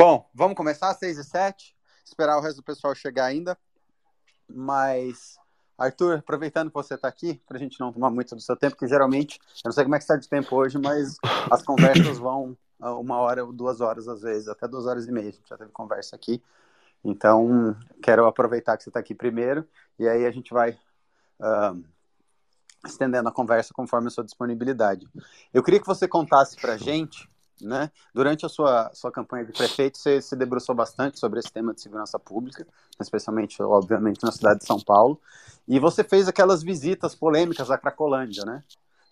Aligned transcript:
Bom, 0.00 0.26
vamos 0.32 0.56
começar 0.56 0.88
às 0.88 0.96
6 0.96 1.18
e 1.18 1.24
7 1.24 1.76
esperar 2.06 2.38
o 2.38 2.40
resto 2.40 2.56
do 2.56 2.62
pessoal 2.62 2.94
chegar 2.94 3.26
ainda. 3.26 3.54
Mas, 4.48 5.36
Arthur, 5.76 6.20
aproveitando 6.20 6.68
que 6.68 6.74
você 6.74 6.94
está 6.94 7.06
aqui, 7.06 7.34
para 7.46 7.58
a 7.58 7.60
gente 7.60 7.78
não 7.78 7.92
tomar 7.92 8.08
muito 8.08 8.34
do 8.34 8.40
seu 8.40 8.56
tempo, 8.56 8.78
que 8.78 8.88
geralmente, 8.88 9.38
eu 9.56 9.68
não 9.68 9.72
sei 9.72 9.84
como 9.84 9.94
é 9.94 9.98
que 9.98 10.04
está 10.04 10.16
de 10.16 10.26
tempo 10.26 10.56
hoje, 10.56 10.78
mas 10.78 11.18
as 11.50 11.62
conversas 11.62 12.16
vão 12.16 12.56
uma 12.80 13.18
hora 13.18 13.44
ou 13.44 13.52
duas 13.52 13.82
horas 13.82 14.08
às 14.08 14.22
vezes, 14.22 14.48
até 14.48 14.66
duas 14.66 14.86
horas 14.86 15.06
e 15.06 15.12
meia, 15.12 15.28
a 15.28 15.32
gente 15.32 15.46
já 15.46 15.58
teve 15.58 15.70
conversa 15.70 16.16
aqui. 16.16 16.42
Então, 17.04 17.76
quero 18.02 18.24
aproveitar 18.24 18.78
que 18.78 18.84
você 18.84 18.88
está 18.88 19.00
aqui 19.00 19.14
primeiro, 19.14 19.68
e 19.98 20.08
aí 20.08 20.24
a 20.24 20.30
gente 20.30 20.50
vai 20.50 20.70
uh, 20.70 21.84
estendendo 22.86 23.28
a 23.28 23.32
conversa 23.32 23.74
conforme 23.74 24.06
a 24.06 24.10
sua 24.10 24.24
disponibilidade. 24.24 25.06
Eu 25.52 25.62
queria 25.62 25.78
que 25.78 25.86
você 25.86 26.08
contasse 26.08 26.56
para 26.56 26.72
a 26.72 26.78
gente 26.78 27.28
né? 27.60 27.90
Durante 28.14 28.46
a 28.46 28.48
sua, 28.48 28.90
sua 28.94 29.10
campanha 29.10 29.44
de 29.44 29.52
prefeito, 29.52 29.98
você 29.98 30.20
se 30.20 30.36
debruçou 30.36 30.74
bastante 30.74 31.18
sobre 31.18 31.40
esse 31.40 31.52
tema 31.52 31.74
de 31.74 31.80
segurança 31.80 32.18
pública, 32.18 32.66
especialmente, 33.00 33.62
obviamente, 33.62 34.22
na 34.22 34.32
cidade 34.32 34.60
de 34.60 34.66
São 34.66 34.80
Paulo. 34.80 35.20
E 35.66 35.78
você 35.78 36.02
fez 36.02 36.28
aquelas 36.28 36.62
visitas 36.62 37.14
polêmicas 37.14 37.70
à 37.70 37.78
Cracolândia, 37.78 38.44
né? 38.44 38.62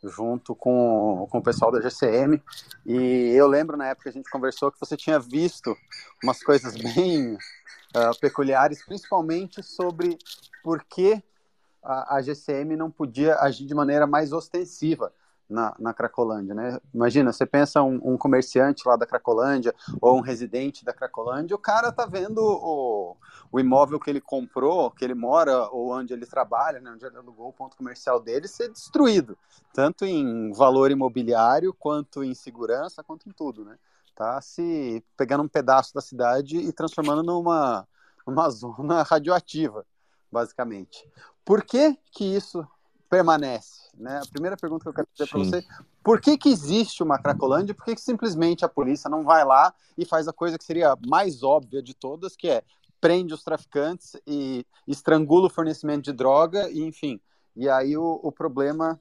Junto 0.03 0.55
com, 0.55 1.27
com 1.31 1.39
o 1.39 1.43
pessoal 1.43 1.73
da 1.73 1.81
GCM. 1.81 2.43
E 2.87 3.33
eu 3.37 3.47
lembro 3.47 3.77
na 3.77 3.89
época 3.89 4.05
que 4.05 4.09
a 4.11 4.13
gente 4.13 4.31
conversou 4.31 4.71
que 4.71 4.79
você 4.81 4.97
tinha 4.97 5.19
visto 5.19 5.77
umas 6.23 6.43
coisas 6.43 6.75
bem 6.95 7.35
uh, 7.35 8.19
peculiares, 8.21 8.85
principalmente 8.85 9.63
sobre 9.63 10.19
por 10.63 10.85
que 10.85 11.23
a, 11.83 12.17
a 12.17 12.23
GCM 12.23 12.77
não 12.77 12.91
podia 12.91 13.37
agir 13.37 13.67
de 13.67 13.75
maneira 13.75 14.07
mais 14.07 14.33
ostensiva 14.33 15.13
na, 15.49 15.75
na 15.79 15.95
Cracolândia, 15.95 16.55
né? 16.55 16.79
Imagina, 16.93 17.33
você 17.33 17.47
pensa 17.47 17.83
um, 17.83 18.01
um, 18.05 18.19
comerciante 18.19 18.87
lá 18.87 18.97
da 18.97 19.07
Cracolândia 19.07 19.75
ou 20.01 20.19
um 20.19 20.21
residente 20.21 20.85
da 20.85 20.93
Cracolândia, 20.93 21.57
o 21.57 21.59
cara 21.59 21.91
tá 21.91 22.05
vendo 22.05 22.39
o, 22.39 23.17
o 23.51 23.59
imóvel 23.59 23.99
que 23.99 24.11
ele 24.11 24.21
comprou, 24.21 24.91
que 24.91 25.05
ele 25.05 25.15
mora 25.15 25.69
ou 25.71 25.93
onde 25.93 26.13
ele 26.13 26.27
trabalha, 26.27 26.81
né, 26.81 26.91
onde 26.91 27.05
ele 27.07 27.17
alugou 27.17 27.49
o 27.49 27.53
ponto 27.53 27.77
comercial 27.77 28.21
dele, 28.21 28.47
ser 28.47 28.71
destruído, 28.71 29.39
tanto 29.73 30.05
em 30.05 30.53
valor 30.53 30.91
imobiliário, 30.91 31.73
quanto 31.73 32.23
em 32.23 32.35
segurança, 32.35 33.03
quanto 33.03 33.29
em 33.29 33.33
tudo, 33.33 33.65
né? 33.65 33.79
Tá 34.15 34.41
se 34.41 35.03
pegando 35.17 35.45
um 35.45 35.49
pedaço 35.49 35.95
da 35.95 36.01
cidade 36.01 36.59
e 36.59 36.73
transformando 36.73 37.23
numa, 37.23 37.87
numa 38.27 38.51
zona 38.51 39.03
radioativa, 39.09 39.87
basicamente. 40.31 41.09
Por 41.45 41.63
que 41.63 41.97
que 42.11 42.25
isso 42.25 42.67
permanece? 43.09 43.89
Né? 43.97 44.21
A 44.23 44.27
primeira 44.31 44.57
pergunta 44.57 44.85
que 44.85 44.89
eu 44.89 44.95
quero 44.95 45.09
fazer 45.17 45.31
para 45.31 45.39
você, 45.39 45.65
por 46.05 46.21
que, 46.21 46.39
que 46.39 46.49
existe 46.49 47.03
uma 47.03 47.19
Cracolândia? 47.19 47.75
Por 47.75 47.85
que, 47.85 47.95
que 47.95 48.01
simplesmente 48.01 48.65
a 48.65 48.69
polícia 48.69 49.11
não 49.11 49.25
vai 49.25 49.45
lá 49.45 49.75
e 49.97 50.05
faz 50.05 50.29
a 50.29 50.33
coisa 50.33 50.57
que 50.57 50.65
seria 50.65 50.97
mais 51.07 51.43
óbvia 51.43 51.83
de 51.83 51.95
todas, 51.95 52.37
que 52.37 52.49
é 52.49 52.63
prende 53.01 53.33
os 53.33 53.45
traficantes 53.45 54.17
e 54.27 54.67
estrangula 54.87 55.47
o 55.47 55.51
fornecimento 55.51 56.05
de 56.05 56.13
droga, 56.13 56.69
e 56.71 56.83
enfim. 56.83 57.21
E 57.55 57.69
aí 57.69 57.97
o, 57.97 58.21
o 58.23 58.33
problema 58.33 59.01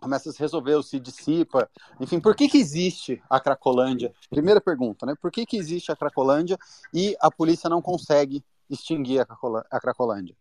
começa 0.00 0.30
a 0.30 0.32
se 0.32 0.38
resolver, 0.38 0.82
se 0.82 0.98
dissipa. 0.98 1.68
Enfim, 2.00 2.18
por 2.18 2.34
que, 2.34 2.48
que 2.48 2.58
existe 2.58 3.22
a 3.28 3.38
Cracolândia? 3.38 4.12
Primeira 4.30 4.60
pergunta, 4.60 5.04
né? 5.04 5.14
Por 5.20 5.30
que, 5.30 5.44
que 5.44 5.56
existe 5.56 5.92
a 5.92 5.96
Cracolândia 5.96 6.58
e 6.92 7.16
a 7.20 7.30
polícia 7.30 7.68
não 7.68 7.82
consegue 7.82 8.42
extinguir 8.68 9.20
a 9.20 9.80
Cracolândia? 9.80 10.36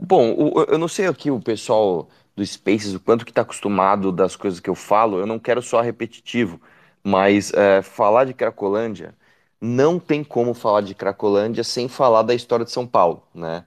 Bom, 0.00 0.52
eu 0.68 0.78
não 0.78 0.88
sei 0.88 1.06
aqui 1.06 1.30
o 1.30 1.40
pessoal 1.40 2.08
do 2.36 2.44
Spaces, 2.46 2.94
o 2.94 3.00
quanto 3.00 3.24
que 3.24 3.30
está 3.30 3.42
acostumado 3.42 4.12
das 4.12 4.36
coisas 4.36 4.60
que 4.60 4.70
eu 4.70 4.74
falo, 4.74 5.18
eu 5.18 5.26
não 5.26 5.38
quero 5.38 5.60
só 5.60 5.80
repetitivo, 5.80 6.60
mas 7.02 7.52
é, 7.52 7.82
falar 7.82 8.24
de 8.24 8.34
Cracolândia, 8.34 9.14
não 9.60 9.98
tem 9.98 10.22
como 10.22 10.54
falar 10.54 10.82
de 10.82 10.94
Cracolândia 10.94 11.64
sem 11.64 11.88
falar 11.88 12.22
da 12.22 12.34
história 12.34 12.64
de 12.64 12.70
São 12.70 12.86
Paulo, 12.86 13.22
né? 13.34 13.64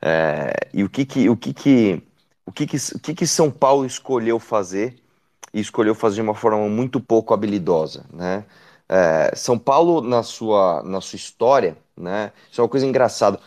É, 0.00 0.52
e 0.74 0.84
o 0.84 0.90
que 0.90 1.04
que, 1.06 1.28
o 1.28 1.36
que 1.36 1.52
que, 1.54 2.02
o 2.46 2.52
que 2.52 2.66
que, 2.66 2.76
o 2.96 3.00
que 3.00 3.14
que 3.14 3.26
São 3.26 3.50
Paulo 3.50 3.84
escolheu 3.86 4.38
fazer, 4.40 4.96
e 5.52 5.60
escolheu 5.60 5.94
fazer 5.94 6.16
de 6.16 6.22
uma 6.22 6.34
forma 6.34 6.68
muito 6.68 7.00
pouco 7.00 7.34
habilidosa, 7.34 8.04
né? 8.12 8.44
É, 8.88 9.34
São 9.34 9.58
Paulo, 9.58 10.00
na 10.00 10.22
sua, 10.22 10.82
na 10.84 11.00
sua 11.00 11.16
história, 11.16 11.76
né? 11.96 12.32
Isso 12.50 12.60
é 12.60 12.64
uma 12.64 12.68
coisa 12.70 12.86
engraçada. 12.86 13.40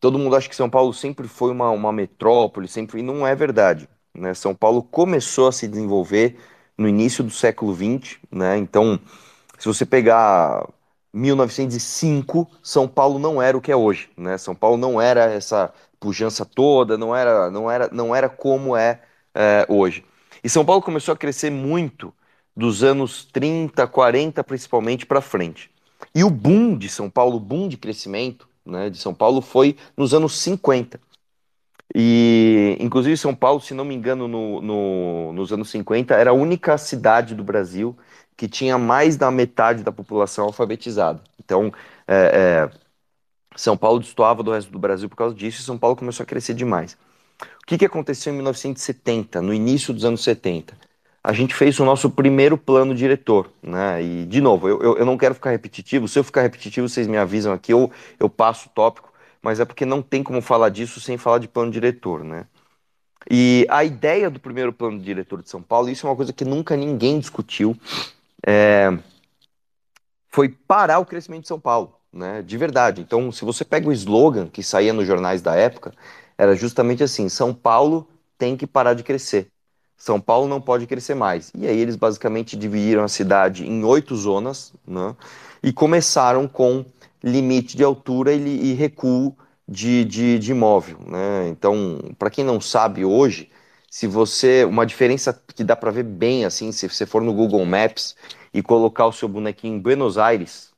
Todo 0.00 0.18
mundo 0.18 0.36
acha 0.36 0.48
que 0.48 0.56
São 0.56 0.70
Paulo 0.70 0.92
sempre 0.94 1.26
foi 1.28 1.50
uma, 1.50 1.70
uma 1.70 1.92
metrópole, 1.92 2.68
sempre, 2.68 3.00
e 3.00 3.02
não 3.02 3.26
é 3.26 3.34
verdade. 3.34 3.88
Né? 4.14 4.34
São 4.34 4.54
Paulo 4.54 4.82
começou 4.82 5.48
a 5.48 5.52
se 5.52 5.66
desenvolver 5.68 6.36
no 6.76 6.88
início 6.88 7.24
do 7.24 7.30
século 7.30 7.74
XX, 7.74 8.18
né? 8.30 8.56
Então, 8.56 9.00
se 9.58 9.66
você 9.66 9.84
pegar 9.84 10.68
1905, 11.12 12.48
São 12.62 12.86
Paulo 12.86 13.18
não 13.18 13.42
era 13.42 13.56
o 13.56 13.60
que 13.60 13.72
é 13.72 13.76
hoje, 13.76 14.10
né? 14.16 14.38
São 14.38 14.54
Paulo 14.54 14.76
não 14.76 15.00
era 15.00 15.24
essa 15.24 15.72
pujança 15.98 16.44
toda, 16.44 16.96
não 16.96 17.14
era, 17.14 17.50
não 17.50 17.70
era, 17.70 17.88
não 17.92 18.14
era 18.14 18.28
como 18.28 18.76
é, 18.76 19.00
é 19.34 19.66
hoje. 19.68 20.04
E 20.42 20.48
São 20.48 20.64
Paulo 20.64 20.82
começou 20.82 21.12
a 21.12 21.16
crescer 21.16 21.50
muito 21.50 22.14
dos 22.56 22.82
anos 22.82 23.24
30, 23.24 23.86
40 23.86 24.44
principalmente 24.44 25.06
para 25.06 25.20
frente. 25.20 25.70
E 26.14 26.22
o 26.24 26.30
boom 26.30 26.76
de 26.76 26.88
São 26.88 27.10
Paulo, 27.10 27.36
o 27.36 27.40
boom 27.40 27.68
de 27.68 27.76
crescimento, 27.76 28.48
né, 28.68 28.90
de 28.90 28.98
São 28.98 29.14
Paulo 29.14 29.40
foi 29.40 29.76
nos 29.96 30.14
anos 30.14 30.38
50. 30.38 31.00
E, 31.94 32.76
inclusive, 32.80 33.16
São 33.16 33.34
Paulo, 33.34 33.60
se 33.60 33.72
não 33.72 33.84
me 33.84 33.94
engano, 33.94 34.28
no, 34.28 34.60
no, 34.60 35.32
nos 35.32 35.52
anos 35.52 35.70
50, 35.70 36.14
era 36.14 36.30
a 36.30 36.34
única 36.34 36.76
cidade 36.76 37.34
do 37.34 37.42
Brasil 37.42 37.96
que 38.36 38.46
tinha 38.46 38.78
mais 38.78 39.16
da 39.16 39.30
metade 39.30 39.82
da 39.82 39.90
população 39.90 40.44
alfabetizada. 40.44 41.22
Então, 41.40 41.72
é, 42.06 42.68
é, 42.70 42.70
São 43.56 43.76
Paulo 43.76 44.00
destoava 44.00 44.42
do 44.42 44.52
resto 44.52 44.70
do 44.70 44.78
Brasil 44.78 45.08
por 45.08 45.16
causa 45.16 45.34
disso 45.34 45.60
e 45.60 45.64
São 45.64 45.78
Paulo 45.78 45.96
começou 45.96 46.22
a 46.24 46.26
crescer 46.26 46.54
demais. 46.54 46.96
O 47.62 47.66
que, 47.66 47.78
que 47.78 47.86
aconteceu 47.86 48.32
em 48.32 48.36
1970, 48.36 49.42
no 49.42 49.52
início 49.54 49.92
dos 49.94 50.04
anos 50.04 50.22
70? 50.22 50.87
A 51.22 51.32
gente 51.32 51.54
fez 51.54 51.78
o 51.80 51.84
nosso 51.84 52.08
primeiro 52.10 52.56
plano 52.56 52.94
diretor, 52.94 53.50
né? 53.62 54.02
E, 54.02 54.26
de 54.26 54.40
novo, 54.40 54.68
eu, 54.68 54.80
eu, 54.80 54.98
eu, 54.98 55.06
não 55.06 55.18
quero 55.18 55.34
ficar 55.34 55.50
repetitivo, 55.50 56.08
se 56.08 56.18
eu 56.18 56.24
ficar 56.24 56.42
repetitivo, 56.42 56.88
vocês 56.88 57.06
me 57.06 57.16
avisam 57.16 57.52
aqui, 57.52 57.74
ou 57.74 57.90
eu 58.18 58.28
passo 58.28 58.68
o 58.68 58.72
tópico, 58.72 59.12
mas 59.42 59.60
é 59.60 59.64
porque 59.64 59.84
não 59.84 60.00
tem 60.00 60.22
como 60.22 60.40
falar 60.40 60.68
disso 60.68 61.00
sem 61.00 61.18
falar 61.18 61.38
de 61.38 61.48
plano 61.48 61.70
diretor, 61.70 62.24
né? 62.24 62.46
E 63.30 63.66
a 63.68 63.84
ideia 63.84 64.30
do 64.30 64.40
primeiro 64.40 64.72
plano 64.72 64.98
diretor 64.98 65.42
de 65.42 65.50
São 65.50 65.60
Paulo, 65.60 65.90
isso 65.90 66.06
é 66.06 66.10
uma 66.10 66.16
coisa 66.16 66.32
que 66.32 66.44
nunca 66.44 66.76
ninguém 66.76 67.18
discutiu, 67.18 67.76
é, 68.46 68.96
foi 70.28 70.48
parar 70.48 70.98
o 70.98 71.06
crescimento 71.06 71.42
de 71.42 71.48
São 71.48 71.60
Paulo, 71.60 71.94
né? 72.12 72.42
De 72.42 72.56
verdade. 72.56 73.00
Então, 73.00 73.30
se 73.32 73.44
você 73.44 73.64
pega 73.64 73.88
o 73.88 73.92
slogan 73.92 74.48
que 74.48 74.62
saía 74.62 74.92
nos 74.92 75.06
jornais 75.06 75.42
da 75.42 75.54
época, 75.56 75.92
era 76.38 76.54
justamente 76.54 77.02
assim: 77.02 77.28
São 77.28 77.52
Paulo 77.52 78.08
tem 78.38 78.56
que 78.56 78.66
parar 78.66 78.94
de 78.94 79.02
crescer. 79.02 79.50
São 79.98 80.20
Paulo 80.20 80.48
não 80.48 80.60
pode 80.60 80.86
crescer 80.86 81.14
mais. 81.14 81.52
E 81.54 81.66
aí 81.66 81.78
eles 81.78 81.96
basicamente 81.96 82.56
dividiram 82.56 83.04
a 83.04 83.08
cidade 83.08 83.66
em 83.66 83.84
oito 83.84 84.16
zonas, 84.16 84.72
né? 84.86 85.16
E 85.62 85.72
começaram 85.72 86.48
com 86.48 86.84
limite 87.22 87.76
de 87.76 87.84
altura 87.84 88.32
e, 88.32 88.70
e 88.70 88.74
recuo 88.74 89.36
de, 89.68 90.04
de, 90.04 90.38
de 90.38 90.52
imóvel, 90.52 90.98
né? 91.06 91.48
Então, 91.48 91.98
para 92.18 92.30
quem 92.30 92.44
não 92.44 92.60
sabe 92.60 93.04
hoje, 93.04 93.50
se 93.90 94.06
você 94.06 94.64
uma 94.64 94.86
diferença 94.86 95.32
que 95.54 95.64
dá 95.64 95.74
para 95.76 95.90
ver 95.90 96.04
bem 96.04 96.44
assim, 96.44 96.72
se 96.72 96.88
você 96.88 97.04
for 97.06 97.22
no 97.22 97.32
Google 97.34 97.64
Maps 97.66 98.16
e 98.54 98.62
colocar 98.62 99.06
o 99.06 99.12
seu 99.12 99.28
bonequinho 99.28 99.76
em 99.76 99.80
Buenos 99.80 100.16
Aires 100.18 100.72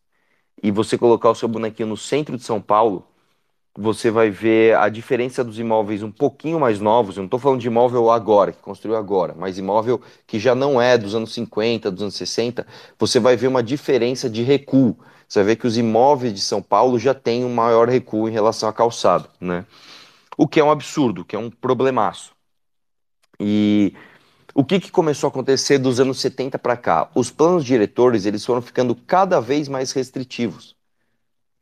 e 0.63 0.71
você 0.71 0.99
colocar 0.99 1.31
o 1.31 1.35
seu 1.35 1.49
bonequinho 1.49 1.89
no 1.89 1.97
centro 1.97 2.37
de 2.37 2.45
São 2.45 2.61
Paulo, 2.61 3.07
você 3.77 4.11
vai 4.11 4.31
ver 4.31 4.77
a 4.77 4.89
diferença 4.89 5.45
dos 5.45 5.59
imóveis 5.59 6.03
um 6.03 6.11
pouquinho 6.11 6.59
mais 6.59 6.81
novos. 6.81 7.17
Eu 7.17 7.23
não 7.23 7.27
estou 7.27 7.39
falando 7.39 7.61
de 7.61 7.69
imóvel 7.69 8.11
agora, 8.11 8.53
que 8.53 8.61
construiu 8.61 8.97
agora, 8.97 9.35
mas 9.37 9.59
imóvel 9.59 10.01
que 10.27 10.39
já 10.39 10.55
não 10.55 10.81
é 10.81 10.99
dos 10.99 11.15
anos 11.15 11.33
50, 11.33 11.91
dos 11.91 12.03
anos 12.03 12.15
60. 12.17 12.67
Você 12.99 13.21
vai 13.21 13.37
ver 13.37 13.47
uma 13.47 13.63
diferença 13.63 14.29
de 14.29 14.43
recuo. 14.43 14.97
Você 15.29 15.39
vai 15.41 15.47
ver 15.55 15.57
que 15.57 15.67
os 15.67 15.79
imóveis 15.79 16.35
de 16.35 16.41
São 16.41 16.61
Paulo 16.61 16.99
já 16.99 17.15
têm 17.15 17.45
um 17.45 17.55
maior 17.55 17.89
recuo 17.89 18.29
em 18.29 18.33
relação 18.33 18.69
à 18.69 18.73
calçada, 18.73 19.29
né? 19.41 19.65
O 20.37 20.49
que 20.49 20.59
é 20.59 20.65
um 20.65 20.71
absurdo, 20.71 21.25
que 21.25 21.37
é 21.37 21.39
um 21.39 21.51
problemaço. 21.51 22.33
E 23.39 23.95
o 24.55 24.65
que, 24.65 24.81
que 24.81 24.91
começou 24.91 25.29
a 25.29 25.31
acontecer 25.31 25.79
dos 25.79 26.01
anos 26.01 26.21
70 26.21 26.59
para 26.59 26.77
cá? 26.77 27.09
Os 27.15 27.31
planos 27.31 27.65
diretores 27.65 28.27
eles 28.27 28.45
foram 28.45 28.61
ficando 28.61 28.95
cada 28.95 29.41
vez 29.41 29.69
mais 29.69 29.93
restritivos 29.93 30.80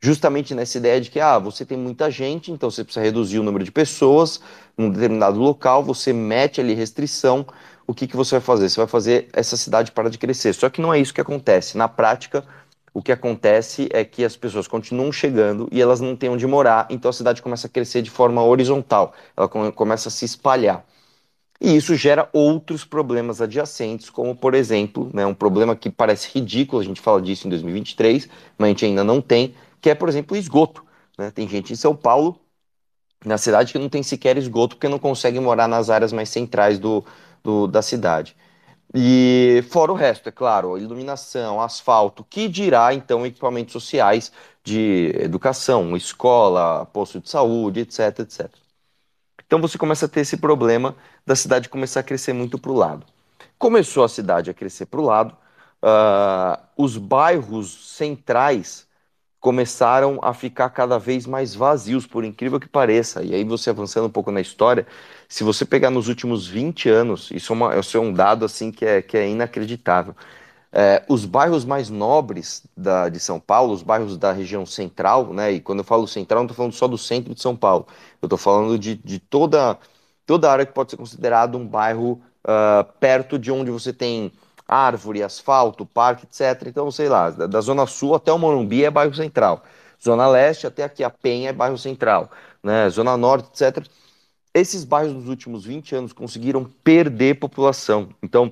justamente 0.01 0.55
nessa 0.55 0.77
ideia 0.77 1.01
de 1.01 1.09
que 1.09 1.19
ah, 1.19 1.37
você 1.39 1.65
tem 1.65 1.77
muita 1.77 2.09
gente, 2.09 2.51
então 2.51 2.69
você 2.71 2.83
precisa 2.83 3.03
reduzir 3.03 3.39
o 3.39 3.43
número 3.43 3.63
de 3.63 3.71
pessoas 3.71 4.39
num 4.77 4.89
determinado 4.89 5.39
local, 5.39 5.83
você 5.83 6.13
mete 6.13 6.61
ali 6.61 6.73
restrição, 6.73 7.45
o 7.85 7.93
que, 7.93 8.07
que 8.07 8.15
você 8.15 8.35
vai 8.35 8.41
fazer? 8.41 8.69
Você 8.69 8.77
vai 8.77 8.87
fazer 8.87 9.29
essa 9.33 9.57
cidade 9.57 9.91
parar 9.91 10.09
de 10.09 10.17
crescer. 10.17 10.53
Só 10.53 10.69
que 10.69 10.79
não 10.79 10.93
é 10.93 10.99
isso 10.99 11.13
que 11.13 11.19
acontece. 11.21 11.75
Na 11.77 11.87
prática, 11.87 12.45
o 12.93 13.01
que 13.01 13.11
acontece 13.11 13.89
é 13.91 14.05
que 14.05 14.23
as 14.23 14.35
pessoas 14.35 14.67
continuam 14.67 15.11
chegando 15.11 15.67
e 15.71 15.81
elas 15.81 15.99
não 15.99 16.15
têm 16.15 16.29
onde 16.29 16.45
morar, 16.47 16.87
então 16.89 17.09
a 17.09 17.13
cidade 17.13 17.41
começa 17.41 17.67
a 17.67 17.69
crescer 17.69 18.01
de 18.01 18.09
forma 18.09 18.43
horizontal, 18.43 19.13
ela 19.35 19.47
começa 19.47 20.09
a 20.09 20.11
se 20.11 20.25
espalhar. 20.25 20.85
E 21.61 21.75
isso 21.75 21.93
gera 21.95 22.29
outros 22.31 22.85
problemas 22.85 23.41
adjacentes, 23.41 24.09
como, 24.09 24.35
por 24.35 24.53
exemplo, 24.55 25.09
né, 25.13 25.25
um 25.25 25.33
problema 25.33 25.75
que 25.75 25.89
parece 25.89 26.29
ridículo, 26.33 26.81
a 26.81 26.85
gente 26.85 27.01
fala 27.01 27.21
disso 27.21 27.47
em 27.47 27.49
2023, 27.49 28.29
mas 28.57 28.65
a 28.65 28.69
gente 28.69 28.85
ainda 28.85 29.03
não 29.03 29.21
tem, 29.21 29.53
que 29.81 29.89
é, 29.89 29.95
por 29.95 30.09
exemplo, 30.09 30.35
esgoto. 30.37 30.85
Né? 31.17 31.31
Tem 31.31 31.47
gente 31.47 31.73
em 31.73 31.75
São 31.75 31.95
Paulo, 31.95 32.39
na 33.25 33.37
cidade, 33.37 33.73
que 33.73 33.79
não 33.79 33.89
tem 33.89 34.03
sequer 34.03 34.37
esgoto 34.37 34.75
porque 34.75 34.87
não 34.87 34.99
consegue 34.99 35.39
morar 35.39 35.67
nas 35.67 35.89
áreas 35.89 36.13
mais 36.13 36.29
centrais 36.29 36.79
do, 36.79 37.03
do 37.43 37.67
da 37.67 37.81
cidade. 37.81 38.35
E 38.93 39.63
fora 39.69 39.91
o 39.91 39.95
resto, 39.95 40.29
é 40.29 40.31
claro, 40.31 40.77
iluminação, 40.77 41.61
asfalto, 41.61 42.23
que 42.23 42.47
dirá 42.47 42.93
então 42.93 43.25
equipamentos 43.25 43.73
sociais 43.73 44.31
de 44.63 45.11
educação, 45.19 45.95
escola, 45.95 46.85
posto 46.87 47.19
de 47.19 47.29
saúde, 47.29 47.81
etc, 47.81 48.19
etc. 48.19 48.49
Então 49.45 49.61
você 49.61 49.77
começa 49.77 50.05
a 50.05 50.09
ter 50.09 50.21
esse 50.21 50.37
problema 50.37 50.95
da 51.25 51.35
cidade 51.35 51.69
começar 51.69 52.01
a 52.01 52.03
crescer 52.03 52.33
muito 52.33 52.57
para 52.57 52.71
o 52.71 52.75
lado. 52.75 53.05
Começou 53.57 54.03
a 54.03 54.09
cidade 54.09 54.49
a 54.49 54.53
crescer 54.53 54.85
para 54.87 54.99
o 54.99 55.03
lado, 55.03 55.35
uh, 55.83 56.59
os 56.77 56.97
bairros 56.97 57.95
centrais 57.95 58.87
começaram 59.39 60.19
a 60.21 60.33
ficar 60.33 60.69
cada 60.69 60.99
vez 60.99 61.25
mais 61.25 61.55
vazios, 61.55 62.05
por 62.05 62.23
incrível 62.25 62.59
que 62.59 62.67
pareça. 62.67 63.23
E 63.23 63.33
aí 63.33 63.43
você 63.43 63.69
avançando 63.69 64.07
um 64.07 64.09
pouco 64.09 64.31
na 64.31 64.41
história, 64.41 64.85
se 65.27 65.43
você 65.43 65.65
pegar 65.65 65.89
nos 65.89 66.07
últimos 66.07 66.47
20 66.47 66.89
anos, 66.89 67.29
isso 67.31 67.53
é, 67.53 67.55
uma, 67.55 67.77
isso 67.79 67.97
é 67.97 67.99
um 67.99 68.11
dado 68.13 68.45
assim 68.45 68.71
que 68.71 68.85
é, 68.85 69.01
que 69.01 69.17
é 69.17 69.27
inacreditável. 69.27 70.15
É, 70.71 71.03
os 71.07 71.25
bairros 71.25 71.65
mais 71.65 71.89
nobres 71.89 72.63
da, 72.77 73.09
de 73.09 73.19
São 73.19 73.39
Paulo, 73.39 73.73
os 73.73 73.81
bairros 73.81 74.17
da 74.17 74.31
região 74.31 74.65
central, 74.65 75.33
né? 75.33 75.51
E 75.53 75.59
quando 75.61 75.79
eu 75.79 75.83
falo 75.85 76.07
central, 76.07 76.41
não 76.41 76.45
estou 76.45 76.55
falando 76.57 76.73
só 76.73 76.87
do 76.87 76.97
centro 76.97 77.33
de 77.33 77.41
São 77.41 77.55
Paulo. 77.55 77.87
Eu 78.21 78.27
estou 78.27 78.37
falando 78.37 78.77
de, 78.77 78.95
de 78.95 79.19
toda, 79.19 79.79
toda 80.25 80.49
a 80.49 80.51
área 80.51 80.65
que 80.65 80.73
pode 80.73 80.91
ser 80.91 80.97
considerado 80.97 81.57
um 81.57 81.65
bairro 81.65 82.21
uh, 82.43 82.83
perto 82.99 83.39
de 83.39 83.51
onde 83.51 83.71
você 83.71 83.91
tem 83.93 84.31
árvore, 84.69 85.23
asfalto, 85.23 85.85
parque, 85.85 86.25
etc. 86.25 86.67
Então, 86.67 86.91
sei 86.91 87.09
lá, 87.09 87.31
da, 87.31 87.59
Zona 87.61 87.87
Sul 87.87 88.13
até 88.15 88.31
o 88.31 88.37
Morumbi 88.37 88.85
é 88.85 88.91
bairro 88.91 89.13
central. 89.15 89.63
Zona 90.01 90.27
Leste 90.27 90.67
até 90.67 90.83
aqui 90.83 91.03
a 91.03 91.09
Penha 91.09 91.49
é 91.49 91.53
bairro 91.53 91.77
central. 91.77 92.29
Né? 92.63 92.89
Zona 92.89 93.17
Norte, 93.17 93.49
etc. 93.49 93.85
Esses 94.53 94.83
bairros 94.83 95.13
nos 95.13 95.27
últimos 95.27 95.65
20 95.65 95.95
anos 95.95 96.13
conseguiram 96.13 96.63
perder 96.83 97.39
população. 97.39 98.09
Então, 98.21 98.51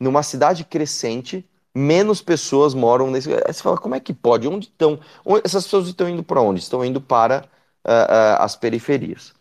numa 0.00 0.22
cidade 0.22 0.64
crescente, 0.64 1.44
menos 1.74 2.22
pessoas 2.22 2.74
moram 2.74 3.10
nesse. 3.10 3.32
Aí 3.32 3.52
você 3.52 3.62
fala, 3.62 3.78
como 3.78 3.94
é 3.94 4.00
que 4.00 4.12
pode? 4.14 4.48
Onde 4.48 4.66
estão? 4.66 4.98
Essas 5.44 5.64
pessoas 5.64 5.88
estão 5.88 6.08
indo 6.08 6.22
para 6.22 6.40
onde? 6.40 6.60
Estão 6.60 6.84
indo 6.84 7.00
para 7.00 7.44
uh, 7.84 7.90
uh, 7.90 8.42
as 8.42 8.56
periferias. 8.56 9.34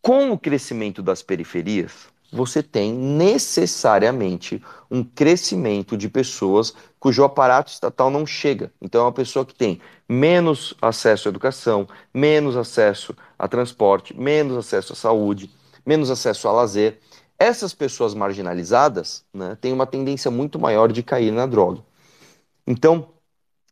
Com 0.00 0.32
o 0.32 0.38
crescimento 0.38 1.02
das 1.02 1.22
periferias, 1.22 2.11
você 2.32 2.62
tem 2.62 2.92
necessariamente 2.92 4.62
um 4.90 5.04
crescimento 5.04 5.96
de 5.96 6.08
pessoas 6.08 6.74
cujo 6.98 7.22
aparato 7.22 7.70
estatal 7.70 8.10
não 8.10 8.24
chega. 8.24 8.72
Então, 8.80 9.02
é 9.02 9.04
uma 9.04 9.12
pessoa 9.12 9.44
que 9.44 9.54
tem 9.54 9.80
menos 10.08 10.74
acesso 10.80 11.28
à 11.28 11.30
educação, 11.30 11.86
menos 12.12 12.56
acesso 12.56 13.14
a 13.38 13.46
transporte, 13.46 14.18
menos 14.18 14.56
acesso 14.56 14.94
à 14.94 14.96
saúde, 14.96 15.50
menos 15.84 16.10
acesso 16.10 16.48
a 16.48 16.52
lazer. 16.52 16.98
Essas 17.38 17.74
pessoas 17.74 18.14
marginalizadas 18.14 19.24
né, 19.34 19.56
têm 19.60 19.72
uma 19.72 19.86
tendência 19.86 20.30
muito 20.30 20.58
maior 20.58 20.90
de 20.90 21.02
cair 21.02 21.32
na 21.32 21.44
droga. 21.44 21.82
Então, 22.66 23.08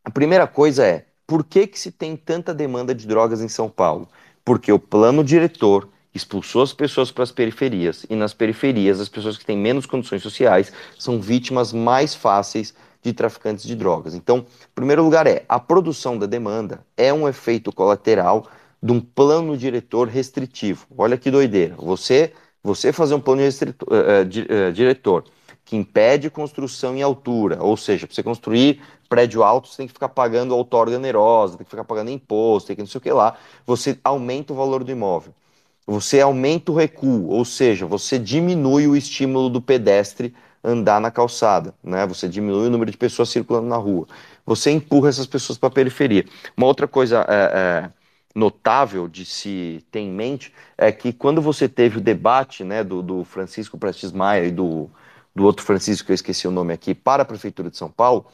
a 0.03 0.11
primeira 0.11 0.45
coisa 0.45 0.85
é, 0.85 1.05
por 1.25 1.43
que, 1.43 1.65
que 1.65 1.79
se 1.79 1.91
tem 1.91 2.15
tanta 2.15 2.53
demanda 2.53 2.93
de 2.93 3.07
drogas 3.07 3.41
em 3.41 3.47
São 3.47 3.69
Paulo? 3.69 4.07
Porque 4.43 4.71
o 4.71 4.77
plano 4.79 5.23
diretor 5.23 5.87
expulsou 6.13 6.61
as 6.61 6.73
pessoas 6.73 7.11
para 7.11 7.23
as 7.23 7.31
periferias, 7.31 8.05
e 8.09 8.15
nas 8.15 8.33
periferias, 8.33 8.99
as 8.99 9.09
pessoas 9.09 9.37
que 9.37 9.45
têm 9.45 9.57
menos 9.57 9.85
condições 9.85 10.21
sociais 10.21 10.71
são 10.99 11.21
vítimas 11.21 11.71
mais 11.71 12.13
fáceis 12.13 12.73
de 13.01 13.13
traficantes 13.13 13.65
de 13.65 13.75
drogas. 13.75 14.13
Então, 14.13 14.45
primeiro 14.75 15.03
lugar, 15.03 15.25
é 15.25 15.43
a 15.49 15.59
produção 15.59 16.17
da 16.17 16.25
demanda 16.25 16.85
é 16.95 17.11
um 17.11 17.27
efeito 17.27 17.71
colateral 17.71 18.47
de 18.81 18.91
um 18.91 18.99
plano 18.99 19.57
diretor 19.57 20.07
restritivo. 20.07 20.85
Olha 20.97 21.17
que 21.17 21.31
doideira. 21.31 21.75
Você, 21.77 22.33
você 22.63 22.91
fazer 22.91 23.15
um 23.15 23.21
plano 23.21 23.41
restrito, 23.41 23.85
uh, 23.85 24.67
uh, 24.69 24.71
diretor 24.71 25.23
que 25.63 25.75
impede 25.77 26.29
construção 26.29 26.97
em 26.97 27.01
altura, 27.01 27.61
ou 27.61 27.77
seja, 27.77 28.05
para 28.05 28.15
você 28.15 28.23
construir 28.23 28.81
prédio 29.07 29.43
alto, 29.43 29.67
você 29.67 29.77
tem 29.77 29.87
que 29.87 29.93
ficar 29.93 30.09
pagando 30.09 30.55
outorga 30.55 30.97
onerosa, 30.97 31.55
tem 31.55 31.63
que 31.63 31.69
ficar 31.69 31.83
pagando 31.83 32.09
imposto, 32.09 32.67
tem 32.67 32.75
que 32.75 32.81
não 32.81 32.87
sei 32.87 32.97
o 32.97 33.01
que 33.01 33.11
lá, 33.11 33.37
você 33.65 33.97
aumenta 34.03 34.51
o 34.51 34.55
valor 34.55 34.83
do 34.83 34.91
imóvel 34.91 35.33
você 35.85 36.21
aumenta 36.21 36.71
o 36.71 36.75
recuo, 36.75 37.29
ou 37.29 37.43
seja, 37.43 37.85
você 37.85 38.19
diminui 38.19 38.87
o 38.87 38.95
estímulo 38.95 39.49
do 39.49 39.61
pedestre 39.61 40.33
andar 40.63 41.01
na 41.01 41.09
calçada, 41.09 41.73
né? 41.83 42.05
Você 42.05 42.27
diminui 42.27 42.67
o 42.67 42.69
número 42.69 42.91
de 42.91 42.97
pessoas 42.97 43.29
circulando 43.29 43.67
na 43.67 43.77
rua. 43.77 44.07
Você 44.45 44.71
empurra 44.71 45.09
essas 45.09 45.25
pessoas 45.25 45.57
para 45.57 45.69
a 45.69 45.71
periferia. 45.71 46.25
Uma 46.55 46.67
outra 46.67 46.87
coisa 46.87 47.25
é, 47.27 47.35
é, 47.85 47.89
notável 48.35 49.07
de 49.07 49.25
se 49.25 49.83
ter 49.91 49.99
em 49.99 50.11
mente 50.11 50.53
é 50.77 50.91
que 50.91 51.11
quando 51.11 51.41
você 51.41 51.67
teve 51.67 51.97
o 51.97 52.01
debate, 52.01 52.63
né, 52.63 52.83
do, 52.83 53.01
do 53.01 53.23
Francisco 53.23 53.77
Prestes 53.77 54.11
Maia 54.11 54.45
e 54.45 54.51
do, 54.51 54.89
do 55.35 55.45
outro 55.45 55.65
Francisco 55.65 56.05
que 56.05 56.11
eu 56.11 56.15
esqueci 56.15 56.47
o 56.47 56.51
nome 56.51 56.73
aqui 56.73 56.93
para 56.93 57.23
a 57.23 57.25
prefeitura 57.25 57.69
de 57.69 57.77
São 57.77 57.89
Paulo, 57.89 58.27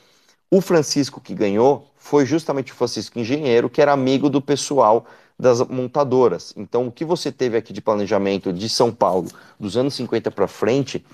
o 0.50 0.62
Francisco 0.62 1.20
que 1.22 1.34
ganhou 1.34 1.92
foi 1.98 2.26
justamente 2.26 2.72
o 2.72 2.76
Francisco 2.76 3.20
Engenheiro, 3.20 3.70
que 3.70 3.82
era 3.82 3.92
amigo 3.92 4.30
do 4.30 4.42
pessoal 4.42 5.06
das 5.40 5.62
montadoras. 5.62 6.54
Então, 6.58 6.88
o 6.88 6.92
que 6.92 7.06
você 7.06 7.32
teve 7.32 7.58
aqui 7.58 7.72
de 7.72 7.82
planejamento 7.82 8.52
de 8.52 8.68
São 8.68 8.92
Paulo 8.94 9.30
dos 9.60 9.78
anos 9.78 9.94
50 9.94 10.32
para 10.32 10.48
frente 10.48 11.06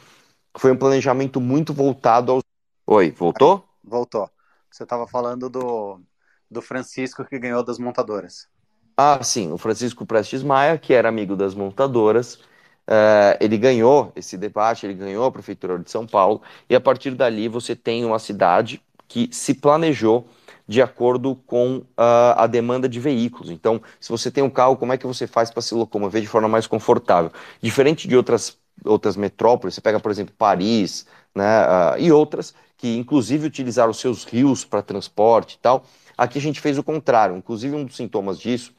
foi 0.57 0.71
um 0.71 0.77
planejamento 0.77 1.41
muito 1.41 1.73
voltado 1.73 2.31
aos. 2.31 2.43
Oi, 2.87 3.11
voltou? 3.11 3.65
Voltou. 3.83 4.29
Você 4.71 4.83
estava 4.83 5.07
falando 5.07 5.49
do, 5.49 5.99
do 6.49 6.61
Francisco 6.61 7.25
que 7.25 7.37
ganhou 7.37 7.63
das 7.63 7.77
montadoras. 7.77 8.47
Ah, 8.95 9.21
sim, 9.23 9.51
o 9.51 9.57
Francisco 9.57 10.05
Prestes 10.05 10.43
Maia, 10.43 10.77
que 10.77 10.93
era 10.93 11.09
amigo 11.09 11.35
das 11.35 11.55
montadoras, 11.55 12.35
uh, 12.35 13.35
ele 13.39 13.57
ganhou 13.57 14.11
esse 14.15 14.37
debate, 14.37 14.85
ele 14.85 14.93
ganhou 14.93 15.25
a 15.25 15.31
Prefeitura 15.31 15.79
de 15.79 15.89
São 15.89 16.05
Paulo, 16.05 16.41
e 16.69 16.75
a 16.75 16.79
partir 16.79 17.11
dali 17.11 17.47
você 17.47 17.75
tem 17.75 18.05
uma 18.05 18.19
cidade 18.19 18.81
que 19.07 19.29
se 19.31 19.55
planejou 19.55 20.27
de 20.67 20.81
acordo 20.81 21.35
com 21.35 21.77
uh, 21.77 22.35
a 22.35 22.47
demanda 22.47 22.87
de 22.87 22.99
veículos. 22.99 23.49
Então, 23.49 23.81
se 23.99 24.09
você 24.09 24.31
tem 24.31 24.43
um 24.43 24.49
carro, 24.49 24.77
como 24.77 24.93
é 24.93 24.97
que 24.97 25.05
você 25.05 25.27
faz 25.27 25.51
para 25.51 25.61
se 25.61 25.73
locomover 25.73 26.21
de 26.21 26.27
forma 26.27 26.47
mais 26.47 26.67
confortável? 26.67 27.31
Diferente 27.61 28.07
de 28.07 28.15
outras, 28.15 28.57
outras 28.85 29.15
metrópoles, 29.15 29.75
você 29.75 29.81
pega, 29.81 29.99
por 29.99 30.11
exemplo, 30.11 30.33
Paris 30.37 31.05
né, 31.35 31.65
uh, 31.65 31.99
e 31.99 32.11
outras, 32.11 32.53
que 32.77 32.95
inclusive 32.97 33.47
utilizaram 33.47 33.91
os 33.91 33.99
seus 33.99 34.23
rios 34.23 34.63
para 34.63 34.81
transporte 34.81 35.55
e 35.55 35.59
tal. 35.59 35.83
Aqui 36.17 36.37
a 36.37 36.41
gente 36.41 36.61
fez 36.61 36.77
o 36.77 36.83
contrário. 36.83 37.35
Inclusive, 37.35 37.75
um 37.75 37.85
dos 37.85 37.95
sintomas 37.95 38.39
disso 38.39 38.73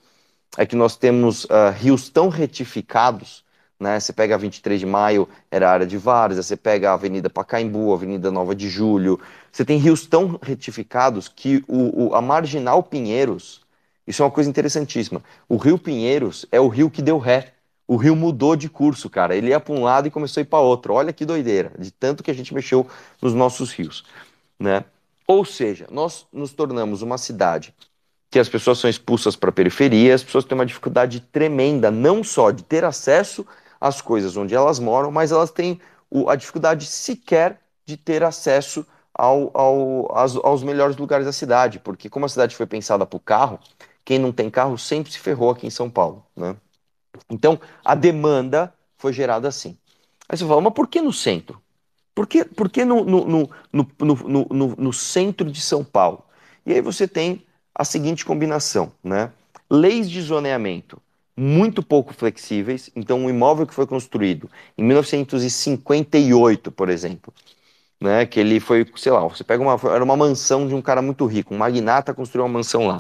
é 0.57 0.65
que 0.65 0.77
nós 0.77 0.97
temos 0.97 1.45
uh, 1.45 1.71
rios 1.77 2.09
tão 2.09 2.29
retificados 2.29 3.45
né? 3.79 3.99
Você 3.99 4.13
pega 4.13 4.35
a 4.35 4.39
23 4.39 4.81
de 4.81 4.87
maio, 4.87 5.29
era 5.51 5.69
a 5.69 5.73
área 5.73 5.87
de 5.87 5.99
Várzea, 5.99 6.43
você 6.43 6.57
pega 6.57 6.91
a 6.91 6.95
Avenida 6.95 7.29
Pacaembu, 7.29 7.93
a 7.93 7.97
Avenida 7.97 8.31
Nova 8.31 8.55
de 8.55 8.69
Julho. 8.69 9.21
Você 9.55 9.65
tem 9.65 9.79
rios 9.79 10.05
tão 10.05 10.37
retificados 10.43 11.29
que 11.29 11.65
o, 11.69 12.09
o, 12.09 12.15
a 12.17 12.21
Marginal 12.21 12.83
Pinheiros, 12.83 13.61
isso 14.05 14.21
é 14.21 14.25
uma 14.25 14.31
coisa 14.33 14.51
interessantíssima. 14.51 15.23
O 15.49 15.57
Rio 15.57 15.79
Pinheiros 15.79 16.45
é 16.51 16.59
o 16.59 16.67
rio 16.67 16.91
que 16.91 17.01
deu 17.01 17.19
ré. 17.19 17.53
O 17.87 17.95
rio 17.95 18.17
mudou 18.17 18.57
de 18.57 18.69
curso, 18.69 19.09
cara. 19.09 19.37
Ele 19.37 19.51
ia 19.51 19.61
para 19.61 19.73
um 19.73 19.85
lado 19.85 20.09
e 20.09 20.11
começou 20.11 20.41
a 20.41 20.43
ir 20.43 20.47
para 20.47 20.59
outro. 20.59 20.95
Olha 20.95 21.13
que 21.13 21.25
doideira, 21.25 21.71
de 21.79 21.93
tanto 21.93 22.21
que 22.21 22.33
a 22.33 22.35
gente 22.35 22.53
mexeu 22.53 22.85
nos 23.23 23.33
nossos 23.33 23.71
rios, 23.71 24.05
né? 24.59 24.85
Ou 25.25 25.45
seja, 25.45 25.87
nós 25.89 26.27
nos 26.33 26.53
tornamos 26.53 27.01
uma 27.01 27.17
cidade 27.17 27.73
que 28.33 28.41
as 28.41 28.49
pessoas 28.49 28.81
são 28.81 28.91
expulsas 28.91 29.37
para 29.37 29.51
a 29.51 29.53
periferia, 29.53 30.17
as 30.17 30.25
pessoas 30.25 30.45
têm 30.45 30.59
uma 30.59 30.67
dificuldade 30.67 31.21
tremenda, 31.21 31.93
não 31.93 32.25
só 32.25 32.51
de 32.51 32.65
ter 32.65 32.85
acesso 32.85 33.47
as 33.81 34.01
coisas 34.01 34.37
onde 34.37 34.53
elas 34.53 34.81
moram, 34.81 35.13
mas 35.13 35.31
elas 35.31 35.53
têm 35.53 35.81
a 36.27 36.35
dificuldade 36.35 36.87
sequer 36.87 37.61
de 37.87 37.97
ter 37.97 38.25
acesso 38.25 38.85
ao, 39.15 39.51
ao, 39.55 40.19
aos, 40.19 40.37
aos 40.37 40.63
melhores 40.63 40.97
lugares 40.97 41.25
da 41.25 41.33
cidade, 41.33 41.79
porque 41.79 42.11
como 42.11 42.27
a 42.27 42.29
cidade 42.29 42.57
foi 42.57 42.67
pensada 42.67 43.07
para 43.07 43.17
o 43.17 43.21
carro, 43.21 43.59
quem 44.05 44.19
não 44.19 44.33
tem 44.33 44.51
carro 44.51 44.77
sempre 44.77 45.13
se 45.13 45.19
ferrou 45.19 45.51
aqui 45.51 45.67
em 45.67 45.71
São 45.71 45.89
Paulo. 45.89 46.25
Né? 46.37 46.57
Então, 47.31 47.59
a 47.85 47.95
demanda 47.95 48.75
foi 48.99 49.13
gerada 49.13 49.49
assim. 49.49 49.77
Aí 50.29 50.37
você 50.37 50.47
fala, 50.47 50.61
mas 50.61 50.73
por 50.73 50.89
que 50.89 51.01
no 51.01 51.13
centro? 51.13 51.63
Por 52.15 52.27
que, 52.27 52.45
por 52.45 52.69
que 52.71 52.85
no, 52.85 53.05
no, 53.05 53.51
no, 53.73 54.77
no, 54.77 54.93
centro 54.93 55.51
de 55.51 55.61
São 55.61 55.83
Paulo? 55.85 56.25
E 56.65 56.73
aí 56.73 56.81
você 56.81 57.09
tem 57.09 57.45
a 57.75 57.85
seguinte 57.85 58.25
combinação, 58.25 58.93
né? 59.03 59.33
Leis 59.69 60.09
de 60.09 60.23
zoneamento 60.23 61.01
muito 61.37 61.83
pouco 61.83 62.15
flexíveis. 62.15 62.91
Então, 62.95 63.19
um 63.19 63.31
imóvel 63.31 63.67
que 63.67 63.75
foi 63.75 63.87
construído 63.87 64.49
em 64.79 64.85
1958, 64.85 66.71
por 66.71 66.89
exemplo, 66.89 67.33
né, 68.01 68.27
que 68.27 68.39
ele 68.41 68.61
foi, 68.61 68.87
sei 68.97 69.13
lá, 69.13 69.21
você 69.27 69.45
pega 69.45 69.63
uma, 69.63 69.79
era 69.93 70.05
uma 70.05 70.17
mansão 70.17 70.67
de 70.67 70.75
um 70.75 70.83
cara 70.83 71.01
muito 71.03 71.27
rico, 71.27 71.55
um 71.55 71.59
magnata 71.59 72.15
construiu 72.15 72.45
uma 72.45 72.53
mansão 72.53 72.87
lá. 72.87 72.99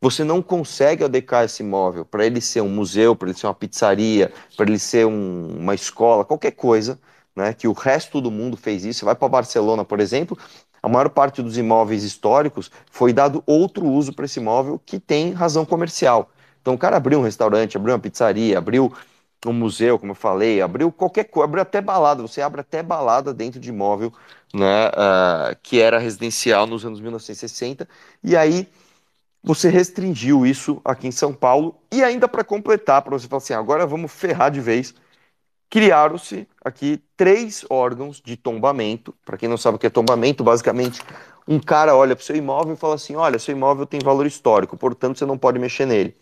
Você 0.00 0.24
não 0.24 0.42
consegue 0.42 1.04
adequar 1.04 1.44
esse 1.44 1.62
imóvel 1.62 2.04
para 2.04 2.26
ele 2.26 2.40
ser 2.40 2.60
um 2.60 2.68
museu, 2.68 3.14
para 3.14 3.28
ele 3.28 3.38
ser 3.38 3.46
uma 3.46 3.54
pizzaria, 3.54 4.32
para 4.56 4.68
ele 4.68 4.78
ser 4.78 5.06
um, 5.06 5.58
uma 5.58 5.74
escola, 5.74 6.24
qualquer 6.24 6.52
coisa, 6.52 6.98
né, 7.36 7.52
que 7.52 7.68
o 7.68 7.72
resto 7.72 8.20
do 8.20 8.30
mundo 8.30 8.56
fez 8.56 8.84
isso. 8.84 9.00
Você 9.00 9.04
vai 9.04 9.14
para 9.14 9.28
Barcelona, 9.28 9.84
por 9.84 10.00
exemplo, 10.00 10.36
a 10.82 10.88
maior 10.88 11.08
parte 11.10 11.40
dos 11.40 11.56
imóveis 11.56 12.02
históricos 12.02 12.70
foi 12.90 13.12
dado 13.12 13.42
outro 13.46 13.86
uso 13.86 14.12
para 14.12 14.24
esse 14.24 14.40
imóvel 14.40 14.80
que 14.84 14.98
tem 14.98 15.32
razão 15.32 15.64
comercial. 15.64 16.30
Então 16.60 16.74
o 16.74 16.78
cara 16.78 16.96
abriu 16.96 17.20
um 17.20 17.22
restaurante, 17.22 17.76
abriu 17.76 17.94
uma 17.94 18.00
pizzaria, 18.00 18.58
abriu 18.58 18.92
um 19.48 19.52
museu, 19.52 19.98
como 19.98 20.12
eu 20.12 20.16
falei, 20.16 20.60
abriu 20.60 20.92
qualquer 20.92 21.24
coisa, 21.24 21.44
abriu 21.44 21.62
até 21.62 21.80
balada, 21.80 22.22
você 22.22 22.40
abre 22.42 22.60
até 22.60 22.82
balada 22.82 23.34
dentro 23.34 23.60
de 23.60 23.70
imóvel, 23.70 24.12
né, 24.54 24.88
uh, 24.88 25.56
que 25.62 25.80
era 25.80 25.98
residencial 25.98 26.66
nos 26.66 26.84
anos 26.84 27.00
1960, 27.00 27.88
e 28.22 28.36
aí 28.36 28.68
você 29.42 29.68
restringiu 29.68 30.46
isso 30.46 30.80
aqui 30.84 31.08
em 31.08 31.12
São 31.12 31.34
Paulo, 31.34 31.76
e 31.92 32.02
ainda 32.04 32.28
para 32.28 32.44
completar, 32.44 33.02
para 33.02 33.18
você 33.18 33.28
falar 33.28 33.38
assim, 33.42 33.54
agora 33.54 33.86
vamos 33.86 34.12
ferrar 34.12 34.50
de 34.50 34.60
vez, 34.60 34.94
criaram-se 35.70 36.46
aqui 36.62 37.02
três 37.16 37.64
órgãos 37.70 38.20
de 38.20 38.36
tombamento. 38.36 39.14
Para 39.24 39.38
quem 39.38 39.48
não 39.48 39.56
sabe 39.56 39.76
o 39.76 39.78
que 39.78 39.86
é 39.86 39.90
tombamento, 39.90 40.44
basicamente 40.44 41.02
um 41.48 41.58
cara 41.58 41.96
olha 41.96 42.14
para 42.14 42.22
o 42.22 42.26
seu 42.26 42.36
imóvel 42.36 42.74
e 42.74 42.76
fala 42.76 42.94
assim: 42.96 43.16
olha, 43.16 43.38
seu 43.38 43.56
imóvel 43.56 43.86
tem 43.86 44.00
valor 44.00 44.26
histórico, 44.26 44.76
portanto 44.76 45.18
você 45.18 45.24
não 45.26 45.38
pode 45.38 45.58
mexer 45.58 45.86
nele. 45.86 46.14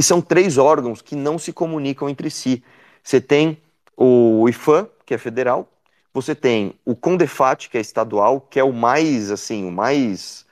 E 0.00 0.02
são 0.02 0.22
três 0.22 0.56
órgãos 0.56 1.02
que 1.02 1.14
não 1.14 1.38
se 1.38 1.52
comunicam 1.52 2.08
entre 2.08 2.30
si. 2.30 2.64
Você 3.04 3.20
tem 3.20 3.58
o 3.94 4.48
IFAM, 4.48 4.88
que 5.04 5.12
é 5.12 5.18
federal, 5.18 5.68
você 6.10 6.34
tem 6.34 6.74
o 6.86 6.96
CONDEFAT, 6.96 7.68
que 7.68 7.76
é 7.76 7.82
estadual, 7.82 8.40
que 8.40 8.58
é 8.58 8.64
o 8.64 8.72
mais, 8.72 9.30
assim, 9.30 9.68
o 9.68 9.70
mais. 9.70 10.46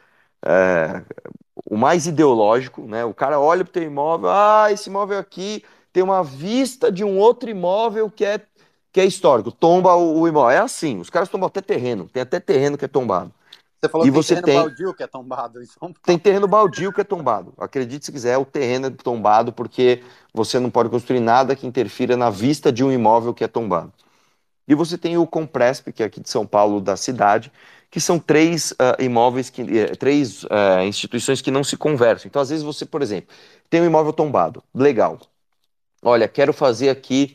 É, 0.44 1.02
o 1.64 1.78
mais 1.78 2.06
ideológico, 2.06 2.82
né? 2.82 3.06
O 3.06 3.14
cara 3.14 3.40
olha 3.40 3.64
para 3.64 3.70
o 3.70 3.72
teu 3.72 3.82
imóvel, 3.84 4.28
ah, 4.28 4.68
esse 4.70 4.90
imóvel 4.90 5.18
aqui 5.18 5.64
tem 5.94 6.02
uma 6.02 6.22
vista 6.22 6.92
de 6.92 7.02
um 7.02 7.18
outro 7.18 7.48
imóvel 7.48 8.10
que 8.10 8.26
é, 8.26 8.42
que 8.92 9.00
é 9.00 9.06
histórico, 9.06 9.50
tomba 9.50 9.94
o, 9.96 10.20
o 10.20 10.28
imóvel. 10.28 10.50
É 10.50 10.58
assim, 10.58 11.00
os 11.00 11.08
caras 11.08 11.30
tombam 11.30 11.46
até 11.46 11.62
terreno, 11.62 12.06
tem 12.06 12.22
até 12.22 12.38
terreno 12.38 12.76
que 12.76 12.84
é 12.84 12.88
tombado. 12.88 13.32
Você 13.80 13.88
falou 13.88 14.06
e 14.06 14.10
que 14.10 14.16
você 14.16 14.34
tem 14.34 14.44
terreno 14.44 14.64
baldio 14.64 14.94
que 14.94 15.02
é 15.02 15.06
tombado 15.06 15.62
em 15.62 15.66
São 15.66 15.78
Paulo. 15.78 15.94
Tem 16.04 16.18
terreno 16.18 16.48
baldio 16.48 16.92
que 16.92 17.00
é 17.00 17.04
tombado. 17.04 17.54
Acredite 17.58 18.06
se 18.06 18.12
quiser, 18.12 18.36
o 18.36 18.44
terreno 18.44 18.88
é 18.88 18.90
tombado 18.90 19.52
porque 19.52 20.02
você 20.34 20.58
não 20.58 20.70
pode 20.70 20.88
construir 20.88 21.20
nada 21.20 21.54
que 21.54 21.66
interfira 21.66 22.16
na 22.16 22.30
vista 22.30 22.72
de 22.72 22.82
um 22.82 22.90
imóvel 22.90 23.32
que 23.32 23.44
é 23.44 23.48
tombado. 23.48 23.92
E 24.66 24.74
você 24.74 24.98
tem 24.98 25.16
o 25.16 25.26
Compresp, 25.26 25.92
que 25.92 26.02
é 26.02 26.06
aqui 26.06 26.20
de 26.20 26.28
São 26.28 26.44
Paulo, 26.44 26.80
da 26.80 26.96
cidade, 26.96 27.50
que 27.90 28.00
são 28.00 28.18
três 28.18 28.72
uh, 28.72 29.02
imóveis, 29.02 29.48
que, 29.48 29.62
uh, 29.62 29.96
três 29.96 30.44
uh, 30.44 30.82
instituições 30.86 31.40
que 31.40 31.50
não 31.50 31.64
se 31.64 31.76
conversam. 31.76 32.28
Então, 32.28 32.42
às 32.42 32.50
vezes, 32.50 32.62
você, 32.62 32.84
por 32.84 33.00
exemplo, 33.00 33.34
tem 33.70 33.80
um 33.80 33.86
imóvel 33.86 34.12
tombado, 34.12 34.62
legal 34.74 35.18
olha, 36.02 36.28
quero 36.28 36.52
fazer 36.52 36.88
aqui 36.90 37.34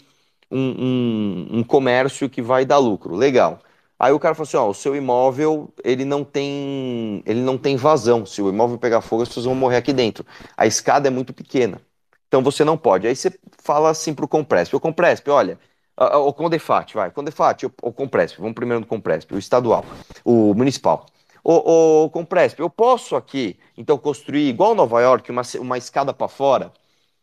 um, 0.51 0.59
um, 0.59 1.59
um, 1.59 1.63
comércio 1.63 2.29
que 2.29 2.41
vai 2.41 2.65
dar 2.65 2.77
lucro, 2.77 3.15
legal. 3.15 3.59
Aí 4.03 4.11
o 4.11 4.19
cara 4.19 4.35
fala 4.35 4.45
assim, 4.45 4.57
ó, 4.57 4.67
o 4.69 4.73
seu 4.73 4.97
imóvel, 4.97 5.73
ele 5.81 6.03
não 6.03 6.25
tem, 6.25 7.23
ele 7.25 7.39
não 7.39 7.57
tem 7.57 7.77
vazão. 7.77 8.25
Se 8.25 8.41
o 8.41 8.49
imóvel 8.49 8.77
pegar 8.77 8.99
fogo, 8.99 9.23
as 9.23 9.29
pessoas 9.29 9.45
vão 9.45 9.55
morrer 9.55 9.77
aqui 9.77 9.93
dentro. 9.93 10.25
A 10.57 10.67
escada 10.67 11.07
é 11.07 11.09
muito 11.09 11.31
pequena. 11.33 11.79
Então 12.27 12.43
você 12.43 12.65
não 12.65 12.77
pode. 12.77 13.07
Aí 13.07 13.15
você 13.15 13.31
fala 13.59 13.89
assim 13.89 14.13
pro 14.13 14.27
Compresp, 14.27 14.75
o 14.75 14.79
Compresp, 14.79 15.29
olha, 15.29 15.57
o 15.95 16.33
Condefat, 16.33 16.93
vai, 16.93 17.11
Condefat, 17.11 17.65
o 17.81 17.93
Compresp, 17.93 18.39
vamos 18.39 18.55
primeiro 18.55 18.81
no 18.81 18.85
Compresp, 18.85 19.31
o 19.31 19.37
estadual, 19.37 19.85
o 20.25 20.53
municipal. 20.53 21.05
O, 21.41 22.03
o 22.03 22.09
Compresp, 22.09 22.59
eu 22.59 22.69
posso 22.69 23.15
aqui, 23.15 23.57
então, 23.77 23.97
construir, 23.97 24.49
igual 24.49 24.75
Nova 24.75 24.99
York, 25.01 25.31
uma, 25.31 25.43
uma 25.61 25.77
escada 25.77 26.13
para 26.13 26.27
fora, 26.27 26.73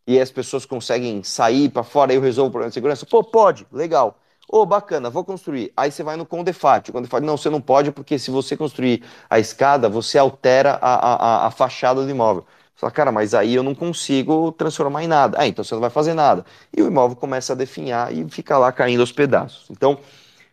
e 0.07 0.19
as 0.19 0.31
pessoas 0.31 0.65
conseguem 0.65 1.23
sair 1.23 1.69
para 1.69 1.83
fora 1.83 2.13
e 2.13 2.17
eu 2.17 2.23
resolvo 2.23 2.49
o 2.49 2.53
problema 2.53 2.71
de 2.71 2.75
segurança? 2.75 3.05
Pô, 3.05 3.23
pode, 3.23 3.67
legal. 3.71 4.20
Ô, 4.53 4.63
oh, 4.63 4.67
bacana, 4.67 5.09
vou 5.09 5.25
construir. 5.25 5.73
Aí 5.77 5.93
você 5.93 6.03
vai 6.03 6.17
no 6.17 6.27
Condefat. 6.27 6.91
O 6.91 6.93
Condefat, 6.93 7.23
não, 7.25 7.37
você 7.37 7.49
não 7.49 7.61
pode, 7.61 7.93
porque 7.93 8.19
se 8.19 8.33
você 8.33 8.57
construir 8.57 9.05
a 9.29 9.39
escada, 9.39 9.89
você 9.89 10.19
altera 10.19 10.73
a, 10.83 11.45
a, 11.45 11.47
a 11.47 11.51
fachada 11.53 12.03
do 12.03 12.11
imóvel. 12.11 12.45
Você 12.75 12.81
fala, 12.81 12.91
cara, 12.91 13.13
mas 13.13 13.33
aí 13.33 13.55
eu 13.55 13.63
não 13.63 13.77
consigo 13.77 14.51
transformar 14.53 15.05
em 15.05 15.07
nada. 15.07 15.39
Ah, 15.41 15.47
então 15.47 15.63
você 15.63 15.73
não 15.75 15.81
vai 15.81 15.91
fazer 15.91 16.15
nada. 16.15 16.45
E 16.77 16.83
o 16.83 16.89
imóvel 16.89 17.17
começa 17.17 17.53
a 17.53 17.57
definhar 17.57 18.13
e 18.13 18.29
fica 18.29 18.59
lá 18.59 18.73
caindo 18.73 19.01
aos 19.01 19.13
pedaços. 19.13 19.71
Então, 19.71 19.99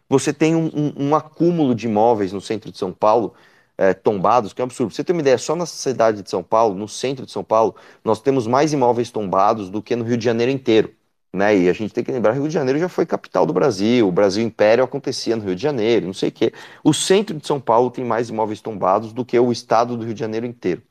você 0.09 0.31
tem 0.33 0.55
um, 0.55 0.67
um, 0.75 1.07
um 1.09 1.15
acúmulo 1.15 1.73
de 1.73 1.87
imóveis 1.87 2.31
no 2.31 2.41
centro 2.41 2.71
de 2.71 2.77
São 2.77 2.93
Paulo 2.93 3.33
é, 3.77 3.93
tombados, 3.95 4.53
que 4.53 4.61
é 4.61 4.63
um 4.63 4.67
absurdo. 4.67 4.93
você 4.93 5.03
tem 5.03 5.15
uma 5.15 5.21
ideia, 5.21 5.37
só 5.39 5.55
na 5.55 5.65
cidade 5.65 6.21
de 6.21 6.29
São 6.29 6.43
Paulo, 6.43 6.75
no 6.75 6.87
centro 6.87 7.25
de 7.25 7.31
São 7.31 7.43
Paulo, 7.43 7.75
nós 8.03 8.19
temos 8.21 8.45
mais 8.47 8.73
imóveis 8.73 9.11
tombados 9.11 9.69
do 9.71 9.81
que 9.81 9.95
no 9.95 10.03
Rio 10.03 10.17
de 10.17 10.25
Janeiro 10.25 10.51
inteiro. 10.51 10.93
Né? 11.33 11.57
E 11.57 11.69
a 11.69 11.73
gente 11.73 11.93
tem 11.93 12.03
que 12.03 12.11
lembrar 12.11 12.31
Rio 12.31 12.47
de 12.47 12.53
Janeiro 12.53 12.79
já 12.79 12.89
foi 12.89 13.05
capital 13.05 13.45
do 13.45 13.53
Brasil, 13.53 14.07
o 14.07 14.11
Brasil 14.11 14.43
Império 14.43 14.83
acontecia 14.83 15.35
no 15.35 15.43
Rio 15.43 15.55
de 15.55 15.61
Janeiro, 15.61 16.05
não 16.07 16.13
sei 16.13 16.29
o 16.29 16.31
quê. 16.31 16.53
O 16.83 16.93
centro 16.93 17.35
de 17.35 17.45
São 17.45 17.59
Paulo 17.59 17.91
tem 17.91 18.03
mais 18.03 18.29
imóveis 18.29 18.61
tombados 18.61 19.13
do 19.13 19.25
que 19.25 19.37
o 19.37 19.51
estado 19.51 19.97
do 19.97 20.05
Rio 20.05 20.13
de 20.13 20.19
Janeiro 20.19 20.45
inteiro. 20.45 20.81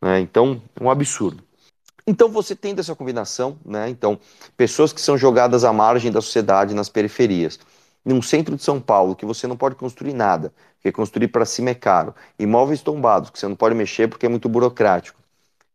Né? 0.00 0.20
Então, 0.20 0.62
é 0.78 0.84
um 0.84 0.90
absurdo. 0.90 1.42
Então 2.06 2.28
você 2.30 2.54
tem 2.56 2.74
dessa 2.74 2.94
combinação, 2.94 3.58
né? 3.62 3.90
Então, 3.90 4.18
pessoas 4.56 4.94
que 4.94 5.00
são 5.00 5.18
jogadas 5.18 5.62
à 5.62 5.72
margem 5.74 6.10
da 6.10 6.22
sociedade 6.22 6.74
nas 6.74 6.88
periferias 6.88 7.58
num 8.08 8.22
centro 8.22 8.56
de 8.56 8.62
São 8.62 8.80
Paulo 8.80 9.14
que 9.14 9.26
você 9.26 9.46
não 9.46 9.56
pode 9.56 9.74
construir 9.74 10.14
nada, 10.14 10.52
porque 10.76 10.90
construir 10.90 11.28
para 11.28 11.44
cima 11.44 11.70
é 11.70 11.74
caro, 11.74 12.14
imóveis 12.38 12.80
tombados 12.80 13.28
que 13.28 13.38
você 13.38 13.46
não 13.46 13.56
pode 13.56 13.74
mexer 13.74 14.08
porque 14.08 14.24
é 14.24 14.28
muito 14.28 14.48
burocrático, 14.48 15.20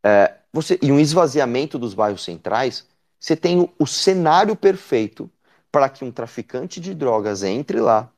é, 0.03 0.33
você, 0.51 0.79
e 0.81 0.91
um 0.91 0.99
esvaziamento 0.99 1.77
dos 1.77 1.93
bairros 1.93 2.23
centrais, 2.23 2.87
você 3.23 3.37
tem 3.37 3.71
o, 3.79 3.87
cenário 3.87 4.53
perfeito 4.53 5.31
para 5.71 5.87
que 5.87 6.03
um 6.03 6.11
traficante 6.11 6.81
de 6.81 6.93
drogas 6.93 7.41
entre 7.41 7.79
lá, 7.79 8.09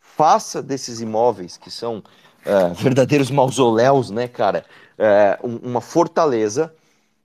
faça 0.00 0.60
desses 0.60 1.00
imóveis 1.00 1.56
que 1.56 1.70
são 1.70 2.02
é, 2.44 2.70
verdadeiros 2.74 3.30
mausoléus, 3.30 4.10
né, 4.10 4.26
cara, 4.26 4.64
é, 4.98 5.38
um, 5.44 5.58
uma 5.58 5.80
fortaleza, 5.80 6.74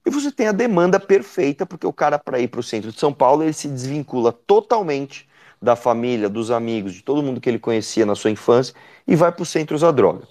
e 0.06 0.10
você 0.10 0.30
tem 0.30 0.46
a 0.46 0.52
demanda 0.52 1.00
perfeita, 1.00 1.66
porque 1.66 1.88
o 1.88 1.92
cara, 1.92 2.20
para 2.20 2.38
ir 2.38 2.46
para 2.46 2.60
o 2.60 2.62
centro 2.62 2.92
de 2.92 3.00
São 3.00 3.12
Paulo, 3.12 3.42
ele 3.42 3.52
se 3.52 3.66
desvincula 3.66 4.32
totalmente 4.32 5.28
da 5.60 5.74
família, 5.74 6.28
dos 6.28 6.52
amigos, 6.52 6.94
de 6.94 7.02
todo 7.02 7.20
mundo 7.20 7.40
que 7.40 7.50
ele 7.50 7.58
conhecia 7.58 8.06
na 8.06 8.14
sua 8.14 8.30
infância 8.30 8.76
e 9.08 9.16
vai 9.16 9.32
para 9.32 9.42
o 9.42 9.46
centro 9.46 9.74
usar 9.74 9.90
droga. 9.90 10.22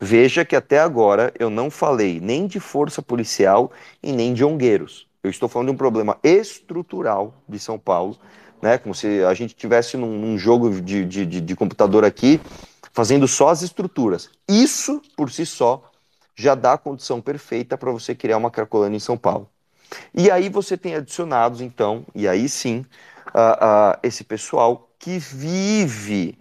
Veja 0.00 0.46
que 0.46 0.56
até 0.56 0.78
agora 0.78 1.30
eu 1.38 1.50
não 1.50 1.70
falei 1.70 2.20
nem 2.20 2.46
de 2.46 2.58
força 2.58 3.02
policial 3.02 3.70
e 4.02 4.12
nem 4.12 4.32
de 4.32 4.42
ongueiros. 4.42 5.11
Eu 5.22 5.30
estou 5.30 5.48
falando 5.48 5.68
de 5.68 5.74
um 5.74 5.76
problema 5.76 6.18
estrutural 6.22 7.34
de 7.48 7.58
São 7.58 7.78
Paulo, 7.78 8.18
né? 8.60 8.76
Como 8.76 8.94
se 8.94 9.22
a 9.22 9.32
gente 9.34 9.54
tivesse 9.54 9.96
num, 9.96 10.18
num 10.18 10.36
jogo 10.36 10.80
de, 10.80 11.04
de, 11.04 11.24
de, 11.24 11.56
computador 11.56 12.04
aqui, 12.04 12.40
fazendo 12.92 13.28
só 13.28 13.48
as 13.48 13.62
estruturas. 13.62 14.28
Isso, 14.48 15.00
por 15.16 15.30
si 15.30 15.46
só, 15.46 15.90
já 16.34 16.56
dá 16.56 16.72
a 16.72 16.78
condição 16.78 17.20
perfeita 17.20 17.78
para 17.78 17.92
você 17.92 18.14
criar 18.14 18.36
uma 18.36 18.50
Cracolândia 18.50 18.96
em 18.96 19.00
São 19.00 19.16
Paulo. 19.16 19.48
E 20.12 20.30
aí 20.30 20.48
você 20.48 20.76
tem 20.76 20.96
adicionados, 20.96 21.60
então, 21.60 22.04
e 22.14 22.26
aí 22.26 22.48
sim, 22.48 22.84
uh, 23.28 23.94
uh, 23.94 23.98
esse 24.02 24.24
pessoal 24.24 24.90
que 24.98 25.18
vive 25.18 26.36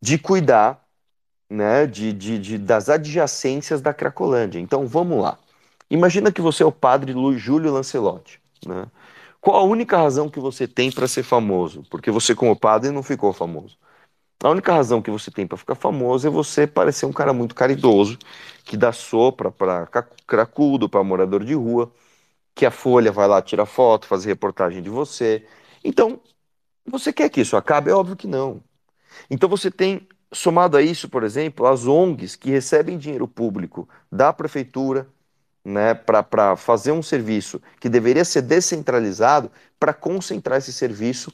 de 0.00 0.16
cuidar 0.16 0.84
né, 1.50 1.86
de, 1.86 2.12
de, 2.12 2.38
de, 2.38 2.58
das 2.58 2.88
adjacências 2.88 3.80
da 3.80 3.94
Cracolândia. 3.94 4.60
Então 4.60 4.86
vamos 4.86 5.22
lá. 5.22 5.38
Imagina 5.90 6.32
que 6.32 6.40
você 6.40 6.62
é 6.62 6.66
o 6.66 6.72
padre 6.72 7.12
Júlio 7.38 7.72
Lancelotti. 7.72 8.40
Né? 8.66 8.86
Qual 9.40 9.56
a 9.56 9.62
única 9.62 9.96
razão 9.96 10.28
que 10.28 10.40
você 10.40 10.66
tem 10.68 10.90
para 10.90 11.08
ser 11.08 11.22
famoso? 11.22 11.84
Porque 11.90 12.10
você, 12.10 12.34
como 12.34 12.56
padre, 12.56 12.90
não 12.90 13.02
ficou 13.02 13.32
famoso. 13.32 13.78
A 14.42 14.50
única 14.50 14.72
razão 14.72 15.02
que 15.02 15.10
você 15.10 15.30
tem 15.30 15.46
para 15.46 15.58
ficar 15.58 15.74
famoso 15.74 16.26
é 16.26 16.30
você 16.30 16.66
parecer 16.66 17.06
um 17.06 17.12
cara 17.12 17.32
muito 17.32 17.54
caridoso, 17.54 18.18
que 18.64 18.76
dá 18.76 18.92
sopa 18.92 19.50
para 19.50 19.86
cracudo, 20.26 20.88
para 20.88 21.02
morador 21.02 21.44
de 21.44 21.54
rua, 21.54 21.92
que 22.54 22.66
a 22.66 22.70
Folha 22.70 23.12
vai 23.12 23.28
lá 23.28 23.42
tirar 23.42 23.66
foto, 23.66 24.06
fazer 24.06 24.28
reportagem 24.30 24.82
de 24.82 24.90
você. 24.90 25.46
Então, 25.84 26.20
você 26.86 27.12
quer 27.12 27.30
que 27.30 27.40
isso 27.42 27.56
acabe? 27.56 27.90
É 27.90 27.94
óbvio 27.94 28.16
que 28.16 28.26
não. 28.26 28.62
Então 29.30 29.48
você 29.48 29.70
tem, 29.70 30.08
somado 30.32 30.76
a 30.76 30.82
isso, 30.82 31.08
por 31.08 31.24
exemplo, 31.24 31.66
as 31.66 31.86
ONGs 31.86 32.36
que 32.36 32.50
recebem 32.50 32.98
dinheiro 32.98 33.28
público 33.28 33.88
da 34.10 34.32
prefeitura 34.32 35.08
né, 35.68 35.94
para 35.94 36.56
fazer 36.56 36.92
um 36.92 37.02
serviço 37.02 37.60
que 37.78 37.88
deveria 37.88 38.24
ser 38.24 38.42
descentralizado, 38.42 39.50
para 39.78 39.92
concentrar 39.92 40.58
esse 40.58 40.72
serviço 40.72 41.32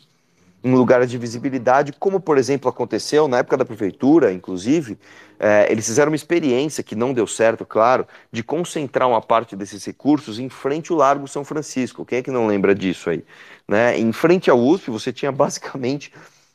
em 0.62 0.74
lugares 0.74 1.10
de 1.10 1.18
visibilidade, 1.18 1.92
como 1.92 2.18
por 2.18 2.38
exemplo 2.38 2.70
aconteceu 2.70 3.28
na 3.28 3.38
época 3.38 3.56
da 3.56 3.66
prefeitura, 3.66 4.32
inclusive, 4.32 4.98
é, 5.38 5.70
eles 5.70 5.86
fizeram 5.86 6.10
uma 6.10 6.16
experiência 6.16 6.82
que 6.82 6.96
não 6.96 7.12
deu 7.12 7.26
certo, 7.26 7.66
claro, 7.66 8.06
de 8.32 8.42
concentrar 8.42 9.06
uma 9.06 9.20
parte 9.20 9.54
desses 9.54 9.84
recursos 9.84 10.38
em 10.38 10.48
frente 10.48 10.90
ao 10.90 10.98
Largo 10.98 11.28
São 11.28 11.44
Francisco. 11.44 12.04
Quem 12.04 12.18
é 12.18 12.22
que 12.22 12.30
não 12.30 12.46
lembra 12.46 12.74
disso 12.74 13.10
aí? 13.10 13.22
Né? 13.68 13.98
Em 13.98 14.10
frente 14.10 14.50
ao 14.50 14.58
USP, 14.58 14.90
você 14.90 15.12
tinha 15.12 15.30
basicamente 15.30 16.10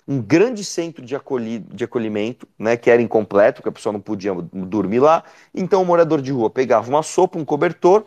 um 0.10 0.20
grande 0.20 0.66
centro 0.66 1.06
de, 1.06 1.16
acolhi, 1.16 1.60
de 1.60 1.84
acolhimento, 1.84 2.48
né, 2.58 2.75
que 2.75 2.89
era 2.89 3.00
incompleto, 3.00 3.62
que 3.62 3.70
a 3.70 3.72
pessoa 3.72 3.94
não 3.94 4.00
podia 4.01 4.34
dormir 4.34 5.00
lá. 5.00 5.24
Então 5.54 5.84
o 5.84 5.86
morador 5.86 6.20
de 6.20 6.32
rua 6.32 6.50
pegava 6.50 6.89
uma 6.89 7.04
sopa, 7.04 7.38
um 7.38 7.46
cobertor, 7.46 8.06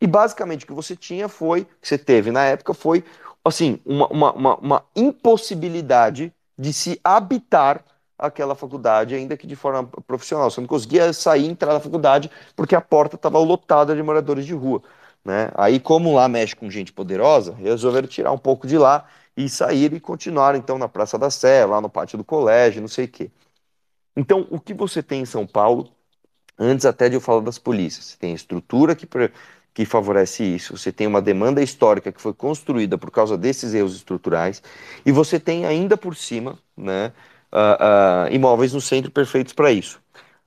e 0.00 0.06
basicamente 0.06 0.64
o 0.64 0.66
que 0.66 0.72
você 0.72 0.96
tinha 0.96 1.28
foi, 1.28 1.66
que 1.78 1.86
você 1.86 1.98
teve 1.98 2.30
na 2.30 2.42
época, 2.42 2.72
foi 2.72 3.04
assim, 3.44 3.78
uma, 3.84 4.06
uma, 4.08 4.32
uma, 4.32 4.56
uma 4.56 4.84
impossibilidade 4.96 6.32
de 6.58 6.72
se 6.72 6.98
habitar 7.04 7.84
aquela 8.18 8.54
faculdade, 8.54 9.14
ainda 9.14 9.36
que 9.36 9.46
de 9.46 9.54
forma 9.54 9.84
profissional. 10.06 10.50
Você 10.50 10.60
não 10.60 10.68
conseguia 10.68 11.12
sair 11.12 11.44
e 11.44 11.50
entrar 11.50 11.74
na 11.74 11.80
faculdade 11.80 12.30
porque 12.56 12.74
a 12.74 12.80
porta 12.80 13.16
estava 13.16 13.38
lotada 13.38 13.94
de 13.94 14.02
moradores 14.02 14.46
de 14.46 14.54
rua. 14.54 14.82
Né? 15.22 15.50
Aí, 15.54 15.78
como 15.78 16.14
lá 16.14 16.28
mexe 16.28 16.56
com 16.56 16.70
gente 16.70 16.92
poderosa, 16.92 17.52
resolveram 17.54 18.08
tirar 18.08 18.32
um 18.32 18.38
pouco 18.38 18.66
de 18.66 18.78
lá 18.78 19.04
e 19.36 19.48
sair 19.48 19.92
e 19.92 20.00
continuar 20.00 20.54
então 20.56 20.78
na 20.78 20.88
Praça 20.88 21.18
da 21.18 21.30
Sé, 21.30 21.64
lá 21.64 21.80
no 21.80 21.88
pátio 21.90 22.18
do 22.18 22.24
colégio, 22.24 22.80
não 22.80 22.88
sei 22.88 23.06
o 23.06 23.08
quê. 23.08 23.30
Então, 24.16 24.46
o 24.50 24.60
que 24.60 24.74
você 24.74 25.02
tem 25.02 25.22
em 25.22 25.26
São 25.26 25.46
Paulo, 25.46 25.90
antes 26.58 26.86
até 26.86 27.08
de 27.08 27.16
eu 27.16 27.20
falar 27.20 27.40
das 27.42 27.58
polícias, 27.58 28.06
você 28.06 28.16
tem 28.18 28.32
a 28.32 28.34
estrutura 28.36 28.94
que, 28.94 29.08
que 29.74 29.84
favorece 29.86 30.44
isso, 30.44 30.76
você 30.76 30.92
tem 30.92 31.06
uma 31.06 31.22
demanda 31.22 31.62
histórica 31.62 32.12
que 32.12 32.20
foi 32.20 32.34
construída 32.34 32.98
por 32.98 33.10
causa 33.10 33.38
desses 33.38 33.74
erros 33.74 33.96
estruturais, 33.96 34.62
e 35.04 35.12
você 35.12 35.40
tem 35.40 35.66
ainda 35.66 35.96
por 35.96 36.14
cima 36.16 36.58
né, 36.76 37.12
uh, 37.52 38.28
uh, 38.30 38.34
imóveis 38.34 38.72
no 38.72 38.80
centro 38.80 39.10
perfeitos 39.10 39.52
para 39.54 39.72
isso. 39.72 40.00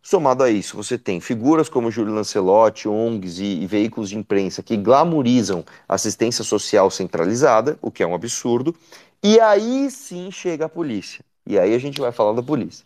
Somado 0.07 0.43
a 0.43 0.51
isso, 0.51 0.77
você 0.77 0.99
tem 0.99 1.19
figuras 1.19 1.67
como 1.67 1.89
Júlio 1.89 2.13
Lancelotti, 2.13 2.87
ONGs 2.87 3.39
e, 3.39 3.63
e, 3.63 3.65
veículos 3.65 4.09
de 4.09 4.15
imprensa 4.15 4.61
que 4.61 4.77
glamorizam 4.77 5.65
assistência 5.89 6.43
social 6.43 6.91
centralizada, 6.91 7.75
o 7.81 7.89
que 7.89 8.03
é 8.03 8.07
um 8.07 8.13
absurdo, 8.13 8.75
e 9.23 9.39
aí 9.39 9.89
sim 9.89 10.29
chega 10.29 10.65
a 10.65 10.69
polícia. 10.69 11.25
E 11.43 11.57
aí 11.57 11.73
a 11.73 11.79
gente 11.79 11.99
vai 11.99 12.11
falar 12.11 12.33
da 12.33 12.43
polícia. 12.43 12.85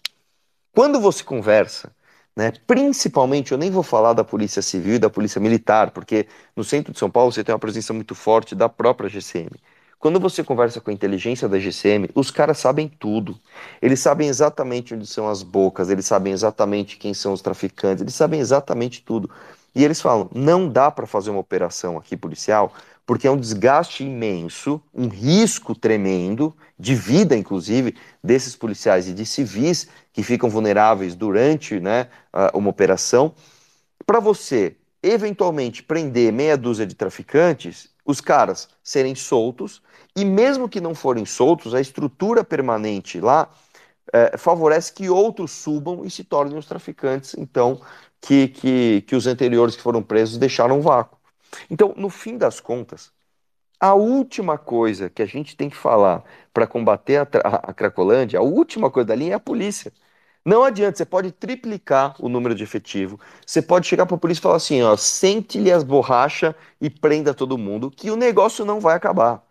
Quando 0.74 0.98
você 1.02 1.22
conversa, 1.22 1.92
né, 2.34 2.54
principalmente, 2.66 3.52
eu 3.52 3.58
nem 3.58 3.70
vou 3.70 3.84
falar 3.84 4.14
da 4.14 4.24
polícia 4.24 4.62
civil 4.62 4.96
e 4.96 5.00
da 5.00 5.10
polícia 5.10 5.42
militar, 5.42 5.92
porque 5.92 6.26
no 6.56 6.64
centro 6.64 6.94
de 6.94 7.00
São 7.00 7.12
Paulo 7.12 7.34
você 7.34 7.44
tem 7.44 7.52
uma 7.54 7.60
presença 7.60 7.92
muito 7.92 8.16
forte 8.16 8.56
da 8.56 8.70
própria 8.70 9.10
GCM. 9.10 9.52
Quando 10.00 10.18
você 10.18 10.42
conversa 10.44 10.80
com 10.80 10.90
a 10.90 10.94
inteligência 10.94 11.50
da 11.50 11.60
GCM, 11.60 12.10
os 12.16 12.32
caras 12.32 12.58
sabem 12.58 12.88
tudo. 12.88 13.38
Eles 13.82 14.00
sabem 14.00 14.30
exatamente 14.30 14.96
onde 14.96 15.06
são 15.06 15.28
as 15.28 15.44
bocas, 15.44 15.90
eles 15.90 16.06
sabem 16.06 16.32
exatamente 16.32 16.98
quem 16.98 17.14
são 17.14 17.34
os 17.34 17.42
traficantes, 17.42 18.02
eles 18.02 18.16
sabem 18.16 18.40
exatamente 18.40 19.04
tudo. 19.04 19.30
E 19.76 19.84
eles 19.84 20.00
falam: 20.00 20.30
não 20.34 20.70
dá 20.70 20.90
para 20.90 21.06
fazer 21.06 21.30
uma 21.30 21.42
operação 21.42 21.98
aqui 21.98 22.16
policial 22.16 22.74
porque 23.06 23.28
é 23.28 23.32
um 23.32 23.38
desgaste 23.38 24.04
imenso, 24.04 24.80
um 24.94 25.08
risco 25.08 25.74
tremendo, 25.74 26.56
de 26.78 26.94
vida 26.94 27.36
inclusive, 27.36 27.96
desses 28.24 28.56
policiais 28.56 29.08
e 29.08 29.14
de 29.14 29.26
civis 29.26 29.88
que 30.14 30.22
ficam 30.22 30.48
vulneráveis 30.48 31.16
durante 31.16 31.80
né, 31.80 32.08
uma 32.54 32.70
operação. 32.70 33.34
Para 34.06 34.20
você 34.20 34.76
eventualmente 35.02 35.82
prender 35.82 36.32
meia 36.32 36.56
dúzia 36.56 36.86
de 36.86 36.94
traficantes, 36.94 37.90
os 38.06 38.22
caras 38.22 38.70
serem 38.84 39.16
soltos, 39.16 39.82
e 40.20 40.26
mesmo 40.26 40.68
que 40.68 40.82
não 40.82 40.94
forem 40.94 41.26
soltos, 41.26 41.74
a 41.74 41.80
estrutura 41.80 42.44
permanente 42.44 43.22
lá 43.22 43.50
é, 44.12 44.38
favorece 44.38 44.92
que 44.94 45.10
outros 45.10 45.52
subam 45.52 46.04
e 46.04 46.12
se 46.12 46.24
tornem 46.26 46.58
os 46.58 46.66
traficantes, 46.66 47.36
então, 47.38 47.82
que, 48.22 48.50
que, 48.50 49.02
que 49.04 49.16
os 49.16 49.28
anteriores 49.28 49.76
que 49.78 49.82
foram 49.82 50.04
presos 50.04 50.38
deixaram 50.38 50.80
um 50.80 50.82
vácuo. 50.82 51.18
Então, 51.70 51.94
no 51.98 52.10
fim 52.10 52.38
das 52.38 52.60
contas, 52.60 53.12
a 53.80 53.94
última 53.96 54.58
coisa 54.58 55.10
que 55.10 55.22
a 55.22 55.26
gente 55.26 55.56
tem 55.56 55.70
que 55.70 55.78
falar 55.78 56.24
para 56.54 56.68
combater 56.68 57.18
a, 57.18 57.28
a, 57.70 57.74
Cracolândia, 57.74 58.40
a 58.40 58.44
última 58.44 58.92
coisa 58.92 59.08
da 59.08 59.16
linha 59.16 59.34
é 59.34 59.36
a 59.36 59.40
polícia. 59.40 59.94
Não 60.46 60.64
adianta, 60.64 60.98
você 60.98 61.06
pode 61.06 61.32
triplicar 61.32 62.16
o 62.20 62.30
número 62.30 62.56
de 62.56 62.64
efetivo, 62.64 63.20
você 63.46 63.62
pode 63.62 63.88
chegar 63.88 64.06
para 64.06 64.16
a 64.16 64.20
polícia 64.20 64.42
e 64.42 64.44
falar 64.44 64.56
assim, 64.58 64.82
ó, 64.84 64.98
sente-lhe 64.98 65.72
as 65.72 65.84
borrachas 65.84 66.56
e 66.82 66.90
prenda 66.90 67.34
todo 67.34 67.58
mundo, 67.58 67.92
que 67.92 68.12
o 68.12 68.16
negócio 68.18 68.66
não 68.66 68.80
vai 68.82 68.96
acabar. 68.96 69.49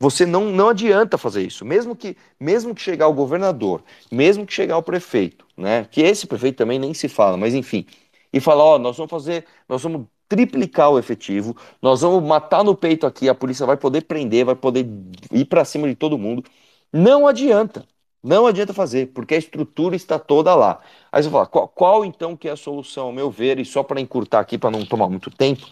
Você 0.00 0.24
não, 0.24 0.46
não 0.46 0.68
adianta 0.68 1.18
fazer 1.18 1.42
isso, 1.42 1.64
mesmo 1.64 1.96
que 1.96 2.16
mesmo 2.38 2.74
que 2.74 2.80
chegar 2.80 3.08
o 3.08 3.12
governador, 3.12 3.82
mesmo 4.12 4.46
que 4.46 4.52
chegar 4.52 4.78
o 4.78 4.82
prefeito, 4.82 5.44
né? 5.56 5.84
Que 5.90 6.02
esse 6.02 6.26
prefeito 6.26 6.56
também 6.58 6.78
nem 6.78 6.94
se 6.94 7.08
fala, 7.08 7.36
mas 7.36 7.52
enfim, 7.54 7.84
e 8.32 8.40
falar, 8.40 8.64
ó, 8.64 8.78
nós 8.78 8.96
vamos 8.96 9.10
fazer, 9.10 9.44
nós 9.68 9.82
vamos 9.82 10.06
triplicar 10.28 10.90
o 10.90 10.98
efetivo, 10.98 11.56
nós 11.82 12.02
vamos 12.02 12.22
matar 12.22 12.62
no 12.62 12.76
peito 12.76 13.06
aqui, 13.06 13.28
a 13.28 13.34
polícia 13.34 13.66
vai 13.66 13.76
poder 13.76 14.02
prender, 14.02 14.44
vai 14.44 14.54
poder 14.54 14.86
ir 15.32 15.44
para 15.46 15.64
cima 15.64 15.88
de 15.88 15.94
todo 15.94 16.18
mundo. 16.18 16.44
Não 16.92 17.26
adianta. 17.26 17.86
Não 18.22 18.46
adianta 18.46 18.74
fazer, 18.74 19.06
porque 19.14 19.34
a 19.34 19.38
estrutura 19.38 19.94
está 19.94 20.18
toda 20.18 20.54
lá. 20.54 20.80
Aí 21.12 21.22
você 21.22 21.30
fala, 21.30 21.46
qual, 21.46 21.68
qual 21.68 22.04
então 22.04 22.36
que 22.36 22.48
é 22.48 22.52
a 22.52 22.56
solução, 22.56 23.06
ao 23.06 23.12
meu 23.12 23.30
ver, 23.30 23.58
e 23.60 23.64
só 23.64 23.82
para 23.82 24.00
encurtar 24.00 24.40
aqui, 24.40 24.58
para 24.58 24.70
não 24.70 24.84
tomar 24.84 25.08
muito 25.08 25.30
tempo, 25.30 25.66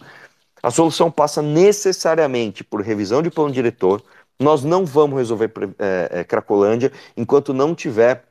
a 0.63 0.71
solução 0.71 1.11
passa 1.11 1.41
necessariamente 1.41 2.63
por 2.63 2.81
revisão 2.81 3.21
de 3.21 3.29
plano 3.29 3.51
diretor. 3.51 4.01
Nós 4.39 4.63
não 4.63 4.85
vamos 4.85 5.17
resolver 5.17 5.51
é, 5.79 6.19
é, 6.19 6.23
Cracolândia 6.23 6.91
enquanto 7.15 7.53
não 7.53 7.73
tiver 7.73 8.23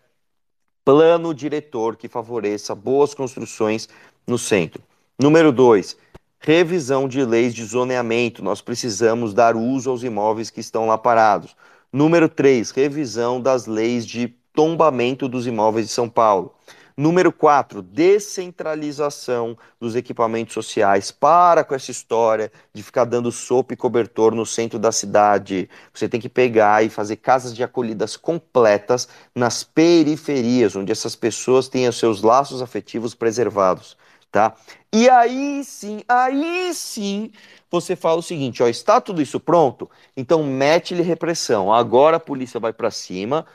plano 0.84 1.34
diretor 1.34 1.96
que 1.96 2.08
favoreça 2.08 2.74
boas 2.74 3.12
construções 3.12 3.88
no 4.26 4.38
centro. 4.38 4.82
Número 5.20 5.50
dois, 5.50 5.96
revisão 6.38 7.08
de 7.08 7.24
leis 7.24 7.54
de 7.54 7.64
zoneamento. 7.64 8.42
Nós 8.42 8.60
precisamos 8.60 9.34
dar 9.34 9.56
uso 9.56 9.90
aos 9.90 10.04
imóveis 10.04 10.48
que 10.48 10.60
estão 10.60 10.86
lá 10.86 10.96
parados. 10.96 11.56
Número 11.92 12.28
3, 12.28 12.70
revisão 12.72 13.40
das 13.40 13.66
leis 13.66 14.06
de 14.06 14.28
tombamento 14.52 15.28
dos 15.28 15.46
imóveis 15.46 15.86
de 15.86 15.92
São 15.92 16.08
Paulo. 16.08 16.54
Número 16.98 17.30
4, 17.30 17.82
descentralização 17.82 19.54
dos 19.78 19.94
equipamentos 19.94 20.54
sociais. 20.54 21.10
Para 21.10 21.62
com 21.62 21.74
essa 21.74 21.90
história 21.90 22.50
de 22.72 22.82
ficar 22.82 23.04
dando 23.04 23.30
sopa 23.30 23.74
e 23.74 23.76
cobertor 23.76 24.34
no 24.34 24.46
centro 24.46 24.78
da 24.78 24.90
cidade. 24.90 25.68
Você 25.92 26.08
tem 26.08 26.18
que 26.18 26.28
pegar 26.30 26.82
e 26.82 26.88
fazer 26.88 27.16
casas 27.16 27.54
de 27.54 27.62
acolhidas 27.62 28.16
completas 28.16 29.06
nas 29.34 29.62
periferias, 29.62 30.74
onde 30.74 30.90
essas 30.90 31.14
pessoas 31.14 31.68
tenham 31.68 31.92
seus 31.92 32.22
laços 32.22 32.62
afetivos 32.62 33.14
preservados. 33.14 33.94
Tá? 34.32 34.54
E 34.90 35.06
aí 35.10 35.62
sim, 35.64 36.02
aí 36.08 36.72
sim, 36.72 37.30
você 37.70 37.94
fala 37.94 38.20
o 38.20 38.22
seguinte, 38.22 38.62
ó, 38.62 38.68
está 38.68 39.02
tudo 39.02 39.20
isso 39.20 39.38
pronto? 39.38 39.90
Então 40.16 40.42
mete-lhe 40.42 41.02
repressão. 41.02 41.70
Agora 41.70 42.16
a 42.16 42.20
polícia 42.20 42.58
vai 42.58 42.72
para 42.72 42.90
cima, 42.90 43.46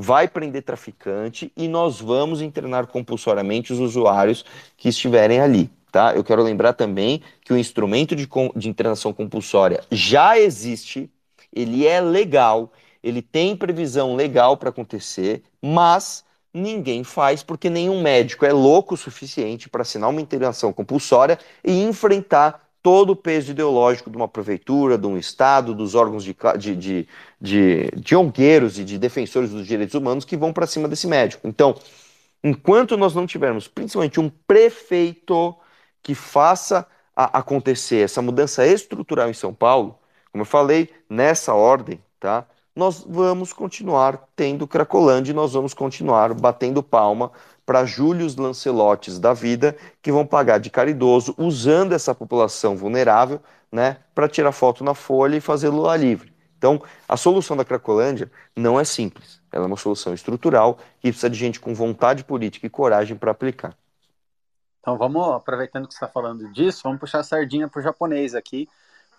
vai 0.00 0.28
prender 0.28 0.62
traficante 0.62 1.52
e 1.56 1.66
nós 1.66 2.00
vamos 2.00 2.40
internar 2.40 2.86
compulsoriamente 2.86 3.72
os 3.72 3.80
usuários 3.80 4.44
que 4.76 4.88
estiverem 4.88 5.40
ali. 5.40 5.68
Tá? 5.90 6.14
Eu 6.14 6.22
quero 6.22 6.40
lembrar 6.40 6.74
também 6.74 7.20
que 7.44 7.52
o 7.52 7.58
instrumento 7.58 8.14
de, 8.14 8.28
de 8.54 8.68
internação 8.68 9.12
compulsória 9.12 9.82
já 9.90 10.38
existe, 10.38 11.10
ele 11.52 11.84
é 11.84 12.00
legal, 12.00 12.72
ele 13.02 13.20
tem 13.20 13.56
previsão 13.56 14.14
legal 14.14 14.56
para 14.56 14.68
acontecer, 14.68 15.42
mas 15.60 16.24
ninguém 16.54 17.02
faz 17.02 17.42
porque 17.42 17.68
nenhum 17.68 18.00
médico 18.00 18.44
é 18.44 18.52
louco 18.52 18.94
o 18.94 18.98
suficiente 18.98 19.68
para 19.68 19.82
assinar 19.82 20.10
uma 20.10 20.20
internação 20.20 20.72
compulsória 20.72 21.40
e 21.64 21.82
enfrentar 21.82 22.67
todo 22.82 23.10
o 23.10 23.16
peso 23.16 23.50
ideológico 23.50 24.10
de 24.10 24.16
uma 24.16 24.28
prefeitura, 24.28 24.96
de 24.96 25.06
um 25.06 25.16
Estado, 25.16 25.74
dos 25.74 25.94
órgãos 25.94 26.24
de, 26.24 26.36
de, 26.58 26.76
de, 26.76 27.08
de, 27.40 27.90
de 27.96 28.16
ongueiros 28.16 28.78
e 28.78 28.84
de 28.84 28.98
defensores 28.98 29.50
dos 29.50 29.66
direitos 29.66 29.94
humanos 29.94 30.24
que 30.24 30.36
vão 30.36 30.52
para 30.52 30.66
cima 30.66 30.88
desse 30.88 31.06
médico. 31.06 31.46
Então, 31.46 31.74
enquanto 32.42 32.96
nós 32.96 33.14
não 33.14 33.26
tivermos 33.26 33.66
principalmente 33.68 34.20
um 34.20 34.30
prefeito 34.46 35.54
que 36.02 36.14
faça 36.14 36.86
acontecer 37.14 38.04
essa 38.04 38.22
mudança 38.22 38.64
estrutural 38.66 39.28
em 39.28 39.34
São 39.34 39.52
Paulo, 39.52 39.98
como 40.30 40.42
eu 40.42 40.46
falei, 40.46 40.88
nessa 41.10 41.52
ordem, 41.52 42.00
tá? 42.20 42.46
Nós 42.76 43.04
vamos 43.08 43.52
continuar 43.52 44.28
tendo 44.36 44.68
Cracolândia, 44.68 45.34
nós 45.34 45.52
vamos 45.52 45.74
continuar 45.74 46.32
batendo 46.32 46.80
palma 46.80 47.32
para 47.68 47.84
Júlios 47.84 48.34
Lancelotes 48.34 49.18
da 49.18 49.34
vida, 49.34 49.76
que 50.00 50.10
vão 50.10 50.24
pagar 50.24 50.56
de 50.56 50.70
caridoso, 50.70 51.34
usando 51.36 51.92
essa 51.92 52.14
população 52.14 52.74
vulnerável, 52.74 53.42
né, 53.70 53.98
para 54.14 54.26
tirar 54.26 54.52
foto 54.52 54.82
na 54.82 54.94
folha 54.94 55.36
e 55.36 55.40
fazer 55.40 55.68
Lula 55.68 55.94
livre. 55.94 56.32
Então, 56.56 56.82
a 57.06 57.14
solução 57.14 57.54
da 57.54 57.66
Cracolândia 57.66 58.32
não 58.56 58.80
é 58.80 58.84
simples. 58.84 59.42
Ela 59.52 59.64
é 59.64 59.66
uma 59.66 59.76
solução 59.76 60.14
estrutural 60.14 60.78
que 60.98 61.10
precisa 61.10 61.28
de 61.28 61.38
gente 61.38 61.60
com 61.60 61.74
vontade 61.74 62.24
política 62.24 62.66
e 62.66 62.70
coragem 62.70 63.18
para 63.18 63.32
aplicar. 63.32 63.76
Então, 64.80 64.96
vamos, 64.96 65.34
aproveitando 65.34 65.86
que 65.86 65.92
você 65.92 66.02
está 66.02 66.08
falando 66.08 66.50
disso, 66.50 66.80
vamos 66.84 66.98
puxar 66.98 67.20
a 67.20 67.22
sardinha 67.22 67.68
para 67.68 67.80
o 67.80 67.82
japonês 67.82 68.34
aqui, 68.34 68.66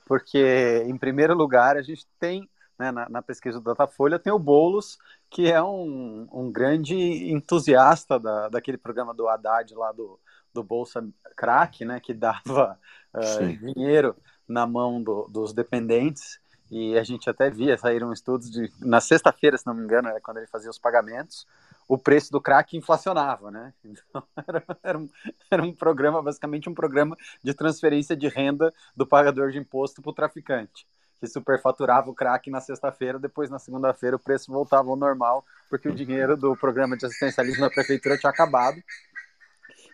porque, 0.07 0.83
em 0.87 0.97
primeiro 0.97 1.35
lugar, 1.35 1.77
a 1.77 1.83
gente 1.83 2.07
tem 2.19 2.49
né, 2.79 2.91
na, 2.91 3.09
na, 3.09 3.21
pesquisa 3.21 3.59
do 3.59 3.63
Datafolha, 3.65 4.17
tem 4.17 4.31
o 4.31 4.39
Boulos, 4.39 4.97
que 5.29 5.51
é 5.51 5.61
um, 5.61 6.27
um 6.31 6.49
grande 6.49 6.95
entusiasta 7.29 8.17
da, 8.17 8.47
daquele 8.47 8.77
programa 8.77 9.13
do 9.13 9.27
Haddad 9.27 9.75
lá 9.75 9.91
do, 9.91 10.17
do 10.53 10.63
Bolsa 10.63 11.05
Crack, 11.35 11.83
né, 11.83 11.99
que 11.99 12.13
dava 12.13 12.79
uh, 13.13 13.73
dinheiro 13.73 14.15
na 14.47 14.65
mão 14.65 15.03
do, 15.03 15.27
dos 15.27 15.53
dependentes. 15.53 16.39
e 16.71 16.97
a 16.97 17.03
gente 17.03 17.29
até 17.29 17.49
via, 17.49 17.77
saíram 17.77 18.13
estudos 18.13 18.49
de, 18.49 18.71
na 18.79 19.01
sexta-feira, 19.01 19.57
se 19.57 19.67
não 19.67 19.73
me 19.73 19.83
engano, 19.83 20.07
era 20.07 20.21
quando 20.21 20.37
ele 20.37 20.47
fazia 20.47 20.69
os 20.69 20.79
pagamentos, 20.79 21.45
o 21.87 21.97
preço 21.97 22.31
do 22.31 22.39
crack 22.39 22.77
inflacionava, 22.77 23.51
né? 23.51 23.73
Então, 23.83 24.23
era, 24.47 24.63
era, 24.83 24.97
um, 24.97 25.09
era 25.51 25.63
um 25.63 25.73
programa, 25.73 26.21
basicamente 26.21 26.69
um 26.69 26.73
programa 26.73 27.17
de 27.43 27.53
transferência 27.53 28.15
de 28.15 28.27
renda 28.27 28.73
do 28.95 29.05
pagador 29.05 29.51
de 29.51 29.57
imposto 29.57 30.01
para 30.01 30.11
o 30.11 30.13
traficante, 30.13 30.87
que 31.19 31.27
superfaturava 31.27 32.09
o 32.09 32.15
crack 32.15 32.49
na 32.49 32.61
sexta-feira, 32.61 33.19
depois 33.19 33.49
na 33.49 33.59
segunda-feira 33.59 34.15
o 34.15 34.19
preço 34.19 34.51
voltava 34.51 34.89
ao 34.89 34.95
normal, 34.95 35.45
porque 35.69 35.89
o 35.89 35.95
dinheiro 35.95 36.37
do 36.37 36.55
programa 36.55 36.95
de 36.95 37.05
assistencialismo 37.05 37.61
da 37.61 37.69
prefeitura 37.69 38.17
tinha 38.17 38.29
acabado. 38.29 38.81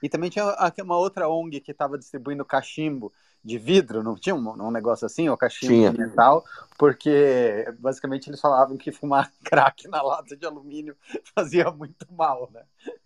E 0.03 0.09
também 0.09 0.29
tinha 0.29 0.45
uma 0.83 0.97
outra 0.97 1.27
ONG 1.27 1.59
que 1.61 1.71
estava 1.71 1.97
distribuindo 1.97 2.45
cachimbo 2.45 3.11
de 3.43 3.59
vidro, 3.59 4.01
não 4.01 4.15
tinha 4.15 4.35
um, 4.35 4.49
um 4.63 4.71
negócio 4.71 5.05
assim, 5.05 5.29
o 5.29 5.37
cachimbo 5.37 5.71
tinha. 5.71 5.91
de 5.91 5.97
metal, 5.99 6.43
porque 6.79 7.71
basicamente 7.79 8.27
eles 8.27 8.41
falavam 8.41 8.75
que 8.75 8.91
fumar 8.91 9.31
crack 9.45 9.87
na 9.87 10.01
lata 10.01 10.35
de 10.35 10.45
alumínio 10.45 10.95
fazia 11.35 11.69
muito 11.69 12.05
mal, 12.11 12.49
né? 12.51 12.63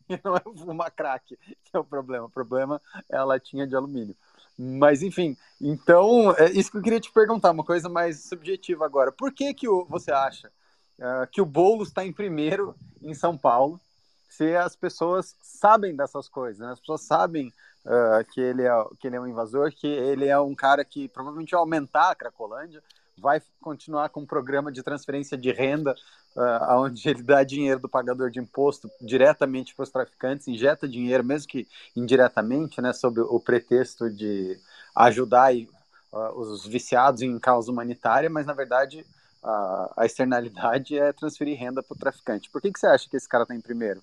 E 0.10 0.20
não 0.24 0.36
é 0.36 0.40
fumar 0.40 0.92
crack 0.92 1.38
que 1.38 1.76
é 1.76 1.80
o 1.80 1.84
problema, 1.84 2.26
o 2.26 2.30
problema 2.30 2.82
é 3.10 3.18
a 3.18 3.24
latinha 3.24 3.68
de 3.68 3.76
alumínio. 3.76 4.16
Mas 4.62 5.02
enfim, 5.02 5.38
então 5.62 6.36
é 6.38 6.52
isso 6.52 6.70
que 6.70 6.76
eu 6.76 6.82
queria 6.82 7.00
te 7.00 7.10
perguntar, 7.10 7.52
uma 7.52 7.64
coisa 7.64 7.88
mais 7.88 8.26
subjetiva 8.26 8.84
agora. 8.84 9.10
Por 9.10 9.32
que 9.32 9.54
que 9.54 9.70
o, 9.70 9.86
você 9.86 10.12
acha 10.12 10.52
uh, 11.00 11.26
que 11.32 11.40
o 11.40 11.46
Boulos 11.46 11.88
está 11.88 12.06
em 12.06 12.12
primeiro 12.12 12.76
em 13.02 13.14
São 13.14 13.38
Paulo, 13.38 13.80
se 14.28 14.58
as 14.58 14.76
pessoas 14.76 15.34
sabem 15.42 15.96
dessas 15.96 16.28
coisas, 16.28 16.60
né? 16.60 16.74
as 16.74 16.80
pessoas 16.82 17.02
sabem 17.04 17.54
uh, 17.86 18.26
que, 18.34 18.42
ele 18.42 18.64
é, 18.64 18.72
que 19.00 19.08
ele 19.08 19.16
é 19.16 19.22
um 19.22 19.28
invasor, 19.28 19.72
que 19.72 19.88
ele 19.88 20.28
é 20.28 20.38
um 20.38 20.54
cara 20.54 20.84
que 20.84 21.08
provavelmente 21.08 21.52
vai 21.52 21.62
aumentar 21.62 22.12
a 22.12 22.16
Cracolândia, 22.16 22.84
vai 23.20 23.42
continuar 23.62 24.10
com 24.10 24.22
um 24.22 24.26
programa 24.26 24.72
de 24.72 24.82
transferência 24.82 25.38
de 25.38 25.52
renda, 25.52 25.96
uh, 26.36 26.74
onde 26.80 27.08
ele 27.08 27.22
dá 27.22 27.44
dinheiro 27.44 27.80
do 27.80 27.90
pagador 27.90 28.30
de 28.30 28.40
imposto 28.40 28.90
diretamente 29.02 29.76
para 29.76 29.84
os 29.84 29.90
traficantes, 29.90 30.48
injeta 30.48 30.88
dinheiro, 30.88 31.24
mesmo 31.24 31.48
que 31.48 31.68
indiretamente, 31.96 32.82
né, 32.82 32.94
sob 32.94 33.20
o 33.22 33.40
pretexto 33.40 34.10
de 34.10 34.58
ajudar 34.96 35.54
uh, 35.54 36.40
os 36.40 36.66
viciados 36.66 37.22
em 37.22 37.38
causa 37.40 37.72
humanitária, 37.72 38.30
mas 38.30 38.46
na 38.46 38.54
verdade 38.54 39.06
a, 39.44 39.94
a 39.98 40.06
externalidade 40.06 40.98
é 40.98 41.14
transferir 41.14 41.58
renda 41.58 41.82
para 41.82 41.96
o 41.96 42.00
traficante. 42.00 42.50
Por 42.50 42.62
que, 42.62 42.72
que 42.72 42.80
você 42.80 42.88
acha 42.88 43.10
que 43.10 43.18
esse 43.18 43.28
cara 43.28 43.44
está 43.44 43.56
em 43.56 43.62
primeiro? 43.62 44.02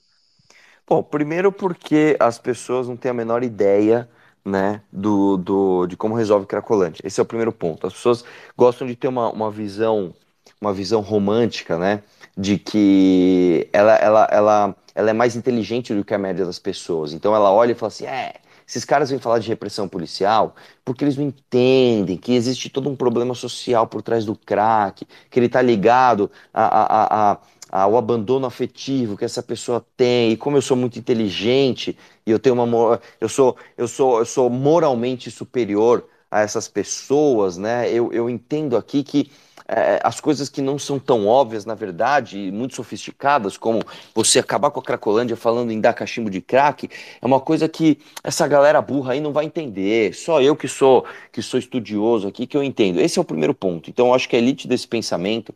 Bom, 0.89 1.03
primeiro 1.03 1.51
porque 1.51 2.17
as 2.21 2.39
pessoas 2.39 2.89
não 2.89 2.97
têm 2.97 3.11
a 3.11 3.15
menor 3.15 3.43
ideia, 3.43 4.09
né, 4.47 4.81
do, 4.93 5.37
do, 5.37 5.87
de 5.87 5.97
como 5.97 6.15
resolve 6.15 6.47
Cracolândia. 6.47 7.03
Esse 7.05 7.21
é 7.21 7.23
o 7.23 7.27
primeiro 7.27 7.53
ponto. 7.53 7.87
As 7.87 7.93
pessoas 7.95 8.25
gostam 8.57 8.87
de 8.87 8.97
ter 8.97 9.09
uma, 9.09 9.31
uma 9.31 9.51
visão 9.51 10.15
uma 10.61 10.73
visão 10.73 11.01
romântica, 11.03 11.79
né, 11.79 12.03
de 12.37 12.59
que 12.59 13.69
ela, 13.73 13.95
ela, 13.97 14.29
ela, 14.31 14.77
ela 14.95 15.11
é 15.11 15.13
mais 15.13 15.37
inteligente 15.37 15.95
do 15.95 16.05
que 16.05 16.15
a 16.15 16.19
média 16.19 16.47
das 16.47 16.59
pessoas. 16.59 17.13
Então 17.13 17.35
ela 17.35 17.51
olha 17.51 17.73
e 17.73 17.75
fala 17.75 17.89
assim, 17.89 18.07
é, 18.07 18.35
esses 18.67 18.85
caras 18.85 19.11
vêm 19.11 19.19
falar 19.19 19.39
de 19.39 19.49
repressão 19.49 19.89
policial 19.89 20.55
porque 20.85 21.05
eles 21.05 21.17
não 21.17 21.25
entendem 21.25 22.17
que 22.17 22.33
existe 22.35 22.69
todo 22.71 22.89
um 22.89 22.97
problema 22.97 23.35
social 23.35 23.87
por 23.87 24.03
trás 24.03 24.25
do 24.25 24.35
crack, 24.37 25.07
que 25.31 25.39
ele 25.39 25.47
está 25.47 25.63
ligado 25.63 26.31
a, 26.53 26.65
a, 26.65 27.33
a, 27.33 27.39
ao 27.71 27.97
abandono 27.97 28.47
afetivo 28.47 29.17
que 29.17 29.25
essa 29.25 29.43
pessoa 29.43 29.85
tem, 29.97 30.33
e 30.33 30.37
como 30.37 30.57
eu 30.57 30.63
sou 30.63 30.77
muito 30.77 30.99
inteligente 30.99 31.97
e 32.27 32.31
eu 32.31 32.39
tenho 32.39 32.61
uma 32.61 33.01
eu 33.21 33.29
sou 33.29 33.57
eu 33.77 33.89
sou 33.89 34.19
eu 34.21 34.27
sou 34.27 34.49
moralmente 34.51 35.31
superior 35.31 36.07
a 36.31 36.41
essas 36.41 36.69
pessoas, 36.69 37.57
né? 37.57 37.91
Eu, 37.91 38.13
eu 38.13 38.29
entendo 38.29 38.77
aqui 38.77 39.03
que 39.03 39.31
é, 39.69 40.01
as 40.03 40.21
coisas 40.21 40.49
que 40.49 40.63
não 40.63 40.79
são 40.79 40.99
tão 40.99 41.27
óbvias, 41.27 41.65
na 41.65 41.75
verdade, 41.75 42.51
muito 42.53 42.75
sofisticadas, 42.77 43.57
como 43.57 43.81
você 44.15 44.39
acabar 44.39 44.71
com 44.71 44.79
a 44.79 44.83
Cracolândia 44.83 45.37
falando 45.37 45.73
em 45.73 45.81
dar 45.81 45.93
cachimbo 45.93 46.31
de 46.31 46.41
crack, 46.41 46.89
é 47.21 47.27
uma 47.27 47.41
coisa 47.41 47.69
que 47.69 47.99
essa 48.23 48.47
galera 48.47 48.81
burra 48.81 49.15
aí 49.15 49.21
não 49.21 49.33
vai 49.33 49.45
entender. 49.45 50.15
Só 50.15 50.41
eu 50.41 50.55
que 50.55 50.69
sou 50.69 51.05
que 51.33 51.43
sou 51.43 51.59
estudioso 51.59 52.29
aqui 52.29 52.47
que 52.47 52.57
eu 52.57 52.63
entendo. 52.63 53.01
Esse 53.01 53.19
é 53.19 53.23
o 53.23 53.25
primeiro 53.25 53.55
ponto. 53.55 53.91
Então, 53.91 54.09
eu 54.09 54.15
acho 54.15 54.29
que 54.29 54.37
a 54.37 54.39
elite 54.39 54.69
desse 54.69 54.87
pensamento 54.87 55.55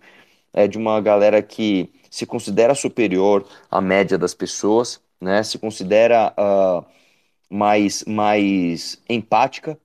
é 0.53 0.66
de 0.66 0.77
uma 0.79 1.01
galera 1.01 1.40
que 1.42 1.88
se 2.11 2.27
considera 2.27 2.75
superior 2.75 3.46
à 3.70 3.81
média 3.81 4.18
das 4.18 4.35
pessoas, 4.35 5.01
né? 5.20 5.42
Se 5.42 5.59
considera 5.59 6.35
uh, 6.38 6.85
mais 7.49 8.05
mais 8.07 9.01
empática 9.09 9.79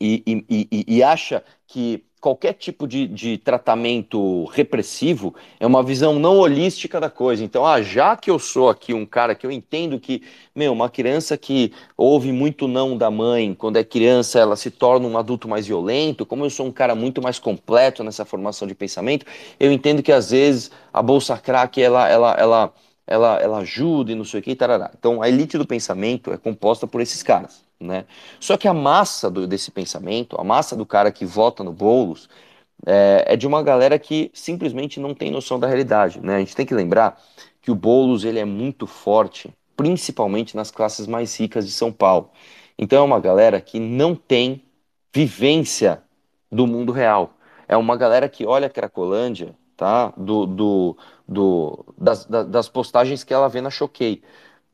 e, 0.00 0.22
e, 0.26 0.68
e, 0.70 0.96
e 0.96 1.02
acha 1.02 1.44
que 1.66 2.04
qualquer 2.20 2.52
tipo 2.52 2.86
de, 2.86 3.06
de 3.08 3.38
tratamento 3.38 4.44
repressivo 4.46 5.34
é 5.58 5.66
uma 5.66 5.82
visão 5.82 6.18
não 6.18 6.36
holística 6.38 7.00
da 7.00 7.08
coisa. 7.08 7.42
Então, 7.42 7.64
ah, 7.64 7.80
já 7.80 8.16
que 8.16 8.30
eu 8.30 8.38
sou 8.38 8.68
aqui 8.68 8.92
um 8.92 9.06
cara 9.06 9.34
que 9.34 9.46
eu 9.46 9.50
entendo 9.50 9.98
que, 9.98 10.22
meu, 10.54 10.72
uma 10.72 10.90
criança 10.90 11.36
que 11.38 11.72
ouve 11.96 12.30
muito 12.30 12.68
não 12.68 12.96
da 12.96 13.10
mãe, 13.10 13.54
quando 13.54 13.78
é 13.78 13.84
criança, 13.84 14.38
ela 14.38 14.54
se 14.54 14.70
torna 14.70 15.08
um 15.08 15.16
adulto 15.16 15.48
mais 15.48 15.66
violento, 15.66 16.26
como 16.26 16.44
eu 16.44 16.50
sou 16.50 16.66
um 16.66 16.72
cara 16.72 16.94
muito 16.94 17.22
mais 17.22 17.38
completo 17.38 18.04
nessa 18.04 18.24
formação 18.24 18.68
de 18.68 18.74
pensamento, 18.74 19.24
eu 19.58 19.72
entendo 19.72 20.02
que 20.02 20.12
às 20.12 20.30
vezes 20.30 20.70
a 20.92 21.02
bolsa 21.02 21.38
crack, 21.38 21.80
ela, 21.80 22.08
ela, 22.08 22.34
ela, 22.34 22.74
ela, 23.06 23.40
ela 23.40 23.58
ajuda 23.58 24.12
e 24.12 24.14
não 24.14 24.24
sei 24.24 24.40
o 24.40 24.42
que, 24.42 24.54
tarará. 24.54 24.90
Então, 24.98 25.22
a 25.22 25.28
elite 25.28 25.56
do 25.56 25.66
pensamento 25.66 26.32
é 26.32 26.36
composta 26.36 26.86
por 26.86 27.00
esses 27.00 27.22
caras. 27.22 27.69
Né? 27.80 28.04
Só 28.38 28.56
que 28.56 28.68
a 28.68 28.74
massa 28.74 29.30
do, 29.30 29.46
desse 29.46 29.70
pensamento, 29.70 30.38
a 30.38 30.44
massa 30.44 30.76
do 30.76 30.84
cara 30.84 31.10
que 31.10 31.24
vota 31.24 31.64
no 31.64 31.72
Boulos, 31.72 32.28
é, 32.86 33.24
é, 33.26 33.36
de 33.36 33.46
uma 33.46 33.62
galera 33.62 33.98
que 33.98 34.30
simplesmente 34.34 35.00
não 35.00 35.14
tem 35.14 35.30
noção 35.30 35.58
da 35.58 35.66
realidade. 35.66 36.20
Né? 36.20 36.36
A 36.36 36.38
gente 36.40 36.54
tem 36.54 36.66
que 36.66 36.74
lembrar 36.74 37.20
que 37.62 37.70
o 37.70 37.74
Boulos 37.74 38.24
ele 38.24 38.38
é 38.38 38.44
muito 38.44 38.86
forte, 38.86 39.50
principalmente 39.76 40.56
nas 40.56 40.70
classes 40.70 41.06
mais 41.06 41.34
ricas 41.38 41.66
de 41.66 41.72
São 41.72 41.90
Paulo. 41.90 42.30
Então 42.78 42.98
é 42.98 43.04
uma 43.04 43.20
galera 43.20 43.60
que 43.60 43.78
não 43.78 44.14
tem 44.14 44.62
vivência 45.14 46.02
do 46.50 46.66
mundo 46.66 46.92
real. 46.92 47.34
É 47.68 47.76
uma 47.76 47.96
galera 47.96 48.28
que 48.28 48.46
olha 48.46 48.66
a 48.66 48.70
Cracolândia, 48.70 49.54
tá? 49.76 50.12
Do, 50.16 50.46
do, 50.46 50.96
do 51.26 51.84
das, 51.96 52.24
das 52.26 52.68
postagens 52.68 53.22
que 53.24 53.32
ela 53.32 53.48
vê 53.48 53.60
na 53.60 53.70
Choquei 53.70 54.22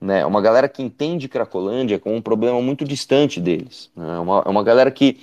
né? 0.00 0.24
Uma 0.26 0.40
galera 0.40 0.68
que 0.68 0.82
entende 0.82 1.28
Cracolândia 1.28 1.98
como 1.98 2.14
um 2.14 2.22
problema 2.22 2.60
muito 2.60 2.84
distante 2.84 3.40
deles. 3.40 3.90
Né? 3.96 4.16
É 4.16 4.18
uma, 4.18 4.42
é 4.46 4.48
uma 4.48 4.62
galera 4.62 4.90
que 4.90 5.18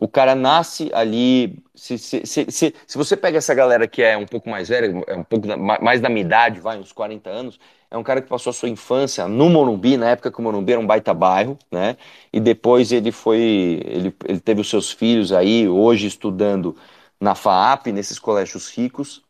o 0.00 0.06
cara 0.08 0.34
nasce 0.34 0.90
ali. 0.94 1.62
Se, 1.74 1.98
se, 1.98 2.26
se, 2.26 2.46
se, 2.50 2.74
se 2.86 2.98
você 2.98 3.16
pega 3.16 3.38
essa 3.38 3.54
galera 3.54 3.86
que 3.88 4.02
é 4.02 4.16
um 4.16 4.26
pouco 4.26 4.48
mais 4.48 4.68
velha, 4.68 5.04
é 5.06 5.16
um 5.16 5.24
pouco 5.24 5.46
da, 5.46 5.56
mais 5.56 6.00
da 6.00 6.08
minha 6.08 6.22
idade, 6.22 6.60
vai, 6.60 6.78
uns 6.78 6.92
40 6.92 7.28
anos, 7.28 7.58
é 7.90 7.96
um 7.96 8.02
cara 8.02 8.20
que 8.22 8.28
passou 8.28 8.50
a 8.50 8.54
sua 8.54 8.68
infância 8.68 9.26
no 9.28 9.48
Morumbi, 9.48 9.96
na 9.96 10.10
época 10.10 10.30
que 10.30 10.38
o 10.38 10.42
Morumbi 10.42 10.72
era 10.72 10.80
um 10.80 10.86
baita 10.86 11.12
bairro, 11.14 11.58
né? 11.70 11.96
E 12.32 12.40
depois 12.40 12.92
ele 12.92 13.10
foi. 13.12 13.80
Ele, 13.84 14.14
ele 14.26 14.40
teve 14.40 14.60
os 14.60 14.70
seus 14.70 14.90
filhos 14.92 15.32
aí, 15.32 15.68
hoje 15.68 16.06
estudando 16.06 16.76
na 17.20 17.34
FAAP, 17.34 17.88
nesses 17.92 18.18
colégios 18.18 18.68
ricos, 18.70 19.22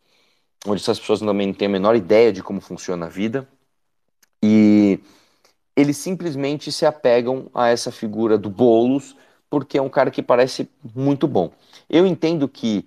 onde 0.66 0.82
essas 0.82 0.98
pessoas 1.00 1.20
também 1.20 1.46
não 1.46 1.54
têm 1.54 1.66
a 1.66 1.70
menor 1.70 1.96
ideia 1.96 2.32
de 2.32 2.42
como 2.42 2.60
funciona 2.60 3.06
a 3.06 3.08
vida. 3.08 3.48
E 4.42 5.00
eles 5.76 5.96
simplesmente 5.96 6.72
se 6.72 6.84
apegam 6.86 7.50
a 7.54 7.68
essa 7.68 7.92
figura 7.92 8.36
do 8.38 8.50
Boulos 8.50 9.16
porque 9.50 9.78
é 9.78 9.82
um 9.82 9.88
cara 9.88 10.10
que 10.10 10.22
parece 10.22 10.68
muito 10.94 11.26
bom. 11.26 11.50
Eu 11.88 12.06
entendo 12.06 12.48
que 12.48 12.86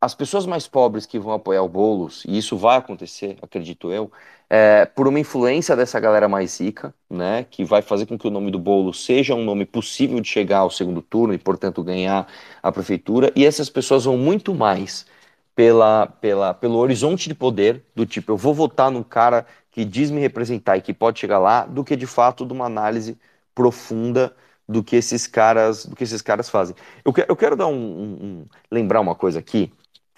as 0.00 0.14
pessoas 0.14 0.46
mais 0.46 0.66
pobres 0.66 1.06
que 1.06 1.18
vão 1.18 1.32
apoiar 1.32 1.62
o 1.62 1.68
Boulos, 1.68 2.24
e 2.26 2.36
isso 2.36 2.56
vai 2.56 2.76
acontecer, 2.76 3.36
acredito 3.40 3.92
eu, 3.92 4.10
é, 4.50 4.84
por 4.84 5.06
uma 5.06 5.20
influência 5.20 5.76
dessa 5.76 6.00
galera 6.00 6.28
mais 6.28 6.60
rica, 6.60 6.92
né, 7.08 7.46
que 7.48 7.64
vai 7.64 7.82
fazer 7.82 8.06
com 8.06 8.18
que 8.18 8.26
o 8.26 8.30
nome 8.30 8.50
do 8.50 8.58
Boulos 8.58 9.04
seja 9.04 9.34
um 9.34 9.44
nome 9.44 9.64
possível 9.64 10.20
de 10.20 10.28
chegar 10.28 10.58
ao 10.58 10.70
segundo 10.70 11.00
turno 11.02 11.32
e, 11.34 11.38
portanto, 11.38 11.84
ganhar 11.84 12.26
a 12.60 12.72
prefeitura, 12.72 13.32
e 13.36 13.44
essas 13.46 13.70
pessoas 13.70 14.04
vão 14.04 14.18
muito 14.18 14.52
mais 14.54 15.06
pela, 15.54 16.06
pela, 16.06 16.52
pelo 16.54 16.78
horizonte 16.78 17.28
de 17.28 17.34
poder, 17.34 17.84
do 17.94 18.04
tipo, 18.04 18.32
eu 18.32 18.36
vou 18.36 18.54
votar 18.54 18.90
num 18.90 19.02
cara 19.02 19.46
que 19.72 19.84
diz 19.84 20.10
me 20.10 20.20
representar 20.20 20.76
e 20.76 20.82
que 20.82 20.94
pode 20.94 21.18
chegar 21.18 21.38
lá, 21.38 21.64
do 21.66 21.84
que 21.84 21.96
de 21.96 22.06
fato 22.06 22.46
de 22.46 22.52
uma 22.52 22.66
análise 22.66 23.18
profunda 23.54 24.34
do 24.68 24.82
que 24.84 24.96
esses 24.96 25.26
caras, 25.26 25.86
do 25.86 25.96
que 25.96 26.04
esses 26.04 26.22
caras 26.22 26.48
fazem. 26.48 26.76
Eu, 27.04 27.12
que, 27.12 27.24
eu 27.28 27.36
quero 27.36 27.56
dar 27.56 27.66
um, 27.66 27.74
um, 27.74 28.46
lembrar 28.70 29.00
uma 29.00 29.14
coisa 29.14 29.38
aqui, 29.40 29.72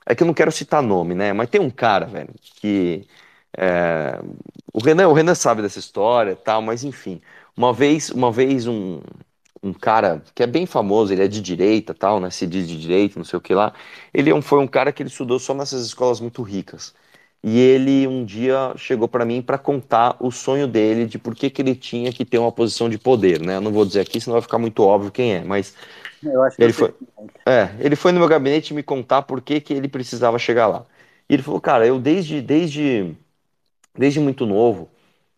é 0.07 0.15
que 0.15 0.23
eu 0.23 0.27
não 0.27 0.35
quero 0.35 0.53
citar 0.53 0.83
nome, 0.83 1.15
né? 1.15 1.33
Mas 1.33 1.49
tem 1.51 1.61
um 1.61 1.71
cara, 1.71 2.07
velho, 2.07 2.35
que 2.61 3.07
é, 3.57 4.21
o 4.73 4.81
Renan, 4.83 5.09
o 5.09 5.13
Renan 5.13 5.35
sabe 5.35 5.63
dessa 5.63 5.79
história, 5.79 6.37
tal, 6.37 6.61
mas 6.63 6.85
enfim, 6.85 7.21
uma 7.57 7.73
vez, 7.73 8.11
uma 8.11 8.31
vez 8.33 8.67
um, 8.67 9.01
um 9.63 9.73
cara 9.73 10.23
que 10.35 10.43
é 10.43 10.47
bem 10.47 10.67
famoso, 10.67 11.13
ele 11.13 11.23
é 11.25 11.29
de 11.29 11.41
direita, 11.41 11.95
tal, 11.95 12.21
né? 12.21 12.31
Se 12.31 12.47
diz 12.47 12.69
de 12.69 12.79
direita, 12.81 13.19
não 13.19 13.25
sei 13.25 13.39
o 13.39 13.43
que 13.43 13.55
lá. 13.55 13.73
Ele 14.13 14.31
é 14.31 14.43
foi 14.43 14.61
um 14.61 14.67
cara 14.67 14.93
que 14.93 15.03
ele 15.03 15.11
estudou 15.11 15.39
só 15.39 15.55
nessas 15.55 15.87
escolas 15.87 16.21
muito 16.21 16.43
ricas. 16.43 16.95
E 17.47 17.59
ele 17.61 18.07
um 18.09 18.25
dia 18.25 18.75
chegou 18.77 19.07
para 19.07 19.25
mim 19.25 19.43
para 19.43 19.59
contar 19.59 20.17
o 20.21 20.31
sonho 20.33 20.67
dele 20.67 21.07
de 21.07 21.19
por 21.19 21.35
que, 21.35 21.51
que 21.51 21.61
ele 21.61 21.75
tinha 21.75 22.13
que 22.13 22.25
ter 22.25 22.39
uma 22.39 22.51
posição 22.53 22.89
de 22.89 22.99
poder, 22.99 23.41
né? 23.43 23.57
Eu 23.57 23.61
não 23.61 23.73
vou 23.73 23.85
dizer 23.85 24.01
aqui, 24.01 24.21
senão 24.21 24.35
vai 24.35 24.43
ficar 24.43 24.59
muito 24.59 24.83
óbvio 24.83 25.13
quem 25.13 25.35
é, 25.35 25.45
mas 25.45 25.75
ele 26.59 26.73
foi, 26.73 26.95
é, 27.47 27.71
ele 27.81 27.97
foi 27.97 28.13
no 28.13 28.19
meu 28.21 28.29
gabinete 28.29 28.75
me 28.75 28.83
contar 28.83 29.23
por 29.23 29.43
que, 29.43 29.61
que 29.61 29.75
ele 29.75 29.89
precisava 29.89 30.39
chegar 30.39 30.67
lá. 30.69 30.87
E 31.29 31.35
ele 31.35 31.43
falou, 31.43 31.61
cara, 31.61 31.87
eu 31.87 32.01
desde, 32.01 32.41
desde, 32.43 33.15
desde 33.97 34.21
muito 34.21 34.47
novo, 34.47 34.91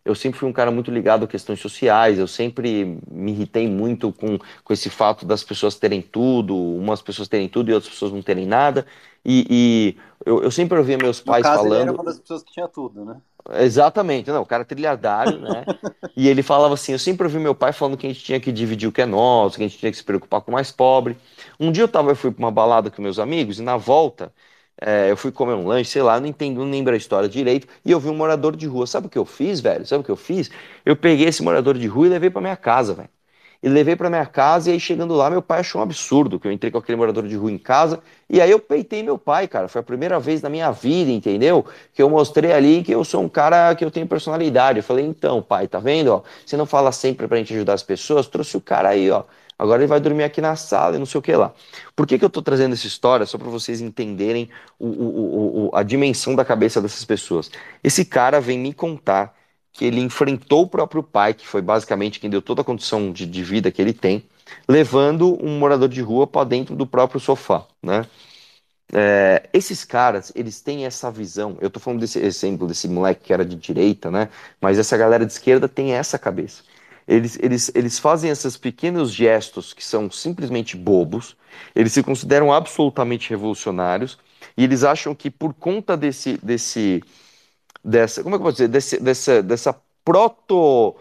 eu 0.05 0.14
sempre 0.14 0.38
fui 0.38 0.49
um 0.49 0.53
cara 0.53 0.71
muito 0.71 0.90
ligado 0.90 1.25
a 1.25 1.29
questões 1.29 1.61
sociais, 1.61 2.19
eu 2.19 2.29
sempre 2.29 2.99
me 3.11 3.33
irritei 3.33 3.69
muito 3.69 4.12
com, 4.12 4.38
com 4.64 4.73
esse 4.73 4.88
fato 4.90 5.27
das 5.27 5.42
pessoas 5.45 5.77
terem 5.77 6.01
tudo, 6.03 6.57
umas 6.57 7.03
pessoas 7.03 7.29
terem 7.29 7.49
tudo 7.49 7.71
e 7.71 7.75
outras 7.75 7.92
pessoas 7.92 8.12
não 8.12 8.23
terem 8.23 8.47
nada. 8.47 8.87
E, 9.29 9.45
e 9.51 9.97
eu, 10.25 10.45
eu, 10.45 10.51
sempre 10.53 10.79
ouvia 10.79 10.97
meus 10.97 11.21
pais 11.21 11.45
no 11.45 11.51
caso, 11.51 11.62
falando. 11.65 11.81
Ele 11.81 11.83
era 11.83 11.93
uma 11.93 12.05
das 12.05 12.21
pessoas 12.21 12.45
que 12.45 12.53
tinha 12.53 12.69
tudo, 12.69 13.05
né? 13.05 13.17
Exatamente, 13.59 14.31
não, 14.31 14.43
o 14.43 14.47
cara 14.47 14.65
trilhardário, 14.65 15.41
né? 15.41 15.65
e 16.17 16.29
ele 16.29 16.45
falava 16.45 16.75
assim: 16.75 16.93
eu 16.93 16.99
sempre 16.99 17.27
ouvi 17.27 17.39
meu 17.41 17.55
pai 17.55 17.73
falando 17.73 17.97
que 17.97 18.07
a 18.07 18.11
gente 18.11 18.23
tinha 18.23 18.39
que 18.39 18.53
dividir 18.53 18.89
o 18.89 18.93
que 18.93 19.03
é 19.03 19.07
nosso, 19.07 19.57
que 19.57 19.65
a 19.65 19.69
gente 19.69 19.79
tinha 19.79 19.91
que 19.91 19.99
se 19.99 20.05
preocupar 20.05 20.41
com 20.43 20.53
o 20.53 20.55
mais 20.55 20.71
pobre. 20.71 21.17
Um 21.59 21.73
dia 21.73 21.83
eu 21.83 21.89
tava, 21.89 22.12
eu 22.12 22.17
fui 22.17 22.31
para 22.31 22.39
uma 22.39 22.53
balada 22.53 22.89
com 22.89 23.03
meus 23.03 23.19
amigos 23.19 23.59
e 23.59 23.62
na 23.62 23.77
volta 23.77 24.33
é, 24.81 25.11
eu 25.11 25.17
fui 25.17 25.33
comer 25.33 25.55
um 25.55 25.67
lanche, 25.67 25.91
sei 25.91 26.03
lá, 26.03 26.21
não 26.21 26.29
entendo, 26.29 26.61
não 26.61 26.71
lembro 26.71 26.95
a 26.95 26.97
história 26.97 27.29
direito, 27.29 27.67
e 27.85 27.91
eu 27.91 27.99
vi 27.99 28.09
um 28.09 28.15
morador 28.15 28.55
de 28.55 28.67
rua. 28.67 28.87
Sabe 28.87 29.07
o 29.09 29.11
que 29.11 29.19
eu 29.19 29.25
fiz, 29.25 29.61
velho? 29.61 29.87
Sabe 29.87 30.03
o 30.03 30.05
que 30.05 30.11
eu 30.11 30.17
fiz? 30.17 30.51
Eu 30.85 30.97
peguei 30.97 31.27
esse 31.27 31.43
morador 31.43 31.77
de 31.79 31.87
rua 31.87 32.07
e 32.07 32.11
levei 32.11 32.31
para 32.31 32.41
minha 32.41 32.57
casa, 32.57 32.95
velho. 32.95 33.09
E 33.62 33.69
levei 33.69 33.97
para 33.97 34.09
minha 34.09 34.27
casa, 34.27 34.71
e 34.71 34.75
aí 34.75 34.81
chegando 34.81 35.14
lá, 35.14 35.31
meu 35.31 35.42
pai 35.42 35.61
achou 35.61 35.81
um 35.81 35.85
absurdo 35.85 36.38
que 36.38 36.47
eu 36.47 36.53
entrei 36.53 36.71
com 36.71 36.79
aquele 36.79 36.97
morador 36.97 37.27
de 37.27 37.37
rua 37.37 37.51
em 37.51 37.59
casa, 37.59 38.01
e 38.29 38.40
aí 38.40 38.51
eu 38.51 38.59
peitei 38.59 39.03
meu 39.03 39.19
pai, 39.19 39.49
cara. 39.49 39.69
Foi 39.69 39.81
a 39.81 39.85
primeira 39.85 40.21
vez 40.21 40.42
na 40.42 40.49
minha 40.49 40.71
vida, 40.71 41.11
entendeu? 41.11 41.64
Que 41.95 42.03
eu 42.03 42.11
mostrei 42.11 42.53
ali 42.53 42.83
que 42.83 42.92
eu 42.92 43.05
sou 43.05 43.23
um 43.23 43.29
cara 43.29 43.75
que 43.75 43.85
eu 43.85 43.90
tenho 43.90 44.07
personalidade. 44.07 44.79
Eu 44.79 44.85
falei, 44.85 45.05
então, 45.05 45.42
pai, 45.42 45.69
tá 45.69 45.79
vendo, 45.79 46.09
ó? 46.09 46.23
Você 46.45 46.57
não 46.57 46.66
fala 46.66 46.92
sempre 46.92 47.27
pra 47.27 47.38
gente 47.38 47.55
ajudar 47.55 47.75
as 47.75 47.83
pessoas, 47.83 48.27
trouxe 48.27 48.57
o 48.57 48.61
cara 48.61 48.90
aí, 48.90 49.11
ó 49.11 49.25
Agora 49.59 49.81
ele 49.81 49.87
vai 49.87 50.01
dormir 50.01 50.23
aqui 50.25 50.40
na 50.40 50.55
sala 50.55 50.97
e 50.97 50.99
não 50.99 51.07
sei 51.07 51.19
o 51.19 51.23
que 51.23 51.35
lá. 51.35 51.53
Por 51.95 52.07
que, 52.07 52.19
que 52.19 52.25
eu 52.25 52.29
estou 52.29 52.42
trazendo 52.42 52.75
essa 52.75 52.87
história? 52.87 53.25
Só 53.25 53.38
para 53.38 53.49
vocês 53.49 53.81
entenderem 53.81 54.51
o, 54.79 54.87
o, 54.87 55.69
o, 55.69 55.71
a 55.75 55.83
dimensão 55.83 56.35
da 56.35 56.45
cabeça 56.45 56.81
dessas 56.81 57.05
pessoas. 57.05 57.51
Esse 57.83 58.05
cara 58.05 58.40
vem 58.40 58.59
me 58.59 58.75
contar 58.75 59.35
que 59.77 59.85
ele 59.85 60.01
enfrentou 60.01 60.62
o 60.62 60.69
próprio 60.69 61.03
pai, 61.03 61.35
que 61.35 61.47
foi 61.47 61.61
basicamente 61.61 62.19
quem 62.19 62.31
deu 62.31 62.41
toda 62.41 62.62
a 62.62 62.65
condição 62.65 63.12
de, 63.12 63.27
de 63.27 63.45
vida 63.45 63.71
que 63.71 63.83
ele 63.83 63.93
tem, 63.93 64.25
levando 64.67 65.37
um 65.45 65.59
morador 65.59 65.89
de 65.89 66.01
rua 66.01 66.27
para 66.27 66.45
dentro 66.45 66.75
do 66.75 66.87
próprio 66.87 67.21
sofá, 67.21 67.67
né? 67.83 68.07
É, 68.93 69.49
esses 69.53 69.85
caras, 69.85 70.33
eles 70.35 70.61
têm 70.61 70.87
essa 70.87 71.11
visão. 71.11 71.59
Eu 71.61 71.67
estou 71.67 71.83
falando 71.83 72.01
desse 72.01 72.19
exemplo 72.21 72.67
desse 72.67 72.89
moleque 72.89 73.25
que 73.25 73.33
era 73.33 73.45
de 73.45 73.57
direita, 73.57 74.11
né? 74.11 74.29
Mas 74.61 74.79
essa 74.79 74.97
galera 74.97 75.27
de 75.27 75.33
esquerda 75.33 75.69
tem 75.69 75.93
essa 75.93 76.19
cabeça. 76.19 76.62
Eles, 77.07 77.39
eles, 77.41 77.71
eles 77.75 77.99
fazem 77.99 78.31
esses 78.31 78.57
pequenos 78.57 79.12
gestos 79.12 79.75
que 79.75 79.85
são 79.85 80.11
simplesmente 80.11 80.77
bobos, 80.77 81.37
eles 81.75 81.93
se 81.93 82.03
consideram 82.03 82.53
absolutamente 82.53 83.31
revolucionários 83.31 84.19
e 84.57 84.65
eles 84.65 84.83
acham 84.85 85.15
que 85.15 85.31
por 85.31 85.55
conta 85.55 85.97
desse, 85.97 86.39
desse 86.43 87.03
dessa, 87.87 88.22
como 88.22 88.35
é 88.35 88.38
que 88.38 88.42
eu 88.42 88.46
posso 88.46 88.57
dizer, 88.57 88.68
desse, 88.68 89.01
dessa, 89.01 89.42
dessa 89.42 89.81
proto 90.05 90.96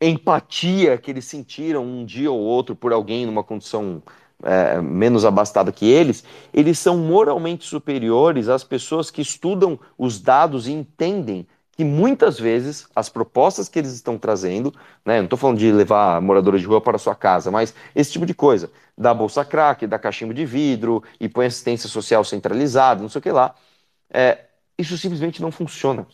empatia 0.00 0.96
que 0.96 1.10
eles 1.10 1.24
sentiram 1.24 1.84
um 1.84 2.04
dia 2.04 2.30
ou 2.30 2.38
outro 2.38 2.76
por 2.76 2.92
alguém 2.92 3.26
numa 3.26 3.42
condição 3.42 4.02
é, 4.42 4.80
menos 4.80 5.24
abastada 5.24 5.72
que 5.72 5.88
eles, 5.88 6.24
eles 6.52 6.78
são 6.78 6.96
moralmente 6.98 7.64
superiores 7.64 8.48
às 8.48 8.64
pessoas 8.64 9.10
que 9.10 9.20
estudam 9.20 9.78
os 9.98 10.20
dados 10.20 10.66
e 10.66 10.72
entendem 10.72 11.46
que 11.76 11.84
muitas 11.84 12.38
vezes 12.38 12.86
as 12.94 13.08
propostas 13.08 13.68
que 13.68 13.78
eles 13.78 13.92
estão 13.92 14.18
trazendo, 14.18 14.74
né, 15.04 15.18
não 15.18 15.24
estou 15.24 15.38
falando 15.38 15.58
de 15.58 15.72
levar 15.72 16.20
moradores 16.20 16.60
de 16.60 16.66
rua 16.66 16.80
para 16.80 16.98
sua 16.98 17.14
casa, 17.14 17.50
mas 17.50 17.74
esse 17.94 18.12
tipo 18.12 18.26
de 18.26 18.34
coisa, 18.34 18.70
da 18.96 19.14
bolsa 19.14 19.44
crack, 19.44 19.86
da 19.86 19.98
cachimbo 19.98 20.34
de 20.34 20.44
vidro, 20.44 21.02
e 21.18 21.28
põe 21.28 21.46
assistência 21.46 21.88
social 21.88 22.24
centralizada, 22.24 23.00
não 23.00 23.08
sei 23.08 23.18
o 23.20 23.22
que 23.22 23.30
lá, 23.30 23.54
é, 24.12 24.46
isso 24.78 24.96
simplesmente 24.98 25.40
não 25.42 25.50
funciona. 25.52 26.06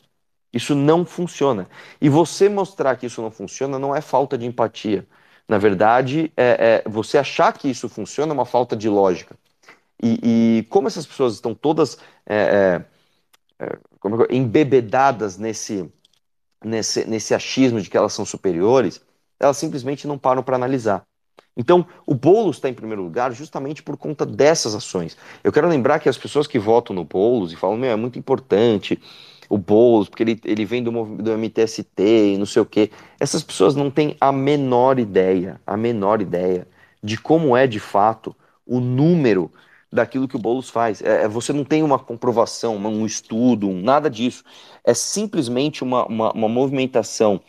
Isso 0.52 0.74
não 0.74 1.04
funciona. 1.04 1.68
E 2.00 2.08
você 2.08 2.48
mostrar 2.48 2.96
que 2.96 3.06
isso 3.06 3.20
não 3.22 3.30
funciona 3.30 3.78
não 3.78 3.94
é 3.94 4.00
falta 4.00 4.36
de 4.38 4.46
empatia. 4.46 5.06
Na 5.48 5.58
verdade, 5.58 6.32
é, 6.36 6.82
é 6.86 6.88
você 6.88 7.18
achar 7.18 7.52
que 7.52 7.68
isso 7.68 7.88
funciona 7.88 8.32
é 8.32 8.34
uma 8.34 8.46
falta 8.46 8.76
de 8.76 8.88
lógica. 8.88 9.36
E, 10.02 10.58
e 10.60 10.62
como 10.64 10.88
essas 10.88 11.06
pessoas 11.06 11.34
estão 11.34 11.54
todas 11.54 11.98
é, 12.26 12.84
é, 13.60 13.64
é 13.66 14.36
embebedadas 14.36 15.36
nesse, 15.38 15.90
nesse, 16.64 17.04
nesse 17.06 17.34
achismo 17.34 17.80
de 17.80 17.90
que 17.90 17.96
elas 17.96 18.12
são 18.12 18.24
superiores, 18.24 19.00
elas 19.40 19.56
simplesmente 19.56 20.06
não 20.06 20.18
param 20.18 20.42
para 20.42 20.56
analisar. 20.56 21.04
Então, 21.58 21.84
o 22.06 22.14
Boulos 22.14 22.56
está 22.56 22.68
em 22.68 22.74
primeiro 22.74 23.02
lugar 23.02 23.32
justamente 23.32 23.82
por 23.82 23.96
conta 23.96 24.24
dessas 24.24 24.76
ações. 24.76 25.16
Eu 25.42 25.52
quero 25.52 25.66
lembrar 25.68 25.98
que 25.98 26.08
as 26.08 26.16
pessoas 26.16 26.46
que 26.46 26.58
votam 26.58 26.94
no 26.94 27.02
Boulos 27.02 27.52
e 27.52 27.56
falam, 27.56 27.76
meu, 27.76 27.90
é 27.90 27.96
muito 27.96 28.16
importante 28.16 29.00
o 29.50 29.58
Boulos, 29.58 30.08
porque 30.08 30.22
ele, 30.22 30.40
ele 30.44 30.64
vem 30.64 30.84
do, 30.84 30.92
do 31.16 31.32
MTST 31.32 32.02
e 32.34 32.38
não 32.38 32.46
sei 32.46 32.62
o 32.62 32.66
quê, 32.66 32.90
essas 33.18 33.42
pessoas 33.42 33.74
não 33.74 33.90
têm 33.90 34.16
a 34.20 34.30
menor 34.30 35.00
ideia, 35.00 35.60
a 35.66 35.76
menor 35.76 36.22
ideia 36.22 36.68
de 37.02 37.18
como 37.18 37.56
é 37.56 37.66
de 37.66 37.80
fato 37.80 38.36
o 38.64 38.78
número 38.78 39.50
daquilo 39.92 40.28
que 40.28 40.36
o 40.36 40.38
Boulos 40.38 40.70
faz. 40.70 41.02
É, 41.02 41.24
é, 41.24 41.28
você 41.28 41.52
não 41.52 41.64
tem 41.64 41.82
uma 41.82 41.98
comprovação, 41.98 42.76
um 42.76 43.04
estudo, 43.04 43.68
nada 43.72 44.08
disso. 44.08 44.44
É 44.84 44.94
simplesmente 44.94 45.82
uma, 45.82 46.06
uma, 46.06 46.32
uma 46.32 46.48
movimentação 46.48 47.40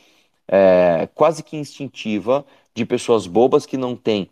é, 0.47 1.07
quase 1.13 1.43
que 1.43 1.57
instintiva 1.57 2.45
de 2.79 2.85
pessoas 2.85 3.27
bobas 3.27 3.65
que 3.65 3.75
não 3.77 3.95
têm 3.95 4.29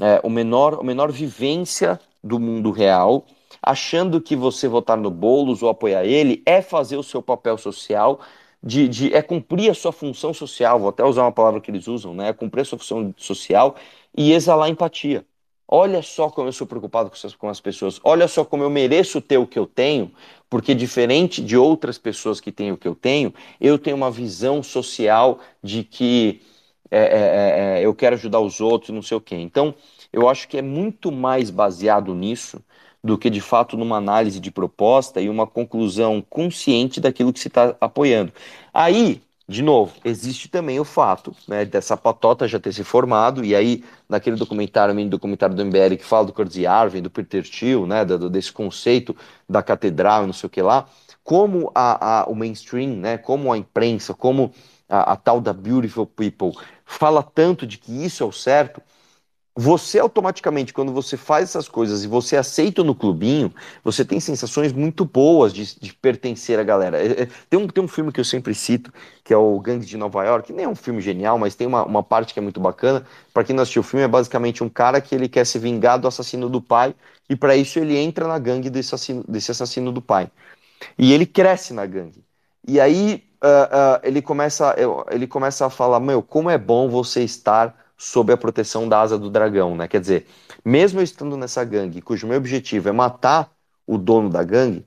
é, 0.00 0.20
o 0.24 0.28
menor, 0.28 0.80
a 0.80 0.82
menor 0.82 1.12
vivência 1.12 2.00
do 2.22 2.40
mundo 2.40 2.70
real, 2.72 3.24
achando 3.62 4.20
que 4.20 4.34
você 4.34 4.66
votar 4.66 4.96
no 4.96 5.10
Boulos 5.10 5.62
ou 5.62 5.68
apoiar 5.68 6.04
ele 6.04 6.42
é 6.44 6.60
fazer 6.60 6.96
o 6.96 7.02
seu 7.02 7.22
papel 7.22 7.56
social, 7.56 8.20
de, 8.62 8.88
de, 8.88 9.14
é 9.14 9.22
cumprir 9.22 9.70
a 9.70 9.74
sua 9.74 9.92
função 9.92 10.34
social, 10.34 10.80
vou 10.80 10.88
até 10.88 11.04
usar 11.04 11.22
uma 11.22 11.32
palavra 11.32 11.60
que 11.60 11.70
eles 11.70 11.86
usam, 11.86 12.14
né? 12.14 12.30
É 12.30 12.32
cumprir 12.32 12.62
a 12.62 12.64
sua 12.64 12.78
função 12.78 13.14
social 13.16 13.76
e 14.16 14.32
exalar 14.32 14.68
empatia. 14.68 15.24
Olha 15.68 16.02
só 16.02 16.28
como 16.28 16.48
eu 16.48 16.52
sou 16.52 16.66
preocupado 16.66 17.10
com 17.38 17.48
as 17.48 17.60
pessoas. 17.60 18.00
Olha 18.04 18.28
só 18.28 18.44
como 18.44 18.62
eu 18.62 18.70
mereço 18.70 19.20
ter 19.20 19.38
o 19.38 19.46
que 19.46 19.58
eu 19.58 19.66
tenho, 19.66 20.12
porque 20.48 20.74
diferente 20.74 21.42
de 21.42 21.56
outras 21.56 21.98
pessoas 21.98 22.40
que 22.40 22.52
têm 22.52 22.72
o 22.72 22.76
que 22.76 22.88
eu 22.88 22.94
tenho, 22.94 23.32
eu 23.60 23.78
tenho 23.78 23.96
uma 23.96 24.10
visão 24.10 24.62
social 24.62 25.38
de 25.62 25.84
que 25.84 26.42
é, 26.90 26.98
é, 26.98 27.78
é, 27.78 27.80
é 27.80 27.86
eu 27.86 27.94
quero 27.94 28.14
ajudar 28.16 28.40
os 28.40 28.60
outros, 28.60 28.90
não 28.90 29.02
sei 29.02 29.16
o 29.16 29.20
quê. 29.20 29.36
Então, 29.36 29.74
eu 30.12 30.28
acho 30.28 30.48
que 30.48 30.58
é 30.58 30.62
muito 30.62 31.10
mais 31.10 31.50
baseado 31.50 32.14
nisso 32.14 32.62
do 33.02 33.18
que 33.18 33.28
de 33.28 33.40
fato 33.40 33.76
numa 33.76 33.98
análise 33.98 34.40
de 34.40 34.50
proposta 34.50 35.20
e 35.20 35.28
uma 35.28 35.46
conclusão 35.46 36.24
consciente 36.28 37.00
daquilo 37.00 37.32
que 37.32 37.40
se 37.40 37.48
está 37.48 37.76
apoiando. 37.80 38.32
Aí 38.72 39.20
de 39.46 39.62
novo, 39.62 39.94
existe 40.02 40.48
também 40.48 40.80
o 40.80 40.84
fato 40.84 41.36
né, 41.46 41.66
dessa 41.66 41.98
patota 41.98 42.48
já 42.48 42.58
ter 42.58 42.72
se 42.72 42.82
formado, 42.82 43.44
e 43.44 43.54
aí, 43.54 43.84
naquele 44.08 44.36
documentário, 44.36 44.94
mini 44.94 45.10
documentário 45.10 45.54
do 45.54 45.62
MBL 45.62 45.96
que 45.98 46.04
fala 46.04 46.24
do 46.24 46.32
Curtis 46.32 46.64
Arvin, 46.64 47.02
do 47.02 47.10
Peter 47.10 47.42
Thiel, 47.42 47.86
né, 47.86 48.06
desse 48.30 48.50
conceito 48.50 49.14
da 49.46 49.62
catedral 49.62 50.26
não 50.26 50.32
sei 50.32 50.46
o 50.46 50.50
que 50.50 50.62
lá, 50.62 50.86
como 51.22 51.70
a, 51.74 52.22
a, 52.22 52.24
o 52.26 52.34
mainstream, 52.34 52.96
né, 52.96 53.18
como 53.18 53.52
a 53.52 53.58
imprensa, 53.58 54.14
como 54.14 54.50
a, 54.88 55.12
a 55.12 55.16
tal 55.16 55.40
da 55.40 55.52
beautiful 55.52 56.06
people 56.06 56.52
fala 56.84 57.22
tanto 57.22 57.66
de 57.66 57.78
que 57.78 58.04
isso 58.04 58.22
é 58.22 58.26
o 58.26 58.32
certo, 58.32 58.82
você 59.56 60.00
automaticamente, 60.00 60.72
quando 60.72 60.92
você 60.92 61.16
faz 61.16 61.50
essas 61.50 61.68
coisas 61.68 62.02
e 62.02 62.08
você 62.08 62.36
aceita 62.36 62.82
no 62.82 62.92
clubinho, 62.92 63.54
você 63.84 64.04
tem 64.04 64.18
sensações 64.18 64.72
muito 64.72 65.04
boas 65.04 65.52
de, 65.54 65.78
de 65.78 65.94
pertencer 65.94 66.58
à 66.58 66.64
galera. 66.64 67.00
É, 67.00 67.22
é, 67.22 67.28
tem, 67.48 67.60
um, 67.60 67.68
tem 67.68 67.84
um 67.84 67.86
filme 67.86 68.10
que 68.10 68.18
eu 68.18 68.24
sempre 68.24 68.52
cito, 68.52 68.92
que 69.22 69.32
é 69.32 69.36
o 69.36 69.60
Gangue 69.60 69.86
de 69.86 69.96
Nova 69.96 70.24
York, 70.24 70.48
que 70.48 70.52
nem 70.52 70.64
é 70.64 70.68
um 70.68 70.74
filme 70.74 71.00
genial, 71.00 71.38
mas 71.38 71.54
tem 71.54 71.68
uma, 71.68 71.84
uma 71.84 72.02
parte 72.02 72.34
que 72.34 72.40
é 72.40 72.42
muito 72.42 72.58
bacana. 72.58 73.06
Para 73.32 73.44
quem 73.44 73.54
não 73.54 73.62
assistiu 73.62 73.80
o 73.80 73.84
filme, 73.84 74.04
é 74.04 74.08
basicamente 74.08 74.64
um 74.64 74.68
cara 74.68 75.00
que 75.00 75.14
ele 75.14 75.28
quer 75.28 75.46
se 75.46 75.58
vingar 75.58 76.00
do 76.00 76.08
assassino 76.08 76.48
do 76.48 76.60
pai, 76.60 76.92
e 77.30 77.36
para 77.36 77.56
isso 77.56 77.78
ele 77.78 77.96
entra 77.96 78.26
na 78.26 78.38
gangue 78.40 78.68
desse 78.68 78.88
assassino, 78.92 79.24
desse 79.28 79.52
assassino 79.52 79.92
do 79.92 80.02
pai. 80.02 80.28
E 80.98 81.12
ele 81.12 81.26
cresce 81.26 81.72
na 81.72 81.86
gangue. 81.86 82.24
E 82.66 82.80
aí 82.80 83.22
uh, 83.46 84.00
ele, 84.02 84.22
começa, 84.22 84.74
ele 85.10 85.26
começa 85.26 85.66
a 85.66 85.70
falar: 85.70 86.00
Meu, 86.00 86.22
como 86.22 86.50
é 86.50 86.58
bom 86.58 86.88
você 86.88 87.22
estar 87.22 87.74
sob 87.96 88.32
a 88.32 88.36
proteção 88.36 88.88
da 88.88 89.00
asa 89.00 89.18
do 89.18 89.30
dragão, 89.30 89.76
né? 89.76 89.88
Quer 89.88 90.00
dizer, 90.00 90.26
mesmo 90.64 91.00
eu 91.00 91.04
estando 91.04 91.36
nessa 91.36 91.64
gangue, 91.64 92.02
cujo 92.02 92.26
meu 92.26 92.38
objetivo 92.38 92.88
é 92.88 92.92
matar 92.92 93.50
o 93.86 93.98
dono 93.98 94.28
da 94.30 94.42
gangue, 94.42 94.86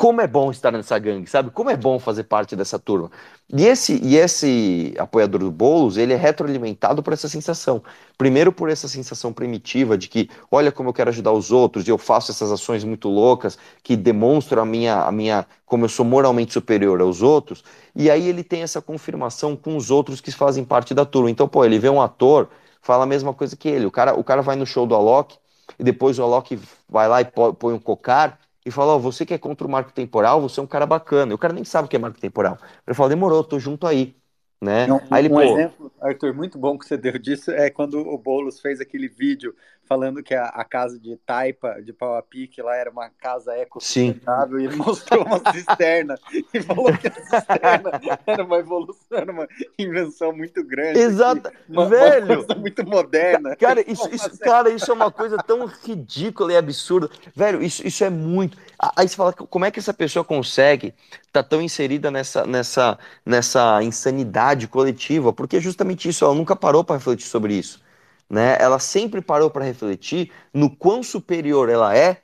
como 0.00 0.22
é 0.22 0.26
bom 0.26 0.50
estar 0.50 0.72
nessa 0.72 0.98
gangue, 0.98 1.28
sabe? 1.28 1.50
Como 1.50 1.68
é 1.68 1.76
bom 1.76 1.98
fazer 1.98 2.24
parte 2.24 2.56
dessa 2.56 2.78
turma. 2.78 3.10
E 3.52 3.66
esse, 3.66 4.00
e 4.02 4.16
esse 4.16 4.94
apoiador 4.98 5.40
do 5.40 5.50
Boulos, 5.50 5.98
ele 5.98 6.14
é 6.14 6.16
retroalimentado 6.16 7.02
por 7.02 7.12
essa 7.12 7.28
sensação. 7.28 7.82
Primeiro 8.16 8.50
por 8.50 8.70
essa 8.70 8.88
sensação 8.88 9.30
primitiva 9.30 9.98
de 9.98 10.08
que, 10.08 10.30
olha 10.50 10.72
como 10.72 10.88
eu 10.88 10.94
quero 10.94 11.10
ajudar 11.10 11.32
os 11.32 11.52
outros, 11.52 11.86
e 11.86 11.90
eu 11.90 11.98
faço 11.98 12.30
essas 12.30 12.50
ações 12.50 12.82
muito 12.82 13.10
loucas 13.10 13.58
que 13.82 13.94
demonstram 13.94 14.62
a 14.62 14.64
minha, 14.64 15.02
a 15.04 15.12
minha, 15.12 15.46
como 15.66 15.84
eu 15.84 15.88
sou 15.90 16.06
moralmente 16.06 16.54
superior 16.54 16.98
aos 17.02 17.20
outros. 17.20 17.62
E 17.94 18.10
aí 18.10 18.26
ele 18.26 18.42
tem 18.42 18.62
essa 18.62 18.80
confirmação 18.80 19.54
com 19.54 19.76
os 19.76 19.90
outros 19.90 20.22
que 20.22 20.32
fazem 20.32 20.64
parte 20.64 20.94
da 20.94 21.04
turma. 21.04 21.30
Então, 21.30 21.46
pô, 21.46 21.62
ele 21.62 21.78
vê 21.78 21.90
um 21.90 22.00
ator 22.00 22.48
fala 22.80 23.04
a 23.04 23.06
mesma 23.06 23.34
coisa 23.34 23.54
que 23.54 23.68
ele. 23.68 23.84
O 23.84 23.90
cara, 23.90 24.18
o 24.18 24.24
cara 24.24 24.40
vai 24.40 24.56
no 24.56 24.64
show 24.64 24.86
do 24.86 24.94
Alok 24.94 25.36
e 25.78 25.84
depois 25.84 26.18
o 26.18 26.22
Alok 26.22 26.58
vai 26.88 27.06
lá 27.06 27.20
e 27.20 27.26
põe 27.26 27.74
um 27.74 27.78
cocar 27.78 28.38
e 28.70 28.74
fala: 28.74 28.92
Ó, 28.92 28.96
oh, 28.96 29.00
você 29.00 29.26
que 29.26 29.34
é 29.34 29.38
contra 29.38 29.66
o 29.66 29.70
marco 29.70 29.92
temporal, 29.92 30.40
você 30.40 30.60
é 30.60 30.62
um 30.62 30.66
cara 30.66 30.86
bacana. 30.86 31.32
E 31.32 31.34
o 31.34 31.38
cara 31.38 31.52
nem 31.52 31.64
sabe 31.64 31.86
o 31.86 31.88
que 31.88 31.96
é 31.96 31.98
marco 31.98 32.20
temporal. 32.20 32.58
Ele 32.86 32.94
fala: 32.94 33.10
demorou, 33.10 33.44
tô 33.44 33.58
junto 33.58 33.86
aí. 33.86 34.16
Né? 34.62 34.92
Um, 34.92 35.00
aí 35.10 35.24
ele, 35.24 35.32
um 35.32 35.36
pô... 35.36 35.42
exemplo, 35.42 35.92
Arthur, 36.00 36.34
muito 36.34 36.58
bom 36.58 36.78
que 36.78 36.84
você 36.84 36.96
deu 36.96 37.18
disso 37.18 37.50
é 37.50 37.70
quando 37.70 37.98
o 37.98 38.18
Boulos 38.18 38.60
fez 38.60 38.78
aquele 38.78 39.08
vídeo 39.08 39.54
falando 39.90 40.22
que 40.22 40.32
a, 40.32 40.44
a, 40.44 40.64
casa 40.64 41.00
de 41.00 41.16
Taipa, 41.16 41.82
de 41.82 41.92
pau 41.92 42.16
a 42.16 42.22
pique, 42.22 42.62
lá 42.62 42.76
era 42.76 42.88
uma 42.88 43.10
casa 43.10 43.58
ecossustentável 43.58 44.60
e 44.60 44.66
ele 44.66 44.76
mostrou 44.76 45.24
uma 45.24 45.40
cisterna 45.52 46.14
e 46.54 46.62
falou 46.62 46.96
que 46.96 47.08
a 47.08 47.12
cisterna 47.12 48.00
era 48.24 48.44
uma 48.44 48.58
evolução, 48.58 49.18
era 49.18 49.32
uma 49.32 49.48
invenção 49.76 50.32
muito 50.32 50.62
grande. 50.62 51.00
Exato, 51.00 51.50
uma, 51.68 51.88
velho. 51.88 52.24
Uma 52.24 52.36
coisa 52.36 52.60
muito 52.60 52.86
moderna. 52.86 53.56
Cara 53.56 53.80
isso, 53.80 54.08
isso, 54.14 54.38
cara, 54.38 54.70
isso 54.70 54.88
é 54.88 54.94
uma 54.94 55.10
coisa 55.10 55.36
tão 55.38 55.66
ridícula 55.66 56.52
e 56.52 56.56
absurda. 56.56 57.10
Velho, 57.34 57.60
isso, 57.60 57.84
isso 57.84 58.04
é 58.04 58.10
muito. 58.10 58.56
Aí 58.96 59.08
você 59.08 59.16
fala, 59.16 59.32
como 59.32 59.64
é 59.64 59.72
que 59.72 59.80
essa 59.80 59.92
pessoa 59.92 60.24
consegue 60.24 60.94
estar 61.26 61.42
tá 61.42 61.48
tão 61.48 61.60
inserida 61.60 62.12
nessa, 62.12 62.46
nessa, 62.46 62.96
nessa 63.26 63.82
insanidade 63.82 64.68
coletiva? 64.68 65.32
Porque 65.32 65.56
é 65.56 65.60
justamente 65.60 66.08
isso, 66.08 66.24
ela 66.24 66.34
nunca 66.34 66.54
parou 66.54 66.84
para 66.84 66.94
refletir 66.94 67.26
sobre 67.26 67.54
isso 67.54 67.89
né? 68.30 68.56
Ela 68.60 68.78
sempre 68.78 69.20
parou 69.20 69.50
para 69.50 69.64
refletir 69.64 70.30
no 70.54 70.74
quão 70.74 71.02
superior 71.02 71.68
ela 71.68 71.94
é 71.96 72.22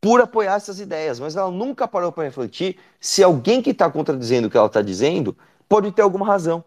por 0.00 0.20
apoiar 0.20 0.54
essas 0.54 0.80
ideias, 0.80 1.20
mas 1.20 1.36
ela 1.36 1.50
nunca 1.50 1.86
parou 1.86 2.10
para 2.12 2.24
refletir 2.24 2.78
se 3.00 3.22
alguém 3.22 3.60
que 3.60 3.70
está 3.70 3.90
contradizendo 3.90 4.48
o 4.48 4.50
que 4.50 4.56
ela 4.56 4.66
está 4.66 4.80
dizendo 4.80 5.36
pode 5.68 5.92
ter 5.92 6.02
alguma 6.02 6.26
razão, 6.26 6.64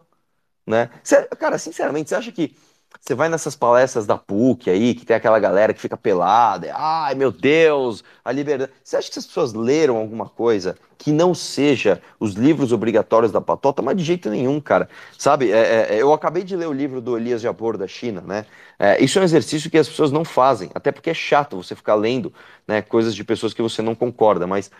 né? 0.66 0.90
Cara, 1.38 1.58
sinceramente, 1.58 2.10
você 2.10 2.14
acha 2.14 2.32
que 2.32 2.56
você 3.00 3.14
vai 3.14 3.28
nessas 3.28 3.56
palestras 3.56 4.06
da 4.06 4.16
PUC 4.16 4.70
aí, 4.70 4.94
que 4.94 5.04
tem 5.06 5.16
aquela 5.16 5.38
galera 5.38 5.72
que 5.72 5.80
fica 5.80 5.96
pelada, 5.96 6.66
e, 6.66 6.70
ai 6.70 7.14
meu 7.14 7.30
Deus, 7.32 8.04
a 8.24 8.32
liberdade. 8.32 8.72
Você 8.82 8.96
acha 8.96 9.10
que 9.10 9.18
as 9.18 9.26
pessoas 9.26 9.52
leram 9.52 9.96
alguma 9.96 10.28
coisa 10.28 10.76
que 10.98 11.10
não 11.12 11.34
seja 11.34 12.02
os 12.18 12.34
livros 12.34 12.72
obrigatórios 12.72 13.32
da 13.32 13.40
patota? 13.40 13.80
Mas 13.82 13.96
de 13.96 14.04
jeito 14.04 14.28
nenhum, 14.28 14.60
cara. 14.60 14.88
Sabe, 15.18 15.50
é, 15.50 15.94
é, 15.96 16.02
eu 16.02 16.12
acabei 16.12 16.44
de 16.44 16.54
ler 16.56 16.68
o 16.68 16.72
livro 16.72 17.00
do 17.00 17.16
Elias 17.16 17.40
Jabor 17.40 17.76
da 17.78 17.86
China, 17.86 18.20
né? 18.20 18.44
É, 18.78 19.02
isso 19.02 19.18
é 19.18 19.22
um 19.22 19.24
exercício 19.24 19.70
que 19.70 19.78
as 19.78 19.88
pessoas 19.88 20.10
não 20.12 20.24
fazem, 20.24 20.70
até 20.74 20.92
porque 20.92 21.10
é 21.10 21.14
chato 21.14 21.56
você 21.56 21.74
ficar 21.74 21.94
lendo 21.94 22.32
né, 22.66 22.82
coisas 22.82 23.14
de 23.14 23.24
pessoas 23.24 23.54
que 23.54 23.62
você 23.62 23.82
não 23.82 23.94
concorda, 23.94 24.46
mas 24.46 24.70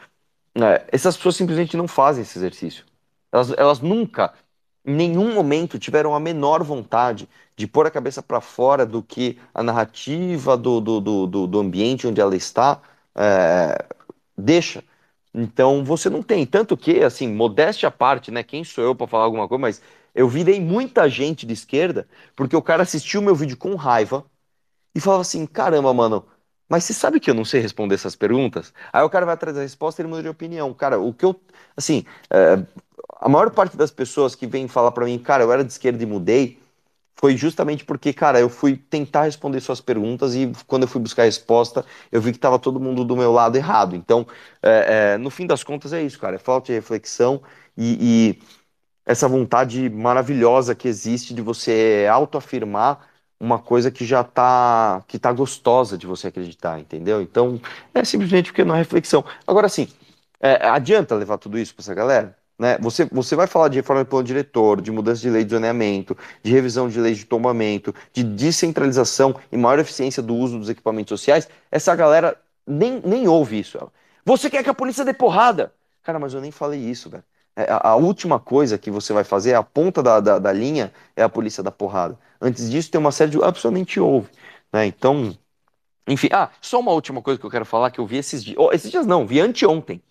é, 0.56 0.86
essas 0.92 1.16
pessoas 1.16 1.36
simplesmente 1.36 1.76
não 1.76 1.88
fazem 1.88 2.22
esse 2.22 2.38
exercício. 2.38 2.84
Elas, 3.32 3.52
elas 3.56 3.80
nunca 3.80 4.34
em 4.84 4.94
nenhum 4.94 5.34
momento 5.34 5.78
tiveram 5.78 6.14
a 6.14 6.20
menor 6.20 6.62
vontade 6.62 7.28
de 7.56 7.66
pôr 7.66 7.86
a 7.86 7.90
cabeça 7.90 8.22
para 8.22 8.40
fora 8.40 8.86
do 8.86 9.02
que 9.02 9.38
a 9.54 9.62
narrativa 9.62 10.56
do, 10.56 10.80
do, 10.80 11.00
do, 11.26 11.46
do 11.46 11.58
ambiente 11.60 12.06
onde 12.06 12.20
ela 12.20 12.34
está 12.36 12.80
é, 13.14 13.84
deixa. 14.36 14.82
Então 15.34 15.84
você 15.84 16.10
não 16.10 16.22
tem. 16.22 16.46
Tanto 16.46 16.76
que, 16.76 17.00
assim, 17.02 17.28
modéstia 17.28 17.88
à 17.88 17.92
parte, 17.92 18.30
né? 18.30 18.42
Quem 18.42 18.64
sou 18.64 18.84
eu 18.84 18.94
para 18.94 19.06
falar 19.06 19.24
alguma 19.24 19.48
coisa, 19.48 19.60
mas 19.62 19.82
eu 20.14 20.28
virei 20.28 20.60
muita 20.60 21.08
gente 21.08 21.46
de 21.46 21.52
esquerda 21.54 22.08
porque 22.36 22.56
o 22.56 22.62
cara 22.62 22.82
assistiu 22.82 23.22
meu 23.22 23.34
vídeo 23.34 23.56
com 23.56 23.74
raiva 23.76 24.24
e 24.94 25.00
falava 25.00 25.22
assim: 25.22 25.46
caramba, 25.46 25.92
mano. 25.94 26.26
Mas 26.68 26.84
você 26.84 26.94
sabe 26.94 27.18
que 27.18 27.28
eu 27.30 27.34
não 27.34 27.44
sei 27.44 27.60
responder 27.60 27.96
essas 27.96 28.14
perguntas? 28.14 28.72
Aí 28.92 29.02
o 29.02 29.10
cara 29.10 29.26
vai 29.26 29.34
atrás 29.34 29.56
da 29.56 29.62
resposta 29.62 30.00
e 30.00 30.04
ele 30.04 30.08
muda 30.10 30.22
de 30.22 30.28
opinião. 30.28 30.72
Cara, 30.72 31.00
o 31.00 31.12
que 31.12 31.24
eu. 31.24 31.34
Assim, 31.76 32.04
é, 32.30 32.64
a 33.20 33.28
maior 33.28 33.50
parte 33.50 33.76
das 33.76 33.90
pessoas 33.90 34.34
que 34.34 34.46
vem 34.46 34.68
falar 34.68 34.92
para 34.92 35.04
mim, 35.06 35.18
cara, 35.18 35.44
eu 35.44 35.52
era 35.52 35.64
de 35.64 35.72
esquerda 35.72 36.02
e 36.02 36.06
mudei, 36.06 36.58
foi 37.16 37.36
justamente 37.36 37.84
porque, 37.84 38.12
cara, 38.14 38.40
eu 38.40 38.48
fui 38.48 38.76
tentar 38.76 39.24
responder 39.24 39.60
suas 39.60 39.80
perguntas 39.80 40.34
e 40.34 40.50
quando 40.66 40.84
eu 40.84 40.88
fui 40.88 41.00
buscar 41.00 41.22
a 41.22 41.26
resposta, 41.26 41.84
eu 42.10 42.20
vi 42.20 42.32
que 42.32 42.38
estava 42.38 42.58
todo 42.58 42.80
mundo 42.80 43.04
do 43.04 43.16
meu 43.16 43.30
lado 43.32 43.56
errado. 43.56 43.94
Então, 43.94 44.26
é, 44.62 45.14
é, 45.14 45.18
no 45.18 45.30
fim 45.30 45.46
das 45.46 45.62
contas, 45.62 45.92
é 45.92 46.02
isso, 46.02 46.18
cara, 46.18 46.36
é 46.36 46.38
falta 46.38 46.66
de 46.68 46.72
reflexão 46.72 47.42
e, 47.76 48.38
e 48.40 48.42
essa 49.04 49.28
vontade 49.28 49.88
maravilhosa 49.90 50.74
que 50.74 50.88
existe 50.88 51.34
de 51.34 51.42
você 51.42 52.06
autoafirmar 52.10 53.08
uma 53.40 53.58
coisa 53.58 53.90
que 53.90 54.04
já 54.04 54.22
tá 54.24 55.02
que 55.08 55.18
tá 55.18 55.32
gostosa 55.32 55.96
de 55.98 56.06
você 56.06 56.28
acreditar, 56.28 56.78
entendeu? 56.78 57.22
Então, 57.22 57.60
é 57.94 58.04
simplesmente 58.04 58.50
porque 58.52 58.64
não 58.64 58.74
é 58.74 58.78
reflexão. 58.78 59.24
Agora, 59.46 59.68
sim, 59.68 59.88
é, 60.40 60.66
adianta 60.68 61.14
levar 61.14 61.38
tudo 61.38 61.58
isso 61.58 61.74
para 61.74 61.82
essa 61.82 61.94
galera? 61.94 62.39
Né? 62.60 62.76
Você, 62.78 63.06
você 63.06 63.34
vai 63.34 63.46
falar 63.46 63.68
de 63.68 63.76
reforma 63.76 64.04
do 64.04 64.06
plano 64.06 64.22
diretor, 64.22 64.82
de 64.82 64.90
mudança 64.90 65.22
de 65.22 65.30
lei 65.30 65.42
de 65.44 65.50
zoneamento, 65.50 66.14
de 66.42 66.52
revisão 66.52 66.90
de 66.90 67.00
lei 67.00 67.14
de 67.14 67.24
tombamento, 67.24 67.94
de 68.12 68.22
descentralização 68.22 69.34
e 69.50 69.56
maior 69.56 69.78
eficiência 69.78 70.22
do 70.22 70.36
uso 70.36 70.58
dos 70.58 70.68
equipamentos 70.68 71.08
sociais. 71.08 71.48
Essa 71.70 71.96
galera 71.96 72.38
nem, 72.66 73.00
nem 73.02 73.26
ouve 73.26 73.58
isso. 73.58 73.78
Você 74.26 74.50
quer 74.50 74.62
que 74.62 74.68
a 74.68 74.74
polícia 74.74 75.06
dê 75.06 75.14
porrada? 75.14 75.72
Cara, 76.02 76.18
mas 76.18 76.34
eu 76.34 76.40
nem 76.42 76.50
falei 76.50 76.78
isso, 76.78 77.08
cara. 77.08 77.24
É, 77.56 77.62
a, 77.62 77.92
a, 77.92 77.96
última 77.96 78.38
coisa 78.38 78.76
que 78.76 78.90
você 78.90 79.14
vai 79.14 79.24
fazer, 79.24 79.54
a 79.54 79.62
ponta 79.62 80.02
da, 80.02 80.20
da, 80.20 80.38
da, 80.38 80.52
linha, 80.52 80.92
é 81.16 81.22
a 81.22 81.30
polícia 81.30 81.62
da 81.62 81.70
porrada. 81.70 82.18
Antes 82.42 82.70
disso, 82.70 82.90
tem 82.90 83.00
uma 83.00 83.10
série 83.10 83.30
de. 83.30 83.42
Absolutamente 83.42 83.98
ouve. 83.98 84.28
Né? 84.70 84.84
Então. 84.84 85.34
Enfim. 86.06 86.28
Ah, 86.30 86.50
só 86.60 86.78
uma 86.78 86.92
última 86.92 87.22
coisa 87.22 87.40
que 87.40 87.46
eu 87.46 87.50
quero 87.50 87.64
falar 87.64 87.90
que 87.90 87.98
eu 87.98 88.06
vi 88.06 88.18
esses 88.18 88.44
dias. 88.44 88.56
Oh, 88.58 88.70
esses 88.70 88.90
dias 88.90 89.06
não, 89.06 89.26
vi 89.26 89.40
anteontem. 89.40 90.02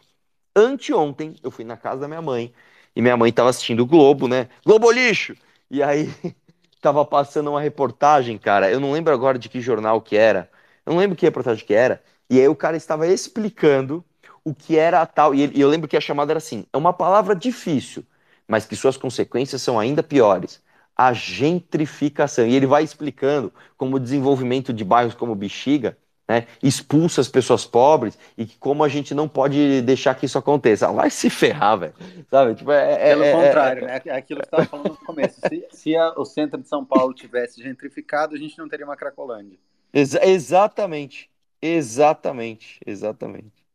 Anteontem, 0.60 1.36
eu 1.44 1.52
fui 1.52 1.66
na 1.66 1.78
casa 1.78 2.02
da 2.02 2.08
minha 2.08 2.22
mãe 2.22 2.54
e 2.96 3.02
minha 3.02 3.18
mãe 3.18 3.32
tava 3.32 3.50
assistindo 3.50 3.82
o 3.82 3.86
Globo, 3.86 4.28
né? 4.28 4.50
Globo 4.66 4.92
lixo! 4.92 5.36
E 5.70 5.82
aí 5.84 6.10
tava 6.82 7.06
passando 7.06 7.50
uma 7.52 7.62
reportagem, 7.62 8.38
cara. 8.38 8.70
Eu 8.72 8.80
não 8.80 8.92
lembro 8.92 9.14
agora 9.14 9.38
de 9.40 9.50
que 9.50 9.62
jornal 9.62 10.02
que 10.02 10.18
era. 10.18 10.50
Eu 10.86 10.94
não 10.94 11.00
lembro 11.00 11.16
que 11.16 11.26
reportagem 11.26 11.66
que 11.66 11.74
era. 11.74 12.02
E 12.30 12.40
aí 12.40 12.48
o 12.48 12.56
cara 12.56 12.78
estava 12.78 13.08
explicando 13.08 14.04
o 14.44 14.54
que 14.54 14.78
era 14.78 15.02
a 15.02 15.06
tal. 15.06 15.34
E, 15.36 15.52
eu 15.60 15.70
lembro 15.70 15.88
que 15.88 15.98
a 15.98 16.02
chamada 16.02 16.32
era 16.32 16.38
assim: 16.38 16.66
é 16.72 16.78
uma 16.78 16.94
palavra 16.94 17.36
difícil, 17.36 18.06
mas 18.48 18.66
que 18.66 18.76
suas 18.76 18.98
consequências 18.98 19.62
são 19.62 19.80
ainda 19.80 20.04
piores. 20.04 20.62
A 20.96 21.14
gentrificação. 21.14 22.46
E 22.48 22.56
ele 22.56 22.66
vai 22.68 22.84
explicando 22.84 23.54
como 23.78 23.96
o 23.96 24.00
desenvolvimento 24.00 24.74
de 24.74 24.84
bairros 24.84 25.16
como 25.16 25.36
Bexiga 25.36 25.98
né, 26.30 26.46
expulsa 26.62 27.22
as 27.22 27.28
pessoas 27.28 27.66
pobres 27.66 28.16
e 28.38 28.46
que 28.46 28.56
como 28.60 28.84
a 28.84 28.88
gente 28.88 29.16
não 29.16 29.28
pode 29.28 29.82
deixar 29.82 30.14
que 30.14 30.28
isso 30.28 30.38
aconteça. 30.38 30.92
Vai 30.92 31.10
se 31.10 31.28
ferrar, 31.28 31.80
velho. 31.80 31.94
Sabe? 32.30 32.54
Tipo, 32.54 32.72
é, 32.72 32.94
é 32.94 33.10
Pelo 33.10 33.24
é, 33.24 33.32
é 33.32 33.34
contrário, 33.34 33.84
é, 33.84 33.88
né? 33.88 34.02
É 34.06 34.16
aquilo 34.16 34.42
que 34.42 34.48
você 34.48 34.56
estava 34.56 34.66
falando 34.66 34.90
no 34.90 34.98
começo. 34.98 35.42
Se, 35.42 35.68
se 35.72 35.96
a, 35.96 36.14
o 36.16 36.24
centro 36.24 36.62
de 36.62 36.68
São 36.68 36.86
Paulo 36.86 37.16
tivesse 37.16 37.64
gentrificado, 37.64 38.36
a 38.36 38.38
gente 38.38 38.56
não 38.60 38.70
teria 38.70 38.86
uma 38.86 38.96
Cracolândia. 38.96 39.58
Ex 39.92 40.14
exatamente. 40.14 41.32
Exatamente. 41.60 42.80
Exatamente. 42.86 43.66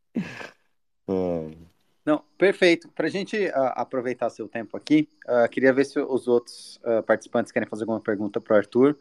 Não, 2.07 2.23
perfeito. 2.39 2.89
Para 2.91 3.09
a 3.09 3.11
gente 3.11 3.37
uh, 3.37 3.53
aproveitar 3.75 4.31
seu 4.31 4.47
tempo 4.47 4.77
aqui, 4.77 5.09
uh, 5.27 5.49
queria 5.49 5.73
ver 5.73 5.87
se 5.87 5.99
os 5.99 6.29
outros 6.29 6.81
uh, 6.85 7.03
participantes 7.03 7.51
querem 7.51 7.69
fazer 7.69 7.83
alguma 7.83 8.01
pergunta 8.01 8.41
para 8.41 8.55
o 8.55 8.59
Arthur. 8.59 8.97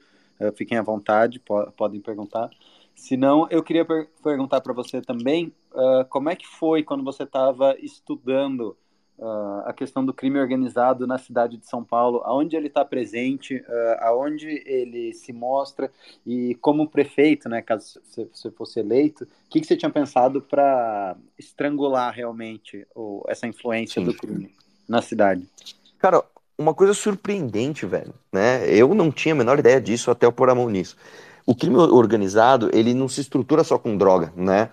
fiquem 0.55 0.77
à 0.77 0.81
vontade, 0.81 1.39
po 1.39 1.71
podem 1.73 2.01
perguntar. 2.01 2.49
Se 2.95 3.17
não, 3.17 3.47
eu 3.49 3.61
queria 3.61 3.83
per 3.83 4.07
perguntar 4.23 4.61
para 4.61 4.73
você 4.73 5.01
também 5.01 5.53
uh, 5.73 6.05
como 6.09 6.29
é 6.29 6.35
que 6.35 6.47
foi 6.47 6.83
quando 6.83 7.03
você 7.03 7.23
estava 7.23 7.75
estudando 7.79 8.77
uh, 9.17 9.61
a 9.65 9.73
questão 9.73 10.05
do 10.05 10.13
crime 10.13 10.39
organizado 10.39 11.05
na 11.05 11.17
cidade 11.17 11.57
de 11.57 11.67
São 11.67 11.83
Paulo, 11.83 12.21
aonde 12.23 12.55
ele 12.55 12.67
está 12.67 12.85
presente, 12.85 13.57
uh, 13.57 13.97
aonde 13.99 14.63
ele 14.65 15.13
se 15.13 15.33
mostra 15.33 15.91
e 16.25 16.55
como 16.55 16.89
prefeito, 16.89 17.49
né, 17.49 17.61
caso 17.61 17.99
você 18.03 18.51
fosse 18.51 18.79
eleito, 18.79 19.23
o 19.23 19.27
que, 19.49 19.59
que 19.59 19.67
você 19.67 19.77
tinha 19.77 19.91
pensado 19.91 20.41
para 20.41 21.15
estrangular 21.37 22.13
realmente 22.13 22.87
o, 22.95 23.23
essa 23.27 23.47
influência 23.47 24.01
Sim. 24.01 24.05
do 24.05 24.13
crime 24.15 24.53
na 24.87 25.01
cidade? 25.01 25.47
Cara, 25.97 26.23
uma 26.57 26.73
coisa 26.73 26.93
surpreendente, 26.93 27.85
velho, 27.85 28.13
né? 28.31 28.69
Eu 28.69 28.93
não 28.93 29.11
tinha 29.11 29.33
a 29.33 29.37
menor 29.37 29.57
ideia 29.57 29.81
disso 29.81 30.11
até 30.11 30.25
eu 30.25 30.31
pôr 30.31 30.49
a 30.49 30.55
mão 30.55 30.69
nisso 30.69 30.95
o 31.45 31.55
crime 31.55 31.77
organizado 31.77 32.69
ele 32.73 32.93
não 32.93 33.07
se 33.07 33.21
estrutura 33.21 33.63
só 33.63 33.77
com 33.77 33.97
droga, 33.97 34.33
né? 34.35 34.69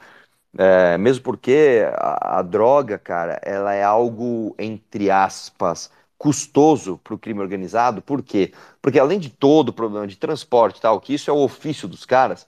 É, 0.59 0.99
mesmo 0.99 1.23
porque 1.23 1.85
a, 1.95 2.41
a, 2.41 2.43
droga, 2.43 2.99
cara, 2.99 3.41
ela 3.45 3.73
é 3.73 3.85
algo 3.85 4.55
entre 4.59 5.11
aspas 5.11 5.91
custoso 6.19 6.99
para 6.99 7.15
o 7.15 7.19
crime 7.19 7.41
organizado. 7.41 8.03
Por 8.03 8.23
quê? 8.23 8.53
Porque 8.83 8.99
além 8.99 9.19
de 9.19 9.31
todo 9.31 9.71
o 9.71 9.73
problema 9.73 10.07
de 10.07 10.17
transporte 10.17 10.79
e 10.79 10.81
tal, 10.83 11.01
que 11.01 11.15
isso 11.15 11.31
é 11.31 11.33
o 11.33 11.39
ofício 11.43 11.89
dos 11.89 12.05
caras, 12.05 12.47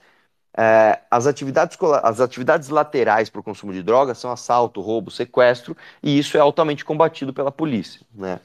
é, 0.56 1.00
as, 1.10 1.26
atividades, 1.26 1.78
as 2.02 2.20
atividades 2.20 2.68
laterais 2.68 3.30
para 3.30 3.40
o 3.40 3.44
consumo 3.44 3.72
de 3.72 3.82
drogas 3.82 4.18
são 4.18 4.30
assalto, 4.30 4.80
roubo, 4.80 5.10
sequestro, 5.10 5.76
e 6.02 6.18
isso 6.18 6.36
é 6.36 6.40
altamente 6.40 6.84
combatido 6.84 7.32
pela 7.32 7.50
polícia, 7.52 8.02
né? 8.14 8.40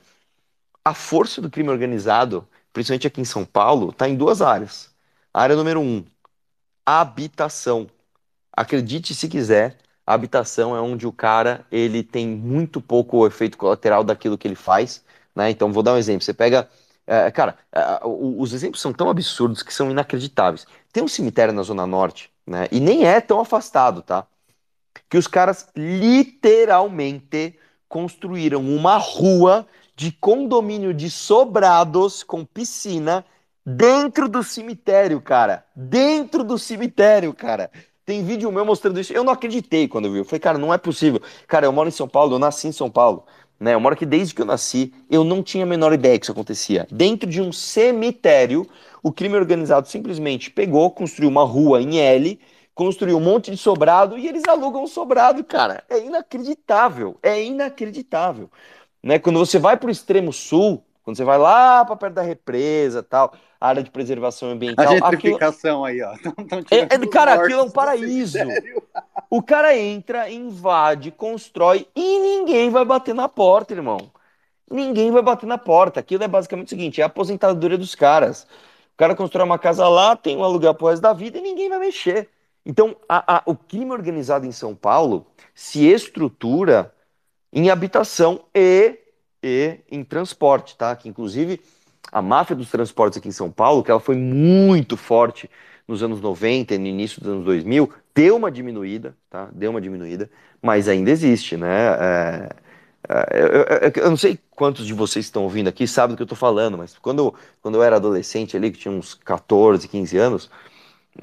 A 0.84 0.94
força 0.94 1.42
do 1.42 1.50
crime 1.50 1.70
organizado, 1.70 2.48
principalmente 2.74 3.08
aqui 3.08 3.22
em 3.22 3.26
São 3.26 3.46
Paulo, 3.46 3.90
está 3.90 4.08
em 4.08 4.16
duas 4.16 4.42
áreas. 4.42 4.96
Área 5.40 5.56
número 5.56 5.80
um, 5.82 6.04
habitação. 6.86 7.88
Acredite 8.52 9.16
se 9.16 9.28
quiser, 9.30 9.78
a 10.06 10.14
habitação 10.14 10.76
é 10.76 10.82
onde 10.82 11.08
o 11.08 11.12
cara 11.12 11.66
ele 11.72 12.04
tem 12.04 12.28
muito 12.28 12.82
pouco 12.82 13.26
efeito 13.28 13.58
colateral 13.58 14.04
daquilo 14.04 14.38
que 14.38 14.48
ele 14.48 14.56
faz. 14.56 15.04
Né? 15.36 15.50
Então, 15.52 15.72
vou 15.74 15.84
dar 15.84 15.94
um 15.94 15.98
exemplo. 15.98 16.24
Você 16.24 16.34
pega 16.34 16.70
É, 17.08 17.32
cara, 17.32 17.58
é, 17.74 18.02
os 18.06 18.54
exemplos 18.54 18.82
são 18.82 18.94
tão 18.94 19.10
absurdos 19.10 19.64
que 19.64 19.74
são 19.74 19.92
inacreditáveis. 19.92 20.68
Tem 20.92 21.04
um 21.04 21.08
cemitério 21.08 21.54
na 21.54 21.64
Zona 21.64 21.88
Norte, 21.88 22.32
né? 22.46 22.68
E 22.72 22.80
nem 22.82 23.06
é 23.06 23.22
tão 23.22 23.40
afastado, 23.40 24.02
tá? 24.02 24.28
Que 25.10 25.18
os 25.18 25.28
caras 25.28 25.70
literalmente 25.76 27.58
construíram 27.88 28.62
uma 28.62 28.98
rua 28.98 29.68
de 29.96 30.12
condomínio 30.12 30.94
de 30.94 31.10
sobrados 31.10 32.24
com 32.24 32.46
piscina 32.46 33.26
dentro 33.68 34.30
do 34.30 34.42
cemitério, 34.44 35.20
cara. 35.20 35.66
Dentro 35.76 36.42
do 36.42 36.58
cemitério, 36.58 37.34
cara. 37.34 37.70
Tem 38.06 38.24
vídeo 38.24 38.50
meu 38.50 38.66
mostrando 38.66 38.98
isso. 38.98 39.12
Eu 39.12 39.26
não 39.26 39.34
acreditei 39.34 39.90
quando 39.90 40.06
eu 40.06 40.14
vi. 40.14 40.20
Eu 40.20 40.26
falei, 40.26 40.40
cara, 40.40 40.58
não 40.58 40.74
é 40.74 40.78
possível. 40.78 41.22
Cara, 41.46 41.66
eu 41.66 41.74
moro 41.74 41.90
em 41.90 41.92
São 41.92 42.08
Paulo, 42.08 42.36
eu 42.36 42.40
nasci 42.40 42.70
em 42.70 42.72
São 42.72 42.90
Paulo. 42.90 43.26
Né? 43.60 43.74
Eu 43.74 43.80
moro 43.82 43.94
aqui 43.94 44.06
desde 44.06 44.34
que 44.34 44.42
eu 44.42 44.46
nasci. 44.46 44.94
Eu 45.10 45.26
não 45.26 45.44
tinha 45.44 45.66
a 45.66 45.68
menor 45.68 45.92
ideia 45.92 46.18
que 46.18 46.24
isso 46.24 46.32
acontecia. 46.32 46.88
Dentro 46.90 47.30
de 47.30 47.42
um 47.42 47.52
cemitério, 47.52 48.66
o 49.04 49.12
crime 49.12 49.36
organizado 49.36 49.86
simplesmente 49.90 50.50
pegou, 50.50 50.90
construiu 50.90 51.30
uma 51.30 51.44
rua 51.44 51.82
em 51.82 52.00
L, 52.00 52.40
construiu 52.74 53.18
um 53.18 53.22
monte 53.22 53.52
de 53.52 53.58
sobrado 53.58 54.18
e 54.18 54.30
eles 54.30 54.44
alugam 54.48 54.84
o 54.84 54.88
sobrado, 54.88 55.44
cara. 55.44 55.84
É 55.90 56.00
inacreditável. 56.00 57.18
É 57.22 57.44
inacreditável. 57.44 58.50
Né? 59.04 59.20
Quando 59.20 59.40
você 59.40 59.60
vai 59.60 59.76
para 59.76 59.90
o 59.90 59.92
extremo 59.92 60.32
sul, 60.32 60.87
quando 61.08 61.16
você 61.16 61.24
vai 61.24 61.38
lá 61.38 61.86
para 61.86 61.96
perto 61.96 62.16
da 62.16 62.22
represa, 62.22 63.02
tal, 63.02 63.34
área 63.62 63.82
de 63.82 63.90
preservação 63.90 64.50
ambiental. 64.50 64.86
A 64.86 64.90
gentrificação 64.90 65.86
aquilo... 65.86 66.06
aí, 66.06 66.20
ó. 66.20 66.58
É, 66.70 66.80
é, 66.80 67.08
cara, 67.08 67.36
aquilo 67.36 67.62
é 67.62 67.64
um 67.64 67.72
paraíso. 67.72 68.38
O 69.30 69.42
cara 69.42 69.78
entra, 69.78 70.30
invade, 70.30 71.12
constrói 71.12 71.88
e 71.96 72.20
ninguém 72.20 72.70
vai 72.70 72.84
bater 72.84 73.16
na 73.16 73.30
porta, 73.30 73.74
irmão. 73.74 74.12
Ninguém 74.70 75.12
vai 75.12 75.22
bater 75.22 75.46
na 75.46 75.58
porta. 75.58 76.02
Aquilo 76.02 76.24
é 76.24 76.28
basicamente 76.28 76.68
o 76.68 76.70
seguinte: 76.70 77.00
é 77.00 77.04
a 77.06 77.08
aposentadoria 77.08 77.78
dos 77.78 77.96
caras. 77.96 78.44
O 78.94 78.98
cara 78.98 79.16
constrói 79.16 79.46
uma 79.46 79.60
casa 79.60 79.88
lá, 79.88 80.16
tem 80.16 80.36
um 80.36 80.44
aluguel 80.44 80.74
pro 80.74 80.88
resto 80.88 81.02
da 81.02 81.14
vida 81.14 81.38
e 81.38 81.42
ninguém 81.42 81.70
vai 81.70 81.80
mexer. 81.80 82.30
Então, 82.66 82.96
a, 83.08 83.38
a, 83.38 83.44
o 83.46 83.56
crime 83.56 83.92
organizado 83.92 84.46
em 84.46 84.52
São 84.52 84.76
Paulo 84.76 85.26
se 85.54 85.86
estrutura 85.86 86.94
em 87.52 87.70
habitação 87.70 88.46
e, 88.54 88.98
e 89.42 89.80
em 89.90 90.04
transporte, 90.04 90.76
tá? 90.78 90.96
Que 90.96 91.10
inclusive 91.10 91.62
a 92.12 92.22
máfia 92.22 92.56
dos 92.56 92.70
transportes 92.70 93.18
aqui 93.18 93.28
em 93.28 93.32
São 93.32 93.52
Paulo, 93.52 93.84
que 93.84 93.92
ela 93.92 94.00
foi 94.00 94.16
muito 94.16 94.96
forte 94.96 95.50
nos 95.88 96.04
anos 96.04 96.20
90 96.22 96.76
e 96.76 96.78
no 96.78 96.88
início 96.88 97.22
dos 97.22 97.32
anos 97.32 97.46
2000, 97.46 97.92
deu 98.14 98.36
uma 98.36 98.52
diminuída, 98.52 99.16
tá? 99.30 99.50
Deu 99.54 99.72
uma 99.72 99.82
diminuída, 99.82 100.30
mas 100.62 100.88
ainda 100.88 101.12
existe, 101.12 101.56
né? 101.56 101.88
É, 102.00 102.50
é, 103.10 103.42
eu, 103.42 103.48
eu, 103.48 104.04
eu, 104.04 104.10
não 104.10 104.18
sei 104.18 104.38
quantos 104.52 104.86
de 104.86 104.94
vocês 104.94 105.26
estão 105.26 105.44
ouvindo 105.44 105.70
aqui 105.70 105.88
sabem 105.88 106.14
do 106.14 106.18
que 106.18 106.24
eu 106.24 106.26
estou 106.26 106.38
falando, 106.38 106.78
mas 106.78 106.98
quando, 106.98 107.34
quando 107.62 107.76
eu 107.76 107.84
era 107.84 107.96
adolescente 107.96 108.58
ali, 108.58 108.72
que 108.72 108.80
tinha 108.80 108.94
uns 108.94 109.14
14, 109.14 109.88
15 109.88 110.18
anos, 110.18 110.50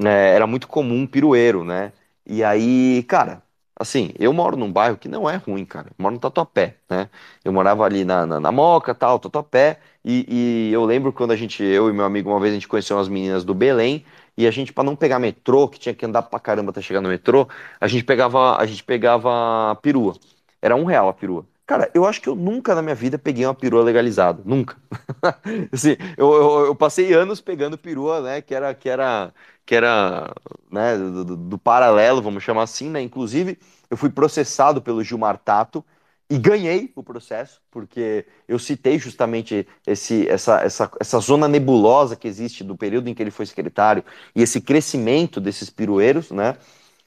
é, 0.02 0.34
era 0.34 0.46
muito 0.46 0.66
comum 0.68 1.02
um 1.02 1.06
pirueiro, 1.06 1.64
né? 1.64 1.92
E 2.26 2.42
aí, 2.42 3.04
cara, 3.04 3.42
Assim, 3.76 4.12
eu 4.18 4.32
moro 4.32 4.56
num 4.56 4.70
bairro 4.70 4.96
que 4.96 5.08
não 5.08 5.28
é 5.28 5.36
ruim, 5.36 5.64
cara. 5.64 5.88
Eu 5.88 5.94
moro 5.98 6.14
no 6.14 6.20
Tatuapé, 6.20 6.76
né? 6.88 7.08
Eu 7.44 7.52
morava 7.52 7.84
ali 7.84 8.04
na, 8.04 8.24
na, 8.24 8.40
na 8.40 8.52
Moca, 8.52 8.94
tal, 8.94 9.18
Tatuapé. 9.18 9.80
E, 10.04 10.68
e 10.70 10.72
eu 10.72 10.84
lembro 10.84 11.12
quando 11.12 11.32
a 11.32 11.36
gente, 11.36 11.62
eu 11.62 11.90
e 11.90 11.92
meu 11.92 12.04
amigo, 12.04 12.30
uma 12.30 12.38
vez 12.40 12.52
a 12.52 12.54
gente 12.54 12.68
conheceu 12.68 12.96
umas 12.96 13.08
meninas 13.08 13.44
do 13.44 13.54
Belém. 13.54 14.04
E 14.36 14.46
a 14.46 14.50
gente, 14.50 14.72
para 14.72 14.84
não 14.84 14.96
pegar 14.96 15.18
metrô, 15.18 15.68
que 15.68 15.78
tinha 15.78 15.94
que 15.94 16.04
andar 16.06 16.22
pra 16.22 16.38
caramba 16.40 16.70
até 16.70 16.80
chegar 16.82 17.00
no 17.00 17.08
metrô, 17.08 17.48
a 17.80 17.86
gente 17.88 18.04
pegava, 18.04 18.56
a 18.60 18.66
gente 18.66 18.82
pegava 18.84 19.76
perua. 19.82 20.14
Era 20.62 20.76
um 20.76 20.84
real 20.84 21.08
a 21.08 21.12
perua. 21.12 21.46
Cara, 21.66 21.90
eu 21.94 22.04
acho 22.04 22.20
que 22.20 22.28
eu 22.28 22.34
nunca 22.34 22.74
na 22.74 22.82
minha 22.82 22.94
vida 22.94 23.18
peguei 23.18 23.46
uma 23.46 23.54
perua 23.54 23.82
legalizada. 23.82 24.42
Nunca. 24.44 24.76
assim, 25.72 25.96
eu, 26.16 26.32
eu, 26.32 26.66
eu, 26.66 26.74
passei 26.74 27.12
anos 27.14 27.40
pegando 27.40 27.78
perua, 27.78 28.20
né? 28.20 28.42
Que 28.42 28.54
era, 28.54 28.74
que 28.74 28.88
era 28.88 29.32
que 29.66 29.74
era 29.74 30.32
né, 30.70 30.96
do, 30.96 31.36
do, 31.36 31.58
paralelo, 31.58 32.22
vamos 32.22 32.42
chamar 32.42 32.62
assim, 32.62 32.90
né? 32.90 33.00
Inclusive, 33.00 33.58
eu 33.90 33.96
fui 33.96 34.10
processado 34.10 34.82
pelo 34.82 35.02
Gilmar 35.02 35.38
Tato 35.38 35.84
e 36.28 36.38
ganhei 36.38 36.92
o 36.96 37.02
processo, 37.02 37.60
porque 37.70 38.26
eu 38.48 38.58
citei 38.58 38.98
justamente 38.98 39.66
esse, 39.86 40.28
essa, 40.28 40.60
essa, 40.60 40.90
essa 41.00 41.18
zona 41.20 41.46
nebulosa 41.48 42.16
que 42.16 42.28
existe 42.28 42.64
do 42.64 42.76
período 42.76 43.08
em 43.08 43.14
que 43.14 43.22
ele 43.22 43.30
foi 43.30 43.46
secretário 43.46 44.04
e 44.34 44.42
esse 44.42 44.60
crescimento 44.60 45.40
desses 45.40 45.70
pirueiros, 45.70 46.30
né? 46.30 46.56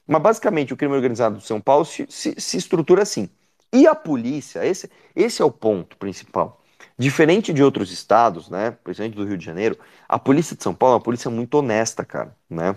Mas 0.06 0.22
basicamente 0.22 0.72
o 0.72 0.76
crime 0.76 0.94
organizado 0.94 1.38
de 1.38 1.46
São 1.46 1.60
Paulo 1.60 1.84
se, 1.84 2.06
se, 2.08 2.34
se 2.40 2.56
estrutura 2.56 3.02
assim. 3.02 3.28
E 3.72 3.86
a 3.86 3.94
polícia, 3.94 4.64
esse, 4.66 4.90
esse 5.14 5.42
é 5.42 5.44
o 5.44 5.50
ponto 5.50 5.96
principal. 5.98 6.62
Diferente 6.98 7.52
de 7.52 7.62
outros 7.62 7.92
estados, 7.92 8.50
né, 8.50 8.72
principalmente 8.82 9.14
do 9.16 9.24
Rio 9.24 9.38
de 9.38 9.44
Janeiro, 9.44 9.78
a 10.08 10.18
polícia 10.18 10.56
de 10.56 10.62
São 10.64 10.74
Paulo 10.74 10.94
é 10.94 10.96
uma 10.96 11.02
polícia 11.04 11.30
muito 11.30 11.54
honesta, 11.54 12.04
cara, 12.04 12.36
né? 12.50 12.74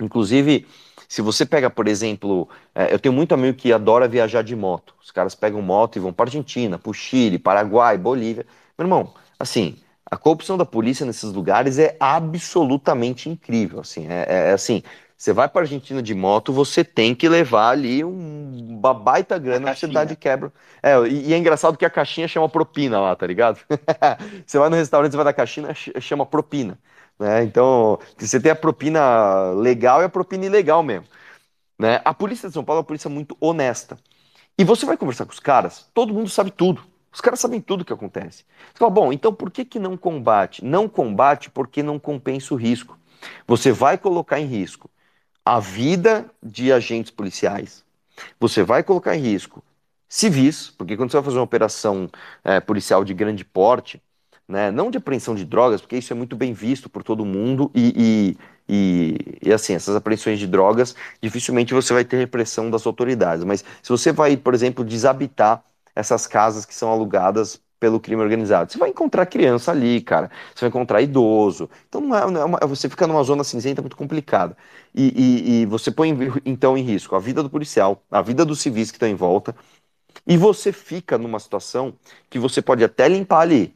Inclusive, 0.00 0.66
se 1.08 1.22
você 1.22 1.46
pega, 1.46 1.68
por 1.70 1.88
exemplo, 1.88 2.48
é, 2.74 2.92
eu 2.92 2.98
tenho 2.98 3.12
muito 3.14 3.34
amigo 3.34 3.56
que 3.56 3.72
adora 3.72 4.08
viajar 4.08 4.42
de 4.42 4.56
moto. 4.56 4.94
Os 5.02 5.10
caras 5.10 5.34
pegam 5.34 5.62
moto 5.62 5.96
e 5.96 6.00
vão 6.00 6.12
para 6.12 6.26
Argentina, 6.26 6.78
para 6.78 6.92
Chile, 6.94 7.38
Paraguai, 7.38 7.98
Bolívia. 7.98 8.46
Meu 8.78 8.86
irmão, 8.86 9.14
assim, 9.38 9.76
a 10.06 10.16
corrupção 10.16 10.56
da 10.58 10.64
polícia 10.66 11.04
nesses 11.06 11.32
lugares 11.32 11.78
é 11.78 11.96
absolutamente 12.00 13.28
incrível, 13.28 13.80
assim, 13.80 14.06
é, 14.08 14.26
é, 14.28 14.50
é 14.50 14.52
assim, 14.52 14.82
você 15.20 15.34
vai 15.34 15.46
para 15.50 15.60
Argentina 15.60 16.02
de 16.02 16.14
moto, 16.14 16.50
você 16.50 16.82
tem 16.82 17.14
que 17.14 17.28
levar 17.28 17.68
ali 17.68 18.02
um, 18.02 18.78
uma 18.78 18.94
baita 18.94 19.38
grana 19.38 19.66
pra 19.66 19.74
você 19.74 19.86
dar 19.86 20.04
de 20.04 20.16
quebra. 20.16 20.50
É, 20.82 20.96
e, 21.06 21.34
é 21.34 21.36
engraçado 21.36 21.76
que 21.76 21.84
a 21.84 21.90
caixinha 21.90 22.26
chama 22.26 22.48
propina 22.48 22.98
lá, 22.98 23.14
tá 23.14 23.26
ligado? 23.26 23.60
você 24.46 24.58
vai 24.58 24.70
no 24.70 24.76
restaurante, 24.76 25.10
você 25.10 25.18
vai 25.18 25.26
dar 25.26 25.34
caixinha, 25.34 25.74
chama 25.74 26.24
propina. 26.24 26.78
Né? 27.18 27.44
Então, 27.44 27.98
você 28.16 28.40
tem 28.40 28.50
a 28.50 28.56
propina 28.56 29.50
legal 29.50 30.00
e 30.00 30.04
a 30.04 30.08
propina 30.08 30.46
ilegal 30.46 30.82
mesmo. 30.82 31.04
Né? 31.78 32.00
A 32.02 32.14
polícia 32.14 32.48
de 32.48 32.54
São 32.54 32.64
Paulo 32.64 32.78
é 32.78 32.80
uma 32.80 32.86
polícia 32.86 33.10
muito 33.10 33.36
honesta. 33.38 33.98
E 34.56 34.64
você 34.64 34.86
vai 34.86 34.96
conversar 34.96 35.26
com 35.26 35.32
os 35.32 35.40
caras, 35.40 35.86
todo 35.92 36.14
mundo 36.14 36.30
sabe 36.30 36.50
tudo. 36.50 36.82
Os 37.12 37.20
caras 37.20 37.40
sabem 37.40 37.60
tudo 37.60 37.82
o 37.82 37.84
que 37.84 37.92
acontece. 37.92 38.46
Você 38.72 38.78
fala, 38.78 38.90
bom, 38.90 39.12
então 39.12 39.34
por 39.34 39.50
que, 39.50 39.66
que 39.66 39.78
não 39.78 39.98
combate? 39.98 40.64
Não 40.64 40.88
combate 40.88 41.50
porque 41.50 41.82
não 41.82 41.98
compensa 41.98 42.54
o 42.54 42.56
risco. 42.56 42.98
Você 43.46 43.70
vai 43.70 43.98
colocar 43.98 44.40
em 44.40 44.46
risco 44.46 44.88
a 45.44 45.58
vida 45.60 46.30
de 46.42 46.72
agentes 46.72 47.10
policiais. 47.10 47.84
Você 48.38 48.62
vai 48.62 48.82
colocar 48.82 49.16
em 49.16 49.20
risco 49.20 49.62
civis, 50.10 50.70
porque 50.76 50.96
quando 50.96 51.12
você 51.12 51.16
vai 51.18 51.24
fazer 51.24 51.38
uma 51.38 51.44
operação 51.44 52.10
é, 52.42 52.58
policial 52.58 53.04
de 53.04 53.14
grande 53.14 53.44
porte, 53.44 54.02
né, 54.48 54.70
não 54.72 54.90
de 54.90 54.98
apreensão 54.98 55.36
de 55.36 55.44
drogas, 55.44 55.80
porque 55.80 55.96
isso 55.96 56.12
é 56.12 56.16
muito 56.16 56.34
bem 56.36 56.52
visto 56.52 56.90
por 56.90 57.04
todo 57.04 57.24
mundo 57.24 57.70
e, 57.72 58.36
e, 58.68 59.16
e, 59.42 59.48
e, 59.48 59.52
assim, 59.52 59.74
essas 59.74 59.94
apreensões 59.94 60.40
de 60.40 60.48
drogas, 60.48 60.96
dificilmente 61.22 61.72
você 61.72 61.92
vai 61.94 62.04
ter 62.04 62.16
repressão 62.16 62.68
das 62.68 62.84
autoridades. 62.84 63.44
Mas 63.44 63.64
se 63.80 63.88
você 63.88 64.10
vai, 64.10 64.36
por 64.36 64.52
exemplo, 64.52 64.84
desabitar 64.84 65.62
essas 65.94 66.26
casas 66.26 66.64
que 66.66 66.74
são 66.74 66.90
alugadas 66.90 67.60
pelo 67.80 67.98
crime 67.98 68.22
organizado. 68.22 68.70
Você 68.70 68.78
vai 68.78 68.90
encontrar 68.90 69.26
criança 69.26 69.72
ali, 69.72 70.00
cara. 70.02 70.30
Você 70.54 70.60
vai 70.60 70.68
encontrar 70.68 71.02
idoso. 71.02 71.68
Então 71.88 72.00
não 72.02 72.16
é, 72.16 72.30
não 72.30 72.40
é 72.40 72.44
uma, 72.44 72.58
você 72.60 72.88
fica 72.88 73.06
numa 73.06 73.22
zona 73.24 73.42
cinzenta 73.42 73.82
muito 73.82 73.96
complicada. 73.96 74.56
E, 74.94 75.62
e, 75.62 75.62
e, 75.62 75.66
você 75.66 75.90
põe 75.90 76.10
então 76.44 76.76
em 76.76 76.82
risco 76.82 77.16
a 77.16 77.20
vida 77.20 77.42
do 77.42 77.50
policial, 77.50 78.02
a 78.10 78.22
vida 78.22 78.44
dos 78.44 78.60
civis 78.60 78.90
que 78.90 78.96
estão 78.96 79.08
em 79.08 79.14
volta. 79.14 79.54
E 80.26 80.36
você 80.36 80.72
fica 80.72 81.18
numa 81.18 81.40
situação 81.40 81.94
que 82.30 82.38
você 82.38 82.62
pode 82.62 82.84
até 82.84 83.08
limpar 83.08 83.40
ali. 83.40 83.74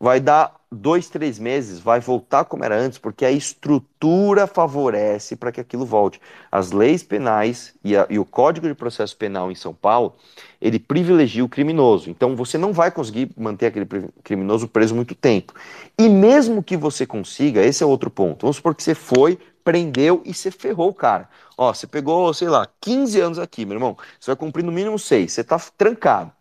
Vai 0.00 0.20
dar 0.20 0.54
dois, 0.74 1.08
três 1.08 1.38
meses, 1.38 1.78
vai 1.78 2.00
voltar 2.00 2.44
como 2.44 2.64
era 2.64 2.76
antes, 2.76 2.98
porque 2.98 3.24
a 3.24 3.30
estrutura 3.30 4.46
favorece 4.46 5.36
para 5.36 5.50
que 5.50 5.60
aquilo 5.60 5.86
volte. 5.86 6.20
As 6.50 6.72
leis 6.72 7.02
penais 7.02 7.74
e, 7.82 7.96
a, 7.96 8.06
e, 8.10 8.18
o 8.18 8.24
Código 8.24 8.66
de 8.66 8.74
Processo 8.74 9.16
Penal 9.16 9.50
em 9.50 9.54
São 9.54 9.72
Paulo, 9.72 10.14
ele 10.60 10.78
privilegia 10.78 11.44
o 11.44 11.48
criminoso. 11.48 12.10
Então 12.10 12.36
você 12.36 12.58
não 12.58 12.72
vai 12.72 12.90
conseguir 12.90 13.30
manter 13.36 13.66
aquele 13.66 13.86
criminoso 14.22 14.68
preso 14.68 14.94
muito 14.94 15.14
tempo. 15.14 15.54
E 15.98 16.08
mesmo 16.08 16.62
que 16.62 16.76
você 16.76 17.06
consiga, 17.06 17.64
esse 17.64 17.82
é 17.82 17.86
outro 17.86 18.10
ponto. 18.10 18.42
Vamos 18.42 18.56
supor 18.56 18.74
que 18.74 18.82
você 18.82 18.94
foi, 18.94 19.38
prendeu 19.62 20.20
e 20.24 20.34
você 20.34 20.50
ferrou 20.50 20.90
o 20.90 20.94
cara. 20.94 21.28
Ó, 21.56 21.72
você 21.72 21.86
pegou, 21.86 22.32
sei 22.34 22.48
lá, 22.48 22.68
15 22.80 23.20
anos 23.20 23.38
aqui, 23.38 23.64
meu 23.64 23.76
irmão. 23.76 23.96
Você 24.20 24.30
vai 24.30 24.36
cumprir 24.36 24.64
no 24.64 24.72
mínimo 24.72 24.98
6, 24.98 25.32
você 25.32 25.40
está 25.40 25.58
trancado. 25.76 26.32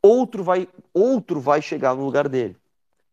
Outro 0.00 0.44
vai, 0.44 0.68
outro 0.92 1.40
vai 1.40 1.62
chegar 1.62 1.94
no 1.94 2.04
lugar 2.04 2.28
dele. 2.28 2.56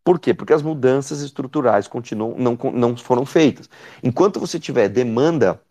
Por 0.03 0.19
quê? 0.19 0.33
Porque 0.33 0.53
as 0.53 0.61
mudanças 0.61 1.21
estruturais 1.21 1.87
continuam, 1.87 2.35
não, 2.37 2.57
não 2.73 2.97
foram 2.97 3.25
feitas. 3.25 3.69
Enquanto 4.01 4.39
você 4.39 4.59
tiver 4.59 4.89
demanda 4.89 5.61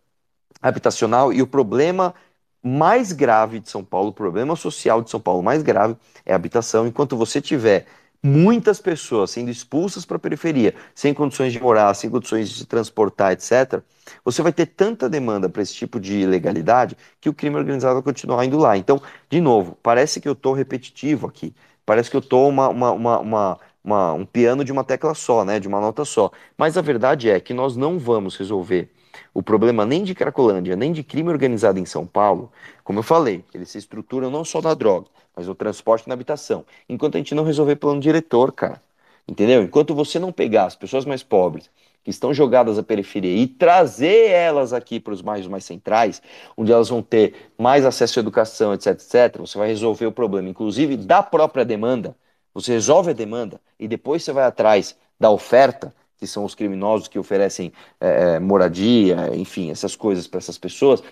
habitacional 0.62 1.32
e 1.32 1.42
o 1.42 1.46
problema 1.46 2.14
mais 2.62 3.12
grave 3.12 3.58
de 3.60 3.70
São 3.70 3.84
Paulo, 3.84 4.10
o 4.10 4.12
problema 4.12 4.54
social 4.54 5.02
de 5.02 5.10
São 5.10 5.20
Paulo 5.20 5.42
mais 5.42 5.62
grave 5.62 5.96
é 6.24 6.32
a 6.32 6.36
habitação, 6.36 6.86
enquanto 6.86 7.16
você 7.16 7.40
tiver 7.40 7.86
muitas 8.22 8.80
pessoas 8.80 9.30
sendo 9.30 9.50
expulsas 9.50 10.04
para 10.04 10.16
a 10.16 10.20
periferia, 10.20 10.74
sem 10.94 11.14
condições 11.14 11.52
de 11.52 11.60
morar, 11.60 11.94
sem 11.94 12.10
condições 12.10 12.50
de 12.50 12.58
se 12.58 12.66
transportar, 12.66 13.32
etc., 13.32 13.82
você 14.24 14.42
vai 14.42 14.52
ter 14.52 14.66
tanta 14.66 15.08
demanda 15.08 15.48
para 15.48 15.62
esse 15.62 15.74
tipo 15.74 15.98
de 15.98 16.20
ilegalidade 16.20 16.96
que 17.20 17.28
o 17.28 17.34
crime 17.34 17.56
organizado 17.56 17.94
vai 17.94 18.02
continuar 18.02 18.44
indo 18.44 18.58
lá. 18.58 18.76
Então, 18.76 19.00
de 19.30 19.40
novo, 19.40 19.78
parece 19.82 20.20
que 20.20 20.28
eu 20.28 20.32
estou 20.32 20.52
repetitivo 20.52 21.26
aqui, 21.26 21.54
parece 21.86 22.10
que 22.10 22.16
eu 22.16 22.20
estou 22.20 22.48
uma, 22.48 22.68
uma, 22.68 22.90
uma, 22.92 23.18
uma 23.20 23.60
uma, 23.84 24.12
um 24.12 24.24
piano 24.24 24.64
de 24.64 24.72
uma 24.72 24.84
tecla 24.84 25.14
só, 25.14 25.44
né, 25.44 25.58
de 25.58 25.68
uma 25.68 25.80
nota 25.80 26.04
só. 26.04 26.30
Mas 26.56 26.76
a 26.76 26.82
verdade 26.82 27.30
é 27.30 27.40
que 27.40 27.54
nós 27.54 27.76
não 27.76 27.98
vamos 27.98 28.36
resolver 28.36 28.90
o 29.32 29.42
problema 29.42 29.86
nem 29.86 30.02
de 30.02 30.14
Cracolândia, 30.14 30.76
nem 30.76 30.92
de 30.92 31.02
crime 31.02 31.30
organizado 31.30 31.78
em 31.78 31.84
São 31.84 32.06
Paulo, 32.06 32.50
como 32.84 32.98
eu 32.98 33.02
falei, 33.02 33.44
eles 33.54 33.70
se 33.70 33.78
estruturam 33.78 34.30
não 34.30 34.44
só 34.44 34.60
na 34.60 34.74
droga, 34.74 35.06
mas 35.36 35.46
no 35.46 35.54
transporte 35.54 36.04
e 36.06 36.08
na 36.08 36.14
habitação. 36.14 36.64
Enquanto 36.88 37.14
a 37.14 37.18
gente 37.18 37.34
não 37.34 37.44
resolver 37.44 37.76
plano 37.76 38.00
diretor, 38.00 38.52
cara. 38.52 38.82
Entendeu? 39.28 39.62
Enquanto 39.62 39.94
você 39.94 40.18
não 40.18 40.32
pegar 40.32 40.64
as 40.64 40.74
pessoas 40.74 41.04
mais 41.04 41.22
pobres, 41.22 41.70
que 42.02 42.10
estão 42.10 42.32
jogadas 42.32 42.78
à 42.78 42.82
periferia, 42.82 43.36
e 43.36 43.46
trazer 43.46 44.30
elas 44.30 44.72
aqui 44.72 44.98
para 44.98 45.12
os 45.12 45.20
bairros 45.20 45.46
mais 45.46 45.64
centrais, 45.64 46.20
onde 46.56 46.72
elas 46.72 46.88
vão 46.88 47.02
ter 47.02 47.52
mais 47.56 47.84
acesso 47.84 48.18
à 48.18 48.20
educação, 48.20 48.74
etc, 48.74 48.88
etc, 48.94 49.38
você 49.38 49.56
vai 49.56 49.68
resolver 49.68 50.06
o 50.06 50.12
problema, 50.12 50.48
inclusive 50.48 50.96
da 50.96 51.22
própria 51.22 51.64
demanda. 51.64 52.16
Você 52.54 52.72
resolve 52.72 53.10
a 53.10 53.14
demanda 53.14 53.60
e 53.78 53.86
depois 53.86 54.22
você 54.22 54.32
vai 54.32 54.44
atrás 54.44 54.96
da 55.18 55.30
oferta, 55.30 55.94
que 56.16 56.26
são 56.26 56.44
os 56.44 56.54
criminosos 56.54 57.08
que 57.08 57.18
oferecem 57.18 57.72
é, 58.00 58.38
moradia, 58.38 59.34
enfim, 59.34 59.70
essas 59.70 59.96
coisas 59.96 60.26
para 60.26 60.38
essas 60.38 60.58
pessoas. 60.58 61.02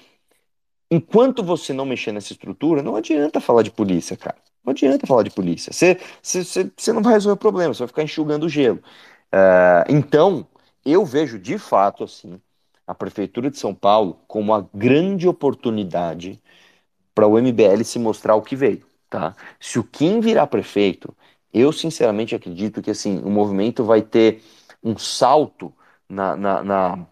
Enquanto 0.91 1.43
você 1.43 1.73
não 1.73 1.85
mexer 1.85 2.13
nessa 2.13 2.33
estrutura, 2.33 2.83
não 2.83 2.97
adianta 2.97 3.41
falar 3.41 3.63
de 3.63 3.71
polícia, 3.71 4.17
cara. 4.17 4.37
Não 4.65 4.73
adianta 4.73 5.07
falar 5.07 5.23
de 5.23 5.31
polícia. 5.31 5.73
Você, 5.73 5.99
você, 6.23 6.71
você 6.77 6.93
não 6.93 7.03
vai 7.03 7.15
resolver 7.15 7.35
o 7.35 7.41
problema, 7.41 7.73
você 7.75 7.81
vai 7.81 7.89
ficar 7.89 8.03
enxugando 8.03 8.45
o 8.45 8.49
gelo. 8.49 8.83
Uh, 9.33 9.85
então, 9.89 10.47
eu 10.85 11.05
vejo 11.05 11.39
de 11.39 11.59
fato 11.59 12.05
assim 12.05 12.41
a 12.87 12.95
Prefeitura 12.95 13.51
de 13.51 13.59
São 13.59 13.75
Paulo 13.75 14.19
como 14.27 14.53
uma 14.53 14.69
grande 14.73 15.29
oportunidade 15.29 16.41
para 17.15 17.27
o 17.27 17.39
MBL 17.39 17.85
se 17.85 17.99
mostrar 17.99 18.35
o 18.35 18.43
que 18.43 18.57
veio. 18.57 18.87
Tá? 19.11 19.35
Se 19.61 19.79
o 19.79 19.85
Kim 19.85 20.21
virar 20.21 20.47
prefeito, 20.47 21.15
eu 21.53 21.73
sinceramente 21.73 22.35
acredito 22.35 22.83
que 22.83 22.91
assim 22.91 23.19
o 23.23 23.31
movimento 23.31 23.85
vai 23.85 24.03
ter 24.03 24.43
um 24.83 24.97
salto 24.99 25.73
na, 26.09 26.37
na, 26.37 26.63
na, 26.65 27.07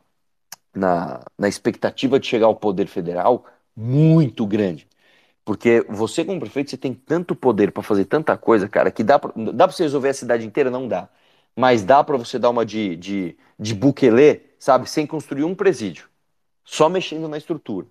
na, 0.75 1.21
na 1.39 1.49
expectativa 1.49 2.19
de 2.21 2.27
chegar 2.27 2.47
ao 2.47 2.57
poder 2.57 2.87
federal 2.89 3.47
muito 3.77 4.47
grande. 4.47 4.89
Porque 5.45 5.85
você, 5.89 6.25
como 6.25 6.41
prefeito, 6.41 6.71
você 6.71 6.77
tem 6.77 6.95
tanto 6.95 7.35
poder 7.37 7.73
para 7.73 7.83
fazer 7.83 8.07
tanta 8.07 8.37
coisa, 8.37 8.69
cara, 8.69 8.91
que 8.91 9.05
dá 9.05 9.19
pra, 9.19 9.33
dá 9.53 9.67
você 9.67 9.85
resolver 9.85 10.11
a 10.11 10.15
cidade 10.15 10.47
inteira? 10.47 10.71
Não 10.71 10.89
dá. 10.89 11.09
Mas 11.57 11.85
dá 11.85 12.05
para 12.05 12.17
você 12.17 12.39
dar 12.39 12.51
uma 12.51 12.67
de, 12.67 12.97
de, 12.97 13.37
de 13.59 13.75
buquelê, 13.75 14.43
sabe? 14.59 14.89
Sem 14.91 15.07
construir 15.07 15.45
um 15.45 15.55
presídio. 15.55 16.09
Só 16.65 16.89
mexendo 16.89 17.29
na 17.29 17.39
estrutura. 17.39 17.87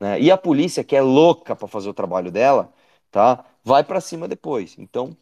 Né? 0.00 0.20
E 0.20 0.30
a 0.30 0.36
polícia, 0.36 0.84
que 0.84 0.96
é 0.96 1.02
louca 1.02 1.56
para 1.56 1.68
fazer 1.68 1.88
o 1.88 1.94
trabalho 1.94 2.30
dela, 2.30 2.72
tá? 3.10 3.44
Vai 3.64 3.84
para 3.84 4.00
cima 4.00 4.28
depois. 4.28 4.76
Então, 4.78 5.16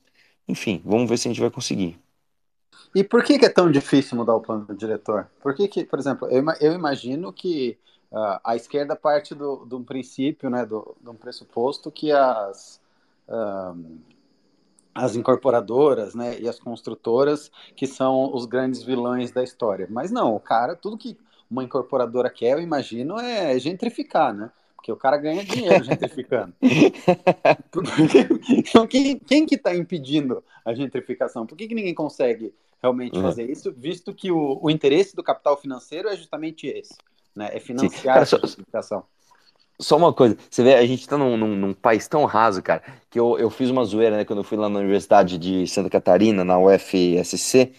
enfim, 0.48 0.80
vamos 0.84 1.08
ver 1.08 1.18
se 1.18 1.28
a 1.28 1.30
gente 1.30 1.40
vai 1.40 1.50
conseguir. 1.50 1.98
E 2.94 3.04
por 3.04 3.22
que, 3.22 3.38
que 3.38 3.44
é 3.44 3.50
tão 3.50 3.70
difícil 3.70 4.16
mudar 4.16 4.34
o 4.34 4.40
plano 4.40 4.64
do 4.64 4.74
diretor? 4.74 5.28
Por 5.40 5.54
que, 5.54 5.68
que 5.68 5.84
por 5.84 5.98
exemplo, 5.98 6.28
eu, 6.30 6.44
eu 6.60 6.72
imagino 6.72 7.32
que 7.32 7.78
uh, 8.10 8.40
a 8.44 8.56
esquerda 8.56 8.96
parte 8.96 9.34
do, 9.34 9.66
de 9.66 9.74
um 9.74 9.84
princípio, 9.84 10.48
né, 10.48 10.64
do, 10.64 10.96
de 11.00 11.10
um 11.10 11.14
pressuposto 11.14 11.90
que 11.90 12.10
as, 12.12 12.80
uh, 13.28 13.98
as 14.94 15.14
incorporadoras 15.14 16.14
né, 16.14 16.38
e 16.40 16.48
as 16.48 16.58
construtoras 16.58 17.50
que 17.74 17.86
são 17.86 18.34
os 18.34 18.46
grandes 18.46 18.82
vilões 18.82 19.30
da 19.30 19.42
história. 19.42 19.86
Mas 19.90 20.10
não, 20.10 20.34
o 20.34 20.40
cara, 20.40 20.74
tudo 20.74 20.96
que 20.96 21.18
uma 21.50 21.62
incorporadora 21.62 22.30
quer, 22.30 22.52
eu 22.52 22.60
imagino, 22.60 23.18
é 23.18 23.58
gentrificar, 23.58 24.34
né? 24.34 24.50
Porque 24.86 24.92
o 24.92 24.96
cara 24.96 25.16
ganha 25.16 25.44
dinheiro 25.44 25.82
gentrificando. 25.82 26.54
então, 28.48 28.86
quem, 28.86 29.18
quem 29.18 29.44
que 29.44 29.56
está 29.56 29.74
impedindo 29.74 30.44
a 30.64 30.72
gentrificação? 30.72 31.44
Por 31.44 31.58
que, 31.58 31.66
que 31.66 31.74
ninguém 31.74 31.92
consegue 31.92 32.54
realmente 32.80 33.16
uhum. 33.16 33.22
fazer 33.22 33.50
isso, 33.50 33.74
visto 33.76 34.14
que 34.14 34.30
o, 34.30 34.60
o 34.62 34.70
interesse 34.70 35.16
do 35.16 35.24
capital 35.24 35.56
financeiro 35.56 36.08
é 36.08 36.16
justamente 36.16 36.68
esse? 36.68 36.94
né? 37.34 37.50
É 37.52 37.58
financiar 37.58 38.14
cara, 38.14 38.40
a 38.42 38.46
educação. 38.46 39.02
Só 39.80 39.96
uma 39.96 40.12
coisa, 40.12 40.38
você 40.48 40.62
vê, 40.62 40.74
a 40.74 40.86
gente 40.86 41.00
está 41.00 41.18
num, 41.18 41.36
num, 41.36 41.56
num, 41.56 41.74
país 41.74 42.06
tão 42.06 42.24
raso, 42.24 42.62
cara, 42.62 42.82
que 43.10 43.18
eu, 43.18 43.36
eu 43.40 43.50
fiz 43.50 43.68
uma 43.68 43.84
zoeira, 43.84 44.18
né, 44.18 44.24
quando 44.24 44.38
eu 44.38 44.44
fui 44.44 44.56
lá 44.56 44.68
na 44.68 44.78
Universidade 44.78 45.36
de 45.36 45.66
Santa 45.66 45.90
Catarina, 45.90 46.44
na 46.44 46.58
UFSC, 46.58 47.72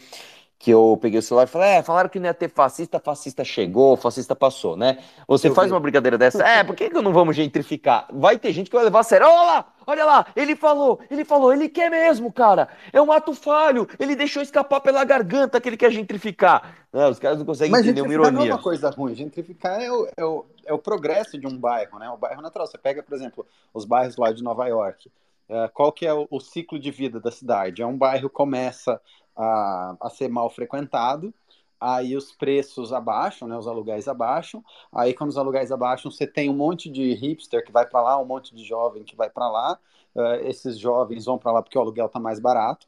que 0.60 0.72
eu 0.72 0.98
peguei 1.00 1.20
o 1.20 1.22
celular 1.22 1.44
e 1.44 1.48
falei, 1.48 1.70
é, 1.70 1.84
falaram 1.84 2.10
que 2.10 2.20
não 2.20 2.26
ia 2.26 2.34
ter 2.34 2.50
fascista, 2.50 3.00
fascista 3.00 3.44
chegou, 3.44 3.96
fascista 3.96 4.36
passou, 4.36 4.76
né? 4.76 4.98
Você 5.28 5.50
eu 5.50 5.54
faz 5.54 5.68
vi. 5.68 5.74
uma 5.74 5.80
brincadeira 5.80 6.18
dessa, 6.18 6.44
é, 6.44 6.64
por 6.64 6.76
que, 6.76 6.90
que 6.90 7.02
não 7.02 7.14
vamos 7.14 7.36
gentrificar? 7.36 8.08
Vai 8.12 8.40
ter 8.40 8.52
gente 8.52 8.70
que 8.70 8.76
vai 8.76 8.84
levar 8.84 9.02
a 9.02 9.04
sério, 9.04 9.28
olha 9.28 9.42
lá, 9.44 9.74
olha 9.86 10.06
lá, 10.06 10.26
ele 10.36 10.56
falou, 10.56 11.00
ele 11.12 11.24
falou, 11.24 11.54
ele 11.54 11.70
quer 11.70 11.92
mesmo, 11.92 12.32
cara, 12.32 12.70
é 12.92 13.00
um 13.00 13.12
ato 13.12 13.36
falho, 13.36 13.88
ele 14.00 14.16
deixou 14.16 14.42
escapar 14.42 14.82
pela 14.82 15.04
garganta 15.04 15.62
que 15.62 15.70
ele 15.70 15.78
quer 15.78 15.92
gentrificar. 15.92 16.76
Não, 16.92 17.12
os 17.12 17.20
caras 17.20 17.38
não 17.38 17.46
conseguem 17.46 17.72
Mas 17.72 17.86
entender 17.86 18.02
uma 18.02 18.14
ironia. 18.14 18.32
Não 18.32 18.46
é 18.48 18.54
uma 18.54 18.62
coisa 18.62 18.90
ruim, 18.90 19.14
gentrificar 19.14 19.80
é 19.80 19.92
o, 19.92 20.08
é, 20.18 20.26
o, 20.26 20.46
é 20.66 20.74
o 20.74 20.80
progresso 20.80 21.38
de 21.38 21.46
um 21.46 21.56
bairro, 21.56 22.00
né? 22.00 22.10
O 22.10 22.18
bairro 22.18 22.42
natural, 22.42 22.66
você 22.66 22.80
pega, 22.80 23.04
por 23.04 23.14
exemplo, 23.14 23.46
os 23.72 23.86
bairros 23.86 24.18
lá 24.18 24.32
de 24.32 24.42
Nova 24.42 24.66
York, 24.68 25.12
é, 25.50 25.68
qual 25.70 25.92
que 25.92 26.06
é 26.06 26.14
o, 26.14 26.28
o, 26.30 26.40
ciclo 26.40 26.78
de 26.80 26.92
vida 26.92 27.20
da 27.20 27.32
cidade? 27.32 27.82
É 27.82 27.86
um 27.86 27.98
bairro 27.98 28.30
começa 28.30 29.00
a, 29.38 29.96
a 30.02 30.10
ser 30.10 30.28
mal 30.30 30.50
frequentado, 30.50 31.34
aí 31.80 32.16
os 32.16 32.32
preços 32.32 32.92
abaixam, 32.92 33.48
né, 33.48 33.56
os 33.56 33.68
aluguéis 33.68 34.08
abaixam, 34.08 34.64
aí 34.92 35.14
quando 35.14 35.30
os 35.30 35.38
aluguéis 35.38 35.72
abaixam, 35.72 36.10
você 36.12 36.26
tem 36.26 36.50
um 36.50 36.56
monte 36.56 36.90
de 36.90 37.14
hipster 37.14 37.64
que 37.64 37.72
vai 37.72 37.86
para 37.86 38.02
lá, 38.02 38.20
um 38.20 38.26
monte 38.26 38.56
de 38.56 38.64
jovem 38.64 39.04
que 39.04 39.16
vai 39.16 39.30
para 39.30 39.48
lá, 39.48 39.80
uh, 40.16 40.48
esses 40.48 40.78
jovens 40.78 41.26
vão 41.26 41.38
para 41.38 41.52
lá 41.52 41.62
porque 41.62 41.78
o 41.78 41.82
aluguel 41.82 42.08
está 42.08 42.20
mais 42.20 42.40
barato, 42.40 42.88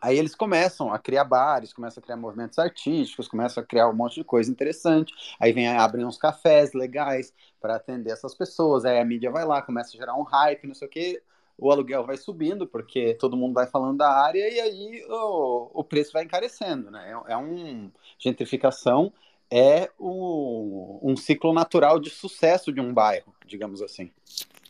aí 0.00 0.16
eles 0.16 0.34
começam 0.34 0.92
a 0.92 0.98
criar 0.98 1.24
bares, 1.24 1.72
começam 1.72 2.00
a 2.00 2.04
criar 2.04 2.16
movimentos 2.16 2.58
artísticos, 2.58 3.26
começam 3.26 3.62
a 3.62 3.66
criar 3.66 3.88
um 3.88 3.94
monte 3.94 4.14
de 4.14 4.24
coisa 4.24 4.48
interessante, 4.48 5.12
aí 5.40 5.52
vem, 5.52 5.66
abrem 5.66 6.04
uns 6.04 6.16
cafés 6.18 6.72
legais 6.72 7.34
para 7.60 7.74
atender 7.74 8.12
essas 8.12 8.34
pessoas, 8.34 8.84
aí 8.84 9.00
a 9.00 9.04
mídia 9.04 9.30
vai 9.30 9.44
lá, 9.44 9.60
começa 9.60 9.96
a 9.96 9.98
gerar 9.98 10.14
um 10.14 10.22
hype, 10.22 10.68
não 10.68 10.74
sei 10.74 10.86
o 10.86 10.90
que, 10.90 11.22
o 11.58 11.70
aluguel 11.72 12.06
vai 12.06 12.16
subindo, 12.16 12.66
porque 12.66 13.14
todo 13.14 13.36
mundo 13.36 13.54
vai 13.54 13.66
falando 13.66 13.98
da 13.98 14.10
área 14.10 14.48
e 14.48 14.60
aí 14.60 15.04
o, 15.08 15.70
o 15.74 15.84
preço 15.84 16.12
vai 16.12 16.24
encarecendo, 16.24 16.90
né? 16.90 17.12
É, 17.26 17.32
é 17.32 17.36
um 17.36 17.90
gentrificação 18.18 19.12
é 19.50 19.90
o, 19.98 21.00
um 21.02 21.16
ciclo 21.16 21.52
natural 21.52 21.98
de 21.98 22.10
sucesso 22.10 22.72
de 22.72 22.80
um 22.80 22.92
bairro, 22.92 23.34
digamos 23.46 23.82
assim. 23.82 24.10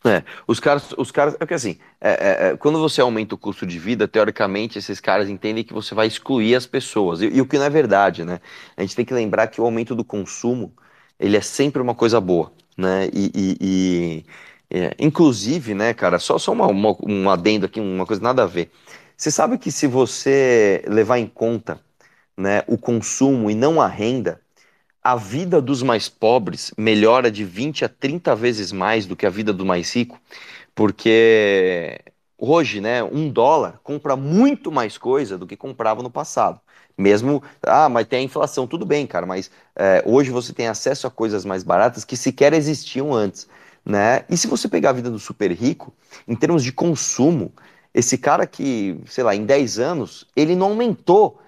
É, 0.05 0.23
os 0.47 0.61
caras, 0.61 0.93
os 0.97 1.11
caras, 1.11 1.35
é 1.39 1.45
que 1.45 1.53
assim, 1.53 1.77
é, 1.99 2.11
é, 2.11 2.47
é, 2.47 2.57
quando 2.57 2.79
você 2.79 3.01
aumenta 3.01 3.35
o 3.35 3.37
custo 3.37 3.65
de 3.65 3.77
vida, 3.77 4.07
teoricamente 4.07 4.79
esses 4.79 5.01
caras 5.01 5.27
entendem 5.27 5.63
que 5.63 5.73
você 5.73 5.93
vai 5.93 6.07
excluir 6.07 6.55
as 6.55 6.65
pessoas, 6.65 7.21
e, 7.21 7.27
e, 7.27 7.41
o 7.41 7.45
que 7.45 7.57
não 7.57 7.65
é 7.65 7.69
verdade, 7.69 8.23
né? 8.23 8.39
A 8.77 8.81
gente 8.81 8.95
tem 8.95 9.03
que 9.03 9.13
lembrar 9.13 9.47
que 9.47 9.59
o 9.59 9.65
aumento 9.65 9.93
do 9.93 10.05
consumo, 10.05 10.71
ele 11.19 11.35
é 11.35 11.41
sempre 11.41 11.81
uma 11.81 11.93
coisa 11.93 12.21
boa, 12.21 12.53
né? 12.77 13.09
E, 13.11 13.29
e, 13.35 13.57
e 13.59 14.25
é, 14.71 14.95
inclusive, 14.99 15.73
né, 15.73 15.93
cara, 15.93 16.19
só, 16.19 16.37
só 16.37 16.51
uma, 16.51 16.67
uma, 16.67 16.95
um 17.03 17.29
adendo 17.29 17.65
aqui, 17.65 17.79
uma 17.79 18.05
coisa 18.05 18.21
nada 18.21 18.43
a 18.43 18.45
ver. 18.45 18.71
Você 19.17 19.31
sabe 19.31 19.57
que 19.57 19.71
se 19.71 19.87
você 19.87 20.83
levar 20.87 21.17
em 21.19 21.27
conta 21.27 21.79
né, 22.37 22.63
o 22.67 22.77
consumo 22.77 23.51
e 23.51 23.55
não 23.55 23.81
a 23.81 23.87
renda, 23.87 24.41
a 25.03 25.15
vida 25.15 25.61
dos 25.61 25.81
mais 25.83 26.09
pobres 26.09 26.73
melhora 26.77 27.31
de 27.31 27.43
20 27.45 27.85
a 27.85 27.89
30 27.89 28.35
vezes 28.35 28.71
mais 28.71 29.05
do 29.05 29.15
que 29.15 29.25
a 29.25 29.29
vida 29.29 29.53
do 29.53 29.65
mais 29.65 29.95
rico, 29.95 30.19
porque 30.75 31.99
hoje, 32.37 32.81
né, 32.81 33.03
um 33.03 33.29
dólar 33.29 33.79
compra 33.83 34.15
muito 34.15 34.71
mais 34.71 34.97
coisa 34.97 35.37
do 35.37 35.47
que 35.47 35.57
comprava 35.57 36.01
no 36.03 36.09
passado. 36.09 36.59
Mesmo, 36.97 37.41
ah, 37.63 37.87
mas 37.87 38.07
tem 38.07 38.19
a 38.19 38.23
inflação, 38.23 38.67
tudo 38.67 38.85
bem, 38.85 39.07
cara, 39.07 39.25
mas 39.25 39.49
é, 39.75 40.03
hoje 40.05 40.31
você 40.31 40.51
tem 40.53 40.67
acesso 40.67 41.07
a 41.07 41.11
coisas 41.11 41.45
mais 41.45 41.63
baratas 41.63 42.03
que 42.03 42.17
sequer 42.17 42.53
existiam 42.53 43.13
antes. 43.13 43.47
Né? 43.85 44.25
E 44.29 44.37
se 44.37 44.47
você 44.47 44.67
pegar 44.67 44.91
a 44.91 44.93
vida 44.93 45.09
do 45.09 45.19
super 45.19 45.51
rico, 45.51 45.93
em 46.27 46.35
termos 46.35 46.63
de 46.63 46.71
consumo, 46.71 47.51
esse 47.93 48.17
cara 48.17 48.45
que, 48.45 48.99
sei 49.07 49.23
lá, 49.23 49.35
em 49.35 49.45
10 49.45 49.79
anos, 49.79 50.27
ele 50.35 50.55
não 50.55 50.67
aumentou 50.67 51.39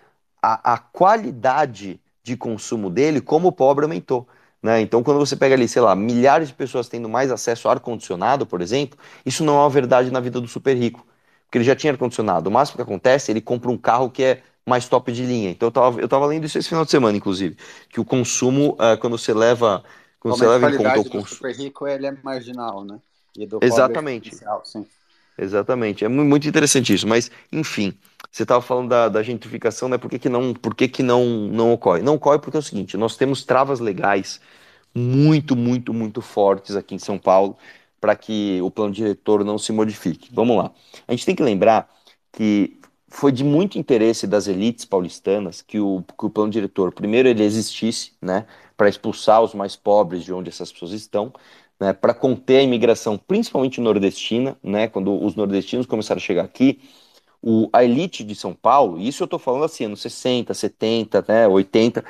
a, 0.41 0.73
a 0.73 0.77
qualidade 0.77 1.99
de 2.23 2.35
consumo 2.35 2.89
dele 2.89 3.21
como 3.21 3.49
o 3.49 3.51
pobre 3.51 3.85
aumentou. 3.85 4.27
Né? 4.61 4.81
Então, 4.81 5.03
quando 5.03 5.19
você 5.19 5.35
pega 5.35 5.55
ali, 5.55 5.67
sei 5.67 5.81
lá, 5.81 5.95
milhares 5.95 6.49
de 6.49 6.53
pessoas 6.53 6.87
tendo 6.87 7.09
mais 7.09 7.31
acesso 7.31 7.67
a 7.67 7.71
ar-condicionado, 7.71 8.45
por 8.45 8.61
exemplo, 8.61 8.97
isso 9.25 9.43
não 9.43 9.55
é 9.55 9.59
uma 9.61 9.69
verdade 9.69 10.11
na 10.11 10.19
vida 10.19 10.39
do 10.39 10.47
super 10.47 10.75
rico. 10.77 11.05
Porque 11.45 11.57
ele 11.57 11.65
já 11.65 11.75
tinha 11.75 11.93
ar-condicionado. 11.93 12.49
O 12.49 12.53
máximo 12.53 12.77
que 12.77 12.83
acontece, 12.83 13.31
ele 13.31 13.41
compra 13.41 13.71
um 13.71 13.77
carro 13.77 14.09
que 14.09 14.23
é 14.23 14.43
mais 14.65 14.87
top 14.87 15.11
de 15.11 15.25
linha. 15.25 15.49
Então, 15.49 15.67
eu 15.67 15.69
estava 15.69 16.01
eu 16.01 16.07
tava 16.07 16.25
lendo 16.25 16.45
isso 16.45 16.57
esse 16.57 16.69
final 16.69 16.85
de 16.85 16.91
semana, 16.91 17.17
inclusive, 17.17 17.57
que 17.89 17.99
o 17.99 18.05
consumo, 18.05 18.73
uh, 18.73 18.97
quando 18.99 19.17
você 19.17 19.33
leva 19.33 19.83
quando 20.21 20.37
você 20.37 20.47
leva 20.47 20.69
em 20.69 20.77
conta 20.77 20.99
o 20.99 21.03
consumo. 21.03 21.27
super 21.27 21.55
rico 21.55 21.87
ele 21.87 22.05
é 22.05 22.15
marginal, 22.23 22.85
né? 22.85 22.99
Exatamente. 23.61 24.31
sim. 24.63 24.85
Exatamente. 25.37 26.05
É 26.05 26.07
muito 26.07 26.47
interessante 26.47 26.93
isso. 26.93 27.07
Mas, 27.07 27.31
enfim, 27.51 27.97
você 28.31 28.43
estava 28.43 28.61
falando 28.61 28.89
da, 28.89 29.09
da, 29.09 29.23
gentrificação, 29.23 29.89
né? 29.89 29.97
Por 29.97 30.09
que, 30.09 30.19
que, 30.19 30.29
não, 30.29 30.53
por 30.53 30.75
que, 30.75 30.87
que 30.87 31.01
não, 31.01 31.25
não 31.25 31.73
ocorre? 31.73 32.03
Não 32.03 32.15
ocorre 32.15 32.37
porque 32.37 32.57
é 32.57 32.59
o 32.59 32.63
seguinte: 32.63 32.95
nós 32.95 33.17
temos 33.17 33.43
travas 33.43 33.79
legais 33.79 34.39
muito, 34.93 35.55
muito, 35.55 35.91
muito 35.91 36.21
fortes 36.21 36.75
aqui 36.75 36.93
em 36.93 36.99
São 36.99 37.17
Paulo 37.17 37.57
para 37.99 38.15
que 38.15 38.59
o 38.61 38.69
plano 38.69 38.93
diretor 38.93 39.43
não 39.43 39.57
se 39.57 39.71
modifique. 39.71 40.29
Vamos 40.31 40.55
lá. 40.57 40.71
A 41.07 41.11
gente 41.13 41.25
tem 41.25 41.35
que 41.35 41.43
lembrar 41.43 41.89
que 42.31 42.77
foi 43.07 43.31
de 43.31 43.43
muito 43.43 43.77
interesse 43.77 44.25
das 44.25 44.47
elites 44.47 44.85
paulistanas 44.85 45.61
que 45.61 45.79
o, 45.79 46.03
que 46.17 46.25
o 46.25 46.29
plano 46.29 46.51
diretor, 46.51 46.93
primeiro, 46.93 47.27
ele 47.27 47.43
existisse, 47.43 48.13
né, 48.21 48.45
para 48.81 48.89
expulsar 48.89 49.43
os 49.43 49.53
mais 49.53 49.75
pobres 49.75 50.23
de 50.23 50.33
onde 50.33 50.49
essas 50.49 50.71
pessoas 50.71 50.91
estão, 50.91 51.31
né, 51.79 51.93
para 51.93 52.15
conter 52.15 52.57
a 52.57 52.63
imigração, 52.63 53.15
principalmente 53.15 53.79
nordestina, 53.79 54.57
né, 54.63 54.87
quando 54.87 55.23
os 55.23 55.35
nordestinos 55.35 55.85
começaram 55.85 56.17
a 56.17 56.19
chegar 56.19 56.43
aqui, 56.43 56.81
o, 57.43 57.69
a 57.71 57.83
elite 57.83 58.23
de 58.23 58.33
São 58.33 58.55
Paulo, 58.55 58.99
isso 58.99 59.21
eu 59.21 59.27
tô 59.27 59.37
falando 59.37 59.65
assim, 59.65 59.85
anos 59.85 60.01
60, 60.01 60.51
70, 60.55 61.23
né, 61.27 61.47
80, 61.47 61.99
uh, 61.99 62.03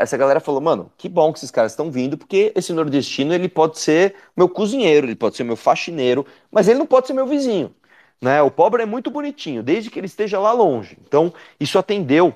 essa 0.00 0.16
galera 0.16 0.40
falou, 0.40 0.60
mano, 0.60 0.90
que 0.98 1.08
bom 1.08 1.32
que 1.32 1.38
esses 1.38 1.50
caras 1.52 1.70
estão 1.70 1.92
vindo, 1.92 2.18
porque 2.18 2.52
esse 2.56 2.72
nordestino, 2.72 3.32
ele 3.32 3.48
pode 3.48 3.78
ser 3.78 4.16
meu 4.36 4.48
cozinheiro, 4.48 5.06
ele 5.06 5.14
pode 5.14 5.36
ser 5.36 5.44
meu 5.44 5.54
faxineiro, 5.54 6.26
mas 6.50 6.66
ele 6.66 6.80
não 6.80 6.86
pode 6.86 7.06
ser 7.06 7.12
meu 7.12 7.28
vizinho, 7.28 7.72
né, 8.20 8.42
o 8.42 8.50
pobre 8.50 8.82
é 8.82 8.86
muito 8.86 9.12
bonitinho, 9.12 9.62
desde 9.62 9.90
que 9.90 10.00
ele 10.00 10.06
esteja 10.06 10.40
lá 10.40 10.50
longe, 10.50 10.98
então 11.06 11.32
isso 11.60 11.78
atendeu 11.78 12.34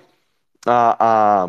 a, 0.65 1.45
a, 1.45 1.49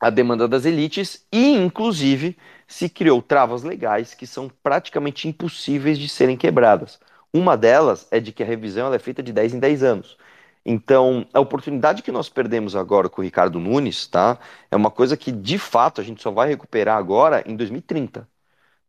a 0.00 0.10
demanda 0.10 0.46
das 0.46 0.64
elites 0.64 1.26
e, 1.32 1.52
inclusive, 1.54 2.36
se 2.66 2.88
criou 2.88 3.20
travas 3.22 3.62
legais 3.62 4.14
que 4.14 4.26
são 4.26 4.50
praticamente 4.62 5.26
impossíveis 5.26 5.98
de 5.98 6.08
serem 6.08 6.36
quebradas. 6.36 6.98
Uma 7.32 7.56
delas 7.56 8.06
é 8.10 8.20
de 8.20 8.32
que 8.32 8.42
a 8.42 8.46
revisão 8.46 8.92
é 8.92 8.98
feita 8.98 9.22
de 9.22 9.32
10 9.32 9.54
em 9.54 9.58
10 9.58 9.82
anos. 9.82 10.16
Então, 10.64 11.26
a 11.32 11.40
oportunidade 11.40 12.02
que 12.02 12.12
nós 12.12 12.28
perdemos 12.28 12.76
agora 12.76 13.08
com 13.08 13.20
o 13.20 13.24
Ricardo 13.24 13.58
Nunes, 13.58 14.06
tá? 14.06 14.38
É 14.70 14.76
uma 14.76 14.90
coisa 14.90 15.16
que, 15.16 15.32
de 15.32 15.58
fato, 15.58 16.00
a 16.00 16.04
gente 16.04 16.22
só 16.22 16.30
vai 16.30 16.48
recuperar 16.48 16.98
agora 16.98 17.42
em 17.46 17.56
2030. 17.56 18.28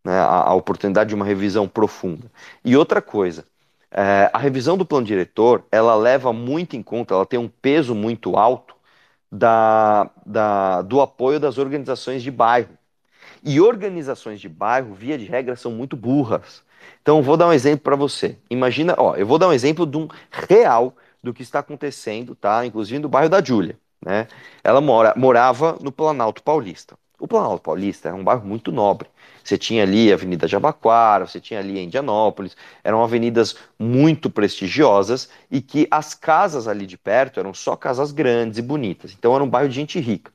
Né? 0.03 0.14
A, 0.20 0.49
a 0.49 0.53
oportunidade 0.53 1.10
de 1.10 1.16
uma 1.16 1.26
revisão 1.26 1.68
profunda. 1.68 2.32
E 2.64 2.76
outra 2.76 3.01
coisa, 3.01 3.45
é, 3.91 4.30
a 4.34 4.38
revisão 4.38 4.78
do 4.78 4.86
plano 4.86 5.05
diretor, 5.05 5.64
ela 5.72 5.95
leva 5.95 6.34
muito 6.34 6.76
em 6.76 6.84
conta, 6.84 7.14
ela 7.14 7.26
tem 7.26 7.39
um 7.39 7.49
peso 7.49 7.95
muito 7.95 8.38
alto 8.38 8.76
da, 9.32 10.10
da, 10.26 10.82
do 10.82 11.02
apoio 11.02 11.40
das 11.40 11.58
organizações 11.58 12.24
de 12.24 12.32
bairro. 12.32 12.78
E 13.44 13.62
organizações 13.62 14.40
de 14.42 14.50
bairro, 14.50 14.94
via 14.94 15.18
de 15.18 15.26
regra, 15.26 15.56
são 15.56 15.72
muito 15.72 15.96
burras. 15.96 16.64
Então, 17.02 17.22
vou 17.22 17.38
dar 17.38 17.48
um 17.48 17.54
exemplo 17.54 17.84
para 17.84 17.96
você. 17.96 18.38
Imagina, 18.50 18.96
ó, 18.98 19.16
eu 19.16 19.26
vou 19.26 19.38
dar 19.38 19.48
um 19.48 19.54
exemplo 19.54 19.86
de 19.86 19.98
um 19.98 20.08
real 20.32 20.96
do 21.24 21.34
que 21.34 21.42
está 21.42 21.60
acontecendo, 21.60 22.36
tá? 22.36 22.66
Inclusive 22.66 23.00
no 23.00 23.10
bairro 23.10 23.30
da 23.30 23.44
Júlia, 23.44 23.78
né? 24.06 24.28
Ela 24.64 24.82
mora, 24.82 25.14
morava 25.18 25.78
no 25.82 25.92
Planalto 25.92 26.44
Paulista. 26.44 26.98
O 27.20 27.28
Planalto 27.28 27.62
Paulista 27.62 28.10
é 28.10 28.14
um 28.14 28.24
bairro 28.24 28.46
muito 28.46 28.72
nobre. 28.72 29.10
Você 29.50 29.58
tinha 29.58 29.84
ali 29.84 30.12
a 30.12 30.16
Avenida 30.16 30.47
Jabaquara, 30.47 31.28
você 31.28 31.39
tinha 31.39 31.60
ali 31.60 31.78
a 31.78 31.82
Indianópolis, 31.84 32.56
eram 32.84 33.04
avenidas 33.04 33.56
muito 33.78 34.30
prestigiosas 34.30 35.30
e 35.52 35.62
que 35.62 35.88
as 35.91 36.14
casas 36.14 36.68
ali 36.68 36.86
de 36.86 36.97
perto 36.97 37.39
eram 37.39 37.54
só 37.54 37.76
casas 37.76 38.12
grandes 38.12 38.60
e 38.60 38.62
bonitas. 38.62 39.14
Então 39.18 39.36
era 39.36 39.43
um 39.43 39.50
bairro 39.50 39.70
de 39.70 39.76
gente 39.76 40.00
rica 40.00 40.32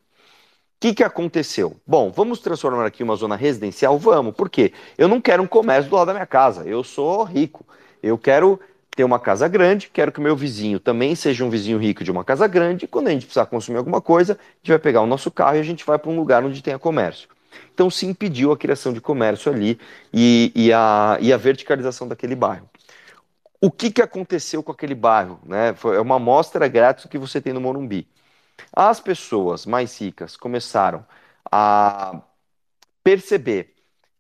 que, 0.85 0.93
que 0.93 1.03
aconteceu? 1.03 1.81
Bom, 1.87 2.11
vamos 2.11 2.41
transformar 2.41 2.85
aqui 2.85 3.03
uma 3.03 3.17
zona 3.17 3.37
residencial? 3.37 3.99
Vamos, 3.99 4.35
por 4.35 4.51
quê? 4.51 4.71
Eu 4.99 5.09
não 5.09 5.19
quero 5.19 5.43
um 5.43 5.47
comércio 5.47 5.89
do 5.89 5.97
lado 5.97 6.09
da 6.09 6.13
minha 6.13 6.27
casa, 6.27 6.63
eu 6.67 6.85
sou 6.85 7.25
rico, 7.25 7.65
eu 8.03 8.19
quero 8.19 8.61
ter 8.95 9.03
uma 9.03 9.19
casa 9.19 9.49
grande, 9.49 9.89
quero 9.91 10.13
que 10.13 10.19
o 10.21 10.23
meu 10.23 10.37
vizinho 10.37 10.79
também 10.79 11.15
seja 11.15 11.43
um 11.43 11.49
vizinho 11.49 11.79
rico 11.79 12.05
de 12.05 12.11
uma 12.11 12.23
casa 12.23 12.47
grande, 12.47 12.85
e 12.85 12.89
quando 12.89 13.09
a 13.09 13.13
gente 13.13 13.25
precisar 13.25 13.47
consumir 13.47 13.79
alguma 13.79 14.03
coisa, 14.03 14.35
a 14.35 14.57
gente 14.59 14.69
vai 14.69 14.79
pegar 14.79 15.01
o 15.01 15.07
nosso 15.07 15.31
carro 15.31 15.57
e 15.57 15.61
a 15.61 15.63
gente 15.63 15.87
vai 15.87 15.99
para 15.99 16.11
um 16.11 16.17
lugar 16.17 16.45
onde 16.45 16.63
tenha 16.63 16.79
comércio. 16.79 17.31
Então 17.73 17.91
se 17.91 18.07
impediu 18.07 18.53
a 18.53 18.57
criação 18.57 18.93
de 18.93 19.01
comércio 19.01 19.53
ali 19.53 19.79
e, 20.13 20.53
e, 20.55 20.73
a, 20.73 21.19
e 21.21 21.33
a 21.33 21.37
verticalização 21.37 22.09
daquele 22.09 22.35
bairro. 22.35 22.69
O 23.61 23.71
que, 23.71 23.91
que 23.91 24.03
aconteceu 24.03 24.63
com 24.63 24.73
aquele 24.73 24.95
bairro? 24.95 25.41
Né? 25.45 25.75
Foi 25.75 25.99
uma 25.99 26.17
amostra 26.17 26.69
grátis 26.69 27.07
que 27.07 27.19
você 27.19 27.41
tem 27.41 27.53
no 27.53 27.61
Morumbi. 27.61 28.07
As 28.73 29.01
pessoas 29.01 29.67
mais 29.67 29.99
ricas 30.01 30.37
começaram 30.37 31.05
a 31.51 32.21
perceber 33.03 33.75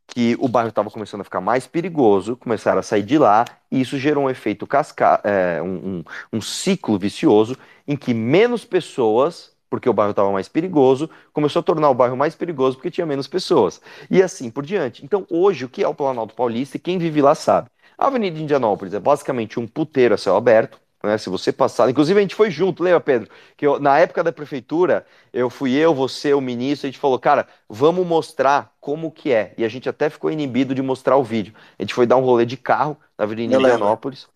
que 0.06 0.36
o 0.38 0.48
bairro 0.48 0.68
estava 0.68 0.90
começando 0.90 1.22
a 1.22 1.24
ficar 1.24 1.40
mais 1.40 1.66
perigoso, 1.66 2.36
começaram 2.36 2.78
a 2.78 2.82
sair 2.82 3.02
de 3.02 3.18
lá, 3.18 3.44
e 3.70 3.80
isso 3.80 3.98
gerou 3.98 4.24
um 4.24 4.30
efeito 4.30 4.66
casca 4.66 5.20
é, 5.24 5.60
um, 5.60 5.98
um, 5.98 6.04
um 6.34 6.40
ciclo 6.40 6.98
vicioso 6.98 7.56
em 7.86 7.96
que 7.96 8.14
menos 8.14 8.64
pessoas 8.64 9.53
porque 9.74 9.88
o 9.88 9.92
bairro 9.92 10.10
estava 10.10 10.30
mais 10.30 10.48
perigoso, 10.48 11.10
começou 11.32 11.60
a 11.60 11.62
tornar 11.62 11.90
o 11.90 11.94
bairro 11.94 12.16
mais 12.16 12.34
perigoso 12.34 12.76
porque 12.76 12.90
tinha 12.90 13.06
menos 13.06 13.26
pessoas. 13.26 13.80
E 14.08 14.22
assim 14.22 14.50
por 14.50 14.64
diante. 14.64 15.04
Então, 15.04 15.26
hoje, 15.28 15.64
o 15.64 15.68
que 15.68 15.82
é 15.82 15.88
o 15.88 15.94
Planalto 15.94 16.34
Paulista 16.34 16.76
e 16.76 16.80
quem 16.80 16.96
vive 16.96 17.20
lá 17.20 17.34
sabe. 17.34 17.68
A 17.98 18.06
Avenida 18.06 18.38
Indianópolis 18.38 18.94
é 18.94 19.00
basicamente 19.00 19.58
um 19.58 19.66
puteiro 19.66 20.14
a 20.14 20.18
céu 20.18 20.36
aberto, 20.36 20.80
né? 21.02 21.18
Se 21.18 21.28
você 21.28 21.52
passar, 21.52 21.90
inclusive 21.90 22.18
a 22.18 22.22
gente 22.22 22.34
foi 22.34 22.50
junto, 22.50 22.82
lembra, 22.82 23.00
Pedro? 23.00 23.28
Que 23.56 23.66
eu, 23.66 23.78
na 23.80 23.98
época 23.98 24.22
da 24.22 24.32
prefeitura, 24.32 25.04
eu 25.32 25.50
fui 25.50 25.74
eu, 25.74 25.92
você, 25.92 26.32
o 26.32 26.40
ministro, 26.40 26.86
a 26.86 26.90
gente 26.90 27.00
falou, 27.00 27.18
cara, 27.18 27.46
vamos 27.68 28.06
mostrar 28.06 28.72
como 28.80 29.10
que 29.10 29.32
é. 29.32 29.54
E 29.58 29.64
a 29.64 29.68
gente 29.68 29.88
até 29.88 30.08
ficou 30.08 30.30
inibido 30.30 30.74
de 30.74 30.82
mostrar 30.82 31.16
o 31.16 31.24
vídeo. 31.24 31.52
A 31.78 31.82
gente 31.82 31.94
foi 31.94 32.06
dar 32.06 32.16
um 32.16 32.22
rolê 32.22 32.46
de 32.46 32.56
carro 32.56 32.96
na 33.18 33.24
Avenida 33.24 33.56
Indianópolis. 33.56 34.28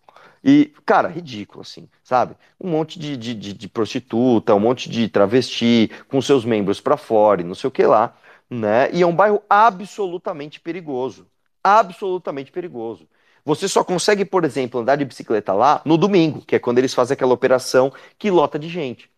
E, 0.43 0.73
cara, 0.85 1.07
ridículo, 1.09 1.61
assim, 1.61 1.89
sabe? 2.03 2.35
Um 2.59 2.69
monte 2.69 2.97
de, 2.99 3.17
de, 3.17 3.33
de, 3.35 3.53
de 3.53 3.67
prostituta, 3.69 4.55
um 4.55 4.59
monte 4.59 4.89
de 4.89 5.07
travesti, 5.09 5.89
com 6.07 6.21
seus 6.21 6.45
membros 6.45 6.79
para 6.79 6.97
fora 6.97 7.41
e 7.41 7.43
não 7.43 7.55
sei 7.55 7.67
o 7.67 7.71
que 7.71 7.83
lá, 7.85 8.15
né? 8.49 8.89
E 8.93 9.01
é 9.01 9.05
um 9.07 9.15
bairro 9.15 9.41
absolutamente 9.49 10.59
perigoso. 10.59 11.27
Absolutamente 11.63 12.51
perigoso. 12.51 13.07
Você 13.43 13.67
só 13.67 13.83
consegue, 13.83 14.25
por 14.25 14.45
exemplo, 14.45 14.79
andar 14.79 14.95
de 14.95 15.05
bicicleta 15.05 15.53
lá 15.53 15.81
no 15.85 15.97
domingo, 15.97 16.41
que 16.45 16.55
é 16.55 16.59
quando 16.59 16.77
eles 16.77 16.93
fazem 16.93 17.15
aquela 17.15 17.33
operação 17.33 17.91
que 18.17 18.29
lota 18.31 18.57
de 18.59 18.69
gente. 18.69 19.09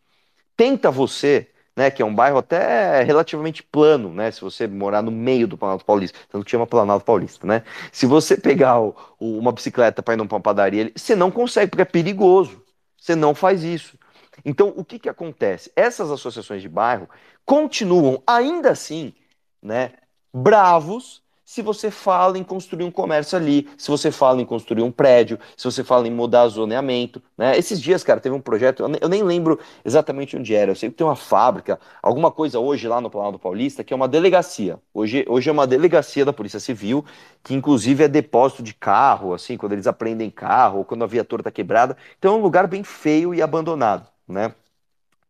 Tenta 0.57 0.91
você, 0.91 1.50
né, 1.75 1.89
que 1.89 2.01
é 2.01 2.05
um 2.05 2.13
bairro 2.13 2.37
até 2.37 3.03
relativamente 3.03 3.63
plano, 3.63 4.13
né, 4.13 4.29
se 4.31 4.41
você 4.41 4.67
morar 4.67 5.01
no 5.01 5.11
meio 5.11 5.47
do 5.47 5.57
Planalto 5.57 5.85
Paulista, 5.85 6.17
tanto 6.29 6.43
que 6.45 6.51
chama 6.51 6.67
Planalto 6.67 7.05
Paulista, 7.05 7.47
né? 7.47 7.63
Se 7.91 8.05
você 8.05 8.37
pegar 8.37 8.79
o, 8.79 8.95
o, 9.19 9.37
uma 9.37 9.51
bicicleta 9.51 10.03
para 10.03 10.13
ir 10.13 10.17
numa 10.17 10.39
padaria, 10.39 10.91
você 10.95 11.15
não 11.15 11.31
consegue, 11.31 11.69
porque 11.71 11.81
é 11.83 11.85
perigoso. 11.85 12.61
Você 12.97 13.15
não 13.15 13.33
faz 13.33 13.63
isso. 13.63 13.97
Então, 14.45 14.73
o 14.75 14.85
que, 14.85 14.99
que 14.99 15.09
acontece? 15.09 15.71
Essas 15.75 16.11
associações 16.11 16.61
de 16.61 16.69
bairro 16.69 17.09
continuam, 17.45 18.21
ainda 18.27 18.71
assim, 18.71 19.13
né, 19.61 19.93
bravos 20.33 21.20
se 21.51 21.61
você 21.61 21.91
fala 21.91 22.37
em 22.37 22.45
construir 22.45 22.85
um 22.85 22.91
comércio 22.91 23.37
ali, 23.37 23.67
se 23.77 23.91
você 23.91 24.09
fala 24.09 24.41
em 24.41 24.45
construir 24.45 24.83
um 24.83 24.91
prédio, 24.91 25.37
se 25.57 25.65
você 25.65 25.83
fala 25.83 26.07
em 26.07 26.09
mudar 26.09 26.47
zoneamento, 26.47 27.21
né? 27.37 27.57
Esses 27.57 27.81
dias, 27.81 28.05
cara, 28.05 28.21
teve 28.21 28.33
um 28.33 28.39
projeto, 28.39 28.83
eu 29.01 29.09
nem 29.09 29.21
lembro 29.21 29.59
exatamente 29.83 30.37
onde 30.37 30.55
era, 30.55 30.71
eu 30.71 30.75
sei 30.77 30.89
que 30.89 30.95
tem 30.95 31.05
uma 31.05 31.13
fábrica, 31.13 31.77
alguma 32.01 32.31
coisa 32.31 32.57
hoje 32.57 32.87
lá 32.87 33.01
no 33.01 33.09
Planalto 33.09 33.37
Paulista, 33.37 33.83
que 33.83 33.91
é 33.91 33.95
uma 33.97 34.07
delegacia. 34.07 34.79
Hoje, 34.93 35.25
hoje 35.27 35.49
é 35.49 35.51
uma 35.51 35.67
delegacia 35.67 36.23
da 36.23 36.31
Polícia 36.31 36.57
Civil, 36.57 37.03
que 37.43 37.53
inclusive 37.53 38.05
é 38.05 38.07
depósito 38.07 38.63
de 38.63 38.73
carro, 38.73 39.33
assim, 39.33 39.57
quando 39.57 39.73
eles 39.73 39.87
aprendem 39.87 40.29
carro, 40.29 40.77
ou 40.77 40.85
quando 40.85 41.03
a 41.03 41.07
viatura 41.07 41.43
tá 41.43 41.51
quebrada. 41.51 41.97
Então 42.17 42.35
é 42.35 42.37
um 42.37 42.41
lugar 42.41 42.65
bem 42.65 42.81
feio 42.81 43.35
e 43.35 43.41
abandonado, 43.41 44.07
né? 44.25 44.55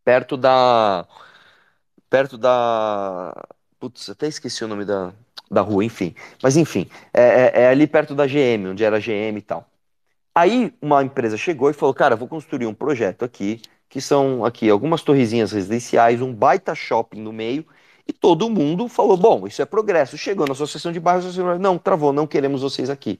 Perto 0.05 0.38
da... 0.38 1.07
Perto 2.09 2.38
da... 2.38 3.34
Putz, 3.80 4.09
até 4.09 4.28
esqueci 4.28 4.63
o 4.63 4.67
nome 4.67 4.86
da 4.86 5.11
da 5.52 5.62
rua, 5.62 5.84
enfim. 5.84 6.16
Mas 6.41 6.56
enfim, 6.56 6.88
é, 7.14 7.22
é, 7.22 7.62
é, 7.64 7.68
ali 7.68 7.86
perto 7.86 8.16
da 8.16 8.26
GM, 8.26 8.70
onde 8.72 8.84
era 8.84 8.97
a 8.97 8.99
GM 8.99 9.38
e 9.38 9.41
tal. 9.41 9.68
Aí 10.34 10.74
uma 10.82 11.04
empresa 11.04 11.36
chegou 11.36 11.70
e 11.70 11.74
falou, 11.74 11.93
cara, 11.93 12.16
vou 12.16 12.28
construir 12.28 12.66
um 12.66 12.74
projeto 12.74 13.26
aqui, 13.26 13.62
que 13.89 13.99
são 13.99 14.45
aqui 14.45 14.70
algumas 14.70 15.02
torrezinhas 15.02 15.52
residenciais, 15.52 16.22
um 16.22 16.34
baita 16.34 16.74
shopping 16.74 17.20
no 17.22 17.34
meio, 17.34 17.66
e 18.08 18.14
todo 18.14 18.49
mundo 18.49 18.88
falou, 18.88 19.18
bom, 19.18 19.45
isso 19.45 19.62
é 19.62 19.66
progresso. 19.66 20.18
Chegou 20.18 20.47
na 20.47 20.54
associação 20.54 20.91
de 20.91 20.99
bairros, 20.99 21.38
não, 21.60 21.78
travou, 21.78 22.14
não 22.14 22.26
queremos 22.26 22.62
vocês 22.62 22.89
aqui. 22.89 23.20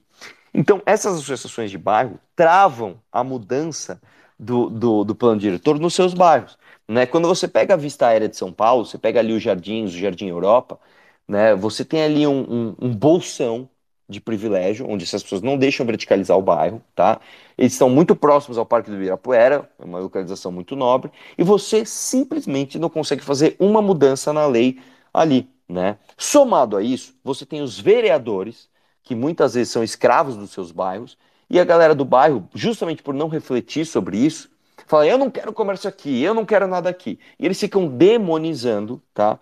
Então, 0.54 0.82
essas 0.86 1.16
associações 1.16 1.70
de 1.70 1.78
bairro 1.78 2.18
travam 2.36 3.00
a 3.12 3.24
mudança 3.24 4.02
do, 4.40 4.70
do, 4.70 5.04
do 5.04 5.16
plano 5.16 5.40
diretor 5.40 5.80
nos 5.80 5.94
seus 5.94 6.14
bairros. 6.14 6.58
Né? 6.88 7.06
Quando 7.06 7.28
você 7.28 7.48
pega 7.48 7.74
a 7.74 7.78
vista 7.78 8.08
aérea 8.08 8.28
de 8.28 8.36
São 8.36 8.52
Paulo, 8.52 8.86
você 8.86 8.98
pega 8.98 9.20
ali 9.20 9.34
os 9.34 9.44
jardins, 9.44 9.94
o 9.94 9.98
Jardim 9.98 10.28
Europa, 10.28 10.80
né? 11.28 11.56
Você 11.56 11.86
tem 11.86 12.04
ali 12.04 12.28
um, 12.28 12.42
um, 12.42 12.76
um 12.82 12.96
bolsão 12.96 13.70
de 14.08 14.20
privilégio, 14.20 14.88
onde 14.90 15.06
essas 15.06 15.24
pessoas 15.24 15.42
não 15.42 15.58
deixam 15.58 15.86
verticalizar 15.86 16.38
o 16.38 16.42
bairro, 16.42 16.84
tá? 16.94 17.20
Eles 17.58 17.74
estão 17.74 17.90
muito 17.90 18.16
próximos 18.16 18.58
ao 18.58 18.66
Parque 18.66 18.90
do 18.90 18.98
Ibirapuera, 18.98 19.70
é 19.80 19.86
uma 19.86 20.00
localização 20.00 20.52
muito 20.52 20.76
nobre, 20.76 21.12
e 21.38 21.44
você 21.44 21.86
simplesmente 21.86 22.78
não 22.78 22.90
consegue 22.90 23.24
fazer 23.24 23.56
uma 23.60 23.82
mudança 23.82 24.34
na 24.34 24.46
lei 24.46 24.80
ali, 25.14 25.50
né? 25.68 25.98
Somado 26.18 26.76
a 26.76 26.84
isso, 26.84 27.16
você 27.24 27.46
tem 27.46 27.62
os 27.62 27.80
vereadores, 27.80 28.70
que 29.04 29.16
muitas 29.16 29.54
vezes 29.54 29.72
são 29.72 29.84
escravos 29.84 30.36
dos 30.36 30.52
seus 30.52 30.72
bairros, 30.72 31.18
e 31.50 31.60
a 31.60 31.64
galera 31.66 31.96
do 31.96 32.06
bairro, 32.06 32.48
justamente 32.54 33.04
por 33.04 33.14
não 33.14 33.28
refletir 33.28 33.86
sobre 33.86 34.18
isso, 34.18 34.50
fala: 34.88 35.08
eu 35.08 35.18
não 35.18 35.30
quero 35.30 35.54
comércio 35.54 35.90
aqui, 35.90 36.22
eu 36.22 36.34
não 36.34 36.46
quero 36.46 36.68
nada 36.68 36.90
aqui. 36.90 37.20
E 37.40 37.46
eles 37.46 37.60
ficam 37.60 37.88
demonizando, 37.88 39.02
tá? 39.14 39.40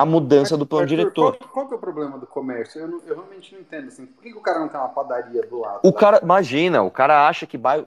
A 0.00 0.06
mudança 0.06 0.56
do 0.56 0.64
plano 0.64 0.86
diretor. 0.86 1.36
Qual, 1.36 1.50
qual 1.50 1.68
que 1.68 1.74
é 1.74 1.76
o 1.76 1.80
problema 1.80 2.18
do 2.18 2.26
comércio? 2.26 2.80
Eu, 2.80 2.88
não, 2.88 3.00
eu 3.06 3.14
realmente 3.14 3.52
não 3.52 3.60
entendo. 3.60 3.88
Assim, 3.88 4.06
por 4.06 4.22
que, 4.22 4.32
que, 4.32 4.38
o 4.38 4.40
cara 4.40 4.58
não 4.58 4.68
tem 4.68 4.80
uma 4.80 4.88
padaria 4.88 5.42
do 5.42 5.60
lado? 5.60 5.80
O 5.82 5.92
cara, 5.92 6.20
imagina, 6.22 6.82
o 6.82 6.90
cara 6.90 7.28
acha 7.28 7.46
que 7.46 7.58
bairro. 7.58 7.84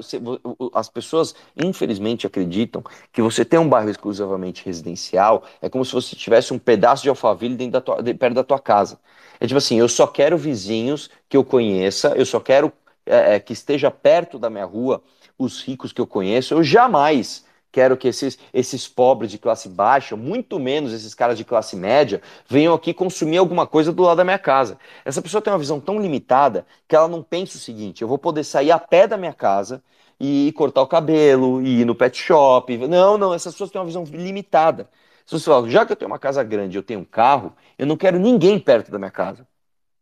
As 0.73 0.89
pessoas, 0.89 1.33
infelizmente, 1.57 2.27
acreditam 2.27 2.83
que 3.11 3.21
você 3.21 3.43
tem 3.43 3.59
um 3.59 3.67
bairro 3.67 3.89
exclusivamente 3.89 4.63
residencial 4.63 5.43
é 5.59 5.69
como 5.69 5.83
se 5.83 5.91
você 5.91 6.15
tivesse 6.15 6.53
um 6.53 6.59
pedaço 6.59 7.01
de 7.01 7.09
alfaville 7.09 7.55
dentro 7.55 7.73
da 7.73 7.81
tua, 7.81 8.03
de, 8.03 8.13
perto 8.13 8.35
da 8.35 8.43
tua 8.43 8.59
casa. 8.59 8.99
É 9.39 9.47
tipo 9.47 9.57
assim, 9.57 9.79
eu 9.79 9.89
só 9.89 10.05
quero 10.05 10.37
vizinhos 10.37 11.09
que 11.27 11.35
eu 11.35 11.43
conheça, 11.43 12.13
eu 12.15 12.25
só 12.27 12.39
quero 12.39 12.71
é, 13.05 13.35
é, 13.35 13.39
que 13.39 13.53
esteja 13.53 13.89
perto 13.89 14.37
da 14.37 14.51
minha 14.51 14.65
rua 14.65 15.01
os 15.37 15.63
ricos 15.63 15.91
que 15.91 15.99
eu 15.99 16.05
conheço. 16.05 16.53
Eu 16.53 16.63
jamais 16.63 17.43
quero 17.73 17.97
que 17.97 18.07
esses, 18.07 18.37
esses 18.53 18.87
pobres 18.87 19.31
de 19.31 19.39
classe 19.39 19.67
baixa, 19.67 20.15
muito 20.15 20.59
menos 20.59 20.93
esses 20.93 21.15
caras 21.15 21.37
de 21.37 21.43
classe 21.43 21.75
média, 21.75 22.21
venham 22.47 22.73
aqui 22.73 22.93
consumir 22.93 23.37
alguma 23.37 23.65
coisa 23.65 23.91
do 23.91 24.03
lado 24.03 24.17
da 24.17 24.23
minha 24.23 24.37
casa. 24.39 24.77
Essa 25.03 25.21
pessoa 25.21 25.41
tem 25.41 25.51
uma 25.51 25.59
visão 25.59 25.79
tão 25.79 25.99
limitada 25.99 26.65
que 26.87 26.95
ela 26.95 27.07
não 27.07 27.23
pensa 27.23 27.57
o 27.57 27.59
seguinte: 27.59 28.03
eu 28.03 28.07
vou 28.07 28.19
poder 28.19 28.43
sair 28.43 28.71
a 28.71 28.79
pé 28.79 29.07
da 29.07 29.17
minha 29.17 29.33
casa 29.33 29.83
e 30.19 30.53
cortar 30.55 30.83
o 30.83 30.87
cabelo, 30.87 31.61
e 31.61 31.81
ir 31.81 31.85
no 31.85 31.95
pet 31.95 32.15
shop. 32.17 32.77
Não, 32.87 33.17
não, 33.17 33.33
essas 33.33 33.53
pessoas 33.53 33.71
têm 33.71 33.81
uma 33.81 33.87
visão 33.87 34.03
limitada. 34.05 34.87
Se 35.25 35.37
você 35.37 35.45
fala, 35.45 35.69
já 35.69 35.85
que 35.85 35.91
eu 35.91 35.95
tenho 35.95 36.11
uma 36.11 36.19
casa 36.19 36.43
grande, 36.43 36.77
eu 36.77 36.83
tenho 36.83 36.99
um 36.99 37.05
carro, 37.05 37.55
eu 37.77 37.85
não 37.87 37.97
quero 37.97 38.19
ninguém 38.19 38.59
perto 38.59 38.91
da 38.91 38.99
minha 38.99 39.11
casa. 39.11 39.47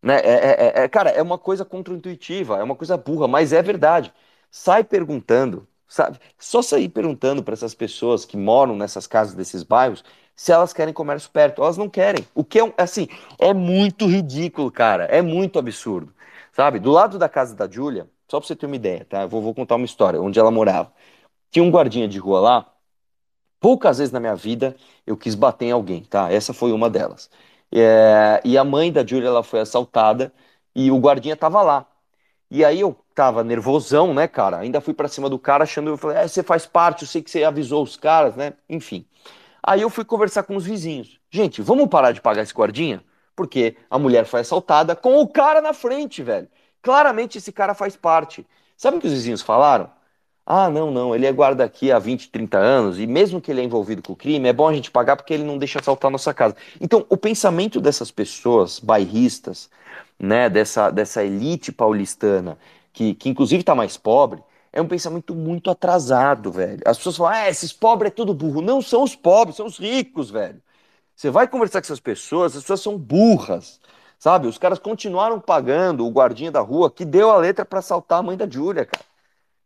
Né? 0.01 0.15
É, 0.19 0.82
é, 0.82 0.84
é, 0.84 0.88
cara, 0.89 1.11
é 1.11 1.22
uma 1.22 1.38
coisa 1.38 1.63
contraintuitiva, 1.65 2.57
é 2.57 2.63
uma 2.63 2.76
coisa 2.76 2.97
burra, 2.97 3.28
mas 3.28 3.53
é 3.53 3.61
verdade. 3.61 4.13
Sai 4.49 4.84
perguntando 4.84 5.67
sabe? 5.92 6.20
Só 6.39 6.62
sair 6.62 6.88
perguntando 6.88 7.44
para 7.44 7.54
essas 7.54 7.76
pessoas 7.76 8.24
que 8.24 8.38
moram 8.38 8.76
nessas 8.78 9.06
casas 9.08 9.36
desses 9.36 9.62
bairros 9.62 10.04
se 10.36 10.52
elas 10.52 10.72
querem 10.74 10.94
comércio 10.94 11.30
perto. 11.30 11.62
Elas 11.62 11.78
não 11.78 11.89
querem. 11.89 12.26
O 12.34 12.44
que 12.46 12.60
é 12.60 12.74
assim, 12.78 13.08
é 13.38 13.54
muito 13.54 14.08
ridículo, 14.08 14.72
cara. 14.72 15.04
É 15.06 15.22
muito 15.22 15.60
absurdo. 15.60 16.14
Sabe? 16.54 16.80
Do 16.80 16.92
lado 16.92 17.18
da 17.20 17.28
casa 17.30 17.56
da 17.56 17.70
Júlia, 17.70 18.10
só 18.30 18.39
para 18.39 18.48
você 18.48 18.56
ter 18.56 18.66
uma 18.66 18.76
ideia, 18.76 19.06
tá? 19.06 19.24
Eu 19.24 19.30
vou, 19.30 19.42
vou 19.42 19.54
contar 19.54 19.76
uma 19.76 19.86
história 19.86 20.22
onde 20.22 20.39
ela 20.39 20.50
morava. 20.52 20.94
Tinha 21.52 21.64
um 21.64 21.72
guardinha 21.72 22.08
de 22.08 22.20
rua 22.20 22.39
lá. 22.42 22.74
Poucas 23.60 24.00
vezes 24.00 24.12
na 24.14 24.20
minha 24.20 24.36
vida 24.36 24.76
eu 25.06 25.18
quis 25.18 25.36
bater 25.36 25.66
em 25.66 25.72
alguém, 25.72 26.04
tá? 26.06 26.32
Essa 26.32 26.54
foi 26.54 26.72
uma 26.72 26.89
delas. 26.89 27.30
É, 27.72 28.42
e 28.46 28.58
a 28.58 28.64
mãe 28.64 28.92
da 28.92 29.06
Júlia 29.06 29.28
ela 29.28 29.44
foi 29.44 29.60
assaltada 29.62 30.34
e 30.76 30.92
o 30.92 31.00
guardinha 31.00 31.36
tava 31.36 31.62
lá. 31.62 31.88
E 32.50 32.66
aí 32.66 32.82
eu 32.82 32.98
tava 33.14 33.43
nervosão, 33.43 34.14
né, 34.14 34.28
cara? 34.28 34.59
Ainda 34.59 34.82
fui 34.82 34.93
para 34.93 35.07
cima 35.07 35.30
do 35.30 35.39
cara 35.39 35.64
achando, 35.64 35.89
eu 35.89 35.97
falei, 35.97 36.18
é, 36.18 36.28
você 36.28 36.43
faz 36.43 36.66
parte, 36.66 37.03
eu 37.03 37.07
sei 37.07 37.22
que 37.22 37.30
você 37.32 37.43
avisou 37.43 37.84
os 37.84 37.95
caras, 37.97 38.36
né? 38.36 38.53
Enfim. 38.70 39.05
Aí 39.64 39.82
eu 39.82 39.89
fui 39.89 40.03
conversar 40.03 40.43
com 40.43 40.55
os 40.55 40.66
vizinhos. 40.66 41.20
Gente, 41.30 41.62
vamos 41.62 41.88
parar 41.88 42.12
de 42.12 42.22
pagar 42.22 42.41
esse 42.41 42.53
guardinha? 42.53 43.03
Porque 43.36 43.76
a 43.89 43.99
mulher 43.99 44.26
foi 44.26 44.41
assaltada 44.41 44.95
com 44.95 45.20
o 45.22 45.28
cara 45.28 45.62
na 45.62 45.74
frente, 45.74 46.24
velho. 46.24 46.47
Claramente 46.82 47.38
esse 47.38 47.51
cara 47.51 47.74
faz 47.74 47.95
parte. 47.95 48.45
Sabe 48.76 48.97
o 48.97 48.99
que 48.99 49.07
os 49.07 49.14
vizinhos 49.14 49.41
falaram? 49.41 49.89
Ah, 50.45 50.70
não, 50.70 50.91
não, 50.91 51.16
ele 51.16 51.26
é 51.26 51.32
guarda 51.32 51.64
aqui 51.64 51.91
há 51.91 51.99
20, 51.99 52.30
30 52.30 52.57
anos 52.57 52.99
e 52.99 53.05
mesmo 53.05 53.39
que 53.39 53.51
ele 53.51 53.62
é 53.62 53.64
envolvido 53.64 54.01
com 54.01 54.14
o 54.14 54.16
crime, 54.16 54.49
é 54.49 54.53
bom 54.53 54.68
a 54.68 54.74
gente 54.74 54.89
pagar 54.89 55.16
porque 55.16 55.34
ele 55.34 55.43
não 55.43 55.57
deixa 55.57 55.80
assaltar 55.80 56.09
a 56.09 56.12
nossa 56.12 56.34
casa. 56.34 56.55
Então, 56.80 57.05
o 57.09 57.16
pensamento 57.16 57.80
dessas 57.80 58.12
pessoas 58.12 58.80
bairristas, 58.80 59.70
né, 60.20 60.49
dessa, 60.49 60.89
dessa 60.89 61.24
elite 61.24 61.72
paulistana, 61.72 62.57
que, 62.94 63.14
que 63.16 63.30
inclusive 63.30 63.62
está 63.62 63.76
mais 63.76 63.98
pobre, 63.98 64.44
é 64.74 64.82
um 64.82 64.88
pensamento 64.88 65.36
muito 65.36 65.70
atrasado, 65.70 66.52
velho. 66.52 66.82
As 66.86 66.98
pessoas 66.98 67.18
falam, 67.18 67.34
ah, 67.34 67.50
esses 67.50 67.74
pobres 67.74 68.12
é 68.12 68.16
tudo 68.16 68.34
burro. 68.34 68.62
Não 68.62 68.82
são 68.82 69.04
os 69.04 69.16
pobres, 69.16 69.58
são 69.58 69.66
os 69.66 69.78
ricos, 69.78 70.30
velho. 70.30 70.62
Você 71.16 71.30
vai 71.30 71.48
conversar 71.48 71.82
com 71.82 71.86
essas 71.86 72.00
pessoas, 72.00 72.56
as 72.56 72.64
pessoas 72.64 72.82
são 72.82 72.98
burras, 72.98 73.80
sabe? 74.18 74.48
Os 74.48 74.58
caras 74.58 74.80
continuaram 74.80 75.39
pagando 75.39 76.06
o 76.06 76.10
guardinha 76.10 76.52
da 76.52 76.62
rua 76.62 76.89
que 76.89 77.06
deu 77.06 77.30
a 77.32 77.38
letra 77.38 77.66
para 77.66 77.80
assaltar 77.80 78.20
a 78.20 78.24
mãe 78.24 78.38
da 78.38 78.50
Júlia, 78.50 78.86
cara. 78.86 79.06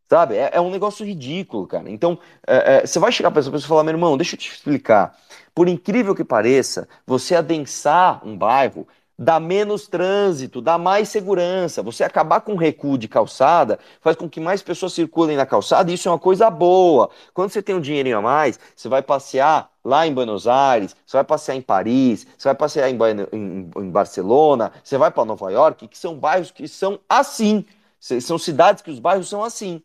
Sabe? 0.10 0.36
É, 0.36 0.52
é, 0.54 0.62
um 0.62 0.70
negócio 0.70 1.06
ridículo, 1.06 1.66
cara. 1.68 1.90
Então, 1.90 2.20
é, 2.46 2.78
é, 2.78 2.86
você 2.86 3.00
vai 3.00 3.12
chegar 3.12 3.32
para 3.32 3.40
essa 3.40 3.50
pessoa 3.52 3.68
e 3.68 3.70
falar, 3.70 3.84
meu 3.84 3.94
irmão, 3.94 4.18
deixa 4.18 4.36
eu 4.36 4.40
te 4.40 4.52
explicar. 4.52 5.18
Por 5.54 5.68
incrível 5.68 6.14
que 6.14 6.24
pareça, 6.24 6.88
você 7.08 7.36
adensar 7.36 8.26
um 8.28 8.38
bairro 8.38 8.88
dá 9.18 9.40
menos 9.40 9.88
trânsito, 9.88 10.62
dá 10.62 10.78
mais 10.78 11.10
segurança. 11.10 11.82
Você 11.82 12.04
acabar 12.04 12.42
com 12.42 12.54
o 12.54 12.58
recuo 12.58 12.98
de 12.98 13.08
calçada 13.08 13.80
faz 14.02 14.16
com 14.16 14.30
que 14.30 14.40
mais 14.40 14.62
pessoas 14.62 14.94
circulem 14.94 15.38
na 15.38 15.46
calçada, 15.46 15.90
e 15.90 15.94
isso 15.94 16.08
é 16.08 16.12
uma 16.12 16.20
coisa 16.20 16.50
boa. 16.50 17.10
Quando 17.34 17.50
você 17.50 17.62
tem 17.62 17.76
um 17.76 17.82
dinheirinho 17.82 18.18
a 18.18 18.22
mais, 18.22 18.60
você 18.76 18.90
vai 18.90 19.02
passear 19.02 19.70
lá 19.84 20.06
em 20.06 20.14
Buenos 20.14 20.48
Aires, 20.48 20.96
você 21.06 21.18
vai 21.18 21.24
passear 21.24 21.56
em 21.56 21.62
Paris, 21.62 22.28
você 22.38 22.48
vai 22.50 22.56
passear 22.56 22.90
em, 22.90 22.98
em, 23.32 23.70
em 23.78 23.90
Barcelona, 23.90 24.72
você 24.84 24.98
vai 24.98 25.12
para 25.12 25.26
Nova 25.26 25.52
York, 25.52 25.88
que 25.88 25.98
são 25.98 26.16
bairros 26.16 26.52
que 26.52 26.68
são 26.68 27.00
assim. 27.08 27.66
São 28.00 28.38
cidades 28.38 28.84
que 28.84 28.92
os 28.92 29.00
bairros 29.00 29.30
são 29.30 29.44
assim. 29.44 29.82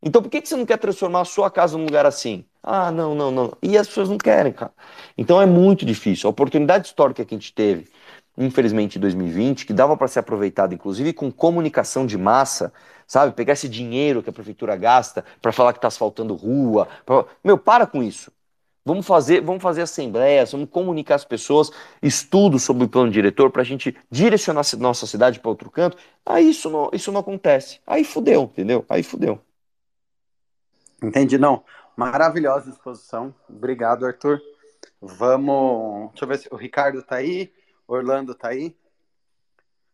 Então 0.00 0.22
por 0.22 0.30
que, 0.30 0.40
que 0.40 0.48
você 0.48 0.56
não 0.56 0.66
quer 0.66 0.78
transformar 0.78 1.22
a 1.22 1.24
sua 1.24 1.50
casa 1.50 1.76
num 1.76 1.84
lugar 1.84 2.06
assim? 2.06 2.44
Ah, 2.62 2.90
não, 2.92 3.14
não, 3.14 3.30
não. 3.30 3.52
E 3.62 3.76
as 3.76 3.88
pessoas 3.88 4.08
não 4.08 4.18
querem, 4.18 4.52
cara. 4.52 4.72
Então 5.16 5.40
é 5.40 5.46
muito 5.46 5.84
difícil. 5.84 6.28
A 6.28 6.30
oportunidade 6.30 6.86
histórica 6.86 7.24
que 7.24 7.34
a 7.34 7.38
gente 7.38 7.52
teve 7.52 7.88
infelizmente 8.38 8.96
em 8.96 9.00
2020, 9.00 9.66
que 9.66 9.72
dava 9.72 9.96
para 9.96 10.08
ser 10.08 10.20
aproveitado, 10.20 10.72
inclusive 10.72 11.12
com 11.12 11.30
comunicação 11.30 12.06
de 12.06 12.16
massa, 12.16 12.72
sabe? 13.06 13.34
Pegar 13.34 13.54
esse 13.54 13.68
dinheiro 13.68 14.22
que 14.22 14.30
a 14.30 14.32
prefeitura 14.32 14.76
gasta 14.76 15.24
para 15.42 15.50
falar 15.50 15.72
que 15.72 15.78
está 15.78 15.88
asfaltando 15.88 16.34
rua. 16.34 16.86
Pra... 17.04 17.24
Meu, 17.42 17.58
para 17.58 17.86
com 17.86 18.02
isso. 18.02 18.30
Vamos 18.84 19.06
fazer, 19.06 19.42
vamos 19.42 19.62
fazer 19.62 19.82
assembleias, 19.82 20.52
vamos 20.52 20.70
comunicar 20.70 21.16
as 21.16 21.24
pessoas, 21.24 21.70
estudos 22.02 22.62
sobre 22.62 22.84
o 22.84 22.88
plano 22.88 23.10
diretor 23.10 23.50
para 23.50 23.60
a 23.60 23.64
gente 23.64 23.94
direcionar 24.10 24.62
a 24.72 24.76
nossa 24.78 25.06
cidade 25.06 25.40
para 25.40 25.50
outro 25.50 25.70
canto. 25.70 25.98
Aí 26.24 26.48
isso 26.48 26.70
não, 26.70 26.88
isso 26.92 27.12
não 27.12 27.20
acontece. 27.20 27.80
Aí 27.86 28.02
fudeu, 28.02 28.44
entendeu? 28.44 28.86
Aí 28.88 29.02
fudeu. 29.02 29.40
Entendi, 31.02 31.36
não. 31.36 31.62
Maravilhosa 31.96 32.70
exposição. 32.70 33.34
Obrigado, 33.48 34.06
Arthur. 34.06 34.40
Vamos. 35.02 36.10
Deixa 36.12 36.24
eu 36.24 36.28
ver 36.28 36.38
se 36.38 36.48
o 36.50 36.56
Ricardo 36.56 37.00
está 37.00 37.16
aí. 37.16 37.52
Orlando 37.88 38.34
tá 38.34 38.48
aí? 38.48 38.76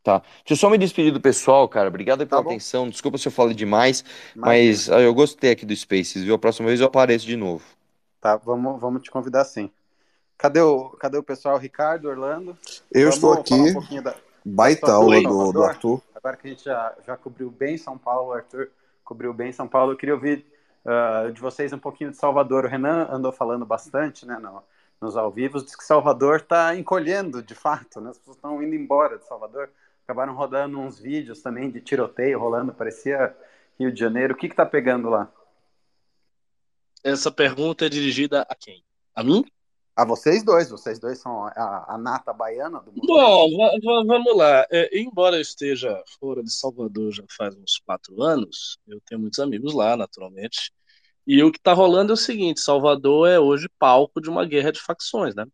Tá. 0.03 0.19
Deixa 0.19 0.53
eu 0.53 0.57
só 0.57 0.69
me 0.69 0.77
despedir 0.77 1.13
do 1.13 1.21
pessoal, 1.21 1.67
cara. 1.67 1.89
Obrigado 1.89 2.27
pela 2.27 2.43
tá 2.43 2.49
atenção. 2.51 2.91
Desculpa 2.91 3.17
se 3.17 3.27
eu 3.27 3.33
falei 3.33 3.55
demais, 3.55 4.05
mas 4.37 4.91
ah, 4.91 5.01
eu 5.01 5.15
gostei 5.15 5.53
aqui 5.53 5.65
do 5.65 5.75
Spaces, 5.75 6.23
viu? 6.25 6.35
A 6.35 6.39
próxima 6.39 6.69
vez 6.69 6.81
eu 6.81 6.87
apareço 6.87 7.25
de 7.25 7.37
novo. 7.37 7.65
Tá, 8.21 8.37
vamos, 8.37 8.79
vamos 8.79 9.03
te 9.03 9.11
convidar 9.11 9.45
sim. 9.45 9.71
Cadê 10.37 10.61
o, 10.61 10.91
cadê 10.91 11.17
o 11.17 11.23
pessoal? 11.23 11.57
Ricardo, 11.57 12.09
Orlando? 12.09 12.59
Eu 12.93 13.11
vamos 13.11 13.15
estou 13.15 13.33
aqui. 13.33 13.55
Um 13.55 14.03
da, 14.03 14.15
Baita 14.45 14.93
aula 14.93 15.23
do, 15.23 15.53
do 15.53 15.63
Arthur. 15.63 16.03
Agora 16.15 16.37
que 16.37 16.47
a 16.47 16.51
gente 16.51 16.65
já, 16.65 16.95
já 17.07 17.17
cobriu 17.17 17.51
bem 17.51 17.79
São 17.79 17.97
Paulo, 17.97 18.29
o 18.29 18.33
Arthur 18.35 18.71
cobriu 19.03 19.33
bem 19.33 19.53
São 19.53 19.67
Paulo, 19.67 19.93
eu 19.93 19.97
queria 19.97 20.15
ouvir 20.15 20.45
uh, 20.85 21.33
de 21.33 21.41
vocês 21.41 21.73
um 21.73 21.79
pouquinho 21.79 22.11
de 22.11 22.19
Salvador. 22.19 22.67
O 22.67 22.69
Renan 22.69 23.09
andou 23.11 23.33
falando 23.33 23.65
bastante, 23.65 24.27
né? 24.27 24.39
No, 24.39 24.63
nos 25.05 25.17
ao 25.17 25.31
vivo, 25.31 25.63
diz 25.63 25.77
que 25.77 25.85
Salvador 25.85 26.39
está 26.41 26.75
encolhendo, 26.75 27.43
de 27.43 27.55
fato, 27.55 28.01
né? 28.01 28.11
As 28.11 28.19
pessoas 28.19 28.37
estão 28.37 28.63
indo 28.63 28.75
embora 28.75 29.19
de 29.19 29.27
Salvador. 29.27 29.71
Acabaram 30.05 30.35
rodando 30.35 30.79
uns 30.79 30.99
vídeos 30.99 31.41
também 31.41 31.71
de 31.71 31.81
tiroteio 31.81 32.39
rolando, 32.39 32.73
parecia 32.73 33.37
Rio 33.79 33.93
de 33.93 34.01
Janeiro. 34.01 34.35
O 34.35 34.37
que 34.37 34.47
está 34.47 34.67
pegando 34.67 35.09
lá? 35.09 35.31
Essa 37.03 37.31
pergunta 37.31 37.87
é 37.87 37.89
dirigida 37.89 38.43
a 38.49 38.55
quem? 38.55 38.83
A 39.15 39.23
mim? 39.23 39.45
A 39.97 40.05
vocês 40.05 40.43
dois, 40.43 40.71
vocês 40.71 40.99
dois 40.99 41.19
são 41.19 41.45
a, 41.47 41.95
a 41.95 41.99
nata 41.99 42.33
baiana 42.33 42.81
do 42.81 42.91
mundo. 42.91 43.07
Bom, 43.07 43.49
vamos 44.07 44.37
lá. 44.37 44.67
É, 44.71 44.99
embora 44.99 45.37
eu 45.37 45.41
esteja 45.41 46.03
fora 46.19 46.43
de 46.43 46.53
Salvador 46.53 47.13
já 47.13 47.23
faz 47.37 47.55
uns 47.55 47.79
quatro 47.79 48.21
anos, 48.21 48.79
eu 48.89 49.01
tenho 49.07 49.21
muitos 49.21 49.39
amigos 49.39 49.73
lá, 49.73 49.97
naturalmente. 49.97 50.73
E 51.27 51.43
o 51.43 51.51
que 51.51 51.59
está 51.59 51.73
rolando 51.73 52.13
é 52.13 52.15
o 52.15 52.17
seguinte: 52.17 52.61
Salvador 52.61 53.29
é 53.29 53.39
hoje 53.39 53.69
palco 53.79 54.21
de 54.21 54.29
uma 54.29 54.45
guerra 54.45 54.73
de 54.73 54.81
facções, 54.81 55.35
né? 55.35 55.47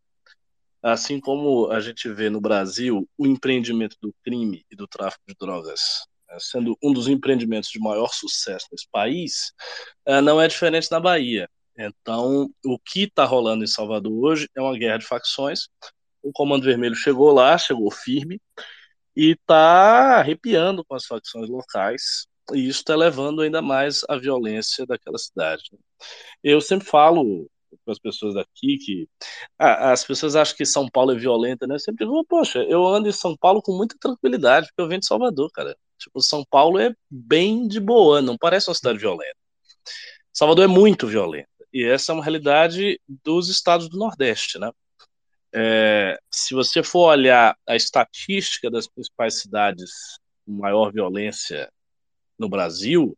Assim 0.83 1.21
como 1.21 1.71
a 1.71 1.81
gente 1.81 2.09
vê 2.09 2.31
no 2.31 2.41
Brasil 2.41 3.09
o 3.19 3.27
empreendimento 3.27 3.97
do 4.01 4.15
crime 4.25 4.65
e 4.71 4.77
do 4.77 4.89
tráfico 4.89 5.23
de 5.29 5.35
drogas 5.39 5.81
né, 6.31 6.37
sendo 6.39 6.79
um 6.83 6.93
dos 6.93 7.09
empreendimentos 7.09 7.71
de 7.71 7.81
maior 7.81 8.09
sucesso 8.13 8.67
nesse 8.73 8.89
país, 8.91 9.53
é, 10.07 10.21
não 10.21 10.41
é 10.41 10.49
diferente 10.49 10.91
na 10.91 11.01
Bahia. 11.01 11.49
Então, 11.77 12.49
o 12.65 12.79
que 12.79 13.05
está 13.05 13.25
rolando 13.25 13.65
em 13.65 13.67
Salvador 13.67 14.13
hoje 14.13 14.49
é 14.55 14.61
uma 14.61 14.77
guerra 14.77 14.99
de 14.99 15.07
facções. 15.07 15.69
O 16.23 16.33
Comando 16.33 16.65
Vermelho 16.65 16.95
chegou 16.95 17.33
lá, 17.33 17.57
chegou 17.59 17.91
firme 17.91 18.41
e 19.17 19.33
está 19.33 20.19
arrepiando 20.19 20.85
com 20.85 20.95
as 20.95 21.07
facções 21.07 21.49
locais 21.49 22.27
e 22.55 22.69
isso 22.69 22.81
está 22.81 22.97
levando 22.97 23.43
ainda 23.43 23.63
mais 23.63 24.03
a 24.09 24.17
violência 24.17 24.87
daquela 24.87 25.19
cidade. 25.19 25.65
Né? 25.73 25.79
Eu 26.43 26.61
sempre 26.61 26.87
falo 26.87 27.49
com 27.85 27.93
as 27.93 27.99
pessoas 27.99 28.35
daqui 28.35 28.79
que 28.79 29.09
ah, 29.59 29.93
as 29.93 30.05
pessoas 30.05 30.37
acham 30.37 30.57
que 30.57 30.67
São 30.67 30.89
Paulo 30.89 31.13
é 31.13 31.17
violenta, 31.17 31.67
né? 31.67 31.75
Eu 31.77 31.79
sempre 31.79 32.05
digo, 32.05 32.25
poxa, 32.25 32.63
eu 32.65 32.87
ando 32.87 33.09
em 33.09 33.13
São 33.13 33.37
Paulo 33.37 33.63
com 33.63 33.77
muita 33.77 33.97
tranquilidade, 34.01 34.67
porque 34.69 34.83
eu 34.83 34.89
venho 34.89 35.01
de 35.01 35.07
Salvador, 35.07 35.51
cara. 35.53 35.77
Tipo, 35.99 36.21
São 36.21 36.45
Paulo 36.51 36.79
é 36.79 36.95
bem 37.11 37.69
de 37.69 37.79
boa, 37.81 38.23
não 38.23 38.37
parece 38.37 38.69
uma 38.69 38.75
cidade 38.75 38.99
violenta. 38.99 39.37
Salvador 40.33 40.65
é 40.65 40.69
muito 40.69 41.07
violenta, 41.07 41.49
e 41.73 41.85
essa 41.85 42.13
é 42.13 42.15
uma 42.15 42.23
realidade 42.23 43.01
dos 43.09 43.49
estados 43.49 43.89
do 43.89 43.99
Nordeste, 43.99 44.59
né? 44.59 44.71
É, 45.53 46.17
se 46.31 46.55
você 46.55 46.83
for 46.83 47.09
olhar 47.11 47.57
a 47.67 47.75
estatística 47.75 48.71
das 48.71 48.87
principais 48.87 49.41
cidades 49.41 49.91
com 50.47 50.53
maior 50.53 50.93
violência 50.93 51.69
no 52.41 52.49
Brasil, 52.49 53.17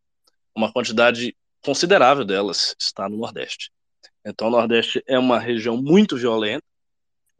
uma 0.54 0.72
quantidade 0.72 1.34
considerável 1.64 2.24
delas 2.24 2.74
está 2.78 3.08
no 3.08 3.16
Nordeste. 3.16 3.70
Então, 4.24 4.48
o 4.48 4.50
Nordeste 4.50 5.02
é 5.06 5.16
uma 5.18 5.38
região 5.38 5.80
muito 5.80 6.16
violenta, 6.16 6.64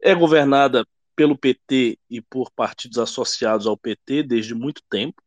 é 0.01 0.15
governada 0.15 0.87
pelo 1.15 1.37
PT 1.37 1.99
e 2.09 2.21
por 2.21 2.49
partidos 2.51 2.97
associados 2.97 3.67
ao 3.67 3.77
PT 3.77 4.23
desde 4.23 4.55
muito 4.55 4.81
tempo, 4.89 5.21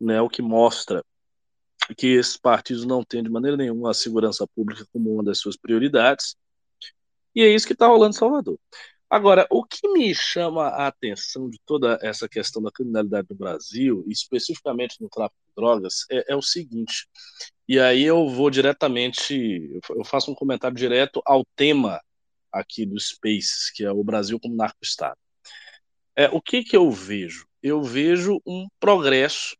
né, 0.00 0.20
o 0.22 0.28
que 0.28 0.40
mostra 0.40 1.04
que 1.96 2.06
esses 2.06 2.36
partidos 2.36 2.84
não 2.84 3.04
têm 3.04 3.22
de 3.22 3.28
maneira 3.28 3.56
nenhuma 3.56 3.90
a 3.90 3.94
segurança 3.94 4.46
pública 4.54 4.86
como 4.92 5.12
uma 5.12 5.24
das 5.24 5.38
suas 5.38 5.56
prioridades. 5.56 6.36
E 7.34 7.42
é 7.42 7.48
isso 7.48 7.66
que 7.66 7.72
está 7.72 7.86
rolando 7.86 8.14
em 8.14 8.18
Salvador. 8.18 8.58
Agora, 9.16 9.46
o 9.50 9.64
que 9.64 9.88
me 9.94 10.14
chama 10.14 10.68
a 10.68 10.88
atenção 10.88 11.48
de 11.48 11.58
toda 11.64 11.98
essa 12.02 12.28
questão 12.28 12.62
da 12.62 12.70
criminalidade 12.70 13.26
no 13.30 13.34
Brasil, 13.34 14.04
especificamente 14.08 15.00
no 15.00 15.08
tráfico 15.08 15.40
de 15.48 15.54
drogas, 15.56 16.04
é, 16.10 16.34
é 16.34 16.36
o 16.36 16.42
seguinte. 16.42 17.08
E 17.66 17.80
aí 17.80 18.02
eu 18.02 18.28
vou 18.28 18.50
diretamente, 18.50 19.80
eu 19.88 20.04
faço 20.04 20.30
um 20.30 20.34
comentário 20.34 20.76
direto 20.76 21.22
ao 21.24 21.46
tema 21.56 21.98
aqui 22.52 22.84
do 22.84 23.00
Spaces, 23.00 23.70
que 23.70 23.86
é 23.86 23.90
o 23.90 24.04
Brasil 24.04 24.38
como 24.38 24.54
narco-estado. 24.54 25.16
É, 26.14 26.28
o 26.28 26.38
que, 26.38 26.62
que 26.62 26.76
eu 26.76 26.90
vejo? 26.90 27.46
Eu 27.62 27.82
vejo 27.82 28.38
um 28.44 28.68
progresso 28.78 29.56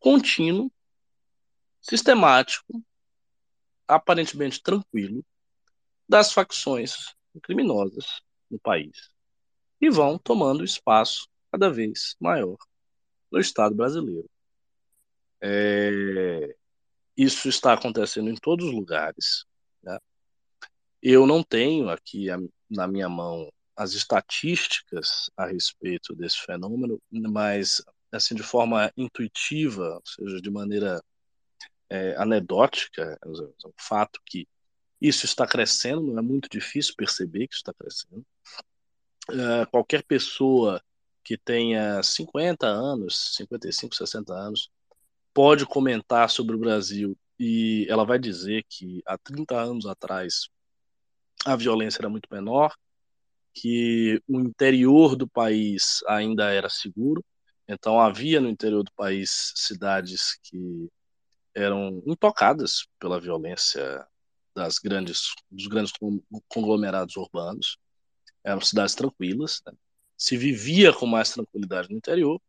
contínuo, 0.00 0.68
sistemático, 1.80 2.84
aparentemente 3.86 4.60
tranquilo, 4.60 5.24
das 6.08 6.32
facções 6.32 7.14
criminosas 7.40 8.25
no 8.50 8.58
país 8.58 9.10
e 9.80 9.90
vão 9.90 10.18
tomando 10.18 10.64
espaço 10.64 11.28
cada 11.50 11.70
vez 11.70 12.16
maior 12.20 12.56
no 13.30 13.38
Estado 13.38 13.74
brasileiro. 13.74 14.28
É, 15.40 16.54
isso 17.16 17.48
está 17.48 17.72
acontecendo 17.72 18.30
em 18.30 18.36
todos 18.36 18.66
os 18.66 18.72
lugares. 18.72 19.44
Né? 19.82 19.98
Eu 21.02 21.26
não 21.26 21.42
tenho 21.42 21.88
aqui 21.88 22.26
na 22.70 22.86
minha 22.86 23.08
mão 23.08 23.50
as 23.76 23.92
estatísticas 23.92 25.30
a 25.36 25.46
respeito 25.46 26.14
desse 26.14 26.38
fenômeno, 26.38 27.00
mas 27.10 27.82
assim 28.10 28.34
de 28.34 28.42
forma 28.42 28.90
intuitiva, 28.96 29.96
ou 29.96 30.02
seja, 30.06 30.40
de 30.40 30.50
maneira 30.50 31.02
é, 31.90 32.16
anedótica, 32.16 33.18
é 33.22 33.28
um 33.28 33.72
fato 33.78 34.20
que 34.24 34.48
isso 35.06 35.24
está 35.24 35.46
crescendo, 35.46 36.02
não 36.02 36.18
é 36.18 36.22
muito 36.22 36.48
difícil 36.48 36.94
perceber 36.96 37.48
que 37.48 37.54
está 37.54 37.72
crescendo. 37.74 38.24
Uh, 39.28 39.70
qualquer 39.70 40.02
pessoa 40.04 40.80
que 41.24 41.36
tenha 41.36 42.02
50 42.02 42.66
anos, 42.66 43.34
55, 43.36 43.94
60 43.94 44.32
anos, 44.32 44.70
pode 45.34 45.66
comentar 45.66 46.30
sobre 46.30 46.54
o 46.54 46.58
Brasil 46.58 47.16
e 47.38 47.86
ela 47.90 48.04
vai 48.04 48.18
dizer 48.18 48.64
que 48.68 49.02
há 49.04 49.18
30 49.18 49.54
anos 49.60 49.86
atrás 49.86 50.48
a 51.44 51.56
violência 51.56 52.00
era 52.00 52.08
muito 52.08 52.28
menor, 52.30 52.74
que 53.52 54.22
o 54.28 54.40
interior 54.40 55.16
do 55.16 55.28
país 55.28 56.02
ainda 56.06 56.50
era 56.52 56.68
seguro, 56.68 57.24
então 57.68 58.00
havia 58.00 58.40
no 58.40 58.48
interior 58.48 58.82
do 58.82 58.92
país 58.92 59.52
cidades 59.56 60.38
que 60.42 60.88
eram 61.54 62.02
intocadas 62.06 62.86
pela 62.98 63.20
violência 63.20 64.06
das 64.56 64.78
grandes, 64.78 65.34
dos 65.50 65.66
grandes 65.66 65.92
conglomerados 66.48 67.14
urbanos. 67.16 67.76
Eram 68.42 68.60
cidades 68.62 68.94
tranquilas, 68.94 69.60
né? 69.66 69.74
se 70.16 70.34
vivia 70.34 70.94
com 70.94 71.06
mais 71.06 71.30
tranquilidade 71.30 71.90
no 71.90 71.96
interior, 71.96 72.40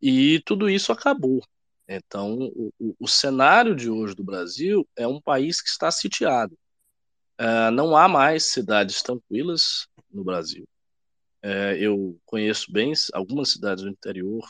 e 0.00 0.40
tudo 0.46 0.70
isso 0.70 0.92
acabou. 0.92 1.44
Então, 1.86 2.38
o, 2.38 2.72
o, 2.78 2.96
o 3.00 3.06
cenário 3.06 3.76
de 3.76 3.90
hoje 3.90 4.14
do 4.14 4.24
Brasil 4.24 4.88
é 4.96 5.06
um 5.06 5.20
país 5.20 5.60
que 5.60 5.68
está 5.68 5.90
sitiado. 5.90 6.56
Uh, 7.38 7.70
não 7.70 7.94
há 7.94 8.08
mais 8.08 8.44
cidades 8.44 9.02
tranquilas 9.02 9.86
no 10.10 10.24
Brasil. 10.24 10.66
Uh, 11.44 11.76
eu 11.78 12.18
conheço 12.24 12.72
bem 12.72 12.94
algumas 13.12 13.50
cidades 13.50 13.84
do 13.84 13.90
interior 13.90 14.48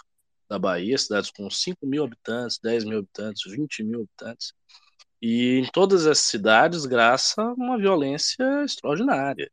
da 0.49 0.57
Bahia, 0.57 0.97
cidades 0.97 1.30
com 1.32 1.51
5 1.51 1.84
mil 1.84 2.05
habitantes, 2.05 2.61
10 2.62 2.84
mil 2.84 2.99
habitantes, 3.01 3.51
20 3.51 3.82
mil 3.82 4.03
habitantes, 4.03 4.53
e 5.21 5.59
em 5.59 5.71
todas 5.71 6.07
as 6.07 6.19
cidades 6.19 6.87
graça 6.87 7.43
a 7.43 7.55
uma 7.55 7.79
violência 7.79 8.45
extraordinária. 8.64 9.51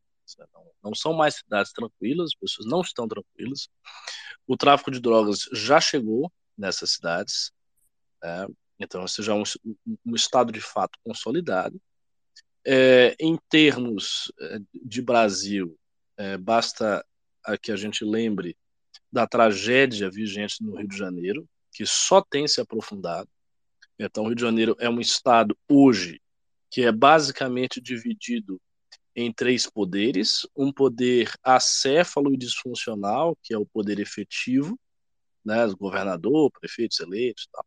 Não, 0.53 0.71
não 0.83 0.95
são 0.95 1.13
mais 1.13 1.35
cidades 1.35 1.71
tranquilas, 1.71 2.31
as 2.33 2.35
pessoas 2.35 2.67
não 2.67 2.81
estão 2.81 3.07
tranquilas. 3.07 3.69
O 4.47 4.57
tráfico 4.57 4.91
de 4.91 4.99
drogas 4.99 5.47
já 5.53 5.79
chegou 5.79 6.31
nessas 6.57 6.91
cidades, 6.91 7.51
né? 8.21 8.47
então 8.79 9.05
esse 9.05 9.21
já 9.23 9.33
é 9.33 9.35
um, 9.35 9.43
um, 10.05 10.15
estado 10.15 10.51
de 10.51 10.61
fato 10.61 10.99
consolidado. 11.03 11.81
É, 12.65 13.15
em 13.19 13.37
termos 13.49 14.31
é, 14.39 14.59
de 14.73 15.01
Brasil, 15.01 15.77
é, 16.17 16.37
basta 16.37 17.05
que 17.61 17.71
a 17.71 17.75
gente 17.75 18.05
lembre 18.05 18.57
da 19.11 19.27
tragédia 19.27 20.09
vigente 20.09 20.63
no 20.63 20.77
Rio 20.77 20.87
de 20.87 20.97
Janeiro, 20.97 21.47
que 21.73 21.85
só 21.85 22.21
tem 22.21 22.47
se 22.47 22.61
aprofundado. 22.61 23.29
Então, 24.05 24.23
o 24.23 24.27
Rio 24.27 24.35
de 24.35 24.41
Janeiro 24.41 24.75
é 24.79 24.89
um 24.89 24.99
estado 24.99 25.57
hoje 25.69 26.21
que 26.69 26.81
é 26.81 26.91
basicamente 26.91 27.79
dividido 27.79 28.59
em 29.15 29.31
três 29.31 29.69
poderes: 29.69 30.47
um 30.55 30.71
poder 30.71 31.31
acéfalo 31.43 32.33
e 32.33 32.37
disfuncional, 32.37 33.37
que 33.41 33.53
é 33.53 33.57
o 33.57 33.65
poder 33.65 33.99
efetivo, 33.99 34.77
né, 35.45 35.67
governador, 35.79 36.51
prefeitos 36.51 36.99
eleitos, 36.99 37.47
tal. 37.51 37.65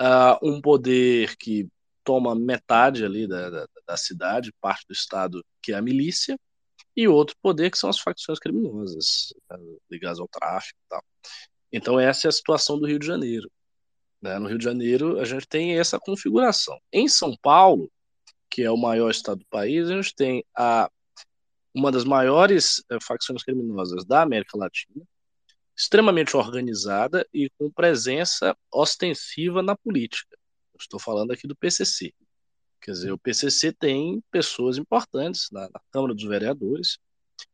Uh, 0.00 0.48
um 0.48 0.60
poder 0.62 1.36
que 1.36 1.68
toma 2.02 2.34
metade 2.34 3.04
ali 3.04 3.26
da, 3.26 3.50
da, 3.50 3.66
da, 3.86 3.96
cidade, 3.96 4.52
parte 4.60 4.86
do 4.86 4.94
estado, 4.94 5.44
que 5.62 5.72
é 5.72 5.76
a 5.76 5.82
milícia, 5.82 6.38
e 6.96 7.06
outro 7.06 7.36
poder 7.42 7.70
que 7.70 7.78
são 7.78 7.90
as 7.90 7.98
facções 8.00 8.38
criminosas 8.38 9.34
né, 9.50 9.58
ligadas 9.90 10.18
ao 10.18 10.28
tráfico, 10.28 10.78
tal. 10.88 11.02
Então 11.70 12.00
essa 12.00 12.28
é 12.28 12.30
a 12.30 12.32
situação 12.32 12.78
do 12.78 12.86
Rio 12.86 12.98
de 12.98 13.06
Janeiro. 13.06 13.50
Né? 14.20 14.38
No 14.38 14.48
Rio 14.48 14.58
de 14.58 14.64
Janeiro, 14.64 15.18
a 15.18 15.24
gente 15.24 15.46
tem 15.46 15.78
essa 15.78 15.98
configuração. 15.98 16.78
Em 16.92 17.08
São 17.08 17.36
Paulo, 17.40 17.90
que 18.50 18.62
é 18.62 18.70
o 18.70 18.76
maior 18.76 19.10
estado 19.10 19.38
do 19.38 19.46
país, 19.46 19.88
a 19.88 19.94
gente 19.94 20.14
tem 20.14 20.44
a, 20.56 20.90
uma 21.74 21.90
das 21.90 22.04
maiores 22.04 22.82
é, 22.90 22.98
facções 23.00 23.42
criminosas 23.42 24.04
da 24.04 24.22
América 24.22 24.58
Latina, 24.58 25.02
extremamente 25.76 26.36
organizada 26.36 27.26
e 27.32 27.48
com 27.58 27.70
presença 27.70 28.54
ostensiva 28.70 29.62
na 29.62 29.76
política. 29.76 30.36
estou 30.78 31.00
falando 31.00 31.32
aqui 31.32 31.46
do 31.46 31.56
PCC. 31.56 32.12
Quer 32.82 32.92
dizer, 32.92 33.12
o 33.12 33.18
PCC 33.18 33.72
tem 33.72 34.22
pessoas 34.30 34.78
importantes 34.78 35.48
na, 35.52 35.62
na 35.62 35.80
Câmara 35.90 36.14
dos 36.14 36.24
Vereadores, 36.24 36.98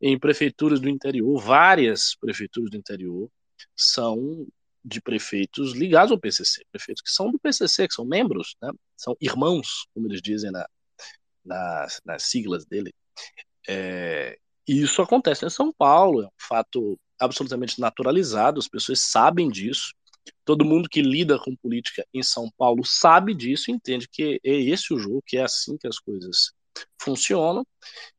em 0.00 0.18
prefeituras 0.18 0.80
do 0.80 0.88
interior, 0.88 1.40
várias 1.40 2.16
prefeituras 2.16 2.70
do 2.70 2.76
interior 2.76 3.30
são 3.74 4.46
de 4.86 5.00
prefeitos 5.00 5.72
ligados 5.72 6.12
ao 6.12 6.18
PCC, 6.18 6.64
prefeitos 6.70 7.02
que 7.02 7.10
são 7.10 7.32
do 7.32 7.40
PCC, 7.40 7.88
que 7.88 7.94
são 7.94 8.04
membros, 8.04 8.54
né? 8.62 8.70
são 8.96 9.16
irmãos, 9.20 9.88
como 9.92 10.06
eles 10.06 10.22
dizem 10.22 10.52
na, 10.52 10.64
nas, 11.44 12.00
nas 12.04 12.22
siglas 12.22 12.64
dele. 12.64 12.94
É, 13.68 14.38
e 14.66 14.80
isso 14.80 15.02
acontece 15.02 15.44
em 15.44 15.50
São 15.50 15.72
Paulo, 15.72 16.22
é 16.22 16.26
um 16.26 16.30
fato 16.38 16.96
absolutamente 17.18 17.80
naturalizado, 17.80 18.60
as 18.60 18.68
pessoas 18.68 19.00
sabem 19.00 19.48
disso. 19.48 19.92
Todo 20.44 20.64
mundo 20.64 20.88
que 20.88 21.02
lida 21.02 21.38
com 21.38 21.56
política 21.56 22.06
em 22.14 22.22
São 22.22 22.48
Paulo 22.56 22.84
sabe 22.84 23.34
disso, 23.34 23.72
entende 23.72 24.08
que 24.08 24.40
é 24.44 24.54
esse 24.54 24.94
o 24.94 24.98
jogo, 24.98 25.22
que 25.26 25.36
é 25.36 25.42
assim 25.42 25.76
que 25.76 25.88
as 25.88 25.98
coisas 25.98 26.52
funcionam. 27.00 27.66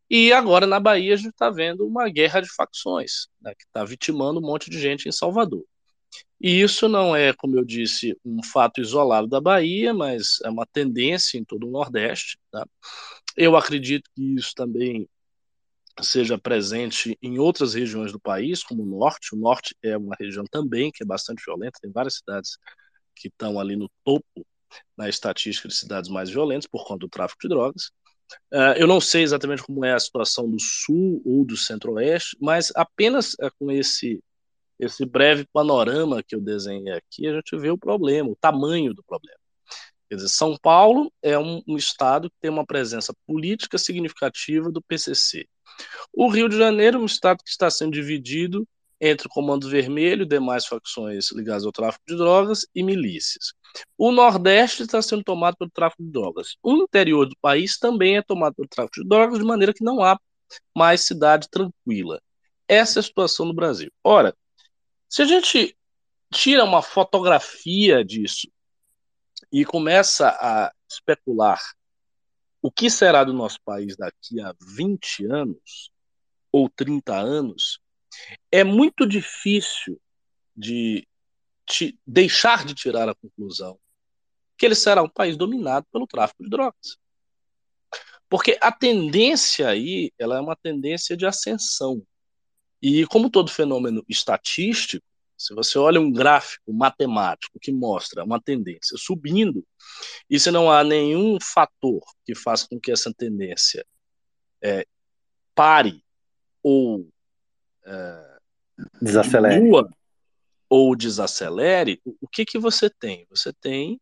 E 0.10 0.34
agora 0.34 0.68
na 0.68 0.80
Bahia 0.82 1.14
a 1.14 1.18
gente 1.18 1.30
está 1.30 1.50
vendo 1.50 1.88
uma 1.88 2.10
guerra 2.10 2.42
de 2.42 2.50
facções, 2.54 3.28
né, 3.42 3.54
que 3.56 3.64
está 3.66 3.86
vitimando 3.86 4.40
um 4.40 4.46
monte 4.46 4.70
de 4.70 4.80
gente 4.80 5.08
em 5.08 5.12
Salvador. 5.12 5.66
E 6.40 6.62
isso 6.62 6.88
não 6.88 7.16
é, 7.16 7.34
como 7.34 7.58
eu 7.58 7.66
disse, 7.66 8.16
um 8.24 8.44
fato 8.44 8.80
isolado 8.80 9.28
da 9.28 9.42
Bahia, 9.42 9.94
mas 9.94 10.40
é 10.44 10.50
uma 10.50 10.66
tendência 10.66 11.38
em 11.38 11.44
todo 11.44 11.68
o 11.68 11.72
Nordeste. 11.72 12.38
Tá? 12.52 12.66
Eu 13.36 13.56
acredito 13.56 14.10
que 14.16 14.36
isso 14.36 14.54
também 14.56 15.08
seja 16.02 16.38
presente 16.38 17.18
em 17.22 17.40
outras 17.40 17.74
regiões 17.74 18.12
do 18.12 18.20
país, 18.20 18.64
como 18.64 18.84
o 18.84 18.86
Norte. 18.86 19.34
O 19.34 19.38
Norte 19.38 19.76
é 19.82 19.98
uma 19.98 20.16
região 20.20 20.46
também 20.46 20.92
que 20.92 21.04
é 21.04 21.06
bastante 21.06 21.44
violenta, 21.46 21.80
tem 21.82 21.92
várias 21.92 22.18
cidades 22.18 22.58
que 23.16 23.30
estão 23.30 23.60
ali 23.60 23.76
no 23.76 23.90
topo 24.04 24.46
na 24.96 25.10
estatística 25.10 25.68
de 25.68 25.76
cidades 25.76 26.10
mais 26.10 26.30
violentas 26.30 26.68
por 26.68 26.86
conta 26.86 27.00
do 27.00 27.10
tráfico 27.10 27.42
de 27.42 27.50
drogas. 27.50 27.92
Uh, 28.54 28.76
eu 28.78 28.86
não 28.86 29.00
sei 29.00 29.24
exatamente 29.24 29.64
como 29.64 29.86
é 29.86 29.94
a 29.94 30.00
situação 30.00 30.50
do 30.50 30.60
Sul 30.60 31.22
ou 31.26 31.46
do 31.46 31.56
Centro-Oeste, 31.56 32.38
mas 32.42 32.72
apenas 32.76 33.34
uh, 33.36 33.50
com 33.58 33.72
esse 33.72 34.22
esse 34.80 35.06
breve 35.06 35.46
panorama 35.52 36.22
que 36.24 36.36
eu 36.36 36.42
desenhei 36.42 36.94
aqui, 36.94 37.28
a 37.28 37.34
gente 37.34 37.58
vê 37.58 37.70
o 37.70 37.78
problema, 37.78 38.30
o 38.30 38.36
tamanho 38.36 38.94
do 38.94 39.04
problema. 39.04 39.40
Quer 40.10 40.16
dizer, 40.16 40.30
São 40.30 40.56
Paulo 40.58 41.12
é 41.22 41.38
um, 41.38 41.62
um 41.68 41.76
estado 41.76 42.30
que 42.30 42.36
tem 42.40 42.50
uma 42.50 42.66
presença 42.66 43.14
política 43.26 43.78
significativa 43.78 44.72
do 44.72 44.82
PCC. 44.82 45.46
O 46.14 46.30
Rio 46.30 46.48
de 46.48 46.58
Janeiro 46.58 46.98
é 46.98 47.02
um 47.02 47.06
estado 47.06 47.44
que 47.44 47.50
está 47.50 47.70
sendo 47.70 47.92
dividido 47.92 48.68
entre 49.00 49.28
o 49.28 49.30
Comando 49.30 49.70
Vermelho, 49.70 50.26
demais 50.26 50.66
facções 50.66 51.32
ligadas 51.32 51.66
ao 51.66 51.72
tráfico 51.72 52.04
de 52.08 52.16
drogas 52.16 52.66
e 52.74 52.82
milícias. 52.82 53.54
O 53.98 54.12
Nordeste 54.12 54.84
está 54.84 55.02
sendo 55.02 55.24
tomado 55.24 55.56
pelo 55.58 55.70
tráfico 55.70 56.04
de 56.04 56.10
drogas. 56.10 56.56
O 56.64 56.74
interior 56.78 57.28
do 57.28 57.36
país 57.42 57.78
também 57.78 58.18
é 58.18 58.22
tomado 58.22 58.56
pelo 58.56 58.68
tráfico 58.68 59.02
de 59.02 59.08
drogas, 59.08 59.38
de 59.38 59.46
maneira 59.46 59.74
que 59.74 59.84
não 59.84 60.02
há 60.02 60.20
mais 60.76 61.02
cidade 61.02 61.48
tranquila. 61.50 62.20
Essa 62.68 63.00
é 63.00 63.02
a 63.02 63.04
situação 63.04 63.46
no 63.46 63.54
Brasil. 63.54 63.92
Ora, 64.04 64.36
se 65.10 65.22
a 65.22 65.26
gente 65.26 65.78
tira 66.34 66.64
uma 66.64 66.82
fotografia 66.82 68.04
disso 68.04 68.52
e 69.52 69.64
começa 69.64 70.30
a 70.30 70.74
especular 70.90 71.62
o 72.62 72.72
que 72.72 72.90
será 72.90 73.24
do 73.24 73.34
nosso 73.34 73.60
país 73.64 73.96
daqui 73.96 74.42
a 74.42 74.54
20 74.62 75.26
anos 75.26 75.92
ou 76.52 76.70
30 76.70 77.16
anos, 77.16 77.80
é 78.52 78.64
muito 78.64 79.06
difícil 79.08 80.02
de 80.56 81.08
deixar 82.06 82.66
de 82.66 82.74
tirar 82.74 83.08
a 83.08 83.16
conclusão 83.16 83.80
que 84.58 84.66
ele 84.66 84.76
será 84.76 85.04
um 85.04 85.10
país 85.10 85.38
dominado 85.38 85.86
pelo 85.92 86.08
tráfico 86.08 86.44
de 86.44 86.50
drogas. 86.50 86.98
Porque 88.28 88.58
a 88.60 88.72
tendência 88.72 89.70
aí, 89.70 90.12
ela 90.18 90.38
é 90.38 90.42
uma 90.42 90.56
tendência 90.56 91.16
de 91.16 91.26
ascensão. 91.26 92.02
E 92.82 93.06
como 93.08 93.30
todo 93.30 93.52
fenômeno 93.52 94.04
estatístico, 94.08 95.06
se 95.38 95.54
você 95.54 95.78
olha 95.78 96.02
um 96.02 96.12
gráfico 96.12 96.74
matemático 96.74 97.60
que 97.60 97.72
mostra 97.72 98.24
uma 98.24 98.42
tendência 98.42 98.98
subindo, 98.98 99.64
e 100.30 100.40
se 100.40 100.50
não 100.50 100.72
há 100.72 100.84
nenhum 100.84 101.38
fator 101.40 102.02
que 102.26 102.34
faça 102.34 102.68
com 102.68 102.80
que 102.80 102.92
essa 102.92 103.14
tendência 103.14 103.86
é, 104.62 104.86
pare 105.54 106.04
ou 106.64 107.08
é, 107.86 108.38
desacelere 109.02 109.56
diminua, 109.56 109.90
ou 110.70 110.96
desacelere, 110.96 112.02
o 112.04 112.28
que, 112.28 112.46
que 112.46 112.58
você 112.58 112.90
tem? 112.90 113.26
Você 113.30 113.54
tem 113.54 114.02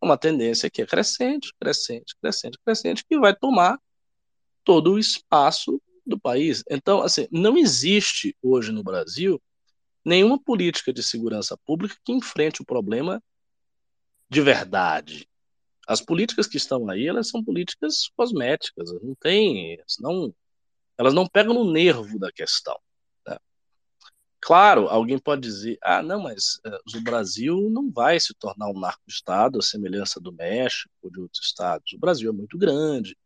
uma 0.00 0.18
tendência 0.18 0.70
que 0.70 0.82
é 0.82 0.86
crescente, 0.86 1.52
crescente, 1.60 2.14
crescente, 2.20 2.58
crescente, 2.64 3.04
que 3.06 3.18
vai 3.18 3.34
tomar 3.34 3.78
todo 4.64 4.92
o 4.92 4.98
espaço 4.98 5.80
do 6.06 6.18
país. 6.18 6.62
Então, 6.70 7.02
assim, 7.02 7.26
não 7.30 7.56
existe 7.56 8.36
hoje 8.42 8.72
no 8.72 8.82
Brasil 8.82 9.40
nenhuma 10.04 10.38
política 10.38 10.92
de 10.92 11.02
segurança 11.02 11.56
pública 11.64 11.96
que 12.04 12.12
enfrente 12.12 12.62
o 12.62 12.66
problema 12.66 13.22
de 14.28 14.40
verdade. 14.40 15.28
As 15.86 16.00
políticas 16.00 16.46
que 16.46 16.56
estão 16.56 16.88
aí, 16.88 17.06
elas 17.06 17.28
são 17.28 17.44
políticas 17.44 18.08
cosméticas, 18.16 18.90
não 19.02 19.14
tem, 19.14 19.78
não, 20.00 20.34
elas 20.98 21.14
não 21.14 21.26
pegam 21.26 21.54
no 21.54 21.70
nervo 21.70 22.18
da 22.18 22.32
questão. 22.32 22.76
Claro, 24.44 24.88
alguém 24.88 25.18
pode 25.18 25.40
dizer, 25.40 25.78
ah, 25.82 26.02
não, 26.02 26.22
mas 26.22 26.60
uh, 26.66 26.98
o 26.98 27.00
Brasil 27.00 27.70
não 27.70 27.90
vai 27.90 28.20
se 28.20 28.34
tornar 28.34 28.68
um 28.68 28.78
narco-estado, 28.78 29.58
a 29.58 29.62
semelhança 29.62 30.20
do 30.20 30.30
México 30.30 30.90
ou 31.02 31.10
de 31.10 31.18
outros 31.18 31.46
estados. 31.46 31.94
O 31.94 31.98
Brasil 31.98 32.28
é 32.28 32.32
muito 32.34 32.58
grande, 32.58 33.16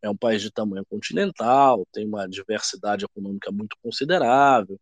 é 0.00 0.08
um 0.08 0.16
país 0.16 0.40
de 0.42 0.48
tamanho 0.48 0.86
continental, 0.88 1.84
tem 1.92 2.06
uma 2.06 2.28
diversidade 2.28 3.04
econômica 3.04 3.50
muito 3.50 3.76
considerável, 3.82 4.78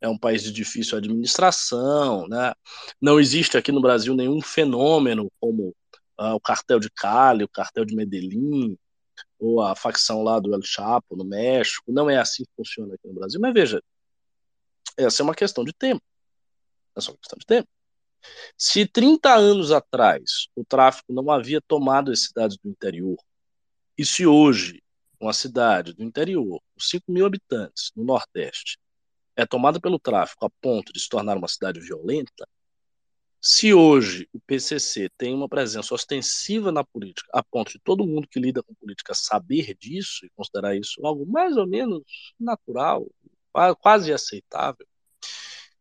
é 0.00 0.08
um 0.08 0.16
país 0.16 0.44
de 0.44 0.52
difícil 0.52 0.98
administração, 0.98 2.28
né? 2.28 2.54
Não 3.02 3.18
existe 3.18 3.58
aqui 3.58 3.72
no 3.72 3.82
Brasil 3.82 4.14
nenhum 4.14 4.40
fenômeno 4.40 5.28
como 5.40 5.74
uh, 6.20 6.34
o 6.34 6.40
cartel 6.40 6.78
de 6.78 6.88
Cali, 6.90 7.42
o 7.42 7.48
cartel 7.48 7.84
de 7.84 7.96
Medellín, 7.96 8.78
ou 9.36 9.60
a 9.60 9.74
facção 9.74 10.22
lá 10.22 10.38
do 10.38 10.54
El 10.54 10.62
Chapo 10.62 11.16
no 11.16 11.24
México. 11.24 11.92
Não 11.92 12.08
é 12.08 12.18
assim 12.18 12.44
que 12.44 12.50
funciona 12.56 12.94
aqui 12.94 13.08
no 13.08 13.14
Brasil. 13.14 13.40
Mas 13.40 13.52
veja, 13.52 13.82
essa 14.96 15.22
é 15.22 15.24
uma 15.24 15.34
questão 15.34 15.64
de 15.64 15.72
tempo. 15.72 16.02
É 16.96 17.00
só 17.00 17.12
uma 17.12 17.18
questão 17.18 17.38
de 17.38 17.46
tempo. 17.46 17.68
Se 18.56 18.86
30 18.86 19.34
anos 19.34 19.70
atrás 19.70 20.48
o 20.56 20.64
tráfico 20.64 21.12
não 21.12 21.30
havia 21.30 21.60
tomado 21.60 22.10
as 22.10 22.24
cidades 22.24 22.56
do 22.56 22.70
interior, 22.70 23.16
e 23.98 24.04
se 24.04 24.26
hoje 24.26 24.82
uma 25.20 25.32
cidade 25.32 25.92
do 25.92 26.02
interior, 26.02 26.60
com 26.60 26.80
5 26.80 27.10
mil 27.10 27.26
habitantes, 27.26 27.90
no 27.96 28.04
Nordeste, 28.04 28.78
é 29.36 29.46
tomada 29.46 29.80
pelo 29.80 29.98
tráfico 29.98 30.46
a 30.46 30.50
ponto 30.60 30.92
de 30.92 31.00
se 31.00 31.08
tornar 31.08 31.36
uma 31.36 31.48
cidade 31.48 31.80
violenta, 31.80 32.46
se 33.40 33.74
hoje 33.74 34.26
o 34.32 34.40
PCC 34.40 35.10
tem 35.18 35.34
uma 35.34 35.48
presença 35.48 35.94
ostensiva 35.94 36.72
na 36.72 36.82
política, 36.82 37.28
a 37.32 37.42
ponto 37.42 37.72
de 37.72 37.78
todo 37.78 38.06
mundo 38.06 38.26
que 38.26 38.40
lida 38.40 38.62
com 38.62 38.74
política 38.74 39.14
saber 39.14 39.74
disso 39.74 40.24
e 40.24 40.30
considerar 40.30 40.74
isso 40.74 41.04
algo 41.06 41.26
mais 41.26 41.54
ou 41.56 41.66
menos 41.66 42.02
natural, 42.40 43.06
quase 43.80 44.12
aceitável, 44.12 44.86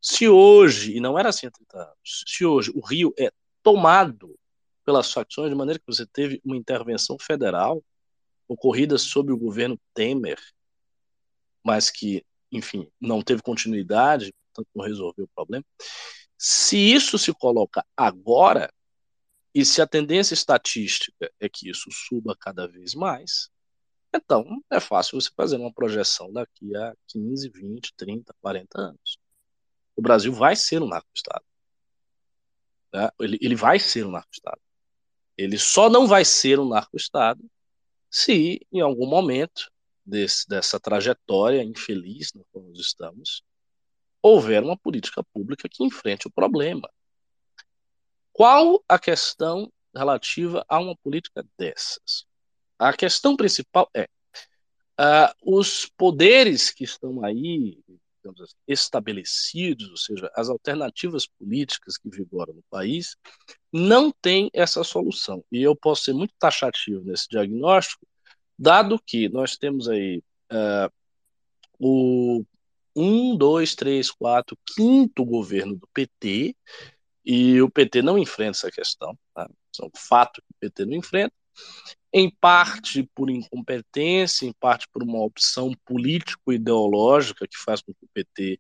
se 0.01 0.27
hoje, 0.27 0.97
e 0.97 0.99
não 0.99 1.17
era 1.17 1.29
assim 1.29 1.47
há 1.47 1.51
30 1.51 1.77
anos, 1.77 2.23
se 2.27 2.45
hoje 2.45 2.71
o 2.75 2.85
Rio 2.85 3.13
é 3.17 3.31
tomado 3.61 4.37
pelas 4.85 5.11
facções 5.11 5.49
de 5.49 5.55
maneira 5.55 5.79
que 5.79 5.87
você 5.87 6.05
teve 6.05 6.41
uma 6.43 6.57
intervenção 6.57 7.17
federal 7.19 7.83
ocorrida 8.47 8.97
sob 8.97 9.31
o 9.31 9.37
governo 9.37 9.79
Temer, 9.93 10.37
mas 11.63 11.89
que 11.89 12.25
enfim, 12.53 12.87
não 13.01 13.21
teve 13.21 13.41
continuidade, 13.41 14.31
portanto 14.53 14.69
não 14.75 14.85
resolveu 14.85 15.25
o 15.25 15.29
problema. 15.35 15.65
Se 16.37 16.77
isso 16.77 17.17
se 17.17 17.33
coloca 17.33 17.83
agora, 17.97 18.71
e 19.55 19.65
se 19.65 19.81
a 19.81 19.87
tendência 19.87 20.33
estatística 20.33 21.31
é 21.39 21.49
que 21.49 21.69
isso 21.69 21.89
suba 21.91 22.35
cada 22.39 22.67
vez 22.67 22.93
mais, 22.93 23.49
então 24.13 24.45
é 24.71 24.79
fácil 24.79 25.19
você 25.19 25.29
fazer 25.35 25.57
uma 25.57 25.73
projeção 25.73 26.31
daqui 26.31 26.75
a 26.75 26.95
15, 27.07 27.49
20, 27.49 27.93
30, 27.95 28.35
40 28.41 28.79
anos. 28.79 29.17
O 29.95 30.01
Brasil 30.01 30.33
vai 30.33 30.55
ser 30.55 30.81
um 30.81 30.87
narco-estado. 30.87 31.43
Né? 32.93 33.09
Ele, 33.19 33.37
ele 33.41 33.55
vai 33.55 33.79
ser 33.79 34.05
um 34.05 34.11
narco-estado. 34.11 34.61
Ele 35.37 35.57
só 35.57 35.89
não 35.89 36.07
vai 36.07 36.23
ser 36.23 36.59
um 36.59 36.67
narco-estado 36.69 37.43
se, 38.09 38.65
em 38.71 38.81
algum 38.81 39.07
momento, 39.07 39.71
desse, 40.05 40.47
dessa 40.47 40.79
trajetória 40.79 41.63
infeliz 41.63 42.31
na 42.33 42.43
qual 42.51 42.65
nós 42.65 42.79
estamos, 42.79 43.43
houver 44.21 44.61
uma 44.63 44.77
política 44.77 45.23
pública 45.33 45.67
que 45.69 45.83
enfrente 45.83 46.27
o 46.27 46.31
problema. 46.31 46.89
Qual 48.31 48.83
a 48.87 48.99
questão 48.99 49.71
relativa 49.95 50.65
a 50.67 50.79
uma 50.79 50.95
política 50.97 51.45
dessas? 51.57 52.25
A 52.89 52.93
questão 52.93 53.35
principal 53.35 53.89
é 53.93 54.07
uh, 54.99 55.33
os 55.59 55.85
poderes 55.97 56.69
que 56.71 56.83
estão 56.83 57.23
aí 57.23 57.79
assim, 58.41 58.55
estabelecidos, 58.67 59.89
ou 59.89 59.97
seja, 59.97 60.31
as 60.35 60.49
alternativas 60.49 61.27
políticas 61.27 61.97
que 61.97 62.09
vigoram 62.09 62.53
no 62.53 62.63
país, 62.69 63.17
não 63.71 64.11
têm 64.11 64.49
essa 64.53 64.83
solução. 64.83 65.43
E 65.51 65.61
eu 65.61 65.75
posso 65.75 66.03
ser 66.05 66.13
muito 66.13 66.33
taxativo 66.39 67.03
nesse 67.03 67.27
diagnóstico, 67.27 68.05
Dado 68.57 68.99
que 69.05 69.27
nós 69.29 69.57
temos 69.57 69.89
aí 69.89 70.23
uh, 70.51 70.93
o 71.79 72.45
1, 72.95 73.35
2, 73.35 73.75
3, 73.75 74.11
4, 74.11 74.57
quinto 74.75 75.25
governo 75.25 75.75
do 75.75 75.87
PT, 75.93 76.55
e 77.25 77.61
o 77.61 77.69
PT 77.69 78.01
não 78.01 78.17
enfrenta 78.17 78.51
essa 78.51 78.71
questão, 78.71 79.17
tá? 79.33 79.49
é 79.81 79.85
um 79.85 79.89
fato 79.95 80.41
que 80.41 80.51
o 80.51 80.55
PT 80.59 80.85
não 80.85 80.93
enfrenta, 80.93 81.33
em 82.11 82.29
parte 82.29 83.09
por 83.15 83.29
incompetência, 83.29 84.45
em 84.45 84.53
parte 84.53 84.87
por 84.91 85.01
uma 85.01 85.19
opção 85.19 85.73
político-ideológica 85.85 87.47
que 87.47 87.57
faz 87.57 87.81
com 87.81 87.93
que 87.93 88.05
o 88.05 88.09
PT 88.13 88.59